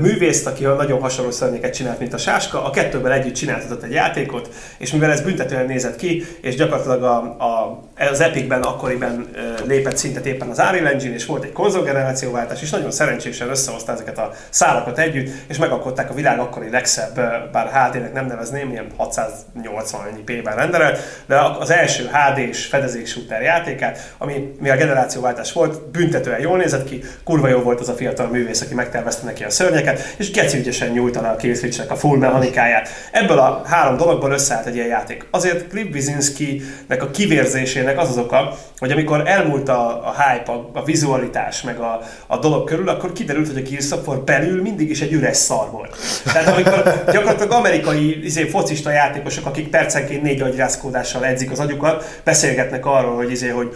művészt, 0.00 0.46
aki 0.46 0.64
nagyon 0.64 1.00
hasonló 1.00 1.30
szörnyeket 1.30 1.74
csinált, 1.74 1.98
mint 1.98 2.14
a 2.14 2.18
Sáska. 2.18 2.64
A 2.64 2.70
kettőben 2.70 3.12
együtt 3.12 3.34
csináltatott 3.34 3.82
egy 3.82 3.92
játékot, 3.92 4.48
és 4.78 4.92
mivel 4.92 5.10
ez 5.10 5.20
büntetően 5.20 5.66
nézett 5.66 5.96
ki, 5.96 6.24
és 6.40 6.54
gyakorlatilag 6.54 7.02
a, 7.02 7.16
a, 7.44 7.82
az 8.10 8.20
Epicben 8.20 8.62
akkoriban 8.62 9.28
lépett 9.64 9.96
szintet 9.96 10.26
éppen 10.26 10.48
az 10.48 10.58
Unreal 10.58 10.86
Engine, 10.86 11.14
és 11.14 11.26
volt 11.26 11.44
egy 11.44 11.52
konzolgenerációváltás, 11.52 12.62
és 12.62 12.70
nagyon 12.70 12.90
szerencsésen 12.90 13.48
összehozta 13.48 13.92
ezeket 13.92 14.18
a 14.18 14.32
szálakat 14.50 14.98
együtt, 14.98 15.30
és 15.46 15.58
megalkották 15.58 16.10
a 16.10 16.14
világ 16.14 16.38
akkori 16.38 16.70
legszebb, 16.70 17.14
bár 17.52 17.66
HD-nek 17.66 18.12
nem 18.12 18.26
nevezném, 18.26 18.70
ilyen 18.70 18.86
680 18.96 20.24
p-ben 20.24 20.56
renderelt, 20.56 20.98
de 21.26 21.35
az 21.40 21.70
első 21.70 22.10
HD-s 22.12 22.66
fedezék 22.66 23.06
shooter 23.06 23.42
játékát, 23.42 24.14
ami 24.18 24.54
mi 24.60 24.70
a 24.70 24.76
generációváltás 24.76 25.52
volt, 25.52 25.90
büntetően 25.90 26.40
jól 26.40 26.56
nézett 26.56 26.88
ki, 26.88 27.04
kurva 27.24 27.48
jó 27.48 27.58
volt 27.58 27.80
az 27.80 27.88
a 27.88 27.94
fiatal 27.94 28.26
művész, 28.26 28.60
aki 28.60 28.74
megtervezte 28.74 29.24
neki 29.24 29.44
a 29.44 29.50
szörnyeket, 29.50 30.14
és 30.16 30.30
geci 30.30 30.58
ügyesen 30.58 30.90
nyújt 30.90 31.16
a 31.16 31.36
Killswitch-nek 31.36 31.90
a 31.90 31.96
full 31.96 32.18
mechanikáját. 32.18 32.88
Ebből 33.12 33.38
a 33.38 33.62
három 33.66 33.96
dologból 33.96 34.30
összeállt 34.30 34.66
egy 34.66 34.74
ilyen 34.74 34.86
játék. 34.86 35.26
Azért 35.30 35.68
Cliff 35.68 35.90
Bizinski-nek 35.90 37.02
a 37.02 37.10
kivérzésének 37.10 37.98
az 37.98 38.08
az 38.08 38.18
oka, 38.18 38.56
hogy 38.78 38.90
amikor 38.90 39.22
elmúlt 39.28 39.68
a, 39.68 40.08
a 40.08 40.14
hype, 40.18 40.52
a, 40.52 40.70
a 40.72 40.84
vizualitás, 40.84 41.62
meg 41.62 41.78
a, 41.78 42.00
a 42.26 42.38
dolog 42.38 42.68
körül, 42.68 42.88
akkor 42.88 43.12
kiderült, 43.12 43.46
hogy 43.46 43.62
a 43.66 43.68
Gears 43.70 43.90
of 43.90 44.06
War 44.06 44.20
belül 44.20 44.62
mindig 44.62 44.90
is 44.90 45.00
egy 45.00 45.12
üres 45.12 45.36
szar 45.36 45.70
volt. 45.70 45.96
Tehát 46.24 46.48
amikor 46.48 47.04
gyakorlatilag 47.12 47.52
amerikai 47.52 48.24
izé, 48.24 48.44
focista 48.44 48.90
játékosok, 48.90 49.46
akik 49.46 49.68
percenként 49.68 50.22
négy 50.22 50.40
agyrázkódással 50.40 51.25
edzik 51.26 51.50
az 51.50 51.58
agyukat, 51.58 52.20
beszélgetnek 52.24 52.86
arról, 52.86 53.14
hogy 53.14 53.30
izé, 53.30 53.48
hogy 53.48 53.74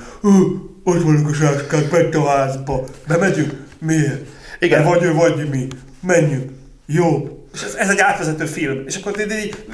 ott 0.84 1.03
vannak 1.03 1.28
a 1.28 1.34
sáskák, 1.34 1.90
menj 1.90 2.14
a 2.14 2.28
házba, 2.28 2.84
bemegyünk, 3.07 3.53
miért? 3.78 4.26
Igen. 4.61 4.84
Vagy 4.84 5.03
ő, 5.03 5.12
vagy 5.12 5.48
mi, 5.51 5.66
menjünk. 6.01 6.51
Jó, 6.86 7.38
és 7.55 7.62
ez, 7.62 7.74
ez 7.74 7.88
egy 7.88 7.98
átvezető 7.98 8.44
film. 8.44 8.82
És 8.86 8.96
akkor 8.96 9.20
így, 9.20 9.44
így 9.44 9.64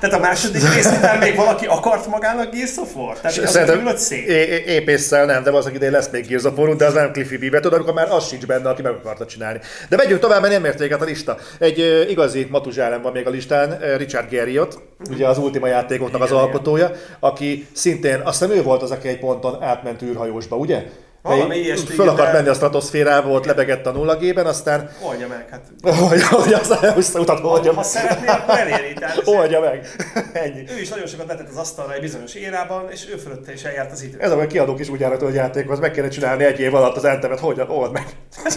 tehát 0.00 0.16
a 0.16 0.18
második 0.18 0.74
rész 0.74 0.86
után 0.86 1.18
még 1.18 1.36
valaki 1.36 1.66
akart 1.66 2.06
magának 2.06 2.50
Gears 2.50 2.76
of 2.76 2.94
War? 2.94 3.20
Tehát 3.20 3.36
az 3.36 3.50
Szerintem 3.50 3.96
szét? 3.96 4.26
Épp 4.66 4.88
észszel 4.88 5.24
nem, 5.24 5.42
de 5.42 5.50
az 5.50 5.70
idén 5.74 5.90
lesz 5.90 6.08
még 6.10 6.26
Gears 6.26 6.44
of 6.44 6.56
War, 6.56 6.76
de 6.76 6.86
az 6.86 6.94
nem 6.94 7.12
Cliffy 7.12 7.36
B-be, 7.36 7.60
tudod, 7.60 7.72
amikor 7.72 7.94
már 7.94 8.10
az 8.10 8.28
sincs 8.28 8.46
benne, 8.46 8.68
aki 8.68 8.82
meg 8.82 8.92
akarta 8.92 9.26
csinálni. 9.26 9.58
De 9.88 9.96
megyünk 9.96 10.20
tovább, 10.20 10.40
mert 10.40 10.52
nem 10.52 10.64
ért 10.64 10.78
véget 10.78 11.00
a 11.00 11.04
lista. 11.04 11.36
Egy 11.58 11.80
uh, 11.80 12.10
igazi 12.10 12.46
matuzsálem 12.50 13.02
van 13.02 13.12
még 13.12 13.26
a 13.26 13.30
listán, 13.30 13.70
uh, 13.70 13.96
Richard 13.96 14.30
Garriott, 14.30 14.78
ugye 15.10 15.26
az 15.26 15.38
Ultima 15.38 15.66
játékoknak 15.66 16.22
az 16.22 16.32
alkotója, 16.32 16.90
aki 17.20 17.66
szintén, 17.72 18.20
azt 18.24 18.38
hiszem 18.38 18.56
ő 18.56 18.62
volt 18.62 18.82
az, 18.82 18.90
aki 18.90 19.08
egy 19.08 19.18
ponton 19.18 19.62
átment 19.62 20.02
űrhajósba, 20.02 20.56
ugye? 20.56 20.84
Valami 21.28 21.56
ilyesmi, 21.56 21.94
Föl 21.94 22.08
akart 22.08 22.32
menni 22.32 22.48
a 22.48 22.54
stratoszférába, 22.54 23.28
ott 23.28 23.44
lebegett 23.44 23.86
a 23.86 23.90
0 23.90 24.16
G-ben, 24.16 24.46
aztán 24.46 24.90
Oldja 25.00 25.26
meg, 25.28 25.46
hát. 25.50 25.62
hogy, 25.98 26.22
hogy 26.22 26.52
az 26.52 26.76
visszautat 26.94 27.44
oldja 27.44 27.74
Ha 27.74 27.82
szeretné, 27.82 28.26
akkor 28.26 28.58
eléri. 28.58 28.92
Tehát 28.92 29.16
ez- 29.18 29.28
Oldja 29.28 29.60
meg. 29.60 29.88
Ennyi. 30.32 30.64
ő 30.76 30.80
is 30.80 30.88
nagyon 30.88 31.06
sokat 31.06 31.26
letett 31.26 31.48
az 31.50 31.56
asztalra 31.56 31.94
egy 31.94 32.00
bizonyos 32.00 32.34
érában, 32.34 32.90
és 32.90 33.04
ő 33.12 33.16
fölötte 33.16 33.52
is 33.52 33.62
eljárt 33.62 33.92
az 33.92 34.02
idő. 34.02 34.16
Ez 34.20 34.30
a 34.30 34.46
kiadók 34.46 34.80
is 34.80 34.88
úgy 34.88 35.02
állnak 35.02 35.22
a 35.22 35.30
játékhoz, 35.30 35.78
meg 35.78 35.90
kéne 35.90 36.08
csinálni 36.08 36.44
egy 36.44 36.60
év 36.60 36.74
alatt 36.74 36.96
az 36.96 37.04
entemet, 37.04 37.40
hogy 37.40 37.62
old 37.68 37.92
meg. 37.92 38.04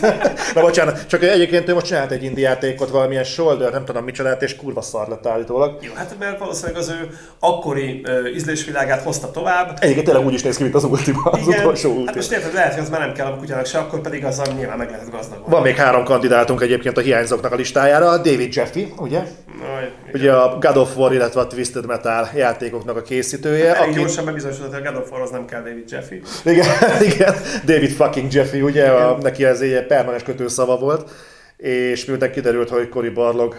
Na 0.56 0.62
bocsánat, 0.62 1.08
csak 1.08 1.24
egyébként 1.24 1.70
ő 1.70 1.74
most 1.74 1.86
csinált 1.86 2.12
egy 2.12 2.24
indie 2.24 2.48
játékot, 2.50 2.90
valamilyen 2.90 3.24
shoulder, 3.24 3.72
nem 3.72 3.86
tudom 3.86 4.04
micsodát, 4.04 4.42
és 4.42 4.56
kurva 4.56 4.82
szar 4.82 5.08
lett 5.08 5.26
állítólag. 5.28 5.78
Jó, 5.82 5.92
hát 5.96 6.16
mert 6.20 6.40
valószínűleg 6.40 6.78
az 6.82 6.90
ő 6.90 7.10
akkori 7.40 8.02
uh, 8.08 8.36
ízlésvilágát 8.36 9.02
hozta 9.02 9.32
tovább. 9.32 9.78
Egyébként 9.82 10.06
tényleg 10.06 10.26
úgy 10.26 10.34
is 10.34 10.44
néz 10.44 10.58
ki, 10.58 10.64
mint 10.64 10.76
az 10.76 10.84
Ultima, 10.84 11.22
az 11.24 11.48
utolsó 11.48 11.90
hát 11.90 11.98
Ultima. 11.98 12.16
most 12.16 12.32
érted, 12.32 12.56
lehet, 12.58 12.74
hogy 12.74 12.84
az 12.84 12.90
már 12.90 13.00
nem 13.00 13.14
kell 13.14 13.26
a 13.26 13.36
kutyának 13.36 13.66
se, 13.66 13.78
akkor 13.78 14.02
pedig 14.02 14.26
azzal 14.26 14.46
nyilván 14.58 14.78
meg 14.78 14.90
lehet 14.90 15.12
gazdagolni. 15.12 15.50
Van 15.52 15.62
még 15.62 15.76
három 15.76 16.04
kandidátunk 16.04 16.62
egyébként 16.62 16.98
a 16.98 17.02
hiányzóknak 17.02 17.52
a 17.52 17.56
listájára, 17.56 18.18
David 18.18 18.56
Jeffy, 18.56 18.94
ugye? 18.98 19.18
Aj, 19.18 19.92
Ugye 20.14 20.34
a 20.34 20.58
God 20.60 20.78
of 20.78 20.98
War, 20.98 21.14
illetve 21.14 21.40
a 21.40 21.48
Twisted 21.48 21.86
Metal 21.86 22.30
játékoknak 22.36 22.98
a 22.98 23.02
készítője. 23.02 23.76
Elég 23.76 23.90
aki- 23.90 24.00
gyorsan 24.00 24.26
bebizonyosodott, 24.26 24.74
hogy 24.74 24.86
a 24.86 24.92
God 24.92 25.02
of 25.02 25.12
War 25.12 25.22
az 25.22 25.30
nem 25.30 25.46
kell 25.46 25.62
David 25.62 25.92
Jeffy. 25.92 26.22
Igen, 26.46 26.66
igen, 27.14 27.34
David 27.66 27.90
fucking 27.92 28.34
Jeffy, 28.34 28.62
ugye, 28.62 28.90
a, 28.90 29.18
neki 29.22 29.46
ez 29.46 29.60
egy 29.62 29.86
permanens 29.86 30.24
kötőszava 30.24 30.78
volt, 30.78 31.10
és 31.58 32.06
miután 32.06 32.32
kiderült, 32.32 32.70
hogy 32.70 32.90
Cory 32.90 33.10
Barlog 33.10 33.56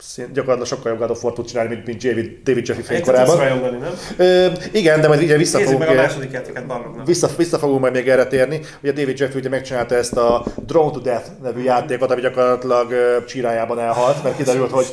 szín- 0.00 0.32
gyakorlatilag 0.32 0.66
sokkal 0.68 0.90
jobb 0.90 1.00
God 1.00 1.10
of 1.10 1.24
War 1.24 1.32
tud 1.32 1.46
csinálni, 1.46 1.74
mint, 1.74 1.86
mint 1.86 2.02
David, 2.02 2.42
David 2.44 2.68
Jeffy 2.68 2.82
fénykorában. 2.82 3.36
rajongani, 3.36 3.76
nem? 3.78 3.92
Ö, 4.16 4.46
igen, 4.72 5.00
de 5.00 5.08
majd 5.08 5.22
ugye 5.22 5.36
vissza 5.36 5.58
fogunk, 5.58 5.78
meg 5.78 5.88
a 5.88 5.94
második 5.94 6.32
játékát 6.32 6.64
vissza, 7.04 7.28
vissza 7.36 7.58
fogunk 7.58 7.80
majd 7.80 7.92
még 7.92 8.08
erre 8.08 8.26
térni. 8.26 8.60
Ugye 8.82 8.92
David 8.92 9.18
Jeffy 9.18 9.38
ugye 9.38 9.48
megcsinálta 9.48 9.94
ezt 9.94 10.16
a 10.16 10.44
Drone 10.66 10.90
to 10.90 10.98
Death 10.98 11.26
nevű 11.42 11.62
játékot, 11.62 12.10
ami 12.10 12.20
gyakorlatilag 12.20 12.90
ö, 12.90 13.16
csírájában 13.24 13.78
elhalt, 13.78 14.22
mert 14.22 14.36
kiderült, 14.36 14.70
hogy 14.70 14.86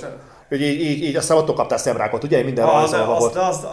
hogy 0.49 0.61
így, 0.61 0.81
így, 0.81 1.03
így 1.03 1.15
aztán 1.15 1.37
ott 1.37 1.53
kaptál 1.55 1.77
szemrákot, 1.77 2.23
ugye? 2.23 2.43
Minden 2.43 2.65
de 2.65 2.71
rajzolva 2.71 3.13
az, 3.13 3.19
volt. 3.19 3.33
de 3.33 3.39
az, 3.39 3.63
a, 3.63 3.67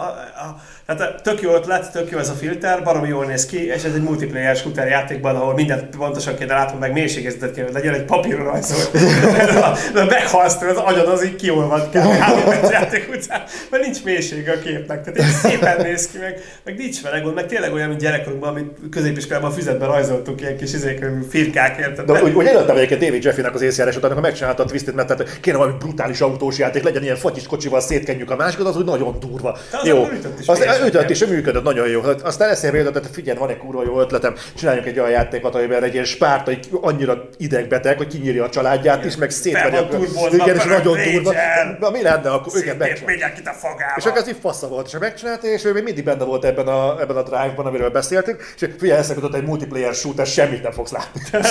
a, 0.83 0.83
tehát 0.86 1.22
tök 1.22 1.40
jó 1.40 1.54
ötlet, 1.54 1.92
tök 1.92 2.10
jó 2.10 2.18
ez 2.18 2.28
a 2.28 2.32
filter, 2.32 2.82
baromi 2.82 3.08
jól 3.08 3.24
néz 3.24 3.46
ki, 3.46 3.66
és 3.66 3.84
ez 3.84 3.94
egy 3.94 4.02
multiplayer 4.02 4.56
shooter 4.56 4.86
játékban, 4.86 5.36
ahol 5.36 5.54
mindent 5.54 5.96
pontosan 5.96 6.36
kéne 6.36 6.54
látni, 6.54 6.78
meg 6.78 6.92
mélységeztet 6.92 7.54
kell, 7.54 7.64
hogy 7.64 7.72
legyen 7.72 7.94
egy 7.94 8.04
papíron 8.04 8.44
rajzol. 8.44 9.00
de 9.94 10.04
meghalsz 10.04 10.62
az 10.62 10.76
agyad 10.76 11.08
az 11.08 11.24
így 11.24 11.36
kiolvad 11.36 11.90
kell 11.90 12.02
három 12.02 12.70
játék 12.70 13.08
után, 13.08 13.42
mert 13.70 13.82
nincs 13.82 14.04
mélysége 14.04 14.52
a 14.52 14.58
képnek. 14.58 15.04
Tehát 15.04 15.18
így 15.18 15.50
szépen 15.50 15.80
néz 15.82 16.08
ki, 16.08 16.18
meg, 16.18 16.40
meg 16.64 16.76
nincs 16.76 17.02
vele 17.02 17.18
gond, 17.18 17.34
meg 17.34 17.46
tényleg 17.46 17.72
olyan, 17.72 17.88
mint 17.88 18.00
gyerekkorunkban, 18.00 18.48
amit 18.48 18.78
középiskolában 18.90 19.50
a 19.50 19.54
füzetben 19.54 19.88
rajzoltunk 19.88 20.40
ilyen 20.40 20.56
kis 20.56 20.72
izék, 20.72 21.04
firkák, 21.30 21.78
érted? 21.78 22.06
De 22.06 22.22
úgy, 22.22 22.34
úgy 22.34 22.46
előttem 22.46 22.76
egyébként 22.76 23.00
David 23.00 23.24
Jeffynek 23.24 23.54
az 23.54 23.62
észjárás 23.62 23.96
után, 23.96 24.10
amikor 24.10 24.28
megcsinálta 24.28 24.62
a 24.62 24.66
Twisted 24.66 24.94
Metal, 24.94 25.16
tehát 25.16 25.40
kéne 25.40 25.56
valami 25.56 25.76
brutális 25.78 26.20
autós 26.20 26.58
játék, 26.58 26.82
legyen 26.82 27.02
ilyen 27.02 27.16
fagyis 27.16 27.46
kocsival 27.46 27.80
szétkenjük 27.80 28.30
a 28.30 28.36
másikat, 28.36 28.66
az 28.66 28.76
úgy 28.76 28.84
nagyon 28.84 29.16
durva. 29.20 29.58
De 29.70 29.78
az 29.78 29.86
jó, 29.86 30.08
az, 30.46 30.73
ütött 30.80 31.00
kell. 31.00 31.10
is, 31.10 31.26
működött 31.26 31.62
nagyon 31.62 31.88
jó. 31.88 32.00
Aztán 32.22 32.48
eszembe 32.48 32.78
jutott, 32.78 33.02
hogy 33.02 33.12
figyelj, 33.12 33.38
van 33.38 33.48
egy 33.48 33.58
kurva 33.58 33.84
jó 33.84 34.00
ötletem, 34.00 34.34
csináljunk 34.54 34.86
egy 34.86 34.98
olyan 34.98 35.10
játékot, 35.10 35.54
amiben 35.54 35.82
egy 35.82 35.92
ilyen 35.92 36.04
spárta 36.04 36.50
egy 36.50 36.68
annyira 36.80 37.28
idegbeteg, 37.36 37.96
hogy 37.96 38.06
kinyírja 38.06 38.44
a 38.44 38.48
családját 38.48 39.04
is, 39.04 39.16
meg 39.16 39.30
van 39.70 39.88
turbozva, 39.88 40.44
Igen, 40.44 40.56
és 40.56 40.64
nagyon. 40.64 40.98
Na 41.80 41.90
mi 41.90 42.02
lenne 42.02 42.30
akkor? 42.30 42.52
Igen, 42.56 42.76
megcsinálja. 42.76 43.26
a 43.44 43.52
fogába. 43.52 43.94
És 43.96 44.04
akkor 44.04 44.20
ez 44.20 44.28
így 44.28 44.36
fasza 44.40 44.68
volt, 44.68 44.86
és 44.86 44.98
megcsinálta, 44.98 45.46
és 45.46 45.64
ő 45.64 45.72
még 45.72 45.82
mindig 45.82 46.04
benne 46.04 46.24
volt 46.24 46.44
ebben 46.44 46.66
a, 46.66 47.00
ebben 47.00 47.16
a 47.16 47.22
drive-ban, 47.22 47.66
amiről 47.66 47.90
beszéltünk, 47.90 48.54
és 48.60 48.68
figyelj, 48.78 48.98
eszembe 48.98 49.22
jutott 49.22 49.40
egy 49.40 49.46
multiplayer 49.46 49.94
shooter, 49.94 50.26
semmit 50.26 50.62
nem 50.62 50.72
fogsz 50.72 50.92
látni. 50.92 51.20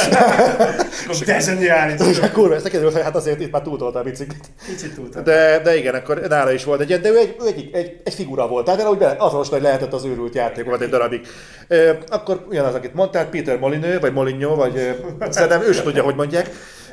De 1.25 1.39
zseniális. 1.39 2.07
És 2.07 2.17
akkor 2.17 2.31
kurva, 2.31 2.55
ezt 2.55 2.63
kiderült, 2.63 2.93
hogy 2.93 3.03
hát 3.03 3.15
azért 3.15 3.39
itt 3.39 3.51
már 3.51 3.61
túltolta 3.61 3.99
a 3.99 4.03
biciklit. 4.03 4.45
Kicsit 4.65 4.95
túltam. 4.95 5.23
De, 5.23 5.59
de 5.63 5.77
igen, 5.77 5.95
akkor 5.95 6.19
nála 6.19 6.51
is 6.51 6.63
volt 6.63 6.81
egy 6.81 6.99
de 7.01 7.09
ő 7.09 7.17
egy, 7.17 7.35
ő 7.41 7.47
egy, 7.47 7.69
egy, 7.73 8.01
egy 8.03 8.13
figura 8.13 8.47
volt, 8.47 8.65
tehát 8.65 8.87
úgy 8.87 8.97
bele, 8.97 9.12
azonos, 9.17 9.49
hogy 9.49 9.61
lehetett 9.61 9.93
az 9.93 10.05
őrült 10.05 10.35
játékokat 10.35 10.81
egy 10.81 10.89
darabig. 10.89 11.27
E, 11.67 11.97
akkor 12.09 12.45
ugyanaz, 12.49 12.73
akit 12.75 12.93
mondtál, 12.93 13.29
Peter 13.29 13.59
Molinő, 13.59 13.99
vagy 13.99 14.13
Molinho, 14.13 14.55
vagy 14.55 14.95
szerintem 15.29 15.61
ő 15.61 15.71
sem 15.71 15.83
tudja, 15.83 16.03
hogy 16.03 16.15
mondják. 16.15 16.49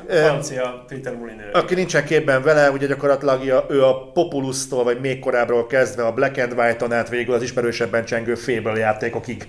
Francia 0.08 0.84
Peter 0.88 1.14
Molineux. 1.16 1.52
aki 1.52 1.74
nincsen 1.74 2.04
képben 2.04 2.42
vele, 2.42 2.70
ugye 2.70 2.86
gyakorlatilag 2.86 3.48
a- 3.48 3.66
ő 3.68 3.84
a 3.84 4.10
Populusztól, 4.12 4.84
vagy 4.84 5.00
még 5.00 5.18
korábbról 5.18 5.66
kezdve 5.66 6.06
a 6.06 6.12
Black 6.12 6.38
and 6.38 6.52
White-on 6.58 6.92
át 6.92 7.08
végül 7.08 7.34
az 7.34 7.42
ismerősebben 7.42 8.04
csengő 8.04 8.34
Fable 8.34 8.78
játékokig 8.78 9.48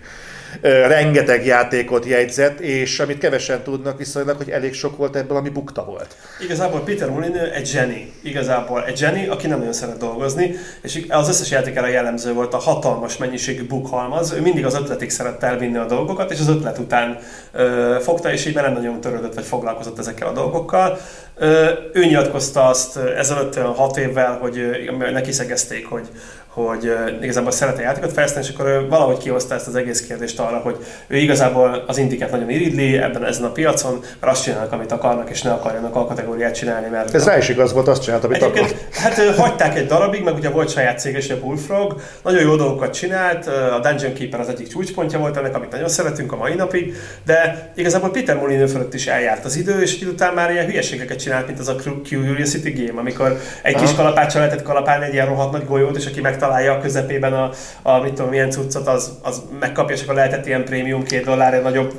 rengeteg 0.62 1.46
játékot 1.46 2.06
jegyzett, 2.06 2.60
és 2.60 3.00
amit 3.00 3.18
kevesen 3.18 3.64
tudnak 3.64 3.98
viszonylag, 3.98 4.38
hogy 4.38 4.50
elég 4.50 4.74
sok 4.74 4.98
volt 4.98 5.16
ebből, 5.16 5.38
ami 5.38 5.50
bukta 5.50 5.86
volt. 5.86 6.16
Igazából 6.44 6.84
Peter 6.84 7.10
Molineux 7.10 7.56
egy 7.56 7.68
zseni. 7.68 8.14
Igazából 8.22 8.86
egy 8.86 8.98
zseni, 8.98 9.28
aki 9.28 9.48
nem 9.48 9.58
nagyon 9.58 9.74
szeret 9.74 9.98
dolgozni, 9.98 10.56
és 10.82 11.06
az 11.10 11.30
összes 11.30 11.52
játékára 11.52 11.88
jellemző 11.88 12.34
volt 12.34 12.54
a 12.54 12.58
hatalmas 12.58 13.18
mennyiségű 13.18 13.68
bukhalmaz. 13.68 14.32
Ő 14.34 14.42
mindig 14.42 14.66
az 14.66 14.76
ötletig 14.76 15.10
szerette 15.10 15.48
elvinni 15.48 15.78
a 15.78 15.86
dolgokat, 15.86 16.32
és 16.32 16.40
az 16.40 16.48
ötlet 16.48 16.78
után 16.78 17.18
ö, 17.52 17.98
fogta, 18.02 18.32
és 18.32 18.46
így 18.46 18.56
már 18.56 18.64
nem 18.64 18.74
nagyon 18.74 19.02
törődött, 19.02 19.34
vagy 19.34 19.46
foglalkozott 19.46 20.00
ezekkel 20.00 20.28
a 20.28 20.34
dolgokkal. 20.34 20.98
Ö, 21.36 21.70
ő 21.94 22.06
nyilatkozta 22.06 22.68
azt 22.68 22.98
ezelőtt 22.98 23.56
hat 23.56 23.98
évvel, 23.98 24.38
hogy 24.42 24.88
neki 25.12 25.32
szegezték, 25.32 25.86
hogy, 25.86 26.08
hogy 26.54 26.94
igazából 27.22 27.52
szereti 27.52 27.80
a 27.80 27.84
játékot 27.84 28.12
fejleszteni, 28.12 28.46
és 28.46 28.54
akkor 28.54 28.66
ő 28.66 28.88
valahogy 28.88 29.18
kihozta 29.18 29.56
ezt 29.56 29.68
az 29.68 29.76
egész 29.76 30.02
kérdést 30.02 30.40
arra, 30.40 30.58
hogy 30.58 30.78
ő 31.08 31.18
igazából 31.18 31.84
az 31.88 31.98
indiket 31.98 32.32
nagyon 32.32 32.50
iridli 32.50 32.98
ebben 32.98 33.26
ezen 33.26 33.44
a 33.44 33.52
piacon, 33.52 34.00
mert 34.20 34.34
azt 34.34 34.44
csinálnak, 34.44 34.72
amit 34.72 34.92
akarnak, 34.92 35.30
és 35.30 35.42
ne 35.42 35.52
akarjanak 35.52 35.96
alkategóriát 35.96 36.56
csinálni, 36.56 36.88
mert 36.88 37.14
Ez 37.14 37.26
rá 37.26 37.38
is 37.38 37.50
igaz 37.50 37.74
volt, 37.74 37.88
azt 37.88 38.04
csinált, 38.04 38.24
amit 38.24 38.42
akart. 38.42 38.76
Hát 38.92 39.36
hagyták 39.36 39.78
egy 39.78 39.86
darabig, 39.86 40.24
meg 40.24 40.36
ugye 40.36 40.50
volt 40.50 40.70
saját 40.70 41.00
céges, 41.00 41.30
a 41.30 41.40
Bullfrog, 41.40 42.02
nagyon 42.24 42.42
jó 42.42 42.56
dolgokat 42.56 42.94
csinált, 42.94 43.48
a 43.48 43.80
Dungeon 43.80 44.14
Keeper 44.14 44.40
az 44.40 44.48
egyik 44.50 44.68
csúcspontja 44.68 45.20
volt 45.20 45.38
ennek, 45.38 45.56
amit 45.56 45.72
nagyon 45.72 45.90
szeretünk 45.90 46.32
a 46.32 46.36
mai 46.36 46.54
napig, 46.54 46.96
de 47.26 47.72
igazából 47.76 48.12
Peter 48.12 48.36
Molineux 48.36 48.72
fölött 48.72 48.94
is 48.94 49.08
eljárt 49.08 49.46
az 49.46 49.56
idő, 49.56 49.82
és 49.82 50.02
után 50.02 50.34
már 50.34 50.52
ilyen 50.52 50.66
hülyeségeket 50.66 51.20
csinált, 51.20 51.48
mint 51.48 51.60
az 51.60 51.68
a 51.68 51.76
Curiosity 52.04 52.86
Game, 52.86 53.00
amikor 53.00 53.38
egy 53.62 53.76
kis 53.76 53.96
kalapáccsal 53.96 54.42
lehetett 54.42 54.64
kalapálni 54.64 55.06
egy 55.06 55.14
ilyen 55.14 55.26
rohadt 55.26 55.52
nagy 55.52 55.66
golyót, 55.66 55.98
és 55.98 56.06
aki 56.06 56.22
megtalálja 56.42 56.74
a 56.74 56.80
közepében 56.80 57.34
a, 57.34 57.50
a 57.82 58.00
mit 58.00 58.14
tudom, 58.14 58.30
milyen 58.30 58.52
cuccot, 58.52 58.88
az, 58.88 59.12
az 59.22 59.42
megkapja, 59.60 59.96
és 59.96 60.02
akkor 60.02 60.16
lehetett 60.16 60.46
ilyen 60.46 60.64
prémium 60.64 61.04
két 61.04 61.26
dollárért 61.26 61.64
nagyobb 61.64 61.94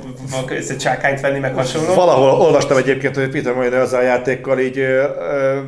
csákányt 0.79 1.21
venni, 1.21 1.39
meg 1.39 1.55
hasonló. 1.55 1.93
Valahol 1.93 2.29
olvastam 2.29 2.77
egyébként, 2.77 3.15
hogy 3.15 3.29
Peter 3.29 3.53
Molineux 3.53 3.83
ezzel 3.83 3.99
a 3.99 4.03
játékkal 4.03 4.59
így 4.59 4.79
ö, 4.79 5.03
ö, 5.03 5.59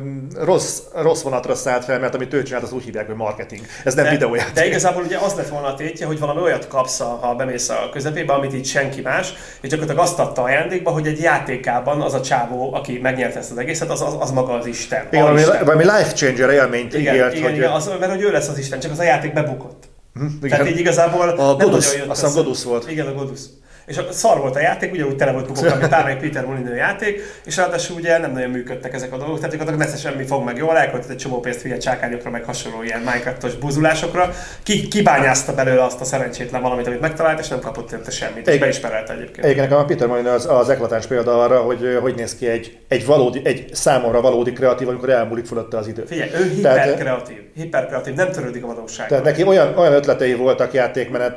rossz, 0.44 0.78
rossz 0.94 1.22
vonatra 1.22 1.54
szállt 1.54 1.84
fel, 1.84 1.98
mert 1.98 2.14
amit 2.14 2.34
ő 2.34 2.42
csinált, 2.42 2.62
az 2.62 2.72
úgy 2.72 2.84
hívják, 2.84 3.06
hogy 3.06 3.14
marketing. 3.14 3.60
Ez 3.84 3.94
nem 3.94 4.04
de, 4.04 4.10
videójáték. 4.10 4.54
de 4.54 4.66
igazából 4.66 5.02
ugye 5.02 5.18
az 5.18 5.34
lett 5.34 5.48
volna 5.48 5.66
a 5.66 5.74
tétje, 5.74 6.06
hogy 6.06 6.18
valami 6.18 6.40
olyat 6.40 6.68
kapsz, 6.68 6.98
ha 6.98 7.34
bemész 7.36 7.68
a 7.68 7.88
közepébe, 7.92 8.32
amit 8.32 8.54
így 8.54 8.66
senki 8.66 9.00
más, 9.00 9.32
és 9.60 9.68
gyakorlatilag 9.68 10.04
azt 10.04 10.18
adta 10.18 10.42
ajándékba, 10.42 10.90
hogy 10.90 11.06
egy 11.06 11.20
játékában 11.20 12.00
az 12.00 12.14
a 12.14 12.20
csávó, 12.20 12.74
aki 12.74 12.98
megnyerte 13.02 13.38
ezt 13.38 13.50
az 13.50 13.58
egészet, 13.58 13.90
az, 13.90 14.02
az, 14.02 14.16
az 14.18 14.30
maga 14.30 14.52
az 14.52 14.66
Isten. 14.66 15.06
Igen, 15.10 15.22
valami, 15.22 15.42
valami 15.64 15.82
life 15.82 16.12
changer 16.12 16.50
élményt 16.50 16.94
Igen, 16.94 17.14
ígért, 17.14 17.34
igen, 17.34 17.48
hogy... 17.48 17.56
igen, 17.56 17.70
az, 17.70 17.90
mert 18.00 18.12
hogy 18.12 18.22
ő 18.22 18.30
lesz 18.30 18.48
az 18.48 18.58
Isten, 18.66 18.80
csak 18.80 18.90
az 18.92 18.98
a 18.98 19.02
játék 19.02 19.32
bebukott. 19.32 19.84
Hm, 20.14 20.48
Tehát 20.48 20.68
így 20.68 20.78
igazából 20.78 21.28
A 21.28 21.56
nem 21.56 21.56
Godus, 21.56 21.94
azt 22.06 22.20
hiszem. 22.20 22.34
Godus 22.34 22.64
volt. 22.64 22.90
Igen, 22.90 23.06
a 23.06 23.12
Godus. 23.14 23.40
És 23.86 23.96
a 23.96 24.12
szar 24.12 24.38
volt 24.38 24.56
a 24.56 24.60
játék, 24.60 24.92
ugye 24.92 25.04
úgy 25.04 25.16
tele 25.16 25.32
volt 25.32 25.46
bukokkal, 25.46 25.76
mint 25.76 25.90
bármelyik 25.90 26.18
Peter 26.26 26.44
Molineux 26.44 26.76
játék, 26.76 27.20
és 27.44 27.56
ráadásul 27.56 27.96
ugye 27.96 28.18
nem 28.18 28.32
nagyon 28.32 28.50
működtek 28.50 28.94
ezek 28.94 29.12
a 29.12 29.16
dolgok, 29.16 29.36
tehát 29.36 29.50
gyakorlatilag 29.50 29.88
nesze 29.88 30.08
semmi 30.08 30.24
fog 30.24 30.44
meg 30.44 30.56
jól, 30.56 30.76
elköltött 30.76 31.10
egy 31.10 31.16
csomó 31.16 31.40
pénzt 31.40 31.62
hülye 31.62 31.76
csákányokra, 31.76 32.30
meg 32.30 32.44
hasonló 32.44 32.82
ilyen 32.82 32.98
Minecraftos 32.98 33.54
buzulásokra. 33.54 34.34
Ki, 34.62 34.88
kibányázta 34.88 35.54
belőle 35.54 35.84
azt 35.84 36.00
a 36.00 36.04
szerencsétlen 36.04 36.62
valamit, 36.62 36.86
amit 36.86 37.00
megtalált, 37.00 37.40
és 37.40 37.48
nem 37.48 37.60
kapott 37.60 37.92
érte 37.92 38.10
semmit. 38.10 38.46
És 38.46 38.54
Igen. 38.54 38.58
be 38.58 38.68
is 38.68 38.78
perelte 38.78 39.12
egyébként. 39.12 39.44
Egyébként 39.44 39.68
nekem 39.68 39.84
a 39.84 39.84
Peter 39.84 40.08
Molineux 40.08 40.34
az, 40.34 40.46
az 40.46 40.68
eklatáns 40.68 41.06
példa 41.06 41.42
arra, 41.42 41.60
hogy 41.60 41.98
hogy 42.00 42.14
néz 42.14 42.36
ki 42.36 42.48
egy, 42.48 42.78
egy, 42.88 43.06
valódi, 43.06 43.40
egy 43.44 43.68
számomra 43.72 44.20
valódi 44.20 44.52
kreatív, 44.52 44.88
amikor 44.88 45.10
elmúlik 45.10 45.46
fölötte 45.46 45.76
az 45.76 45.88
idő. 45.88 46.04
Figyelj, 46.06 46.30
ő 46.34 46.50
hiperkreatív, 46.54 47.36
hiperkreatív, 47.54 48.14
nem 48.14 48.30
törődik 48.30 48.64
a 48.64 48.66
valósággal. 48.66 49.08
Tehát 49.08 49.24
neki 49.24 49.48
olyan, 49.48 49.78
olyan 49.78 49.92
ötletei 49.92 50.34
voltak 50.34 50.72
játékmenet 50.72 51.34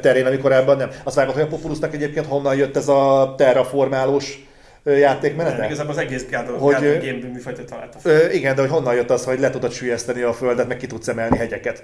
terén, 0.00 0.26
ami 0.26 0.38
korábban 0.38 0.76
nem. 0.76 0.90
Azt 1.04 1.16
vágott, 1.16 1.34
hogy 1.34 1.42
a 1.42 1.46
Populusnak 1.46 1.87
egyébként 1.94 2.26
honnan 2.26 2.56
jött 2.56 2.76
ez 2.76 2.88
a 2.88 3.34
terraformálós 3.36 4.46
ö, 4.82 4.90
Nem, 4.90 4.98
játékmenete? 4.98 5.64
igazából 5.64 5.92
az 5.92 5.98
egész 5.98 6.24
Gádor, 6.30 6.58
Hogy, 6.58 6.72
Gádor 6.72 6.88
ö, 6.88 6.98
Game 6.98 7.32
műfajt 7.32 7.58
ő 7.58 7.64
találta 7.64 7.98
fel. 7.98 8.12
Ö, 8.12 8.30
igen, 8.30 8.54
de 8.54 8.60
hogy 8.60 8.70
honnan 8.70 8.94
jött 8.94 9.10
az, 9.10 9.24
hogy 9.24 9.40
le 9.40 9.50
tudod 9.50 9.72
sülyezteni 9.72 10.22
a 10.22 10.32
földet, 10.32 10.68
meg 10.68 10.76
ki 10.76 10.86
tudsz 10.86 11.08
emelni 11.08 11.36
hegyeket. 11.36 11.82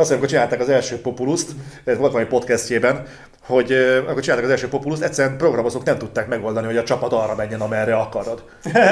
Azt 0.00 0.12
hogy 0.12 0.28
csinálták 0.28 0.60
az 0.60 0.68
első 0.68 1.00
Populuszt, 1.00 1.50
ez 1.84 1.98
volt 1.98 2.12
valami 2.12 2.28
podcastjében, 2.28 3.02
hogy 3.46 3.72
akkor 4.06 4.22
csináltak 4.22 4.46
az 4.46 4.50
első 4.50 4.68
Populus, 4.68 5.00
egyszerűen 5.00 5.36
programozók 5.36 5.84
nem 5.84 5.98
tudták 5.98 6.28
megoldani, 6.28 6.66
hogy 6.66 6.76
a 6.76 6.82
csapat 6.82 7.12
arra 7.12 7.34
menjen, 7.34 7.60
amerre 7.60 7.94
akarod. 7.96 8.42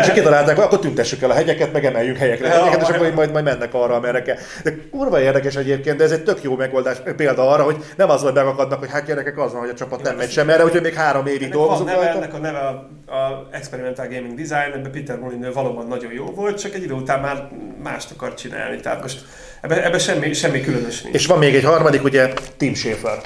és 0.00 0.12
kitalálták, 0.12 0.56
hogy 0.56 0.64
akkor 0.64 0.78
tüntessük 0.78 1.22
el 1.22 1.30
a 1.30 1.34
hegyeket, 1.34 1.72
meg 1.72 1.84
emeljünk 1.84 2.16
helyekre 2.16 2.48
a 2.48 2.64
hegyeket, 2.64 2.88
és 2.88 2.94
akkor 2.94 3.12
majd, 3.14 3.32
majd 3.32 3.44
mennek 3.44 3.74
arra, 3.74 3.94
amerre 3.94 4.22
kell. 4.22 4.36
De 4.62 4.74
kurva 4.90 5.20
érdekes 5.20 5.56
egyébként, 5.56 5.96
de 5.96 6.04
ez 6.04 6.10
egy 6.10 6.22
tök 6.22 6.42
jó 6.42 6.56
megoldás 6.56 6.96
példa 7.16 7.50
arra, 7.50 7.62
hogy 7.62 7.76
nem 7.96 8.10
az, 8.10 8.22
hogy 8.22 8.32
megakadnak, 8.32 8.78
hogy 8.78 8.90
hát 8.90 9.06
gyerekek 9.06 9.38
az 9.38 9.52
van, 9.52 9.60
hogy 9.60 9.70
a 9.70 9.74
csapat 9.74 10.02
nem 10.02 10.16
megy 10.16 10.30
sem 10.30 10.50
erre, 10.50 10.64
úgyhogy 10.64 10.82
még 10.82 10.94
három 10.94 11.26
évig 11.26 11.50
dolgozunk 11.50 11.88
neve, 11.88 12.10
Ennek 12.10 12.34
a 12.34 12.38
neve 12.38 12.58
a, 12.58 12.70
a 13.14 13.48
Experimental 13.50 14.06
Gaming 14.06 14.34
Design, 14.34 14.72
ebben 14.74 14.90
Peter 14.90 15.18
Molyneux 15.18 15.54
valóban 15.54 15.86
nagyon 15.86 16.12
jó 16.12 16.24
volt, 16.24 16.58
csak 16.58 16.74
egy 16.74 16.82
idő 16.82 16.94
után 16.94 17.20
már 17.20 17.48
mást 17.82 18.10
akar 18.10 18.34
csinálni. 18.34 18.80
Tehát 18.80 19.00
most 19.00 19.24
ebben 19.60 19.82
ebbe 19.82 19.98
semmi, 19.98 20.32
semmi 20.32 20.60
különös 20.60 21.02
nincs. 21.02 21.14
És 21.14 21.26
van 21.26 21.38
még 21.38 21.54
egy 21.54 21.64
harmadik, 21.64 22.04
ugye 22.04 22.32
Tim 22.56 22.74
Schafer. 22.74 23.18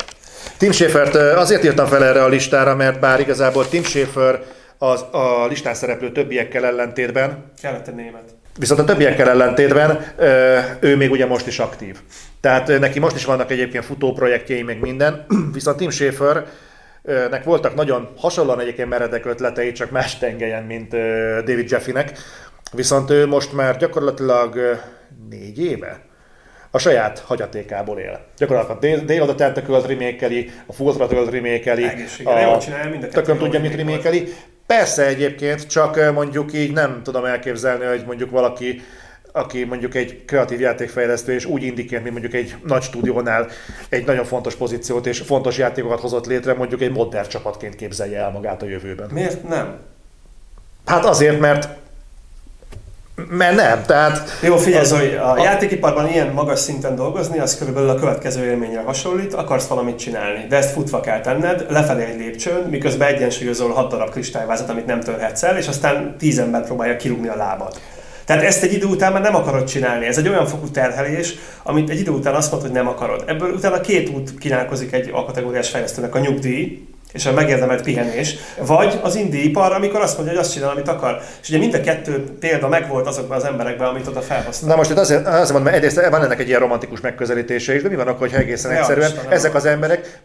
Tim 0.56 0.72
Schaefert 0.72 1.14
azért 1.14 1.64
írtam 1.64 1.86
fel 1.86 2.04
erre 2.04 2.22
a 2.22 2.28
listára, 2.28 2.76
mert 2.76 3.00
bár 3.00 3.20
igazából 3.20 3.68
Tim 3.68 3.82
Schaefer 3.82 4.42
az, 4.78 5.04
a 5.10 5.46
listán 5.48 5.74
szereplő 5.74 6.12
többiekkel 6.12 6.66
ellentétben. 6.66 7.52
Kellett 7.62 7.88
a 7.88 7.90
német. 7.90 8.24
Viszont 8.58 8.80
a 8.80 8.84
többiekkel 8.84 9.28
ellentétben 9.28 10.04
ő 10.80 10.96
még 10.96 11.10
ugye 11.10 11.26
most 11.26 11.46
is 11.46 11.58
aktív. 11.58 11.96
Tehát 12.40 12.78
neki 12.78 12.98
most 12.98 13.16
is 13.16 13.24
vannak 13.24 13.50
egyébként 13.50 13.84
futóprojektjei, 13.84 14.62
meg 14.62 14.80
minden, 14.80 15.26
viszont 15.52 15.76
Tim 15.76 15.90
Schaefer 15.90 16.44
nek 17.30 17.44
voltak 17.44 17.74
nagyon 17.74 18.08
hasonlóan 18.16 18.60
egyébként 18.60 18.88
meredek 18.88 19.26
ötletei, 19.26 19.72
csak 19.72 19.90
más 19.90 20.18
tengelyen, 20.18 20.62
mint 20.62 20.90
David 21.44 21.70
Jeffynek. 21.70 22.18
Viszont 22.72 23.10
ő 23.10 23.26
most 23.26 23.52
már 23.52 23.76
gyakorlatilag 23.76 24.78
négy 25.30 25.64
éve 25.64 26.00
a 26.74 26.78
saját 26.78 27.18
hagyatékából 27.18 27.98
él. 27.98 28.20
Gyakorlatilag 28.36 29.08
a 29.08 29.22
of 29.22 29.28
the 29.28 29.34
Tentacles 29.34 29.86
remékeli, 29.86 30.50
a 30.66 30.72
Full 30.72 30.92
Throttle 30.92 31.30
remékeli, 31.30 31.84
a 32.24 32.58
tökön 33.10 33.38
tudja, 33.38 33.60
mit 33.60 33.74
remékeli. 33.74 34.32
Persze 34.66 35.06
egyébként, 35.06 35.66
csak 35.66 36.12
mondjuk 36.12 36.52
így 36.52 36.72
nem 36.72 37.00
tudom 37.02 37.24
elképzelni, 37.24 37.84
hogy 37.84 38.02
mondjuk 38.06 38.30
valaki 38.30 38.82
aki 39.34 39.64
mondjuk 39.64 39.94
egy 39.94 40.24
kreatív 40.24 40.60
játékfejlesztő, 40.60 41.32
és 41.32 41.44
úgy 41.44 41.62
indikért, 41.62 42.02
mint 42.02 42.12
mondjuk 42.12 42.34
egy 42.34 42.56
nagy 42.64 42.82
stúdiónál 42.82 43.48
egy 43.88 44.06
nagyon 44.06 44.24
fontos 44.24 44.54
pozíciót 44.54 45.06
és 45.06 45.18
fontos 45.20 45.58
játékokat 45.58 46.00
hozott 46.00 46.26
létre, 46.26 46.54
mondjuk 46.54 46.80
egy 46.80 46.92
modern 46.92 47.28
csapatként 47.28 47.74
képzelje 47.74 48.18
el 48.18 48.30
magát 48.30 48.62
a 48.62 48.66
jövőben. 48.66 49.08
Miért 49.12 49.48
nem? 49.48 49.78
Hát 50.86 51.04
azért, 51.04 51.40
mert 51.40 51.68
mert 53.28 53.56
nem, 53.56 53.82
tehát... 53.86 54.38
Jó, 54.42 54.56
figyelj 54.56 54.84
Zoli, 54.84 55.14
a, 55.14 55.32
a 55.32 55.42
játékiparban 55.42 56.08
ilyen 56.08 56.32
magas 56.32 56.58
szinten 56.58 56.96
dolgozni, 56.96 57.38
az 57.38 57.58
körülbelül 57.58 57.88
a 57.88 57.94
következő 57.94 58.44
élményre 58.44 58.80
hasonlít, 58.80 59.34
akarsz 59.34 59.66
valamit 59.66 59.98
csinálni, 59.98 60.46
de 60.48 60.56
ezt 60.56 60.72
futva 60.72 61.00
kell 61.00 61.20
tenned, 61.20 61.66
lefelé 61.68 62.04
egy 62.04 62.18
lépcsőn, 62.18 62.66
miközben 62.70 63.08
egyensúlyozol 63.08 63.70
hat 63.70 63.90
darab 63.90 64.10
kristályvázat, 64.10 64.68
amit 64.68 64.86
nem 64.86 65.00
törhetsz 65.00 65.42
el, 65.42 65.56
és 65.56 65.68
aztán 65.68 66.16
tíz 66.18 66.38
ember 66.38 66.64
próbálja 66.64 66.96
kirúgni 66.96 67.28
a 67.28 67.36
lábad. 67.36 67.80
Tehát 68.24 68.42
ezt 68.42 68.62
egy 68.62 68.72
idő 68.72 68.86
után 68.86 69.12
már 69.12 69.22
nem 69.22 69.34
akarod 69.34 69.64
csinálni. 69.64 70.06
Ez 70.06 70.18
egy 70.18 70.28
olyan 70.28 70.46
fokú 70.46 70.70
terhelés, 70.70 71.34
amit 71.62 71.90
egy 71.90 72.00
idő 72.00 72.10
után 72.10 72.34
azt 72.34 72.50
mondod, 72.50 72.68
hogy 72.68 72.78
nem 72.78 72.88
akarod. 72.88 73.24
Ebből 73.26 73.52
utána 73.52 73.80
két 73.80 74.08
út 74.08 74.38
kínálkozik 74.38 74.92
egy 74.92 75.10
alkategóriás 75.12 75.68
fejlesztőnek, 75.68 76.14
a 76.14 76.18
nyugdíj, 76.18 76.86
és 77.12 77.26
a 77.26 77.32
megérdemelt 77.32 77.82
pihenés, 77.82 78.36
vagy 78.58 79.00
az 79.02 79.14
indi 79.14 79.44
ipar, 79.44 79.72
amikor 79.72 80.00
azt 80.00 80.16
mondja, 80.16 80.34
hogy 80.34 80.44
azt 80.44 80.52
csinál, 80.52 80.70
amit 80.70 80.88
akar. 80.88 81.20
És 81.42 81.48
ugye 81.48 81.58
mind 81.58 81.74
a 81.74 81.80
kettő 81.80 82.24
példa 82.40 82.68
megvolt 82.68 83.06
azokban 83.06 83.36
az 83.36 83.44
emberekben, 83.44 83.88
amit 83.88 84.06
oda 84.06 84.20
felhoztak. 84.20 84.68
Na 84.68 84.76
most 84.76 84.90
itt 84.90 84.98
azért, 84.98 85.26
azért 85.26 85.42
mondom, 85.42 85.62
mert 85.62 85.76
egyrészt 85.76 86.08
van 86.10 86.24
ennek 86.24 86.40
egy 86.40 86.48
ilyen 86.48 86.60
romantikus 86.60 87.00
megközelítése 87.00 87.74
is, 87.74 87.82
de 87.82 87.88
mi 87.88 87.96
van 87.96 88.08
akkor, 88.08 88.30
ha 88.30 88.36
egészen 88.36 88.70
egyszerűen 88.70 89.12
ezek 89.28 89.54
az 89.54 89.64
emberek 89.64 90.20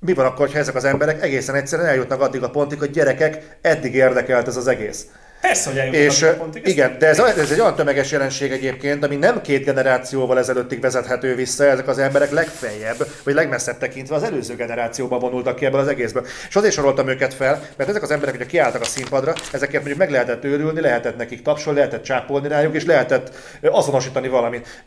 mi 0.00 0.14
van 0.14 0.26
akkor, 0.26 0.50
ha 0.52 0.58
ezek 0.58 0.74
az 0.74 0.84
emberek 0.84 1.22
egészen 1.22 1.54
egyszerűen 1.54 1.88
eljutnak 1.88 2.20
addig 2.20 2.42
a 2.42 2.50
pontig, 2.50 2.78
hogy 2.78 2.90
gyerekek, 2.90 3.58
eddig 3.60 3.94
érdekelt 3.94 4.46
ez 4.46 4.56
az 4.56 4.66
egész. 4.66 5.06
Persze, 5.40 5.70
hogy 5.70 5.94
és, 5.94 6.22
a 6.22 6.34
pontig. 6.34 6.66
Igen, 6.66 6.98
de 6.98 7.06
ez, 7.06 7.18
ez 7.18 7.50
egy 7.50 7.60
olyan 7.60 7.74
tömeges 7.74 8.10
jelenség 8.10 8.52
egyébként, 8.52 9.04
ami 9.04 9.16
nem 9.16 9.40
két 9.40 9.64
generációval 9.64 10.38
ezelőttig 10.38 10.80
vezethető 10.80 11.34
vissza, 11.34 11.64
ezek 11.64 11.88
az 11.88 11.98
emberek 11.98 12.30
legfeljebb, 12.30 12.96
vagy 13.24 13.34
legmesszebb 13.34 13.78
tekintve 13.78 14.14
az 14.14 14.22
előző 14.22 14.54
generációba 14.54 15.18
vonultak 15.18 15.56
ki 15.56 15.64
ebből 15.64 15.80
az 15.80 15.88
egészből. 15.88 16.26
És 16.48 16.56
azért 16.56 16.74
soroltam 16.74 17.08
őket 17.08 17.34
fel, 17.34 17.62
mert 17.76 17.90
ezek 17.90 18.02
az 18.02 18.10
emberek, 18.10 18.36
hogy 18.36 18.46
kiálltak 18.46 18.80
a 18.80 18.84
színpadra, 18.84 19.32
ezeket 19.52 19.74
mondjuk 19.74 19.98
meg 19.98 20.10
lehetett 20.10 20.44
őrülni, 20.44 20.80
lehetett 20.80 21.16
nekik 21.16 21.42
tapsolni, 21.42 21.78
lehetett 21.78 22.02
csápolni 22.02 22.48
rájuk, 22.48 22.74
és 22.74 22.84
lehetett 22.84 23.34
azonosítani 23.62 24.28
valamit. 24.28 24.84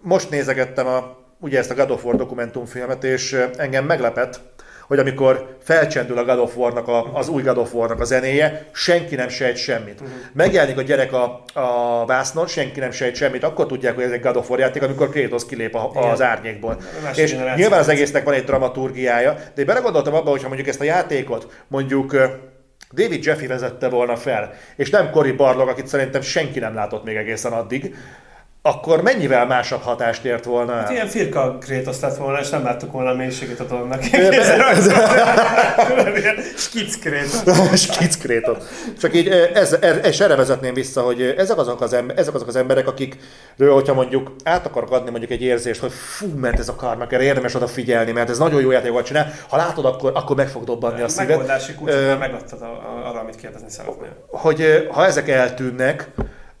Most 0.00 0.30
nézegettem 0.30 0.86
a, 0.86 1.16
ugye 1.40 1.58
ezt 1.58 1.70
a 1.70 1.74
God 1.74 1.90
of 1.90 2.04
War 2.04 2.16
dokumentumfilmet, 2.16 3.04
és 3.04 3.40
engem 3.56 3.84
meglepett, 3.84 4.40
hogy 4.86 4.98
amikor 4.98 5.56
felcsendül 5.62 6.18
a 6.18 6.24
God 6.24 6.38
of 6.38 6.56
War-nak 6.56 6.88
a, 6.88 7.10
az 7.14 7.28
új 7.28 7.42
God 7.42 7.58
of 7.58 7.74
War-nak 7.74 8.00
a 8.00 8.04
zenéje, 8.04 8.66
senki 8.72 9.14
nem 9.14 9.28
sejt 9.28 9.56
semmit. 9.56 10.00
Uh-huh. 10.00 10.16
Megjelenik 10.32 10.78
a 10.78 10.82
gyerek 10.82 11.12
a, 11.12 11.42
a 11.52 12.04
vásznon, 12.06 12.46
senki 12.46 12.80
nem 12.80 12.90
sejt 12.90 13.14
semmit, 13.14 13.44
akkor 13.44 13.66
tudják, 13.66 13.94
hogy 13.94 14.04
ez 14.04 14.10
egy 14.10 14.20
God 14.20 14.36
of 14.36 14.50
War 14.50 14.58
játék, 14.58 14.82
amikor 14.82 15.10
Kratos 15.10 15.46
kilép 15.46 15.74
a, 15.74 16.10
az 16.10 16.22
árnyékból. 16.22 16.76
Más 17.02 17.16
és 17.16 17.36
nyilván 17.56 17.80
az 17.80 17.88
egésznek 17.88 18.24
van 18.24 18.34
egy 18.34 18.44
dramaturgiája, 18.44 19.32
de 19.54 19.60
én 19.60 19.66
belegondoltam 19.66 20.14
abba, 20.14 20.30
hogyha 20.30 20.48
mondjuk 20.48 20.68
ezt 20.68 20.80
a 20.80 20.84
játékot 20.84 21.64
mondjuk 21.68 22.16
David 22.92 23.24
Jeffy 23.24 23.46
vezette 23.46 23.88
volna 23.88 24.16
fel, 24.16 24.52
és 24.76 24.90
nem 24.90 25.10
Cory 25.10 25.32
Barlog, 25.32 25.68
akit 25.68 25.86
szerintem 25.86 26.20
senki 26.20 26.58
nem 26.58 26.74
látott 26.74 27.04
még 27.04 27.16
egészen 27.16 27.52
addig, 27.52 27.94
akkor 28.66 29.02
mennyivel 29.02 29.46
másabb 29.46 29.80
hatást 29.80 30.24
ért 30.24 30.44
volna 30.44 30.72
Hát 30.72 30.90
ilyen 30.90 31.06
firka 31.06 31.58
Kratos 31.58 32.00
lett 32.00 32.16
volna, 32.16 32.40
és 32.40 32.48
nem 32.48 32.62
láttuk 32.62 32.92
volna 32.92 33.10
a 33.10 33.14
mélységet 33.14 33.60
a 33.60 33.64
dolognak. 33.64 34.02
Skic 36.56 36.98
Kratos. 36.98 37.80
Skic 37.84 38.16
Kratos. 38.16 38.56
Csak 39.00 39.14
így 39.14 39.28
ez, 39.54 39.72
ez, 39.72 40.06
és 40.06 40.20
erre 40.20 40.36
vezetném 40.36 40.74
vissza, 40.74 41.00
hogy 41.00 41.34
ezek 41.38 41.58
azok, 41.58 41.80
az 41.80 41.92
ember, 41.92 42.18
ezek 42.18 42.34
azok 42.34 42.48
az 42.48 42.56
emberek, 42.56 42.86
akikről, 42.86 43.72
hogyha 43.72 43.94
mondjuk 43.94 44.32
át 44.44 44.66
akarok 44.66 44.90
adni 44.90 45.10
mondjuk 45.10 45.30
egy 45.30 45.42
érzést, 45.42 45.80
hogy 45.80 45.92
fú, 45.92 46.26
mert 46.36 46.58
ez 46.58 46.68
a 46.68 46.74
Karmaker, 46.74 47.20
érdemes 47.20 47.54
odafigyelni, 47.54 48.12
mert 48.12 48.30
ez 48.30 48.38
nagyon 48.38 48.60
jó 48.60 48.70
játékokat 48.70 49.04
csinál, 49.04 49.32
ha 49.48 49.56
látod, 49.56 49.84
akkor, 49.84 50.12
akkor 50.14 50.36
meg 50.36 50.48
fog 50.48 50.64
dobbanni 50.64 51.00
a 51.00 51.08
szíved. 51.08 51.28
Megoldási 51.28 51.74
kulcsot 51.74 52.18
megadtad 52.18 52.62
arra, 53.04 53.20
amit 53.20 53.36
kérdezni 53.36 53.70
szeretnél. 53.70 54.26
Hogy 54.28 54.88
ha 54.90 55.06
ezek 55.06 55.28
eltűnnek, 55.28 56.10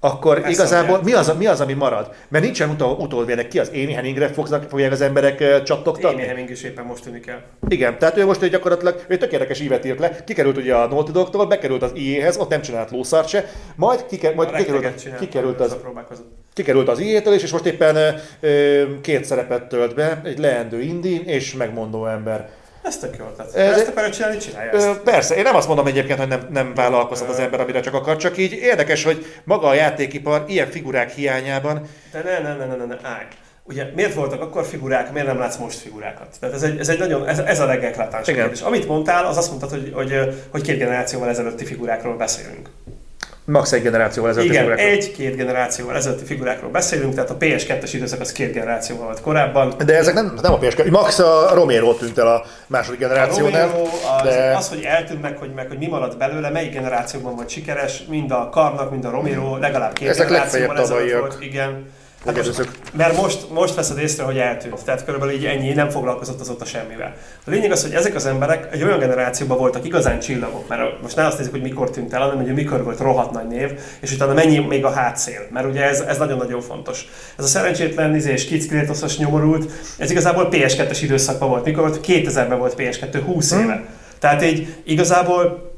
akkor 0.04 0.38
Ezt 0.38 0.48
igazából 0.48 1.00
mi 1.02 1.12
az, 1.12 1.32
mi 1.38 1.46
az, 1.46 1.60
ami 1.60 1.72
marad? 1.72 2.10
Mert 2.28 2.44
nincsen 2.44 2.70
utol, 2.70 2.96
utódvérek. 3.00 3.48
Ki 3.48 3.58
az 3.58 3.68
Amy 3.68 3.92
Henningre 3.92 4.28
fognak, 4.28 4.68
fogják 4.68 4.92
az 4.92 5.00
emberek 5.00 5.62
csattogtatni? 5.62 6.18
Amy 6.18 6.26
Henning 6.26 6.50
is 6.50 6.62
éppen 6.62 6.84
most 6.84 7.02
tűnik 7.02 7.26
el. 7.26 7.42
Igen, 7.68 7.98
tehát 7.98 8.16
ő 8.16 8.24
most 8.24 8.42
ő 8.42 8.48
gyakorlatilag 8.48 9.04
ő 9.08 9.16
tök 9.16 9.32
érdekes 9.32 9.60
ívet 9.60 9.84
írt 9.84 9.98
le, 9.98 10.24
kikerült 10.24 10.56
ugye 10.56 10.74
a 10.74 10.86
Naughty 10.86 11.10
Dog-tól, 11.10 11.46
bekerült 11.46 11.82
az 11.82 11.90
IE-hez, 11.94 12.36
ott 12.36 12.48
nem 12.48 12.60
csinált 12.60 12.90
lószart 12.90 13.28
se, 13.28 13.50
majd, 13.76 14.06
kiker, 14.06 14.34
majd 14.34 14.50
kikerült, 14.50 15.18
kikerült, 15.18 15.60
az, 15.60 15.76
kikerült 16.52 16.88
az 16.88 16.98
IE-től, 16.98 17.34
és, 17.34 17.42
és 17.42 17.52
most 17.52 17.66
éppen 17.66 17.96
uh, 18.42 19.00
két 19.00 19.24
szerepet 19.24 19.68
tölt 19.68 19.94
be, 19.94 20.20
egy 20.24 20.38
leendő 20.38 20.80
indi 20.80 21.22
és 21.26 21.54
megmondó 21.54 22.06
ember. 22.06 22.48
Ez 22.84 22.98
tök 22.98 23.16
jó 23.18 23.24
ötlet. 23.32 23.54
Ez, 23.54 23.78
ezt 23.78 23.88
akarod 23.88 24.10
csinálni, 24.10 24.36
csinálja 24.36 24.70
ezt. 24.70 24.98
Persze, 24.98 25.34
én 25.34 25.42
nem 25.42 25.56
azt 25.56 25.66
mondom 25.66 25.86
egyébként, 25.86 26.18
hogy 26.18 26.28
nem, 26.28 26.46
nem 26.50 26.74
vállalkozhat 26.74 27.28
az 27.28 27.38
ember, 27.38 27.60
amire 27.60 27.80
csak 27.80 27.94
akar, 27.94 28.16
csak 28.16 28.36
így 28.36 28.52
érdekes, 28.52 29.04
hogy 29.04 29.26
maga 29.44 29.66
a 29.66 29.74
játékipar 29.74 30.44
ilyen 30.46 30.70
figurák 30.70 31.10
hiányában... 31.10 31.86
De 32.12 32.22
ne, 32.22 32.38
ne, 32.38 32.56
ne, 32.56 32.66
ne, 32.66 32.76
ne, 32.76 32.84
ne, 32.84 32.96
állj. 33.02 33.24
Ugye 33.66 33.84
miért 33.94 34.14
voltak 34.14 34.40
akkor 34.40 34.64
figurák, 34.64 35.12
miért 35.12 35.26
nem 35.26 35.38
látsz 35.38 35.56
most 35.56 35.78
figurákat? 35.78 36.36
Tehát 36.40 36.54
ez 36.54 36.62
egy, 36.62 36.78
ez 36.78 36.88
egy 36.88 36.98
nagyon, 36.98 37.28
ez, 37.28 37.38
ez 37.38 37.60
a 37.60 37.66
legeklatáns 37.66 38.26
kérdés. 38.26 38.60
Amit 38.60 38.88
mondtál, 38.88 39.26
az 39.26 39.36
azt 39.36 39.48
mondtad, 39.48 39.70
hogy, 39.70 39.92
hogy, 39.94 40.44
hogy 40.50 40.62
két 40.62 40.78
generációval 40.78 41.28
ezelőtti 41.28 41.64
figurákról 41.64 42.16
beszélünk. 42.16 42.68
Max 43.46 43.72
egy 43.72 43.82
generációval 43.82 44.30
ezelőtti 44.30 44.52
Igen, 44.52 44.64
figurákról. 44.64 44.92
egy-két 44.92 45.36
generációval 45.36 45.96
ezelőtti 45.96 46.24
figurákról 46.24 46.70
beszélünk, 46.70 47.14
tehát 47.14 47.30
a 47.30 47.36
PS2-es 47.36 47.90
időszak 47.92 48.20
az 48.20 48.32
két 48.32 48.52
generációval 48.52 49.04
volt 49.04 49.20
korábban. 49.20 49.74
De 49.84 49.96
ezek 49.96 50.14
nem, 50.14 50.38
nem 50.42 50.52
a 50.52 50.58
PS2, 50.58 50.90
Max 50.90 51.18
a 51.18 51.50
Romero 51.54 51.94
tűnt 51.94 52.18
el 52.18 52.26
a 52.26 52.44
második 52.66 52.98
generációnál. 52.98 53.68
A 53.68 53.72
Romero, 53.72 53.88
az, 54.18 54.22
de... 54.22 54.56
az, 54.56 54.68
hogy 54.68 54.82
eltűnnek, 54.82 55.38
hogy 55.38 55.52
meg, 55.54 55.68
hogy 55.68 55.78
mi 55.78 55.86
maradt 55.86 56.18
belőle, 56.18 56.50
melyik 56.50 56.72
generációban 56.72 57.34
volt 57.34 57.48
sikeres, 57.48 58.02
mind 58.08 58.30
a 58.30 58.48
Karnak, 58.52 58.90
mind 58.90 59.04
a 59.04 59.10
Romero, 59.10 59.56
legalább 59.56 59.92
két 59.92 60.08
ezek 60.08 60.26
generációval 60.26 60.78
ezelőtt 60.78 61.18
volt. 61.18 61.36
Igen. 61.40 61.86
Hát 62.24 62.36
most, 62.36 62.68
mert 62.92 63.16
most, 63.16 63.50
most 63.50 63.74
veszed 63.74 63.98
észre, 63.98 64.24
hogy 64.24 64.38
eltűnt. 64.38 64.84
Tehát 64.84 65.04
körülbelül 65.04 65.34
így 65.34 65.44
ennyi, 65.44 65.72
nem 65.72 65.90
foglalkozott 65.90 66.40
azóta 66.40 66.64
semmivel. 66.64 67.14
A 67.46 67.50
lényeg 67.50 67.70
az, 67.70 67.82
hogy 67.82 67.92
ezek 67.92 68.14
az 68.14 68.26
emberek 68.26 68.68
egy 68.72 68.82
olyan 68.82 68.98
generációban 68.98 69.58
voltak 69.58 69.84
igazán 69.84 70.20
csillagok, 70.20 70.68
mert 70.68 71.02
most 71.02 71.16
ne 71.16 71.26
azt 71.26 71.38
nézzük, 71.38 71.52
hogy 71.52 71.62
mikor 71.62 71.90
tűnt 71.90 72.12
el, 72.12 72.20
hanem 72.20 72.36
hogy 72.36 72.54
mikor 72.54 72.84
volt 72.84 72.98
rohadt 72.98 73.32
nagy 73.32 73.46
név, 73.46 73.70
és 74.00 74.12
utána 74.12 74.32
mennyi 74.32 74.58
még 74.58 74.84
a 74.84 74.90
hátszél. 74.90 75.46
Mert 75.50 75.66
ugye 75.66 75.82
ez, 75.82 76.00
ez 76.00 76.18
nagyon-nagyon 76.18 76.60
fontos. 76.60 77.06
Ez 77.38 77.44
a 77.44 77.48
szerencsétlen 77.48 78.14
izés, 78.14 78.44
Kickrétoszos 78.44 79.16
nyomorult, 79.16 79.70
ez 79.98 80.10
igazából 80.10 80.48
PS2-es 80.50 80.98
időszakban 81.02 81.48
volt. 81.48 81.64
Mikor 81.64 81.88
volt? 81.88 82.00
2000-ben 82.06 82.58
volt 82.58 82.74
PS2, 82.76 83.22
20 83.24 83.50
éve. 83.52 83.62
Hmm. 83.62 83.86
Tehát 84.18 84.42
így 84.42 84.74
igazából 84.84 85.72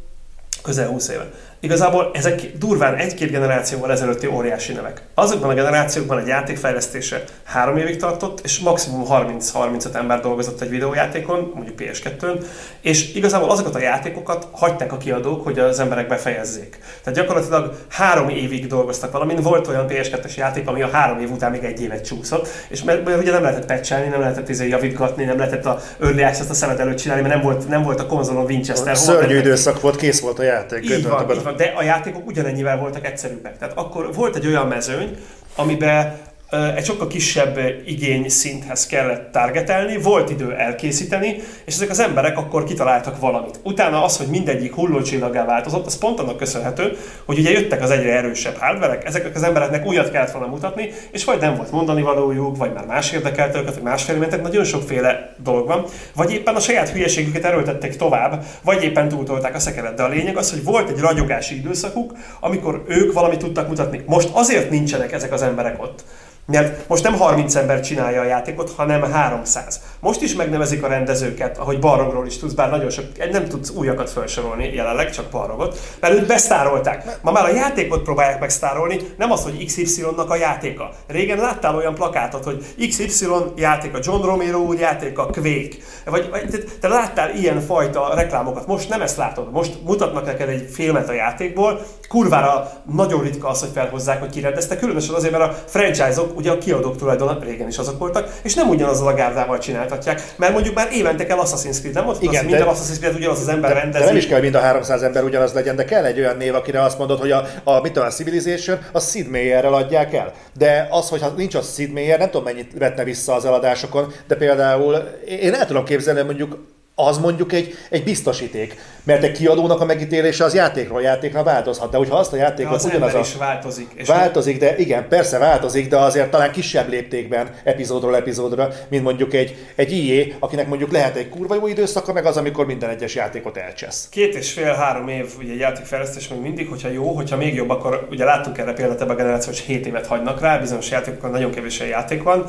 közel 0.62 0.88
20 0.88 1.08
éve. 1.08 1.30
Igazából 1.60 2.10
ezek 2.14 2.40
durván 2.58 2.94
egy-két 2.94 3.30
generációval 3.30 3.90
ezelőtti 3.90 4.26
óriási 4.26 4.72
nevek. 4.72 5.02
Azokban 5.14 5.50
a 5.50 5.54
generációkban 5.54 6.18
egy 6.18 6.26
játékfejlesztése 6.26 7.24
három 7.44 7.76
évig 7.76 7.96
tartott, 7.96 8.40
és 8.44 8.58
maximum 8.58 9.04
30-35 9.10 9.94
ember 9.94 10.20
dolgozott 10.20 10.60
egy 10.60 10.70
videójátékon, 10.70 11.50
mondjuk 11.54 11.80
PS2-n, 11.80 12.44
és 12.80 13.14
igazából 13.14 13.50
azokat 13.50 13.74
a 13.74 13.78
játékokat 13.78 14.48
hagyták 14.52 14.92
a 14.92 14.96
kiadók, 14.96 15.44
hogy 15.44 15.58
az 15.58 15.78
emberek 15.78 16.08
befejezzék. 16.08 16.78
Tehát 17.02 17.18
gyakorlatilag 17.18 17.76
három 17.88 18.28
évig 18.28 18.66
dolgoztak 18.66 19.12
valamin, 19.12 19.36
volt 19.36 19.66
olyan 19.66 19.86
PS2-es 19.88 20.36
játék, 20.36 20.68
ami 20.68 20.82
a 20.82 20.88
három 20.88 21.20
év 21.20 21.30
után 21.30 21.50
még 21.50 21.64
egy 21.64 21.82
évet 21.82 22.06
csúszott, 22.06 22.48
és 22.68 22.82
mert, 22.82 23.04
mert 23.04 23.20
ugye 23.20 23.32
nem 23.32 23.42
lehetett 23.42 23.66
patchelni, 23.66 24.08
nem 24.08 24.20
lehetett 24.20 24.48
izé 24.48 24.68
javítgatni, 24.68 25.24
nem 25.24 25.36
lehetett 25.36 25.66
a 25.66 25.80
early 26.00 26.22
access 26.22 26.50
a 26.50 26.54
szemet 26.54 26.78
előtt 26.78 26.96
csinálni, 26.96 27.22
mert 27.22 27.34
nem 27.34 27.42
volt, 27.42 27.68
nem 27.68 27.82
volt 27.82 28.00
a 28.00 28.06
konzolon 28.06 28.44
Winchester. 28.44 28.96
Szörnyű 28.96 29.36
időszak 29.36 29.80
volt, 29.80 29.96
kész 29.96 30.20
volt 30.20 30.38
a 30.38 30.42
játék. 30.42 30.90
Így 30.90 31.08
van, 31.08 31.20
így 31.20 31.26
van, 31.46 31.56
de 31.56 31.72
a 31.76 31.82
játékok 31.82 32.26
ugyanennyivel 32.26 32.78
voltak 32.78 33.06
egyszerűbbek. 33.06 33.58
Tehát 33.58 33.78
akkor 33.78 34.14
volt 34.14 34.36
egy 34.36 34.46
olyan 34.46 34.68
mezőny, 34.68 35.16
amiben 35.56 36.18
egy 36.50 36.84
sokkal 36.84 37.06
kisebb 37.06 37.58
igény 37.86 38.28
szinthez 38.28 38.86
kellett 38.86 39.32
targetelni, 39.32 39.96
volt 39.96 40.30
idő 40.30 40.54
elkészíteni, 40.54 41.36
és 41.64 41.74
ezek 41.74 41.90
az 41.90 42.00
emberek 42.00 42.38
akkor 42.38 42.64
kitaláltak 42.64 43.20
valamit. 43.20 43.60
Utána 43.62 44.04
az, 44.04 44.16
hogy 44.16 44.26
mindegyik 44.26 44.74
hullócsillagá 44.74 45.44
változott, 45.44 45.86
az 45.86 45.98
pont 45.98 46.20
annak 46.20 46.36
köszönhető, 46.36 46.96
hogy 47.24 47.38
ugye 47.38 47.50
jöttek 47.50 47.82
az 47.82 47.90
egyre 47.90 48.12
erősebb 48.12 48.56
hardverek, 48.56 49.04
ezeknek 49.04 49.34
az 49.34 49.42
embereknek 49.42 49.86
újat 49.86 50.10
kellett 50.10 50.30
volna 50.30 50.46
mutatni, 50.46 50.90
és 51.10 51.24
vagy 51.24 51.40
nem 51.40 51.56
volt 51.56 51.70
mondani 51.70 52.02
valójuk, 52.02 52.56
vagy 52.56 52.72
már 52.72 52.86
más 52.86 53.12
érdekelt 53.12 53.56
őket, 53.56 53.74
vagy 53.74 53.82
másféle 53.82 54.18
mentek, 54.18 54.42
nagyon 54.42 54.64
sokféle 54.64 55.34
dolog 55.42 55.66
van, 55.66 55.84
vagy 56.14 56.32
éppen 56.32 56.54
a 56.54 56.60
saját 56.60 56.88
hülyeségüket 56.88 57.44
erőltették 57.44 57.96
tovább, 57.96 58.44
vagy 58.62 58.82
éppen 58.82 59.08
túltolták 59.08 59.54
a 59.54 59.58
szekeret. 59.58 59.94
De 59.94 60.02
a 60.02 60.08
lényeg 60.08 60.36
az, 60.36 60.50
hogy 60.50 60.64
volt 60.64 60.90
egy 60.90 61.00
ragyogási 61.00 61.56
időszakuk, 61.56 62.12
amikor 62.40 62.84
ők 62.88 63.12
valamit 63.12 63.38
tudtak 63.38 63.68
mutatni. 63.68 64.02
Most 64.06 64.28
azért 64.32 64.70
nincsenek 64.70 65.12
ezek 65.12 65.32
az 65.32 65.42
emberek 65.42 65.82
ott 65.82 66.04
mert 66.46 66.88
most 66.88 67.02
nem 67.02 67.14
30 67.14 67.54
ember 67.54 67.80
csinálja 67.80 68.20
a 68.20 68.24
játékot, 68.24 68.72
hanem 68.76 69.12
300. 69.12 69.80
Most 70.00 70.22
is 70.22 70.34
megnevezik 70.34 70.82
a 70.82 70.88
rendezőket, 70.88 71.58
ahogy 71.58 71.78
Barrogról 71.78 72.26
is 72.26 72.38
tudsz, 72.38 72.52
bár 72.52 72.70
nagyon 72.70 72.90
sok, 72.90 73.04
nem 73.30 73.48
tudsz 73.48 73.70
újakat 73.70 74.10
felsorolni 74.10 74.74
jelenleg, 74.74 75.10
csak 75.10 75.30
Barrogot, 75.30 75.78
mert 76.00 76.14
őt 76.14 76.26
besztárolták. 76.26 77.18
Ma 77.22 77.32
már 77.32 77.44
a 77.44 77.54
játékot 77.54 78.02
próbálják 78.02 78.40
megsztárolni, 78.40 78.98
nem 79.16 79.32
az, 79.32 79.42
hogy 79.42 79.64
XY-nak 79.64 80.30
a 80.30 80.36
játéka. 80.36 80.90
Régen 81.06 81.38
láttál 81.38 81.76
olyan 81.76 81.94
plakátot, 81.94 82.44
hogy 82.44 82.64
XY 82.88 83.26
játéka, 83.56 83.98
John 84.02 84.24
Romero 84.24 84.58
úr 84.58 84.78
játéka, 84.78 85.26
Quake. 85.26 85.76
Vagy, 86.04 86.30
vagy 86.30 86.64
te, 86.80 86.88
láttál 86.88 87.34
ilyen 87.34 87.60
fajta 87.60 88.14
reklámokat, 88.14 88.66
most 88.66 88.88
nem 88.88 89.00
ezt 89.00 89.16
látod. 89.16 89.52
Most 89.52 89.78
mutatnak 89.84 90.24
neked 90.24 90.48
egy 90.48 90.68
filmet 90.72 91.08
a 91.08 91.12
játékból, 91.12 91.80
kurvára 92.08 92.70
nagyon 92.92 93.22
ritka 93.22 93.48
az, 93.48 93.60
hogy 93.60 93.70
felhozzák, 93.74 94.20
hogy 94.20 94.30
kirendezte, 94.30 94.76
különösen 94.76 95.14
azért, 95.14 95.38
mert 95.38 95.50
a 95.50 95.56
franchise-ok 95.66 96.35
ugye 96.36 96.50
a 96.50 96.58
kiadók 96.58 96.96
tulajdon 96.96 97.40
régen 97.40 97.68
is 97.68 97.78
azok 97.78 97.98
voltak, 97.98 98.28
és 98.42 98.54
nem 98.54 98.68
ugyanazzal 98.68 99.08
a 99.08 99.14
gárdával 99.14 99.58
csináltatják, 99.58 100.22
mert 100.36 100.52
mondjuk 100.52 100.74
már 100.74 100.88
évente 100.92 101.26
kell 101.26 101.38
Assassin's 101.38 101.78
Creed, 101.78 101.94
nem 101.94 102.06
ott 102.06 102.22
Igen, 102.22 102.44
az, 102.44 102.50
minden 102.50 102.66
Assassin's 102.68 102.98
Creed 102.98 103.14
ugyanaz 103.14 103.40
az 103.40 103.48
ember 103.48 103.72
rendezi. 103.72 103.98
De 103.98 104.04
nem 104.04 104.16
is 104.16 104.26
kell 104.26 104.40
mind 104.40 104.54
a 104.54 104.60
300 104.60 105.02
ember 105.02 105.22
ugyanaz 105.22 105.52
legyen, 105.52 105.76
de 105.76 105.84
kell 105.84 106.04
egy 106.04 106.18
olyan 106.18 106.36
név, 106.36 106.54
akire 106.54 106.82
azt 106.82 106.98
mondod, 106.98 107.20
hogy 107.20 107.30
a, 107.30 107.44
a 107.64 107.80
mit 107.80 107.92
tudom, 107.92 108.08
a 108.08 108.10
Civilization, 108.10 108.78
a 108.92 109.00
Sid 109.00 109.28
Meierrel 109.28 109.74
adják 109.74 110.14
el. 110.14 110.32
De 110.58 110.88
az, 110.90 111.08
hogy 111.08 111.24
nincs 111.36 111.54
a 111.54 111.60
Sid 111.60 111.92
Meier, 111.92 112.18
nem 112.18 112.30
tudom 112.30 112.44
mennyit 112.44 112.72
vetne 112.78 113.04
vissza 113.04 113.34
az 113.34 113.44
eladásokon, 113.44 114.12
de 114.26 114.34
például 114.34 114.94
én 115.26 115.54
el 115.54 115.66
tudom 115.66 115.84
képzelni, 115.84 116.22
mondjuk 116.22 116.58
az 116.98 117.18
mondjuk 117.18 117.52
egy, 117.52 117.74
egy 117.90 118.04
biztosíték. 118.04 118.76
Mert 119.04 119.22
egy 119.22 119.32
kiadónak 119.32 119.80
a 119.80 119.84
megítélése 119.84 120.44
az 120.44 120.54
játékról 120.54 121.02
játékra 121.02 121.42
változhat. 121.42 121.90
De 121.90 121.96
hogyha 121.96 122.16
azt 122.16 122.32
a 122.32 122.36
játékot 122.36 122.70
de 122.70 122.76
az 122.76 122.84
ugyanaz 122.84 123.14
a... 123.14 123.18
is 123.18 123.34
változik. 123.34 123.90
És 123.94 124.08
változik, 124.08 124.58
de 124.58 124.76
igen, 124.76 125.08
persze 125.08 125.38
változik, 125.38 125.88
de 125.88 125.96
azért 125.96 126.30
talán 126.30 126.52
kisebb 126.52 126.88
léptékben 126.88 127.50
epizódról 127.64 128.16
epizódra, 128.16 128.68
mint 128.88 129.02
mondjuk 129.02 129.34
egy, 129.34 129.56
egy 129.74 129.92
IE, 129.92 130.26
akinek 130.38 130.68
mondjuk 130.68 130.92
lehet 130.92 131.16
egy 131.16 131.28
kurva 131.28 131.54
jó 131.54 131.66
időszaka, 131.66 132.12
meg 132.12 132.26
az, 132.26 132.36
amikor 132.36 132.66
minden 132.66 132.90
egyes 132.90 133.14
játékot 133.14 133.56
elcsesz. 133.56 134.08
Két 134.10 134.34
és 134.34 134.52
fél-három 134.52 135.08
év 135.08 135.26
ugye 135.38 135.54
játékfejlesztés 135.54 136.28
még 136.28 136.40
mindig, 136.40 136.68
hogyha 136.68 136.88
jó, 136.88 137.14
hogyha 137.14 137.36
még 137.36 137.54
jobb, 137.54 137.70
akkor 137.70 138.06
ugye 138.10 138.24
láttunk 138.24 138.58
erre 138.58 138.72
példát 138.72 139.00
ebben 139.00 139.14
a 139.14 139.18
generációs 139.18 139.64
7 139.66 139.86
évet 139.86 140.06
hagynak 140.06 140.40
rá, 140.40 140.58
bizonyos 140.58 140.90
játékokon 140.90 141.30
nagyon 141.30 141.50
kevés 141.50 141.80
játék 141.80 142.22
van 142.22 142.46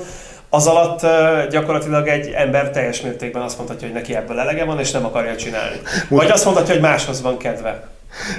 az 0.49 0.68
alatt 0.68 1.02
gyakorlatilag 1.49 2.07
egy 2.07 2.28
ember 2.28 2.69
teljes 2.69 3.02
mértékben 3.02 3.41
azt 3.41 3.57
mondhatja, 3.57 3.88
hogy 3.88 3.95
neki 3.95 4.15
ebből 4.15 4.40
elege 4.40 4.65
van, 4.65 4.80
és 4.80 4.91
nem 4.91 5.06
akarja 5.06 5.36
csinálni. 5.36 5.78
Vagy 6.10 6.32
azt 6.32 6.45
mondhatja, 6.45 6.74
hogy 6.74 6.84
máshoz 6.84 7.22
van 7.22 7.38
kedve. 7.38 7.88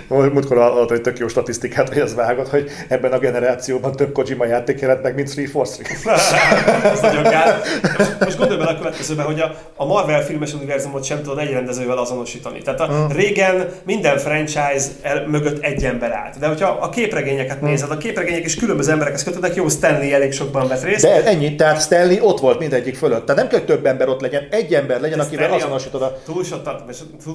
Múltkor 0.09 0.59
adott 0.59 0.90
egy 0.90 1.00
tök 1.00 1.18
jó 1.18 1.28
statisztikát, 1.28 1.88
hogy 1.88 1.98
az 1.98 2.14
vágott, 2.14 2.48
hogy 2.48 2.70
ebben 2.88 3.12
a 3.12 3.18
generációban 3.18 3.92
több 3.92 4.12
Kojima 4.12 4.46
játék 4.46 4.80
jelent 4.80 5.02
meg, 5.02 5.14
mint 5.14 5.34
3 5.34 5.46
for 5.46 5.66
3. 6.05 6.92
Ez 6.92 7.00
nagyon 7.00 7.22
kár. 7.22 7.60
Most, 7.98 8.20
most 8.20 8.38
gondolj 8.38 8.59
bele 8.59 8.70
a 8.70 8.78
következőben, 8.78 9.26
hogy 9.26 9.40
a, 9.40 9.55
a 9.76 9.86
Marvel 9.86 10.22
filmes 10.22 10.55
univerzumot 10.55 11.05
sem 11.05 11.22
tudod 11.22 11.38
egy 11.38 11.50
rendezővel 11.50 11.98
azonosítani. 11.98 12.62
Tehát 12.62 12.80
a, 12.80 12.86
hmm. 12.86 13.12
régen 13.12 13.68
minden 13.84 14.18
franchise 14.18 14.86
el, 15.02 15.26
mögött 15.26 15.64
egy 15.64 15.84
ember 15.84 16.12
állt. 16.12 16.38
De 16.38 16.46
hogyha 16.46 16.68
a 16.80 16.88
képregényeket 16.88 17.59
hmm. 17.59 17.68
nézed, 17.68 17.90
a 17.90 17.98
képregények 17.98 18.44
is 18.44 18.56
különböző 18.56 18.92
emberekhez 18.92 19.24
kötődnek, 19.24 19.55
jó, 19.55 19.68
Stanley 19.68 20.12
elég 20.12 20.32
sokban 20.32 20.68
vett 20.68 20.82
részt. 20.82 21.02
De 21.02 21.24
ennyi, 21.24 21.55
tehát 21.55 21.82
Stanley 21.82 22.26
ott 22.26 22.40
volt 22.40 22.59
mindegyik 22.59 22.96
fölött. 22.96 23.26
Tehát 23.26 23.40
nem 23.40 23.50
kell 23.50 23.60
több 23.60 23.86
ember 23.86 24.09
ott 24.09 24.20
legyen, 24.20 24.48
egy 24.50 24.74
ember 24.74 25.00
legyen, 25.00 25.20
akivel 25.20 25.52
azonosítod 25.52 26.02
a... 26.02 26.18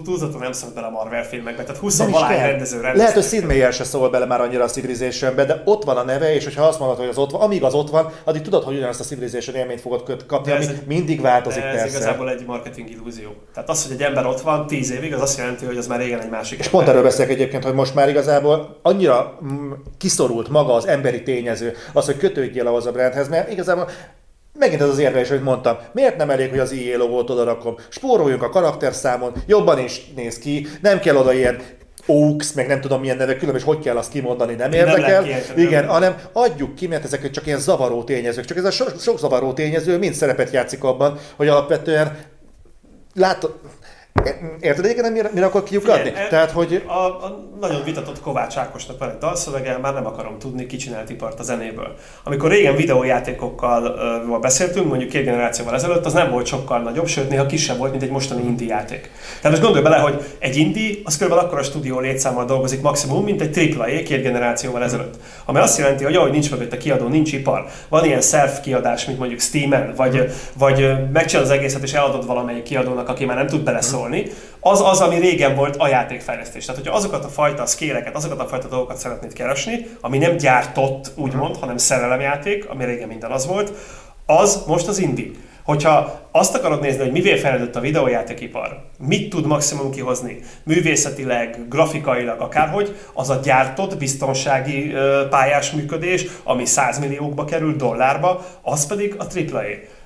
Túlzottan 0.03 0.39
nem 0.39 0.51
szokott 0.51 0.75
bele 0.75 0.87
a 0.87 0.89
Marvel 0.89 1.23
filmekbe, 1.23 1.63
tehát 1.63 1.81
20 1.81 1.99
rendező 2.41 2.81
Lehet, 2.81 3.13
hogy 3.13 3.23
Sid 3.23 3.45
Meier 3.45 3.73
se 3.73 3.83
szól 3.83 4.09
bele 4.09 4.25
már 4.25 4.41
annyira 4.41 4.63
a 4.63 4.67
civilization 4.67 5.35
de 5.35 5.61
ott 5.65 5.83
van 5.83 5.97
a 5.97 6.03
neve, 6.03 6.35
és 6.35 6.43
hogyha 6.43 6.63
azt 6.63 6.79
mondod, 6.79 6.97
hogy 6.97 7.07
az 7.07 7.17
ott 7.17 7.31
van, 7.31 7.41
amíg 7.41 7.63
az 7.63 7.73
ott 7.73 7.89
van, 7.89 8.11
addig 8.23 8.41
tudod, 8.41 8.63
hogy 8.63 8.75
ugyanazt 8.75 8.99
a 8.99 9.03
Civilization 9.03 9.55
élményt 9.55 9.81
fogod 9.81 10.25
kapni, 10.25 10.51
ami 10.51 10.63
egy, 10.65 10.81
mindig 10.87 11.21
változik 11.21 11.63
ez 11.63 11.71
persze. 11.71 11.97
igazából 11.97 12.29
egy 12.29 12.45
marketing 12.45 12.89
illúzió. 12.89 13.29
Tehát 13.53 13.69
az, 13.69 13.87
hogy 13.87 13.95
egy 13.95 14.01
ember 14.01 14.25
ott 14.25 14.41
van 14.41 14.67
10 14.67 14.91
évig, 14.91 15.13
az 15.13 15.21
azt 15.21 15.37
jelenti, 15.37 15.65
hogy 15.65 15.77
az 15.77 15.87
már 15.87 15.99
régen 15.99 16.19
egy 16.19 16.29
másik. 16.29 16.59
És 16.59 16.67
pont 16.67 16.87
erről 16.87 17.03
beszélek 17.03 17.31
egyébként, 17.31 17.63
hogy 17.63 17.73
most 17.73 17.95
már 17.95 18.09
igazából 18.09 18.79
annyira 18.81 19.39
mm, 19.43 19.71
kiszorult 19.97 20.49
maga 20.49 20.73
az 20.73 20.87
emberi 20.87 21.23
tényező, 21.23 21.73
az, 21.93 22.05
hogy 22.05 22.17
kötődjél 22.17 22.67
ahhoz 22.67 22.85
a 22.85 22.91
brandhez, 22.91 23.29
mert 23.29 23.51
igazából 23.51 23.89
Megint 24.59 24.81
ez 24.81 24.89
az 24.89 24.99
érvelés, 24.99 25.29
hogy 25.29 25.41
mondtam, 25.41 25.77
miért 25.91 26.17
nem 26.17 26.29
elég, 26.29 26.49
hogy 26.49 26.59
az 26.59 26.71
IE 26.71 26.97
logót 26.97 27.29
oda 27.29 27.43
rakom? 27.43 27.75
Spóroljunk 27.89 28.43
a 28.43 28.49
karakterszámon, 28.49 29.33
jobban 29.47 29.79
is 29.79 30.11
néz 30.15 30.37
ki, 30.37 30.67
nem 30.81 30.99
kell 30.99 31.15
oda 31.15 31.33
ilyen 31.33 31.61
Oaks, 32.05 32.53
meg 32.53 32.67
nem 32.67 32.81
tudom 32.81 32.99
milyen 32.99 33.17
nevek, 33.17 33.37
különben 33.37 33.61
és 33.61 33.67
hogy 33.67 33.79
kell 33.79 33.97
azt 33.97 34.11
kimondani, 34.11 34.53
nem 34.53 34.71
érdekel. 34.71 35.21
Nem 35.21 35.39
Igen, 35.55 35.87
hanem 35.87 36.15
adjuk 36.31 36.75
ki, 36.75 36.87
mert 36.87 37.03
ezek 37.03 37.31
csak 37.31 37.45
ilyen 37.45 37.59
zavaró 37.59 38.03
tényezők. 38.03 38.45
Csak 38.45 38.57
ez 38.57 38.65
a 38.65 38.71
sok, 38.71 38.93
sok 38.99 39.19
zavaró 39.19 39.53
tényező 39.53 39.97
mind 39.97 40.13
szerepet 40.13 40.51
játszik 40.51 40.83
abban, 40.83 41.19
hogy 41.35 41.47
alapvetően 41.47 42.17
látod, 43.13 43.59
Érted 44.59 44.85
egyébként, 44.85 45.13
mire, 45.13 45.29
mire 45.33 45.45
akar 45.45 45.63
kiukadni? 45.63 46.09
Figyelj, 46.09 46.29
Tehát, 46.29 46.51
hogy... 46.51 46.83
A, 46.87 46.91
a, 46.91 47.43
nagyon 47.59 47.83
vitatott 47.83 48.21
Kovács 48.21 48.57
Ákosnak 48.57 48.99
van 48.99 49.09
egy 49.09 49.17
dalszövege, 49.17 49.77
már 49.77 49.93
nem 49.93 50.05
akarom 50.05 50.39
tudni, 50.39 50.65
ki 50.65 50.75
csinált 50.75 51.09
ipart 51.09 51.39
a 51.39 51.43
zenéből. 51.43 51.95
Amikor 52.23 52.49
régen 52.49 52.75
videójátékokkal 52.75 53.83
uh, 54.29 54.39
beszéltünk, 54.39 54.87
mondjuk 54.87 55.09
két 55.09 55.23
generációval 55.23 55.73
ezelőtt, 55.73 56.05
az 56.05 56.13
nem 56.13 56.31
volt 56.31 56.45
sokkal 56.45 56.79
nagyobb, 56.79 57.07
sőt 57.07 57.29
néha 57.29 57.45
kisebb 57.45 57.77
volt, 57.77 57.91
mint 57.91 58.03
egy 58.03 58.09
mostani 58.09 58.43
indie 58.43 58.67
játék. 58.67 59.11
Tehát 59.41 59.57
most 59.57 59.61
gondolj 59.61 59.83
bele, 59.83 59.97
hogy 59.97 60.23
egy 60.39 60.57
indie, 60.57 60.95
az 61.03 61.17
kb. 61.17 61.31
akkor 61.31 61.57
a 61.57 61.63
stúdió 61.63 61.99
létszámmal 61.99 62.45
dolgozik 62.45 62.81
maximum, 62.81 63.23
mint 63.23 63.41
egy 63.41 63.75
AAA 63.77 64.03
két 64.03 64.21
generációval 64.21 64.83
ezelőtt. 64.83 65.15
Ami 65.45 65.59
azt 65.59 65.77
jelenti, 65.77 66.03
hogy 66.03 66.15
ahogy 66.15 66.31
nincs 66.31 66.51
mögött 66.51 66.73
a 66.73 66.77
kiadó, 66.77 67.07
nincs 67.07 67.33
ipar, 67.33 67.65
van 67.89 68.05
ilyen 68.05 68.21
self 68.21 68.59
kiadás, 68.59 69.05
mint 69.05 69.19
mondjuk 69.19 69.39
Steam-en, 69.39 69.93
vagy, 69.95 70.31
vagy 70.57 70.93
megcsinálod 71.13 71.51
az 71.51 71.57
egészet 71.57 71.83
és 71.83 71.93
eladod 71.93 72.25
valamelyik 72.25 72.63
kiadónak, 72.63 73.09
aki 73.09 73.25
már 73.25 73.37
nem 73.37 73.47
tud 73.47 73.63
beleszólni, 73.63 74.02
szólni, 74.03 74.25
az 74.59 74.81
az, 74.81 75.01
ami 75.01 75.19
régen 75.19 75.55
volt 75.55 75.75
a 75.75 75.87
játékfejlesztés. 75.87 76.65
Tehát, 76.65 76.81
hogyha 76.81 76.97
azokat 76.97 77.25
a 77.25 77.27
fajta 77.27 77.65
szkéleket, 77.65 78.15
azokat 78.15 78.39
a 78.39 78.47
fajta 78.47 78.67
dolgokat 78.67 78.97
szeretnéd 78.97 79.33
keresni, 79.33 79.87
ami 80.01 80.17
nem 80.17 80.37
gyártott, 80.37 81.11
úgymond, 81.15 81.57
hanem 81.57 81.77
szerelemjáték, 81.77 82.69
ami 82.69 82.85
régen 82.85 83.07
minden 83.07 83.31
az 83.31 83.47
volt, 83.47 83.71
az 84.25 84.63
most 84.67 84.87
az 84.87 84.99
indie. 84.99 85.31
Hogyha 85.63 86.21
azt 86.31 86.55
akarod 86.55 86.81
nézni, 86.81 87.01
hogy 87.01 87.11
mivé 87.11 87.35
fejlődött 87.37 87.75
a 87.75 87.79
videójátékipar, 87.79 88.83
mit 89.07 89.29
tud 89.29 89.45
maximum 89.45 89.91
kihozni, 89.91 90.39
művészetileg, 90.63 91.67
grafikailag, 91.69 92.41
akárhogy, 92.41 92.95
az 93.13 93.29
a 93.29 93.39
gyártott 93.43 93.97
biztonsági 93.97 94.93
pályás 95.29 95.71
működés, 95.71 96.25
ami 96.43 96.65
100 96.65 96.99
milliókba 96.99 97.45
kerül 97.45 97.75
dollárba, 97.75 98.45
az 98.61 98.87
pedig 98.87 99.15
a 99.17 99.25
AAA. 99.35 99.63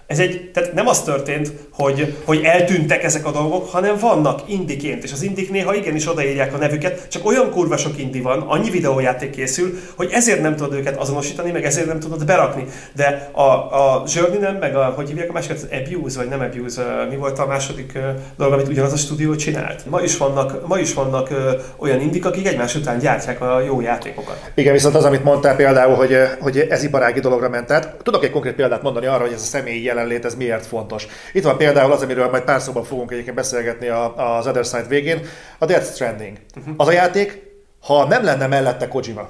Ez 0.07 0.19
egy, 0.19 0.51
tehát 0.53 0.73
nem 0.73 0.87
az 0.87 1.03
történt, 1.03 1.51
hogy, 1.71 2.15
hogy 2.25 2.41
eltűntek 2.43 3.03
ezek 3.03 3.25
a 3.25 3.31
dolgok, 3.31 3.69
hanem 3.69 3.97
vannak 3.99 4.41
indiként, 4.45 5.03
és 5.03 5.11
az 5.11 5.21
indik 5.21 5.51
néha 5.51 5.75
igenis 5.75 6.09
odaírják 6.09 6.53
a 6.53 6.57
nevüket, 6.57 7.07
csak 7.09 7.25
olyan 7.25 7.51
kurva 7.51 7.77
sok 7.77 7.97
indi 7.99 8.21
van, 8.21 8.41
annyi 8.41 8.69
videójáték 8.69 9.29
készül, 9.29 9.73
hogy 9.95 10.09
ezért 10.11 10.41
nem 10.41 10.55
tudod 10.55 10.73
őket 10.73 10.97
azonosítani, 10.97 11.51
meg 11.51 11.65
ezért 11.65 11.87
nem 11.87 11.99
tudod 11.99 12.25
berakni. 12.25 12.65
De 12.95 13.29
a, 13.31 13.41
a 13.41 14.03
Journey-nem, 14.15 14.55
meg 14.55 14.75
a, 14.75 14.93
hogy 14.95 15.07
hívják 15.07 15.29
a 15.29 15.33
másikat, 15.33 15.67
Abuse, 15.71 16.17
vagy 16.17 16.29
nem 16.29 16.39
Abuse, 16.39 17.07
mi 17.09 17.15
volt 17.15 17.39
a 17.39 17.45
második 17.45 17.97
dolog, 18.37 18.53
amit 18.53 18.67
ugyanaz 18.67 18.93
a 18.93 18.97
stúdió 18.97 19.35
csinált? 19.35 19.89
Ma 19.89 20.01
is 20.01 20.17
vannak, 20.17 20.67
ma 20.67 20.79
is 20.79 20.93
vannak 20.93 21.29
olyan 21.77 22.01
indik, 22.01 22.25
akik 22.25 22.47
egymás 22.47 22.75
után 22.75 22.99
gyártják 22.99 23.41
a 23.41 23.61
jó 23.61 23.81
játékokat. 23.81 24.51
Igen, 24.55 24.73
viszont 24.73 24.95
az, 24.95 25.03
amit 25.03 25.23
mondtál 25.23 25.55
például, 25.55 25.95
hogy, 25.95 26.17
hogy 26.39 26.57
ez 26.57 26.83
iparági 26.83 27.19
dologra 27.19 27.49
ment. 27.49 27.67
Tehát 27.67 27.95
tudok 28.03 28.23
egy 28.23 28.31
konkrét 28.31 28.53
példát 28.53 28.81
mondani 28.81 29.05
arra, 29.05 29.21
hogy 29.21 29.33
ez 29.33 29.41
a 29.41 29.45
személyi 29.45 29.83
jelenlét 29.97 30.25
ez 30.25 30.35
miért 30.35 30.65
fontos. 30.65 31.07
Itt 31.33 31.43
van 31.43 31.57
például 31.57 31.91
az, 31.91 32.01
amiről 32.01 32.29
majd 32.29 32.43
pár 32.43 32.61
szóban 32.61 32.83
fogunk 32.83 33.11
egyébként 33.11 33.35
beszélgetni 33.35 33.87
az 33.87 34.47
Other 34.47 34.65
Side 34.65 34.87
végén, 34.87 35.21
a 35.57 35.65
Death 35.65 35.85
Stranding. 35.85 36.37
Uh-huh. 36.57 36.73
Az 36.77 36.87
a 36.87 36.91
játék, 36.91 37.41
ha 37.81 38.07
nem 38.07 38.23
lenne 38.23 38.47
mellette 38.47 38.87
Kojima, 38.87 39.29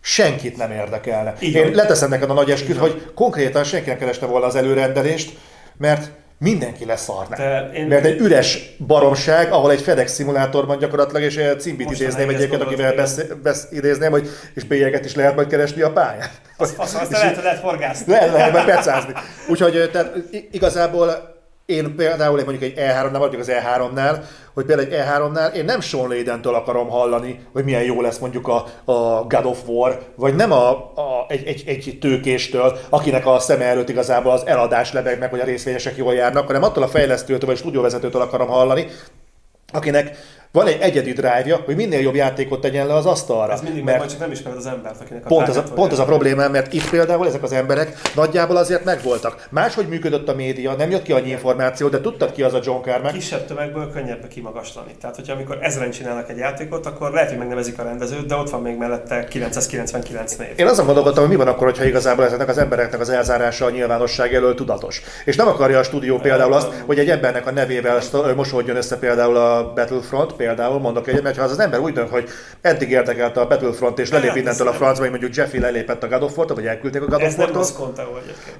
senkit 0.00 0.56
nem 0.56 0.70
érdekelne. 0.70 1.34
Igen. 1.38 1.66
Én 1.66 1.74
leteszem 1.74 2.08
neked 2.08 2.30
a 2.30 2.34
nagy 2.34 2.50
esküt, 2.50 2.76
hogy 2.76 3.12
konkrétan 3.14 3.64
senki 3.64 3.88
nem 3.88 3.98
kereste 3.98 4.26
volna 4.26 4.46
az 4.46 4.54
előrendelést, 4.54 5.38
mert 5.76 6.10
mindenki 6.44 6.84
leszarná. 6.84 7.70
Én... 7.72 7.86
Mert 7.86 8.04
egy 8.04 8.18
üres 8.20 8.58
baromság, 8.86 9.52
ahol 9.52 9.70
egy 9.70 9.80
FedEx 9.80 10.12
szimulátorban 10.12 10.78
gyakorlatilag, 10.78 11.22
és 11.22 11.40
cimbit 11.58 11.90
idézném 11.90 12.28
egyébként, 12.28 12.62
akivel 12.62 12.94
besz, 12.94 13.20
besz, 13.42 13.66
idézném, 13.70 14.10
hogy 14.10 14.28
és 14.54 14.64
bélyeget 14.64 15.04
is 15.04 15.14
lehet 15.14 15.34
majd 15.34 15.48
keresni 15.48 15.82
a 15.82 15.92
pályán. 15.92 16.28
Azt, 16.56 16.78
azt, 16.78 16.94
azt 16.94 17.10
lehet, 17.10 17.42
lehet 17.42 17.60
horgászni. 17.60 18.12
Lehet, 18.12 18.32
lehet 18.32 18.52
majd 18.52 18.64
pecázni. 18.64 19.12
Úgyhogy 19.48 19.90
tehát 19.92 20.12
igazából 20.50 21.33
én 21.66 21.94
például 21.96 22.44
mondjuk 22.44 22.62
egy 22.62 22.74
E3-nál, 22.76 23.16
vagy 23.18 23.34
az 23.34 23.50
E3-nál, 23.50 24.24
hogy 24.54 24.64
például 24.64 24.88
egy 24.88 25.04
E3-nál 25.06 25.54
én 25.54 25.64
nem 25.64 25.80
Sean 25.80 26.08
Layden-től 26.08 26.54
akarom 26.54 26.88
hallani, 26.88 27.40
hogy 27.52 27.64
milyen 27.64 27.82
jó 27.82 28.00
lesz 28.00 28.18
mondjuk 28.18 28.48
a, 28.48 28.66
a 28.92 29.24
God 29.28 29.44
of 29.44 29.58
War, 29.66 30.02
vagy 30.14 30.34
nem 30.34 30.52
a, 30.52 30.70
a, 30.70 31.26
egy, 31.28 31.46
egy, 31.46 31.62
egy 31.66 31.98
tőkéstől, 32.00 32.78
akinek 32.88 33.26
a 33.26 33.38
szeme 33.38 33.64
előtt 33.64 33.88
igazából 33.88 34.32
az 34.32 34.46
eladás 34.46 34.92
lebeg 34.92 35.18
meg, 35.18 35.30
hogy 35.30 35.40
a 35.40 35.44
részvényesek 35.44 35.96
jól 35.96 36.14
járnak, 36.14 36.46
hanem 36.46 36.62
attól 36.62 36.82
a 36.82 36.88
fejlesztőtől 36.88 37.48
vagy 37.48 37.56
a 37.56 37.58
stúdióvezetőtől 37.58 38.22
akarom 38.22 38.48
hallani, 38.48 38.86
akinek 39.72 40.16
van 40.54 40.66
egy 40.66 40.80
egyedi 40.80 41.12
drive 41.12 41.60
hogy 41.64 41.76
minél 41.76 42.00
jobb 42.00 42.14
játékot 42.14 42.60
tegyen 42.60 42.86
le 42.86 42.94
az 42.94 43.06
asztalra. 43.06 43.52
Ez 43.52 43.60
mindig 43.60 43.82
mert 43.82 44.10
csak 44.10 44.18
nem 44.18 44.30
ismered 44.30 44.58
az 44.58 44.66
embert, 44.66 45.00
akinek 45.00 45.24
a 45.24 45.28
Pont, 45.28 45.48
az 45.48 45.56
a, 45.56 45.62
pont 45.62 45.92
az 45.92 45.98
a 45.98 46.04
probléma, 46.04 46.48
mert 46.48 46.72
itt 46.72 46.90
például 46.90 47.26
ezek 47.26 47.42
az 47.42 47.52
emberek 47.52 48.00
nagyjából 48.14 48.56
azért 48.56 48.84
megvoltak. 48.84 49.46
Máshogy 49.50 49.88
működött 49.88 50.28
a 50.28 50.34
média, 50.34 50.74
nem 50.74 50.90
jött 50.90 51.02
ki 51.02 51.12
annyi 51.12 51.28
információ, 51.28 51.88
de 51.88 52.00
tudtad 52.00 52.32
ki 52.32 52.42
az 52.42 52.54
a 52.54 52.60
John 52.62 52.82
Carmack. 52.82 53.14
Kisebb 53.14 53.46
tömegből 53.46 53.92
könnyebb 53.92 54.28
kimagaslani. 54.28 54.94
Tehát, 55.00 55.16
hogyha 55.16 55.32
amikor 55.32 55.58
ezeren 55.60 55.90
csinálnak 55.90 56.30
egy 56.30 56.36
játékot, 56.36 56.86
akkor 56.86 57.12
lehet, 57.12 57.28
hogy 57.28 57.38
megnevezik 57.38 57.78
a 57.78 57.82
rendezőt, 57.82 58.26
de 58.26 58.34
ott 58.34 58.50
van 58.50 58.62
még 58.62 58.76
mellette 58.76 59.24
999 59.24 60.36
név. 60.36 60.48
Én 60.56 60.66
azon 60.66 60.86
gondolkodtam, 60.86 61.22
hogy 61.22 61.32
mi 61.32 61.38
van 61.38 61.48
akkor, 61.48 61.66
hogyha 61.66 61.84
igazából 61.84 62.24
ezeknek 62.24 62.48
az 62.48 62.58
embereknek 62.58 63.00
az 63.00 63.08
elzárása 63.08 63.64
a 63.64 63.70
nyilvánosság 63.70 64.34
elől 64.34 64.54
tudatos. 64.54 65.02
És 65.24 65.36
nem 65.36 65.46
akarja 65.46 65.78
a 65.78 65.82
stúdió 65.82 66.18
például 66.18 66.52
azt, 66.52 66.68
hogy 66.86 66.98
egy 66.98 67.10
embernek 67.10 67.46
a 67.46 67.50
nevével 67.50 68.00
mosódjon 68.36 68.76
össze 68.76 68.98
például 68.98 69.36
a 69.36 69.72
Battlefront, 69.74 70.42
például 70.44 70.78
mondok 70.78 71.08
egyet, 71.08 71.22
mert 71.22 71.36
ha 71.36 71.42
az, 71.42 71.58
ember 71.58 71.80
úgy 71.80 71.92
dönt, 71.92 72.10
hogy 72.10 72.28
eddig 72.60 72.90
érdekelte 72.90 73.40
a 73.40 73.46
Battlefront 73.46 73.98
és 73.98 74.10
lelép 74.10 74.36
innentől 74.36 74.68
a 74.68 74.72
francba, 74.72 75.00
vagy 75.00 75.10
mondjuk 75.10 75.34
Jeffy 75.34 75.58
lelépett 75.58 76.02
a 76.02 76.08
God 76.08 76.22
of 76.22 76.36
War-tól, 76.36 76.56
vagy 76.56 76.66
elküldték 76.66 77.02
a 77.02 77.06
God 77.06 77.22
of 77.22 77.38
War-tól, 77.38 77.64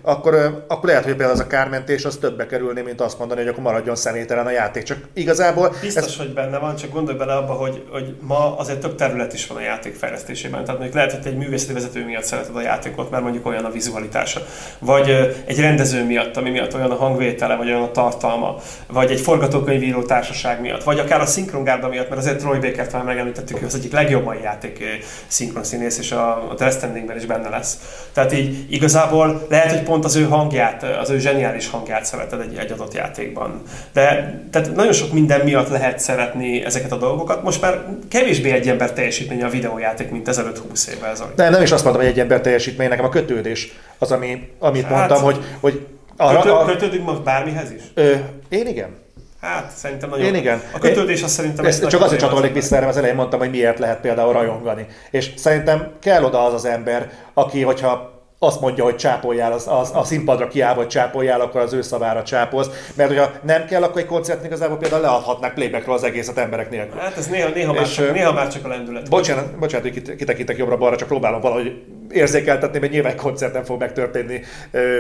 akkor, 0.02 0.65
akkor 0.69 0.89
lehet, 0.89 1.05
hogy 1.05 1.15
például 1.15 1.39
az 1.39 1.44
a 1.44 1.47
kármentés 1.47 2.05
az 2.05 2.16
többbe 2.16 2.47
kerülni, 2.47 2.81
mint 2.81 3.01
azt 3.01 3.19
mondani, 3.19 3.40
hogy 3.40 3.48
akkor 3.48 3.62
maradjon 3.62 3.97
személytelen 3.97 4.47
a 4.47 4.51
játék. 4.51 4.82
Csak 4.82 4.98
igazából... 5.12 5.74
Biztos, 5.81 6.05
ez... 6.05 6.16
hogy 6.16 6.32
benne 6.32 6.59
van, 6.59 6.77
csak 6.77 6.90
gondolj 6.90 7.19
bele 7.19 7.35
abba, 7.35 7.52
hogy, 7.52 7.85
hogy 7.90 8.15
ma 8.20 8.59
azért 8.59 8.81
több 8.81 8.94
terület 8.94 9.32
is 9.32 9.47
van 9.47 9.56
a 9.56 9.61
játék 9.61 9.94
fejlesztésében. 9.94 10.65
Tehát 10.65 10.81
mondjuk 10.81 10.94
lehet, 10.94 11.12
hogy 11.12 11.32
egy 11.32 11.36
művészeti 11.39 11.73
vezető 11.73 12.05
miatt 12.05 12.24
szereted 12.24 12.56
a 12.56 12.61
játékot, 12.61 13.11
mert 13.11 13.23
mondjuk 13.23 13.47
olyan 13.47 13.65
a 13.65 13.70
vizualitása. 13.70 14.40
Vagy 14.78 15.35
egy 15.44 15.61
rendező 15.61 16.05
miatt, 16.05 16.36
ami 16.36 16.51
miatt 16.51 16.74
olyan 16.74 16.90
a 16.90 16.94
hangvétele, 16.94 17.56
vagy 17.56 17.69
olyan 17.69 17.82
a 17.82 17.90
tartalma, 17.90 18.56
vagy 18.86 19.11
egy 19.11 19.20
forgatókönyvíró 19.20 20.02
társaság 20.02 20.61
miatt, 20.61 20.82
vagy 20.82 20.98
akár 20.98 21.20
a 21.20 21.27
szinkrongárda 21.75 21.89
miatt, 21.89 22.09
mert 22.09 22.21
azért 22.21 22.39
Troy 22.39 22.59
Baker-t 22.59 22.93
már 22.93 23.03
megemlítettük, 23.03 23.57
hogy 23.57 23.67
az 23.67 23.75
egyik 23.75 23.93
legjobb 23.93 24.25
mai 24.25 24.41
játék 24.43 24.85
szinkron 25.27 25.65
színész, 25.65 25.99
és 25.99 26.13
a, 26.13 26.51
a 26.51 26.55
Death 26.55 26.77
Strandingben 26.77 27.17
is 27.17 27.27
benne 27.27 27.49
lesz. 27.49 27.79
Tehát 28.13 28.33
így 28.33 28.73
igazából 28.73 29.47
lehet, 29.49 29.71
hogy 29.71 29.83
pont 29.83 30.05
az 30.05 30.17
ő 30.17 30.23
hangját, 30.23 30.83
az 30.83 31.11
ő 31.11 31.19
zseniális 31.19 31.71
hangját 31.71 32.05
szereted 32.05 32.41
egy, 32.41 32.57
egy 32.57 32.73
adott 32.73 32.95
játékban. 32.95 33.63
De 33.93 34.03
tehát 34.51 34.75
nagyon 34.75 34.93
sok 34.93 35.13
minden 35.13 35.41
miatt 35.41 35.69
lehet 35.69 35.99
szeretni 35.99 36.65
ezeket 36.65 36.93
a 36.93 36.97
dolgokat. 36.97 37.43
Most 37.43 37.61
már 37.61 37.85
kevésbé 38.09 38.51
egy 38.51 38.69
ember 38.69 38.93
teljesítmény 38.93 39.43
a 39.43 39.49
videójáték, 39.49 40.11
mint 40.11 40.29
ezelőtt 40.29 40.59
20 40.59 40.87
évvel 40.87 41.11
ezelőtt. 41.11 41.37
Nem, 41.37 41.53
nem 41.53 41.63
is 41.63 41.73
azt 41.73 41.85
mondom, 41.85 42.03
hogy 42.03 42.11
egy 42.11 42.21
ember 42.21 42.41
teljesítmény, 42.41 42.89
nekem 42.89 43.05
a 43.05 43.09
kötődés 43.09 43.73
az, 43.99 44.13
ami, 44.13 44.49
amit 44.59 44.85
hát, 44.85 44.93
mondtam, 44.93 45.23
hogy, 45.23 45.39
hogy 45.61 45.87
arra, 46.17 46.41
kötő, 46.41 46.53
a, 46.55 46.65
kötődik 46.65 47.03
most 47.03 47.23
bármihez 47.23 47.71
is? 47.71 47.83
Ö, 47.95 48.15
én 48.49 48.67
igen. 48.67 49.04
Hát 49.45 49.71
szerintem 49.77 50.09
nagyon. 50.09 50.27
Én 50.27 50.35
igen. 50.35 50.62
A 50.73 50.79
kötődés 50.79 51.23
az 51.23 51.31
szerintem... 51.31 51.65
Ezt 51.65 51.87
csak 51.87 52.03
azért 52.03 52.21
csatolnék 52.21 52.53
vissza 52.53 52.77
erre, 52.77 52.87
az 52.87 52.97
elején 52.97 53.16
mondtam, 53.16 53.39
hogy 53.39 53.51
miért 53.51 53.79
lehet 53.79 54.01
például 54.01 54.33
rajongani. 54.33 54.87
És 55.11 55.31
szerintem 55.37 55.93
kell 56.01 56.25
oda 56.25 56.45
az 56.45 56.53
az 56.53 56.65
ember, 56.65 57.11
aki, 57.35 57.62
hogyha 57.62 58.12
azt 58.39 58.61
mondja, 58.61 58.85
hogy 58.85 58.97
csápoljál, 58.97 59.53
az, 59.53 59.66
az, 59.69 59.91
a 59.95 60.05
színpadra 60.05 60.49
kiáll, 60.49 60.75
hogy 60.75 60.87
csápoljál, 60.87 61.41
akkor 61.41 61.61
az 61.61 61.73
ő 61.73 61.83
szavára 61.83 62.23
csápolsz. 62.23 62.69
Mert 62.95 63.09
hogyha 63.09 63.31
nem 63.43 63.65
kell, 63.65 63.83
akkor 63.83 64.01
egy 64.01 64.07
koncertnek 64.07 64.47
igazából 64.47 64.77
például 64.77 65.03
leadhatnák 65.03 65.55
playbackről 65.55 65.95
az 65.95 66.05
egészet 66.05 66.39
emberek 66.39 66.71
nélkül. 66.71 67.01
Hát 67.01 67.16
ez 67.16 67.27
néha, 67.27 67.49
néha, 67.49 67.73
már, 67.73 67.89
csak, 67.89 68.12
néha 68.12 68.33
már 68.33 68.49
csak 68.49 68.65
a 68.65 68.69
lendület. 68.69 69.09
Bocsánat, 69.09 69.59
bocsánat 69.59 69.93
hogy 69.93 70.16
kitekintek 70.16 70.57
jobbra-balra, 70.57 70.97
csak 70.97 71.09
próbálom 71.09 71.41
valahogy 71.41 71.83
érzékeltetni, 72.11 72.79
mert 72.79 72.93
nyilván 72.93 73.16
koncert 73.16 73.53
nem 73.53 73.65
fog 73.65 73.81
megtörténni 73.81 74.41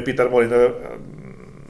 Peter 0.04 0.28
Molyneux 0.28 0.72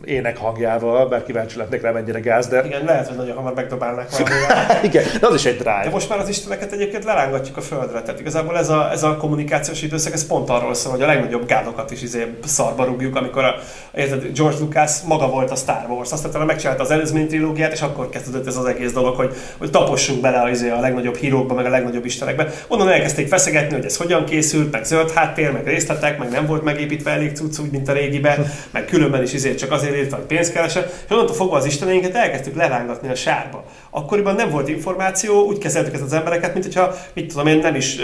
ének 0.04 0.36
hangjával, 0.36 1.08
bár 1.08 1.24
kíváncsi 1.24 1.58
lennék 1.58 1.82
rá, 1.82 1.90
mennyire 1.90 2.20
gáz, 2.20 2.46
de... 2.46 2.64
Igen, 2.64 2.84
lehet, 2.84 3.08
hogy 3.08 3.16
nagyon 3.16 3.36
hamar 3.36 3.54
megdobálnak 3.54 4.08
Igen, 4.82 5.04
de 5.20 5.26
az 5.26 5.34
is 5.34 5.44
egy 5.44 5.56
drive. 5.56 5.80
De 5.84 5.90
most 5.90 6.08
már 6.08 6.18
az 6.18 6.28
isteneket 6.28 6.72
egyébként 6.72 7.04
lerángatjuk 7.04 7.56
a 7.56 7.60
földre. 7.60 8.02
Tehát 8.02 8.20
igazából 8.20 8.58
ez 8.58 8.68
a, 8.68 8.90
ez 8.90 9.02
a 9.02 9.16
kommunikációs 9.16 9.82
időszak, 9.82 10.12
ez 10.12 10.26
pont 10.26 10.50
arról 10.50 10.74
szól, 10.74 10.92
hogy 10.92 11.02
a 11.02 11.06
legnagyobb 11.06 11.46
gádokat 11.46 11.90
is 11.90 12.02
izé 12.02 12.26
szarba 12.44 12.84
rúgjuk, 12.84 13.16
amikor 13.16 13.44
a, 13.44 13.54
érted, 13.94 14.32
George 14.34 14.58
Lucas 14.58 15.00
maga 15.06 15.28
volt 15.28 15.50
a 15.50 15.54
Star 15.54 15.84
Wars, 15.88 16.12
aztán 16.12 16.46
megcsinálta 16.46 16.82
az 16.82 16.90
előzmény 16.90 17.26
trilógiát, 17.26 17.72
és 17.72 17.80
akkor 17.82 18.08
kezdődött 18.08 18.46
ez 18.46 18.56
az 18.56 18.64
egész 18.64 18.92
dolog, 18.92 19.16
hogy, 19.16 19.34
hogy 19.58 19.70
tapossunk 19.70 20.20
bele 20.20 20.42
az, 20.42 20.50
izé 20.50 20.70
a 20.70 20.80
legnagyobb 20.80 21.16
hírókba, 21.16 21.54
meg 21.54 21.66
a 21.66 21.68
legnagyobb 21.68 22.04
istenekbe. 22.04 22.48
Onnan 22.68 22.88
elkezdték 22.88 23.28
feszegetni, 23.28 23.74
hogy 23.74 23.84
ez 23.84 23.96
hogyan 23.96 24.24
készült, 24.24 24.70
meg 24.70 24.84
zöld 24.84 25.10
háttér, 25.10 25.52
meg 25.52 25.66
részletek, 25.66 26.18
meg 26.18 26.30
nem 26.30 26.46
volt 26.46 26.62
megépítve 26.64 27.10
elég 27.10 27.36
cucc, 27.36 27.58
úgy, 27.58 27.70
mint 27.70 27.88
a 27.88 27.92
régiben, 27.92 28.46
meg 28.70 28.84
különben 28.84 29.22
is 29.22 29.32
izé 29.32 29.54
csak 29.54 29.72
azért 29.72 29.93
írt, 29.96 30.12
hogy 30.12 30.24
pénzt 30.24 30.52
keresett, 30.52 30.92
és 31.04 31.10
onnantól 31.10 31.34
fogva 31.34 31.56
az 31.56 31.64
isteneinket 31.64 32.14
elkezdtük 32.14 32.54
lerángatni 32.54 33.08
a 33.08 33.14
sárba. 33.14 33.64
Akkoriban 33.90 34.34
nem 34.34 34.50
volt 34.50 34.68
információ, 34.68 35.46
úgy 35.46 35.58
kezeltük 35.58 35.94
ezt 35.94 36.02
az 36.02 36.12
embereket, 36.12 36.52
mint 36.52 36.64
hogyha, 36.64 36.94
mit 37.12 37.28
tudom 37.28 37.46
én, 37.46 37.58
nem 37.58 37.74
is 37.74 37.98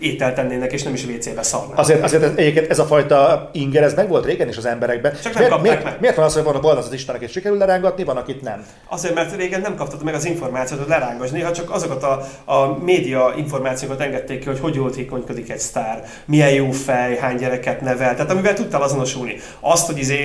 ételt 0.00 0.34
tennének, 0.34 0.72
és 0.72 0.82
nem 0.82 0.94
is 0.94 1.04
WC-be 1.04 1.42
szarnának. 1.42 1.78
Azért, 1.78 2.02
azért 2.02 2.22
ez, 2.22 2.30
egyébként 2.36 2.70
ez 2.70 2.78
a 2.78 2.84
fajta 2.84 3.50
inger, 3.52 3.82
ez 3.82 3.94
meg 3.94 4.08
volt 4.08 4.24
régen 4.24 4.48
is 4.48 4.56
az 4.56 4.66
emberekben. 4.66 5.12
Csak 5.22 5.34
nem 5.34 5.42
miért, 5.42 5.62
miért, 5.62 5.84
meg. 5.84 5.96
miért 6.00 6.16
van 6.16 6.24
az, 6.24 6.34
hogy 6.34 6.42
van 6.42 6.54
a 6.54 6.76
az 6.78 6.92
Istenek, 6.92 7.22
és 7.22 7.30
sikerül 7.30 7.58
lerángatni, 7.58 8.04
van, 8.04 8.16
akit 8.16 8.42
nem? 8.42 8.64
Azért, 8.88 9.14
mert 9.14 9.36
régen 9.36 9.60
nem 9.60 9.76
kaptad 9.76 10.04
meg 10.04 10.14
az 10.14 10.24
információt, 10.24 10.80
hogy 10.80 10.88
lerángasd. 10.88 11.32
Néha 11.32 11.52
csak 11.52 11.70
azokat 11.70 12.02
a, 12.02 12.28
a 12.44 12.78
média 12.84 13.34
információkat 13.36 14.00
engedték 14.00 14.38
ki, 14.38 14.46
hogy 14.46 14.60
hogy 14.60 14.74
jótékonykodik 14.74 15.50
egy 15.50 15.58
sztár, 15.58 16.04
milyen 16.24 16.50
jó 16.50 16.70
fej, 16.70 17.16
hány 17.16 17.36
gyereket 17.36 17.80
nevel, 17.80 18.14
tehát 18.14 18.30
amivel 18.30 18.54
tudtál 18.54 18.82
azonosulni. 18.82 19.36
Azt, 19.60 19.86
hogy 19.86 19.98
izé 19.98 20.16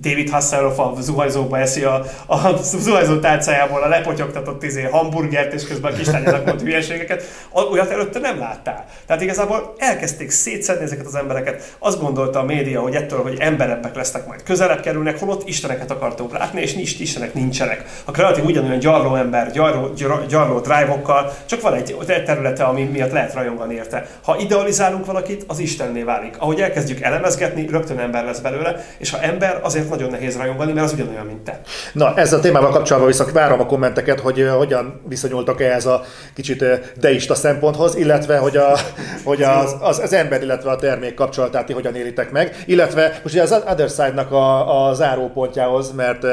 David 0.00 0.30
Hasselhoff 0.30 0.78
a 0.78 0.94
zuhanyzóba 1.00 1.58
eszi 1.58 1.82
a, 1.84 2.04
a 2.26 2.56
zuhanyzó 2.62 3.18
tárcájából 3.18 3.82
a 3.82 3.88
lepotyogtatott 3.88 4.62
izé, 4.62 4.82
hamburgert, 4.82 5.52
és 5.52 5.66
közben 5.66 5.92
a 5.92 5.96
kislányának 5.96 6.44
mond 6.46 6.60
hülyeségeket, 6.60 7.22
olyat 7.70 7.90
előtte 7.90 8.18
nem 8.18 8.38
láttál. 8.38 8.84
Tehát 9.06 9.22
igazából 9.22 9.74
elkezdték 9.78 10.30
szétszedni 10.30 10.84
ezeket 10.84 11.06
az 11.06 11.14
embereket. 11.14 11.76
Azt 11.78 12.00
gondolta 12.00 12.38
a 12.38 12.44
média, 12.44 12.80
hogy 12.80 12.94
ettől, 12.94 13.22
hogy 13.22 13.36
emberebbek 13.38 13.94
lesznek, 13.94 14.26
majd 14.26 14.42
közelebb 14.42 14.80
kerülnek, 14.80 15.18
holott 15.18 15.48
isteneket 15.48 15.90
akartunk 15.90 16.32
látni, 16.38 16.60
és 16.60 16.74
nincs, 16.74 17.00
istenek 17.00 17.34
nincsenek. 17.34 17.84
A 18.04 18.10
kreatív 18.10 18.44
ugyanolyan 18.44 18.78
gyarló 18.78 19.14
ember, 19.14 19.50
gyarló, 19.50 19.90
gyarló 20.28 20.58
drive-okkal, 20.58 21.32
csak 21.46 21.60
van 21.60 21.74
egy 21.74 21.96
területe, 22.06 22.64
ami 22.64 22.82
miatt 22.82 23.12
lehet 23.12 23.34
rajongani 23.34 23.74
érte. 23.74 24.06
Ha 24.22 24.36
idealizálunk 24.38 25.06
valakit, 25.06 25.44
az 25.46 25.58
Istenné 25.58 26.02
válik. 26.02 26.36
Ahogy 26.38 26.60
elkezdjük 26.60 27.00
elemezgetni, 27.00 27.66
rögtön 27.66 27.98
ember 27.98 28.24
lesz 28.24 28.38
belőle, 28.38 28.84
és 28.98 29.10
ha 29.10 29.20
ember, 29.20 29.60
azért 29.62 29.87
azért 29.92 30.10
nagyon 30.10 30.20
nehéz 30.20 30.36
rajongani, 30.36 30.72
mert 30.72 30.86
az 30.86 30.92
ugyanolyan, 30.92 31.26
mint 31.26 31.40
te. 31.40 31.60
Na, 31.92 32.14
ezzel 32.16 32.38
a 32.38 32.42
témával 32.42 32.70
kapcsolatban 32.70 33.10
viszont 33.10 33.32
várom 33.32 33.60
a 33.60 33.66
kommenteket, 33.66 34.20
hogy 34.20 34.48
hogyan 34.56 35.00
viszonyultak 35.08 35.60
ehhez 35.60 35.86
a 35.86 36.02
kicsit 36.34 36.64
deista 37.00 37.34
szemponthoz, 37.34 37.96
illetve 37.96 38.38
hogy, 38.38 38.56
a, 38.56 38.78
hogy 39.24 39.42
az, 39.42 39.76
az, 39.80 39.98
az, 39.98 40.12
ember, 40.12 40.42
illetve 40.42 40.70
a 40.70 40.76
termék 40.76 41.14
kapcsolatát 41.14 41.66
ti 41.66 41.72
hogyan 41.72 41.94
élitek 41.94 42.30
meg, 42.30 42.56
illetve 42.66 43.20
most 43.22 43.34
ugye 43.34 43.42
az 43.42 43.62
Other 43.70 43.88
Side-nak 43.88 44.32
a, 44.32 44.86
a 44.88 44.94
zárópontjához, 44.94 45.92
mert 45.92 46.26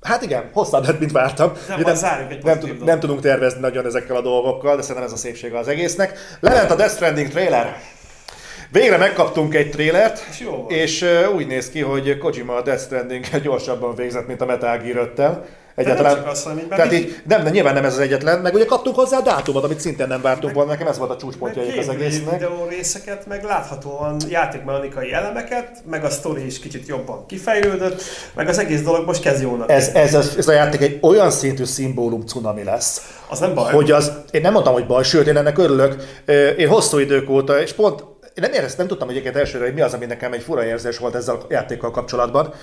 Hát 0.00 0.22
igen, 0.22 0.50
hosszabb 0.52 0.86
lett, 0.86 0.98
mint 0.98 1.12
vártam. 1.12 1.52
Nem, 1.68 1.80
nem, 1.80 2.26
egy 2.30 2.44
nem, 2.44 2.58
tud, 2.58 2.84
nem 2.84 3.00
tudunk 3.00 3.20
tervezni 3.20 3.60
nagyon 3.60 3.86
ezekkel 3.86 4.16
a 4.16 4.20
dolgokkal, 4.20 4.76
de 4.76 4.82
szerintem 4.82 5.04
ez 5.04 5.12
a 5.12 5.16
szépsége 5.16 5.58
az 5.58 5.68
egésznek. 5.68 6.18
Lement 6.40 6.70
a 6.70 6.74
Death 6.74 6.94
Stranding 6.94 7.28
trailer. 7.28 7.76
Végre 8.72 8.96
megkaptunk 8.96 9.54
egy 9.54 9.70
trélert, 9.70 10.26
és, 10.30 10.46
és 10.68 11.02
uh, 11.02 11.34
úgy 11.34 11.46
néz 11.46 11.70
ki, 11.70 11.80
hogy 11.80 12.18
Kojima 12.18 12.54
a 12.54 12.62
Death 12.62 12.82
Stranding 12.82 13.24
gyorsabban 13.42 13.94
végzett, 13.94 14.26
mint 14.26 14.40
a 14.40 14.46
Metal 14.46 14.78
Gear 14.78 15.12
5-tel. 15.16 15.38
Egyetlen. 15.74 16.14
Nem 16.14 16.28
azt 16.28 16.48
Tehát 16.68 16.92
így, 16.92 17.22
nem, 17.26 17.44
de 17.44 17.50
nyilván 17.50 17.74
nem 17.74 17.84
ez 17.84 17.92
az 17.92 17.98
egyetlen, 17.98 18.40
meg 18.40 18.54
ugye 18.54 18.64
kaptunk 18.64 18.96
hozzá 18.96 19.18
a 19.18 19.22
dátumot, 19.22 19.64
amit 19.64 19.80
szintén 19.80 20.06
nem 20.06 20.20
vártunk 20.22 20.54
volna, 20.54 20.70
nekem 20.70 20.86
ez 20.86 20.98
volt 20.98 21.10
a 21.10 21.16
csúcspontja 21.16 21.62
az 21.78 21.88
egésznek. 21.88 22.32
videó 22.32 22.66
részeket, 22.68 23.26
meg 23.26 23.44
láthatóan 23.44 24.16
játékmechanikai 24.28 25.12
elemeket, 25.12 25.82
meg 25.90 26.04
a 26.04 26.10
sztori 26.10 26.46
is 26.46 26.58
kicsit 26.58 26.88
jobban 26.88 27.26
kifejlődött, 27.26 28.02
meg 28.34 28.48
az 28.48 28.58
egész 28.58 28.82
dolog 28.82 29.06
most 29.06 29.22
kezd 29.22 29.42
jónak. 29.42 29.70
Ez, 29.70 29.90
ez, 29.94 30.14
ez, 30.14 30.34
ez 30.36 30.48
a 30.48 30.52
játék 30.52 30.80
egy 30.80 30.98
olyan 31.02 31.30
szintű 31.30 31.64
szimbólum 31.64 32.26
cunami 32.26 32.64
lesz. 32.64 33.18
Az 33.28 33.38
nem 33.38 33.54
baj. 33.54 33.72
Hogy 33.72 33.90
az, 33.90 34.12
én 34.30 34.40
nem 34.40 34.52
mondtam, 34.52 34.74
hogy 34.74 34.86
baj, 34.86 35.02
sőt, 35.02 35.26
én 35.26 35.36
ennek 35.36 35.58
örülök. 35.58 36.02
Én 36.56 36.68
hosszú 36.68 36.98
idők 36.98 37.30
óta, 37.30 37.60
és 37.60 37.72
pont 37.72 38.04
nem 38.40 38.52
éreztem, 38.52 38.78
nem 38.78 38.86
tudtam 38.86 39.08
egyébként 39.08 39.36
elsőre, 39.36 39.64
hogy 39.64 39.74
mi 39.74 39.80
az, 39.80 39.94
ami 39.94 40.06
nekem 40.06 40.32
egy 40.32 40.42
fura 40.42 40.64
érzés 40.64 40.98
volt 40.98 41.14
ezzel 41.14 41.34
a 41.34 41.46
játékkal 41.48 41.90
kapcsolatban. 41.90 42.54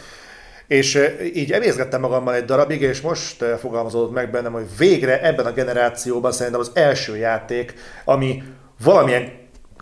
És 0.68 1.00
így 1.34 1.52
emészgettem 1.52 2.02
magammal 2.02 2.36
egy 2.36 2.46
darabig, 2.46 2.82
és 2.82 3.02
most 3.02 3.44
fogalmazódott 3.60 4.14
meg 4.14 4.32
bennem, 4.32 4.52
hogy 4.52 4.66
végre 4.78 5.22
ebben 5.22 5.46
a 5.46 5.52
generációban 5.52 6.32
szerintem 6.32 6.62
az 6.62 6.72
első 6.74 7.18
játék, 7.18 7.74
ami 8.06 8.44
valamilyen 8.84 9.32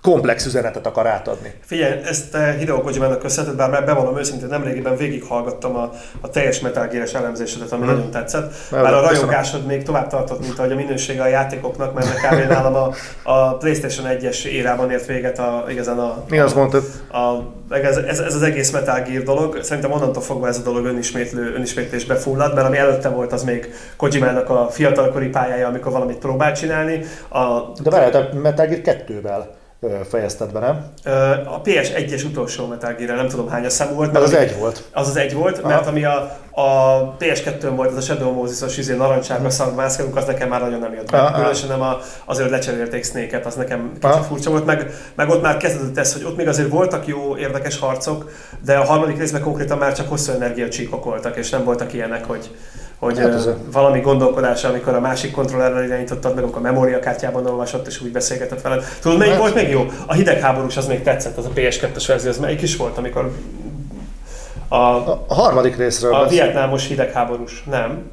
komplex 0.06 0.46
üzenetet 0.46 0.86
akar 0.86 1.08
átadni. 1.08 1.54
Figyelj, 1.66 2.00
ezt 2.04 2.38
Hideo 2.60 2.82
Kojimának 2.82 3.20
köszönheted, 3.20 3.58
bár 3.58 3.86
bevallom 3.86 4.18
őszintén, 4.18 4.48
nemrégiben 4.48 4.98
végighallgattam 4.98 5.76
a, 5.76 5.92
a 6.22 6.30
teljes 6.30 6.60
Metal 6.60 6.88
Gear-es 6.88 7.14
elemzésedet, 7.14 7.72
ami 7.72 7.84
hmm. 7.84 7.94
nagyon 7.94 8.12
tetszett. 8.12 8.54
Bár 8.72 8.94
a 8.94 9.02
rajongásod 9.02 9.66
még 9.66 9.84
tovább 9.84 10.08
tartott, 10.08 10.40
mint 10.40 10.60
ahogy 10.60 10.72
a 10.72 10.76
minősége 10.76 11.22
a 11.22 11.28
játékoknak, 11.28 11.94
mert 11.94 12.08
kb. 12.08 12.50
nálam 12.50 12.76
a, 12.76 12.92
a 13.24 13.58
PlayStation 13.58 14.08
1-es 14.10 14.44
érában 14.44 14.92
ért 14.92 15.06
véget 15.06 15.40
a, 15.40 15.66
igazán 15.70 16.00
a... 16.00 16.24
Mi 16.30 16.40
azt 16.40 16.56
mondtad? 16.56 16.84
A, 17.12 17.54
ez, 17.70 17.98
ez, 17.98 18.20
ez, 18.20 18.36
az 18.36 18.42
egész 18.42 18.72
Metal 18.72 19.02
Gear 19.02 19.24
dolog. 19.24 19.60
Szerintem 19.64 19.92
onnantól 19.92 20.24
fogva 20.24 20.48
ez 20.48 20.58
a 20.58 20.62
dolog 20.62 20.86
önismétlő, 20.86 21.54
önismétlésbe 21.56 22.16
fullad, 22.16 22.54
mert 22.54 22.68
ami 22.68 22.78
előtte 22.78 23.10
volt, 23.10 23.34
az 23.34 23.44
még 23.44 23.74
Kojimának 23.98 24.50
a 24.50 24.68
fiatalkori 24.70 25.28
pályája, 25.28 25.68
amikor 25.68 25.92
valamit 25.92 26.18
próbált 26.18 26.58
csinálni. 26.58 27.06
A... 27.30 27.60
De 27.84 27.90
várjál, 27.90 28.30
a 28.32 28.36
Metal 28.36 28.66
Gear 28.66 28.82
2-vel 28.84 29.64
fejezted 30.10 30.52
be, 30.52 30.60
nem? 30.60 30.86
A 31.46 31.62
PS1-es 31.62 32.26
utolsó 32.26 32.68
Metal 32.68 32.94
Gear, 32.94 33.16
nem 33.16 33.28
tudom 33.28 33.50
hány 33.50 33.70
számú 33.70 33.96
volt. 33.96 34.18
Az 34.18 34.24
az 34.24 34.34
egy 34.34 34.58
volt. 34.58 34.84
Az 34.92 35.08
az 35.08 35.16
egy 35.16 35.34
volt, 35.34 35.58
Aha. 35.58 35.68
mert 35.68 35.88
ami 35.88 36.04
a, 36.04 36.38
a 36.52 37.16
PS2-n 37.20 37.72
volt, 37.76 37.92
az 37.92 37.98
a 37.98 38.02
Shadow 38.02 38.32
Moses-os 38.32 38.78
izé, 38.78 38.96
narancsárga 38.96 39.50
szangmászkálunk, 39.50 40.16
az 40.16 40.26
nekem 40.26 40.50
már 40.50 40.62
nagyon 40.62 40.80
nem 40.80 40.94
jött 40.94 41.12
be. 41.12 41.32
Különösen 41.36 41.70
nem 41.70 41.82
a, 41.82 42.00
azért, 42.26 42.50
lecserélték 42.50 43.04
snake 43.04 43.42
az 43.46 43.56
nekem 43.56 43.90
kicsit 43.94 44.04
Aha. 44.04 44.24
furcsa 44.24 44.50
volt, 44.50 44.66
meg, 44.66 44.92
meg 45.16 45.30
ott 45.30 45.42
már 45.42 45.58
kezdődött 45.58 45.98
ez, 45.98 46.14
hogy 46.14 46.24
ott 46.24 46.38
még 46.38 46.48
azért 46.48 46.70
voltak 46.70 47.08
jó, 47.08 47.38
érdekes 47.38 47.80
harcok, 47.80 48.32
de 48.66 48.78
a 48.78 48.84
harmadik 48.84 49.18
részben 49.18 49.42
konkrétan 49.42 49.78
már 49.78 49.94
csak 49.94 50.10
hosszú 50.10 50.32
energiacsíkok 50.32 51.04
voltak, 51.04 51.38
és 51.38 51.50
nem 51.50 51.64
voltak 51.64 51.94
ilyenek, 51.94 52.26
hogy 52.26 52.50
hogy 53.00 53.20
hát 53.20 53.34
az 53.34 53.50
valami 53.72 54.00
gondolkodása, 54.00 54.68
amikor 54.68 54.94
a 54.94 55.00
másik 55.00 55.32
kontrollerrel 55.32 55.84
irányítottad 55.84 56.36
meg, 56.36 56.44
akkor 56.44 56.58
a 56.58 56.62
memóriakártyában 56.62 57.46
olvasott, 57.46 57.88
és 57.88 58.02
úgy 58.02 58.12
beszélgetett 58.12 58.62
veled. 58.62 58.84
Tudod, 59.02 59.18
melyik 59.18 59.34
hát... 59.34 59.42
volt 59.42 59.56
még 59.56 59.70
jó? 59.70 59.86
A 60.06 60.14
hidegháborús 60.14 60.78
az 60.78 60.88
még 60.88 61.04
tetszett, 61.04 61.38
az 61.38 61.46
a 61.46 61.50
PS2-es 61.56 62.04
verzió, 62.08 62.30
az 62.30 62.38
melyik 62.38 62.62
is 62.62 62.76
volt, 62.76 62.98
amikor 62.98 63.32
a, 64.68 64.76
a 64.76 65.26
harmadik 65.28 65.78
részről 65.78 66.14
A 66.14 66.28
vietnámos 66.28 66.88
hidegháborús, 66.88 67.64
nem? 67.70 68.12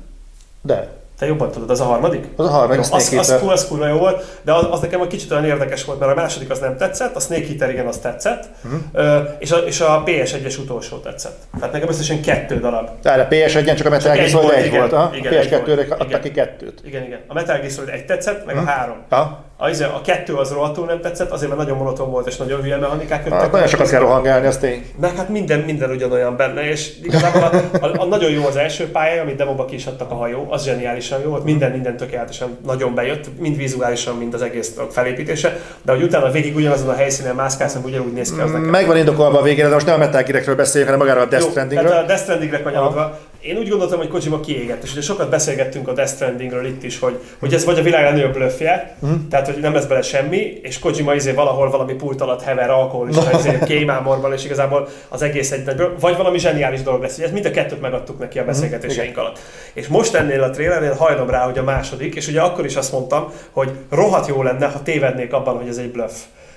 De. 0.63 1.02
Te 1.23 1.29
jobban 1.29 1.51
tudod, 1.51 1.71
az 1.71 1.81
a 1.81 1.85
harmadik? 1.85 2.25
Az 2.37 2.47
a 2.47 2.51
harmadik, 2.51 2.87
jó, 2.91 2.97
az, 2.97 3.13
az, 3.13 3.31
az, 3.31 3.43
az 3.49 3.67
kurva 3.67 3.87
jó 3.87 3.99
volt, 3.99 4.25
de 4.43 4.53
az, 4.53 4.67
az 4.71 4.81
nekem 4.81 5.01
egy 5.01 5.07
kicsit 5.07 5.31
olyan 5.31 5.45
érdekes 5.45 5.85
volt, 5.85 5.99
mert 5.99 6.13
a 6.13 6.15
második 6.15 6.51
az 6.51 6.59
nem 6.59 6.77
tetszett, 6.77 7.17
a 7.17 7.21
Snake 7.21 7.47
Eater 7.51 7.71
igen, 7.71 7.87
az 7.87 7.99
tetszett, 7.99 8.49
uh-huh. 8.65 9.29
és, 9.39 9.51
a, 9.51 9.57
és 9.57 9.81
a 9.81 10.03
PS1-es 10.07 10.59
utolsó 10.61 10.97
tetszett. 10.97 11.39
Tehát 11.59 11.73
nekem 11.73 11.89
összesen 11.89 12.23
kettő 12.23 12.61
darab. 12.61 12.89
Tehát 13.03 13.19
a 13.19 13.35
PS1-en 13.35 13.77
csak 13.77 13.87
a 13.87 13.91
Metal 13.91 14.15
Gear 14.15 14.29
Solid 14.29 14.51
egy 14.51 14.71
volt, 14.71 14.93
a 14.93 15.11
PS2-re 15.13 15.95
adtak 15.99 16.21
ki 16.21 16.31
kettőt. 16.31 16.81
Igen, 16.85 17.03
igen. 17.03 17.21
A 17.27 17.35
Metal 17.35 17.59
Gear 17.59 17.71
Solid 17.71 17.89
egy 17.89 18.05
tetszett, 18.05 18.47
meg 18.47 18.55
uh-huh. 18.55 18.71
a 18.71 18.73
három. 18.73 18.97
Ha? 19.09 19.45
A, 19.57 19.69
izé, 19.69 19.85
a 19.85 20.01
kettő 20.05 20.35
az 20.35 20.51
rohadtul 20.51 20.87
nem 20.87 21.01
tetszett, 21.01 21.31
azért 21.31 21.51
mert 21.51 21.63
nagyon 21.63 21.79
monoton 21.79 22.11
volt 22.11 22.27
és 22.27 22.37
nagyon 22.37 22.63
hülye 22.63 22.77
mechanikák 22.77 23.25
jöttek. 23.25 23.41
Hát, 23.41 23.53
nagyon 23.53 23.67
sokat 23.67 23.91
kell 23.91 24.01
rohangálni, 24.01 24.47
az 24.47 24.59
tény. 24.59 24.87
Meg 25.01 25.17
hát 25.17 25.29
minden, 25.29 25.61
minden 25.61 25.91
ugyanolyan 25.91 26.37
benne, 26.37 26.69
és 26.71 26.93
igazából 27.03 27.43
a, 27.43 27.87
a, 27.87 28.01
a, 28.01 28.05
nagyon 28.05 28.31
jó 28.31 28.47
az 28.47 28.57
első 28.57 28.91
pálya, 28.91 29.23
amit 29.23 29.37
demoba 29.37 29.65
ki 29.65 29.75
is 29.75 29.87
adtak 29.87 30.11
a 30.11 30.15
hajó, 30.15 30.47
az 30.51 30.65
zseniálisan 30.65 31.21
jó 31.21 31.31
volt, 31.31 31.45
minden, 31.45 31.71
minden 31.71 31.97
tökéletesen 31.97 32.59
nagyon 32.67 32.95
bejött, 32.95 33.39
mind 33.39 33.57
vizuálisan, 33.57 34.17
mind 34.17 34.35
az 34.35 34.43
egész 34.43 34.77
felépítése, 34.91 35.59
de 35.83 35.93
hogy 35.93 36.03
utána 36.03 36.31
végig 36.31 36.57
ugyanazon 36.57 36.89
a 36.89 36.95
helyszínen 36.95 37.35
mászkálsz, 37.35 37.79
ugyanúgy 37.85 38.13
néz 38.13 38.35
ki 38.35 38.41
az 38.41 38.51
nekem. 38.51 38.69
Megvan 38.69 38.97
indokolva 38.97 39.39
a 39.39 39.43
végére, 39.43 39.69
de 39.69 39.75
most 39.75 39.87
nem 39.87 39.95
a 39.95 39.99
Metal 39.99 40.23
Gear-ekről 40.23 40.57
beszéljünk, 40.57 40.93
hanem 40.93 41.07
magáról 41.07 41.27
a 41.27 41.31
Death 41.31 41.51
Strandingről. 41.51 41.93
A 41.93 42.05
Death 42.05 42.23
Strandingre 42.23 42.63
kanyarodva, 42.63 43.19
én 43.43 43.57
úgy 43.57 43.69
gondoltam, 43.69 43.99
hogy 43.99 44.09
Kojima 44.09 44.41
kiégett, 44.41 44.83
és 44.83 44.93
ugye 44.93 45.01
sokat 45.01 45.31
beszélgettünk 45.31 45.89
a 45.89 45.93
Death 45.93 46.13
Strandingről 46.13 46.67
itt 46.67 46.83
is, 46.83 46.99
hogy, 46.99 47.19
hogy 47.39 47.55
ez 47.55 47.65
vagy 47.65 47.79
a 47.79 47.83
világ 47.83 48.05
legnagyobb 48.05 48.33
blöffje, 48.33 48.97
uh-huh. 49.01 49.19
tehát 49.31 49.47
hogy 49.47 49.61
nem 49.61 49.75
lesz 49.75 49.85
bele 49.85 50.03
semmi, 50.03 50.61
és 50.63 50.79
Kojima 50.79 51.15
izé 51.15 51.33
valahol 51.33 51.71
valami 51.71 51.95
pult 51.95 52.21
alatt 52.21 52.43
hever 52.43 52.71
és 53.09 53.17
no. 53.17 53.39
izé 53.39 53.59
kémámorban, 53.65 54.33
és 54.33 54.45
igazából 54.45 54.89
az 55.09 55.23
egész 55.23 55.51
egy 55.51 55.71
vagy 56.01 56.17
valami 56.17 56.39
zseniális 56.39 56.83
dolog 56.83 57.03
lesz. 57.03 57.19
Ez 57.19 57.31
mind 57.31 57.45
a 57.45 57.51
kettőt 57.51 57.81
megadtuk 57.81 58.19
neki 58.19 58.39
a 58.39 58.43
mhm. 58.43 58.51
beszélgetéseink 58.51 59.11
uh-huh. 59.11 59.25
alatt. 59.25 59.39
És 59.73 59.87
most 59.87 60.15
ennél 60.15 60.43
a 60.43 60.51
trailernél 60.51 60.95
hajlom 60.95 61.31
rá, 61.31 61.45
hogy 61.45 61.59
a 61.59 61.63
második, 61.63 62.15
és 62.15 62.29
ugye 62.29 62.41
akkor 62.41 62.65
is 62.65 62.77
azt 62.77 62.93
mondtam, 62.93 63.33
hogy 63.51 63.71
rohadt 63.91 64.27
jó 64.27 64.43
lenne, 64.43 64.67
ha 64.67 64.83
tévednék 64.83 65.33
abban, 65.33 65.57
hogy 65.57 65.69
ez 65.69 65.77
egy 65.77 65.91
bluff. 65.91 66.13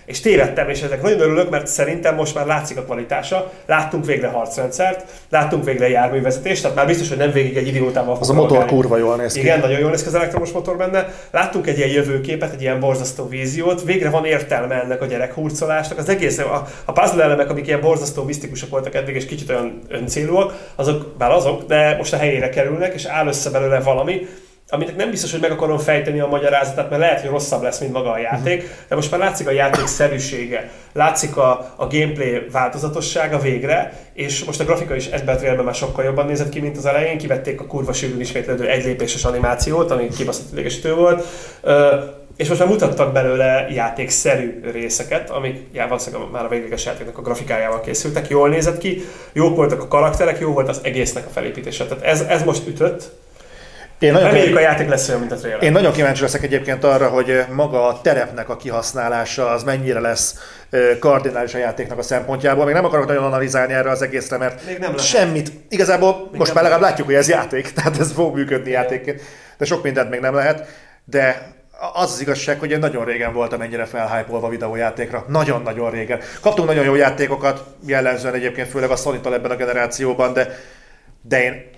És 0.05 0.19
tévedtem, 0.19 0.69
és 0.69 0.81
ezek 0.81 1.01
nagyon 1.01 1.19
örülök, 1.19 1.49
mert 1.49 1.67
szerintem 1.67 2.15
most 2.15 2.35
már 2.35 2.45
látszik 2.45 2.77
a 2.77 2.81
kvalitása. 2.81 3.51
Láttunk 3.65 4.05
végre 4.05 4.27
harcrendszert, 4.27 5.03
láttunk 5.29 5.65
végre 5.65 5.89
járművezetést, 5.89 6.61
tehát 6.61 6.77
már 6.77 6.85
biztos, 6.87 7.09
hogy 7.09 7.17
nem 7.17 7.31
végig 7.31 7.57
egy 7.57 7.67
idiótával 7.67 8.17
Az 8.19 8.29
a 8.29 8.33
motor 8.33 8.49
magálni. 8.51 8.71
kurva 8.71 8.97
jól 8.97 9.15
néz 9.15 9.33
ki. 9.33 9.39
Igen, 9.39 9.59
nagyon 9.59 9.79
jól 9.79 9.89
néz 9.89 10.01
ki 10.01 10.07
az 10.07 10.15
elektromos 10.15 10.51
motor 10.51 10.77
benne. 10.77 11.13
Láttunk 11.31 11.67
egy 11.67 11.77
ilyen 11.77 11.89
jövőképet, 11.89 12.53
egy 12.53 12.61
ilyen 12.61 12.79
borzasztó 12.79 13.27
víziót, 13.27 13.83
végre 13.83 14.09
van 14.09 14.25
értelme 14.25 14.81
ennek 14.81 15.01
a 15.01 15.05
gyerek 15.05 15.33
hurcolásnak. 15.33 15.97
Az 15.97 16.09
egész, 16.09 16.37
a, 16.37 16.67
a 16.85 16.91
puzzle 16.91 17.23
elemek, 17.23 17.49
amik 17.49 17.67
ilyen 17.67 17.81
borzasztó 17.81 18.23
misztikusok 18.23 18.69
voltak 18.69 18.95
eddig, 18.95 19.15
és 19.15 19.25
kicsit 19.25 19.49
olyan 19.49 19.79
öncélúak, 19.87 20.53
azok 20.75 21.15
bár 21.17 21.31
azok, 21.31 21.65
de 21.67 21.95
most 21.97 22.13
a 22.13 22.17
helyére 22.17 22.49
kerülnek, 22.49 22.93
és 22.93 23.05
áll 23.05 23.27
össze 23.27 23.49
belőle 23.49 23.79
valami, 23.79 24.27
aminek 24.69 24.95
nem 24.95 25.09
biztos, 25.09 25.31
hogy 25.31 25.39
meg 25.41 25.51
akarom 25.51 25.77
fejteni 25.77 26.19
a 26.19 26.27
magyarázatát, 26.27 26.89
mert 26.89 27.01
lehet, 27.01 27.21
hogy 27.21 27.29
rosszabb 27.29 27.61
lesz, 27.61 27.79
mint 27.79 27.93
maga 27.93 28.11
a 28.11 28.17
játék, 28.17 28.69
de 28.87 28.95
most 28.95 29.11
már 29.11 29.19
látszik 29.19 29.47
a 29.47 29.51
játék 29.51 29.85
szerűsége, 29.87 30.71
látszik 30.93 31.37
a, 31.37 31.73
a 31.75 31.87
gameplay 31.87 32.45
változatossága 32.51 33.39
végre, 33.39 33.93
és 34.13 34.43
most 34.43 34.59
a 34.59 34.63
grafika 34.63 34.95
is 34.95 35.07
ebben 35.07 35.63
már 35.63 35.75
sokkal 35.75 36.03
jobban 36.03 36.25
nézett 36.25 36.49
ki, 36.49 36.59
mint 36.59 36.77
az 36.77 36.85
elején, 36.85 37.17
kivették 37.17 37.61
a 37.61 37.65
kurva 37.65 37.93
sűrűn 37.93 38.19
ismétlődő 38.19 38.67
egylépéses 38.67 39.23
animációt, 39.23 39.91
ami 39.91 40.07
kibaszott 40.07 40.51
idegesítő 40.51 40.93
volt, 40.93 41.25
és 42.37 42.47
most 42.47 42.59
már 42.59 42.69
mutattak 42.69 43.13
belőle 43.13 43.67
játékszerű 43.69 44.61
részeket, 44.71 45.29
amik 45.29 45.59
já, 45.73 45.87
valószínűleg 45.87 46.31
már 46.31 46.45
a 46.45 46.49
végleges 46.49 46.85
játéknak 46.85 47.17
a 47.17 47.21
grafikájával 47.21 47.81
készültek, 47.81 48.27
jól 48.27 48.49
nézett 48.49 48.77
ki, 48.77 49.01
jók 49.33 49.55
voltak 49.55 49.81
a 49.81 49.87
karakterek, 49.87 50.39
jó 50.39 50.51
volt 50.51 50.69
az 50.69 50.79
egésznek 50.83 51.25
a 51.25 51.29
felépítése. 51.29 51.85
Tehát 51.85 52.03
ez, 52.03 52.21
ez 52.21 52.43
most 52.43 52.67
ütött, 52.67 53.11
én 53.99 54.11
nagyon 54.11 54.27
Reméljük 54.27 54.57
a 54.57 54.59
játék 54.59 54.87
lesz 54.89 55.07
olyan, 55.07 55.19
mint 55.19 55.31
a 55.31 55.35
trailer. 55.35 55.63
Én 55.63 55.71
nagyon 55.71 55.91
kíváncsi 55.91 56.21
leszek 56.21 56.43
egyébként 56.43 56.83
arra, 56.83 57.07
hogy 57.07 57.43
maga 57.51 57.87
a 57.87 58.01
terepnek 58.01 58.49
a 58.49 58.57
kihasználása 58.57 59.49
az 59.49 59.63
mennyire 59.63 59.99
lesz 59.99 60.35
kardinális 60.99 61.53
a 61.53 61.57
játéknak 61.57 61.97
a 61.97 62.01
szempontjából. 62.01 62.65
Még 62.65 62.73
nem 62.73 62.85
akarok 62.85 63.07
nagyon 63.07 63.23
analizálni 63.23 63.73
erre 63.73 63.89
az 63.89 64.01
egészre, 64.01 64.37
mert 64.37 64.65
Még 64.65 64.77
nem 64.77 64.97
semmit. 64.97 65.51
Igazából 65.69 66.27
még 66.31 66.39
most 66.39 66.53
már 66.53 66.63
legalább 66.63 66.83
látjuk, 66.83 67.07
hogy 67.07 67.15
ez 67.15 67.29
játék, 67.29 67.71
tehát 67.73 67.99
ez 67.99 68.11
fog 68.11 68.35
működni 68.35 68.71
játékként, 68.71 69.21
de 69.57 69.65
sok 69.65 69.83
mindent 69.83 70.09
még 70.09 70.19
nem 70.19 70.35
lehet. 70.35 70.67
De 71.05 71.53
az 71.93 72.11
az 72.11 72.21
igazság, 72.21 72.59
hogy 72.59 72.71
én 72.71 72.79
nagyon 72.79 73.05
régen 73.05 73.33
voltam 73.33 73.61
ennyire 73.61 73.85
felhájpolva 73.85 74.49
videójátékra. 74.49 75.25
Nagyon-nagyon 75.27 75.91
régen. 75.91 76.19
Kaptunk 76.41 76.67
nagyon 76.67 76.85
jó 76.85 76.95
játékokat, 76.95 77.63
jellemzően 77.85 78.33
egyébként 78.33 78.69
főleg 78.69 78.89
a 78.89 78.95
sony 78.95 79.19
ebben 79.23 79.51
a 79.51 79.55
generációban, 79.55 80.33
de, 80.33 80.59
de 81.21 81.43
én 81.43 81.69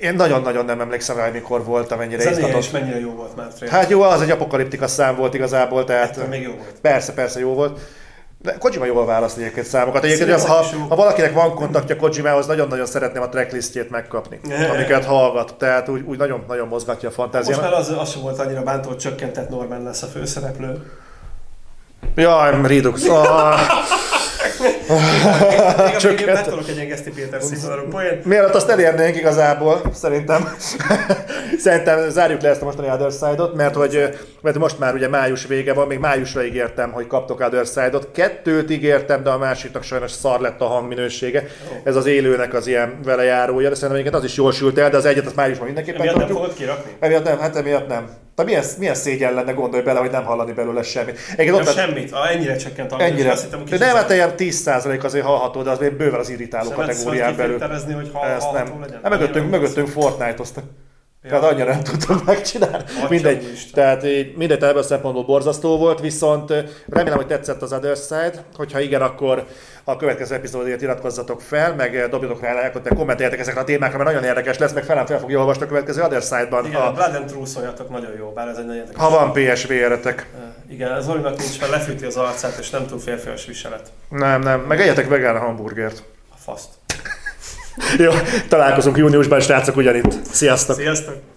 én 0.00 0.14
nagyon-nagyon 0.14 0.64
nem 0.64 0.80
emlékszem 0.80 1.16
rá, 1.16 1.28
mikor 1.28 1.64
voltam 1.64 2.00
ennyire 2.00 2.30
izgatott. 2.30 2.58
is 2.58 2.70
mennyire 2.70 3.00
jó 3.00 3.10
volt 3.10 3.36
már 3.36 3.70
Hát 3.70 3.90
jó, 3.90 4.02
az 4.02 4.22
egy 4.22 4.30
apokaliptika 4.30 4.86
szám 4.86 5.16
volt 5.16 5.34
igazából, 5.34 5.84
tehát... 5.84 6.10
Ettől 6.10 6.26
még 6.26 6.42
jó 6.42 6.52
volt. 6.52 6.80
Persze, 6.80 7.12
persze 7.12 7.40
jó 7.40 7.54
volt. 7.54 7.80
De 8.42 8.56
Kojima 8.58 8.84
jól 8.84 9.06
választ 9.06 9.36
egyébként 9.36 9.66
számokat. 9.66 10.04
Egyébként, 10.04 10.40
ha, 10.40 10.64
ha, 10.88 10.96
valakinek 10.96 11.32
van 11.32 11.54
kontaktja 11.54 11.96
Kojimához, 11.96 12.46
nagyon-nagyon 12.46 12.86
szeretném 12.86 13.22
a 13.22 13.28
tracklistjét 13.28 13.90
megkapni, 13.90 14.40
amiket 14.72 15.04
hallgat. 15.04 15.54
Tehát 15.58 15.88
úgy, 15.88 16.02
úgy 16.06 16.18
nagyon, 16.18 16.44
nagyon 16.48 16.68
mozgatja 16.68 17.08
a 17.08 17.12
fantáziát. 17.12 17.60
Most 17.60 17.70
már 17.70 17.80
az, 17.80 17.94
az 17.98 18.10
sem 18.10 18.22
volt 18.22 18.38
annyira 18.38 18.62
bántó, 18.62 18.88
hogy 18.88 18.98
csökkentett 18.98 19.48
Norman 19.48 19.82
lesz 19.82 20.02
a 20.02 20.06
főszereplő. 20.06 20.90
Jaj, 22.14 22.60
Redux. 22.66 23.08
Ah. 23.08 23.60
Csak 25.98 26.24
nem 26.24 26.42
tudok 26.42 26.68
egy 26.68 26.78
engeszti 26.78 27.10
Péter 27.10 27.42
színvonalú 27.42 27.88
poén. 27.88 28.20
Mielőtt 28.24 28.54
azt 28.54 28.68
elérnénk 28.68 29.16
igazából, 29.16 29.80
szerintem, 29.92 30.54
szerintem 31.64 32.08
zárjuk 32.10 32.40
le 32.40 32.48
ezt 32.48 32.62
a 32.62 32.64
mostani 32.64 32.88
Other 32.90 33.10
Side-ot, 33.12 33.54
mert 33.54 33.74
hogy 33.74 34.18
mert 34.40 34.58
most 34.58 34.78
már 34.78 34.94
ugye 34.94 35.08
május 35.08 35.46
vége 35.46 35.74
van, 35.74 35.86
még 35.86 35.98
májusra 35.98 36.44
ígértem, 36.44 36.92
hogy 36.92 37.06
kaptok 37.06 37.40
Other 37.40 37.66
Side-ot. 37.66 38.08
Kettőt 38.12 38.70
ígértem, 38.70 39.22
de 39.22 39.30
a 39.30 39.38
másiknak 39.38 39.82
sajnos 39.82 40.10
szar 40.10 40.40
lett 40.40 40.60
a 40.60 40.66
hangminősége. 40.66 41.46
Ez 41.84 41.96
az 41.96 42.06
élőnek 42.06 42.54
az 42.54 42.66
ilyen 42.66 43.00
velejárója, 43.04 43.68
de 43.68 43.74
szerintem 43.74 44.14
az 44.14 44.24
is 44.24 44.36
jól 44.36 44.52
sült 44.52 44.78
el, 44.78 44.90
de 44.90 44.96
az 44.96 45.04
egyet 45.04 45.26
az 45.26 45.32
májusban 45.32 45.66
mindenképpen 45.66 46.00
Emiatt 46.00 46.18
nem 46.18 46.28
fogod 46.28 46.54
kirakni? 46.54 46.90
Emiatt 47.00 47.24
nem, 47.24 47.38
hát 47.38 47.56
emiatt 47.56 47.88
nem. 47.88 48.23
De 48.34 48.42
milyen, 48.42 48.64
milyen 48.78 48.94
szégyen 48.94 49.34
lenne, 49.34 49.52
gondolj 49.52 49.82
bele, 49.82 49.98
hogy 50.00 50.10
nem 50.10 50.24
hallani 50.24 50.52
belőle 50.52 50.82
semmit. 50.82 51.18
Egyébként 51.36 51.58
nem 51.58 51.66
ott 51.66 51.74
semmit, 51.74 52.12
a, 52.12 52.30
ennyire 52.30 52.56
csökkent 52.56 52.92
a 52.92 53.02
Ennyire. 53.02 53.30
Azt 53.30 53.42
hittem, 53.42 53.64
de 53.64 53.78
nem, 53.78 53.94
hát 53.94 54.10
ilyen 54.10 54.34
10% 54.38 55.04
azért 55.04 55.24
hallható, 55.24 55.62
de 55.62 55.70
az 55.70 55.78
még 55.78 55.92
bőven 55.92 56.20
az 56.20 56.28
irritáló 56.28 56.70
kategórián 56.70 57.36
belül. 57.36 57.58
hogy 57.58 58.10
Ezt 58.36 58.52
nem. 58.52 58.80
Legyen. 58.80 59.00
Hát 59.02 59.10
mögöttünk, 59.10 59.50
mögöttünk 59.50 59.88
Fortnite-oztak. 59.88 60.64
Ja. 61.24 61.30
Tehát 61.30 61.52
annyira 61.52 61.70
nem 61.70 61.82
tudtam 61.82 62.22
megcsinálni. 62.24 62.84
Mindegy. 63.08 63.70
Tehát 63.72 64.02
mindegy, 64.36 64.62
ebből 64.62 64.78
a 64.78 64.82
szempontból 64.82 65.24
borzasztó 65.24 65.78
volt, 65.78 66.00
viszont 66.00 66.52
remélem, 66.88 67.16
hogy 67.16 67.26
tetszett 67.26 67.62
az 67.62 67.72
Other 67.72 67.96
Side. 67.96 68.44
Hogyha 68.56 68.80
igen, 68.80 69.02
akkor 69.02 69.46
a 69.84 69.96
következő 69.96 70.34
epizódért 70.34 70.82
iratkozzatok 70.82 71.40
fel, 71.40 71.74
meg 71.74 72.08
dobjatok 72.10 72.40
rá 72.40 72.52
lájkot, 72.52 72.88
kommenteljetek 72.88 73.40
ezekre 73.40 73.60
a 73.60 73.64
témákra, 73.64 73.98
mert 73.98 74.10
nagyon 74.10 74.28
érdekes 74.28 74.58
lesz, 74.58 74.72
meg 74.72 74.84
felem 74.84 75.06
fel 75.06 75.18
fogja 75.18 75.38
olvasni 75.38 75.62
a 75.62 75.66
következő 75.66 76.02
Other 76.02 76.22
Side-ban. 76.22 76.66
Igen, 76.66 76.80
a 76.80 76.92
Blood 76.92 77.14
and 77.14 77.26
Truth 77.26 77.90
nagyon 77.90 78.12
jó, 78.18 78.32
bár 78.34 78.48
ez 78.48 78.56
egy 78.56 78.66
nagyon 78.66 78.80
érdekes. 78.80 79.02
Ha 79.02 79.10
van 79.10 79.32
PSV-eretek. 79.32 80.26
Igen, 80.68 80.92
az 80.92 81.04
Zolinak 81.04 81.38
nincs, 81.38 81.60
mert 81.60 81.72
lefűti 81.72 82.04
az 82.04 82.16
arcát, 82.16 82.58
és 82.58 82.70
nem 82.70 82.86
túl 82.86 82.98
férfias 82.98 83.46
viselet. 83.46 83.92
Nem, 84.08 84.40
nem, 84.40 84.60
meg 84.60 84.80
egyetek 84.80 85.08
vegán 85.08 85.38
hamburgert. 85.38 86.02
A 86.30 86.36
faszt. 86.36 86.68
Jó, 87.98 88.10
találkozunk 88.48 88.96
júniusban, 88.96 89.40
srácok, 89.40 89.76
ugyanitt. 89.76 90.24
Sziasztok! 90.30 90.76
Sziasztok! 90.76 91.33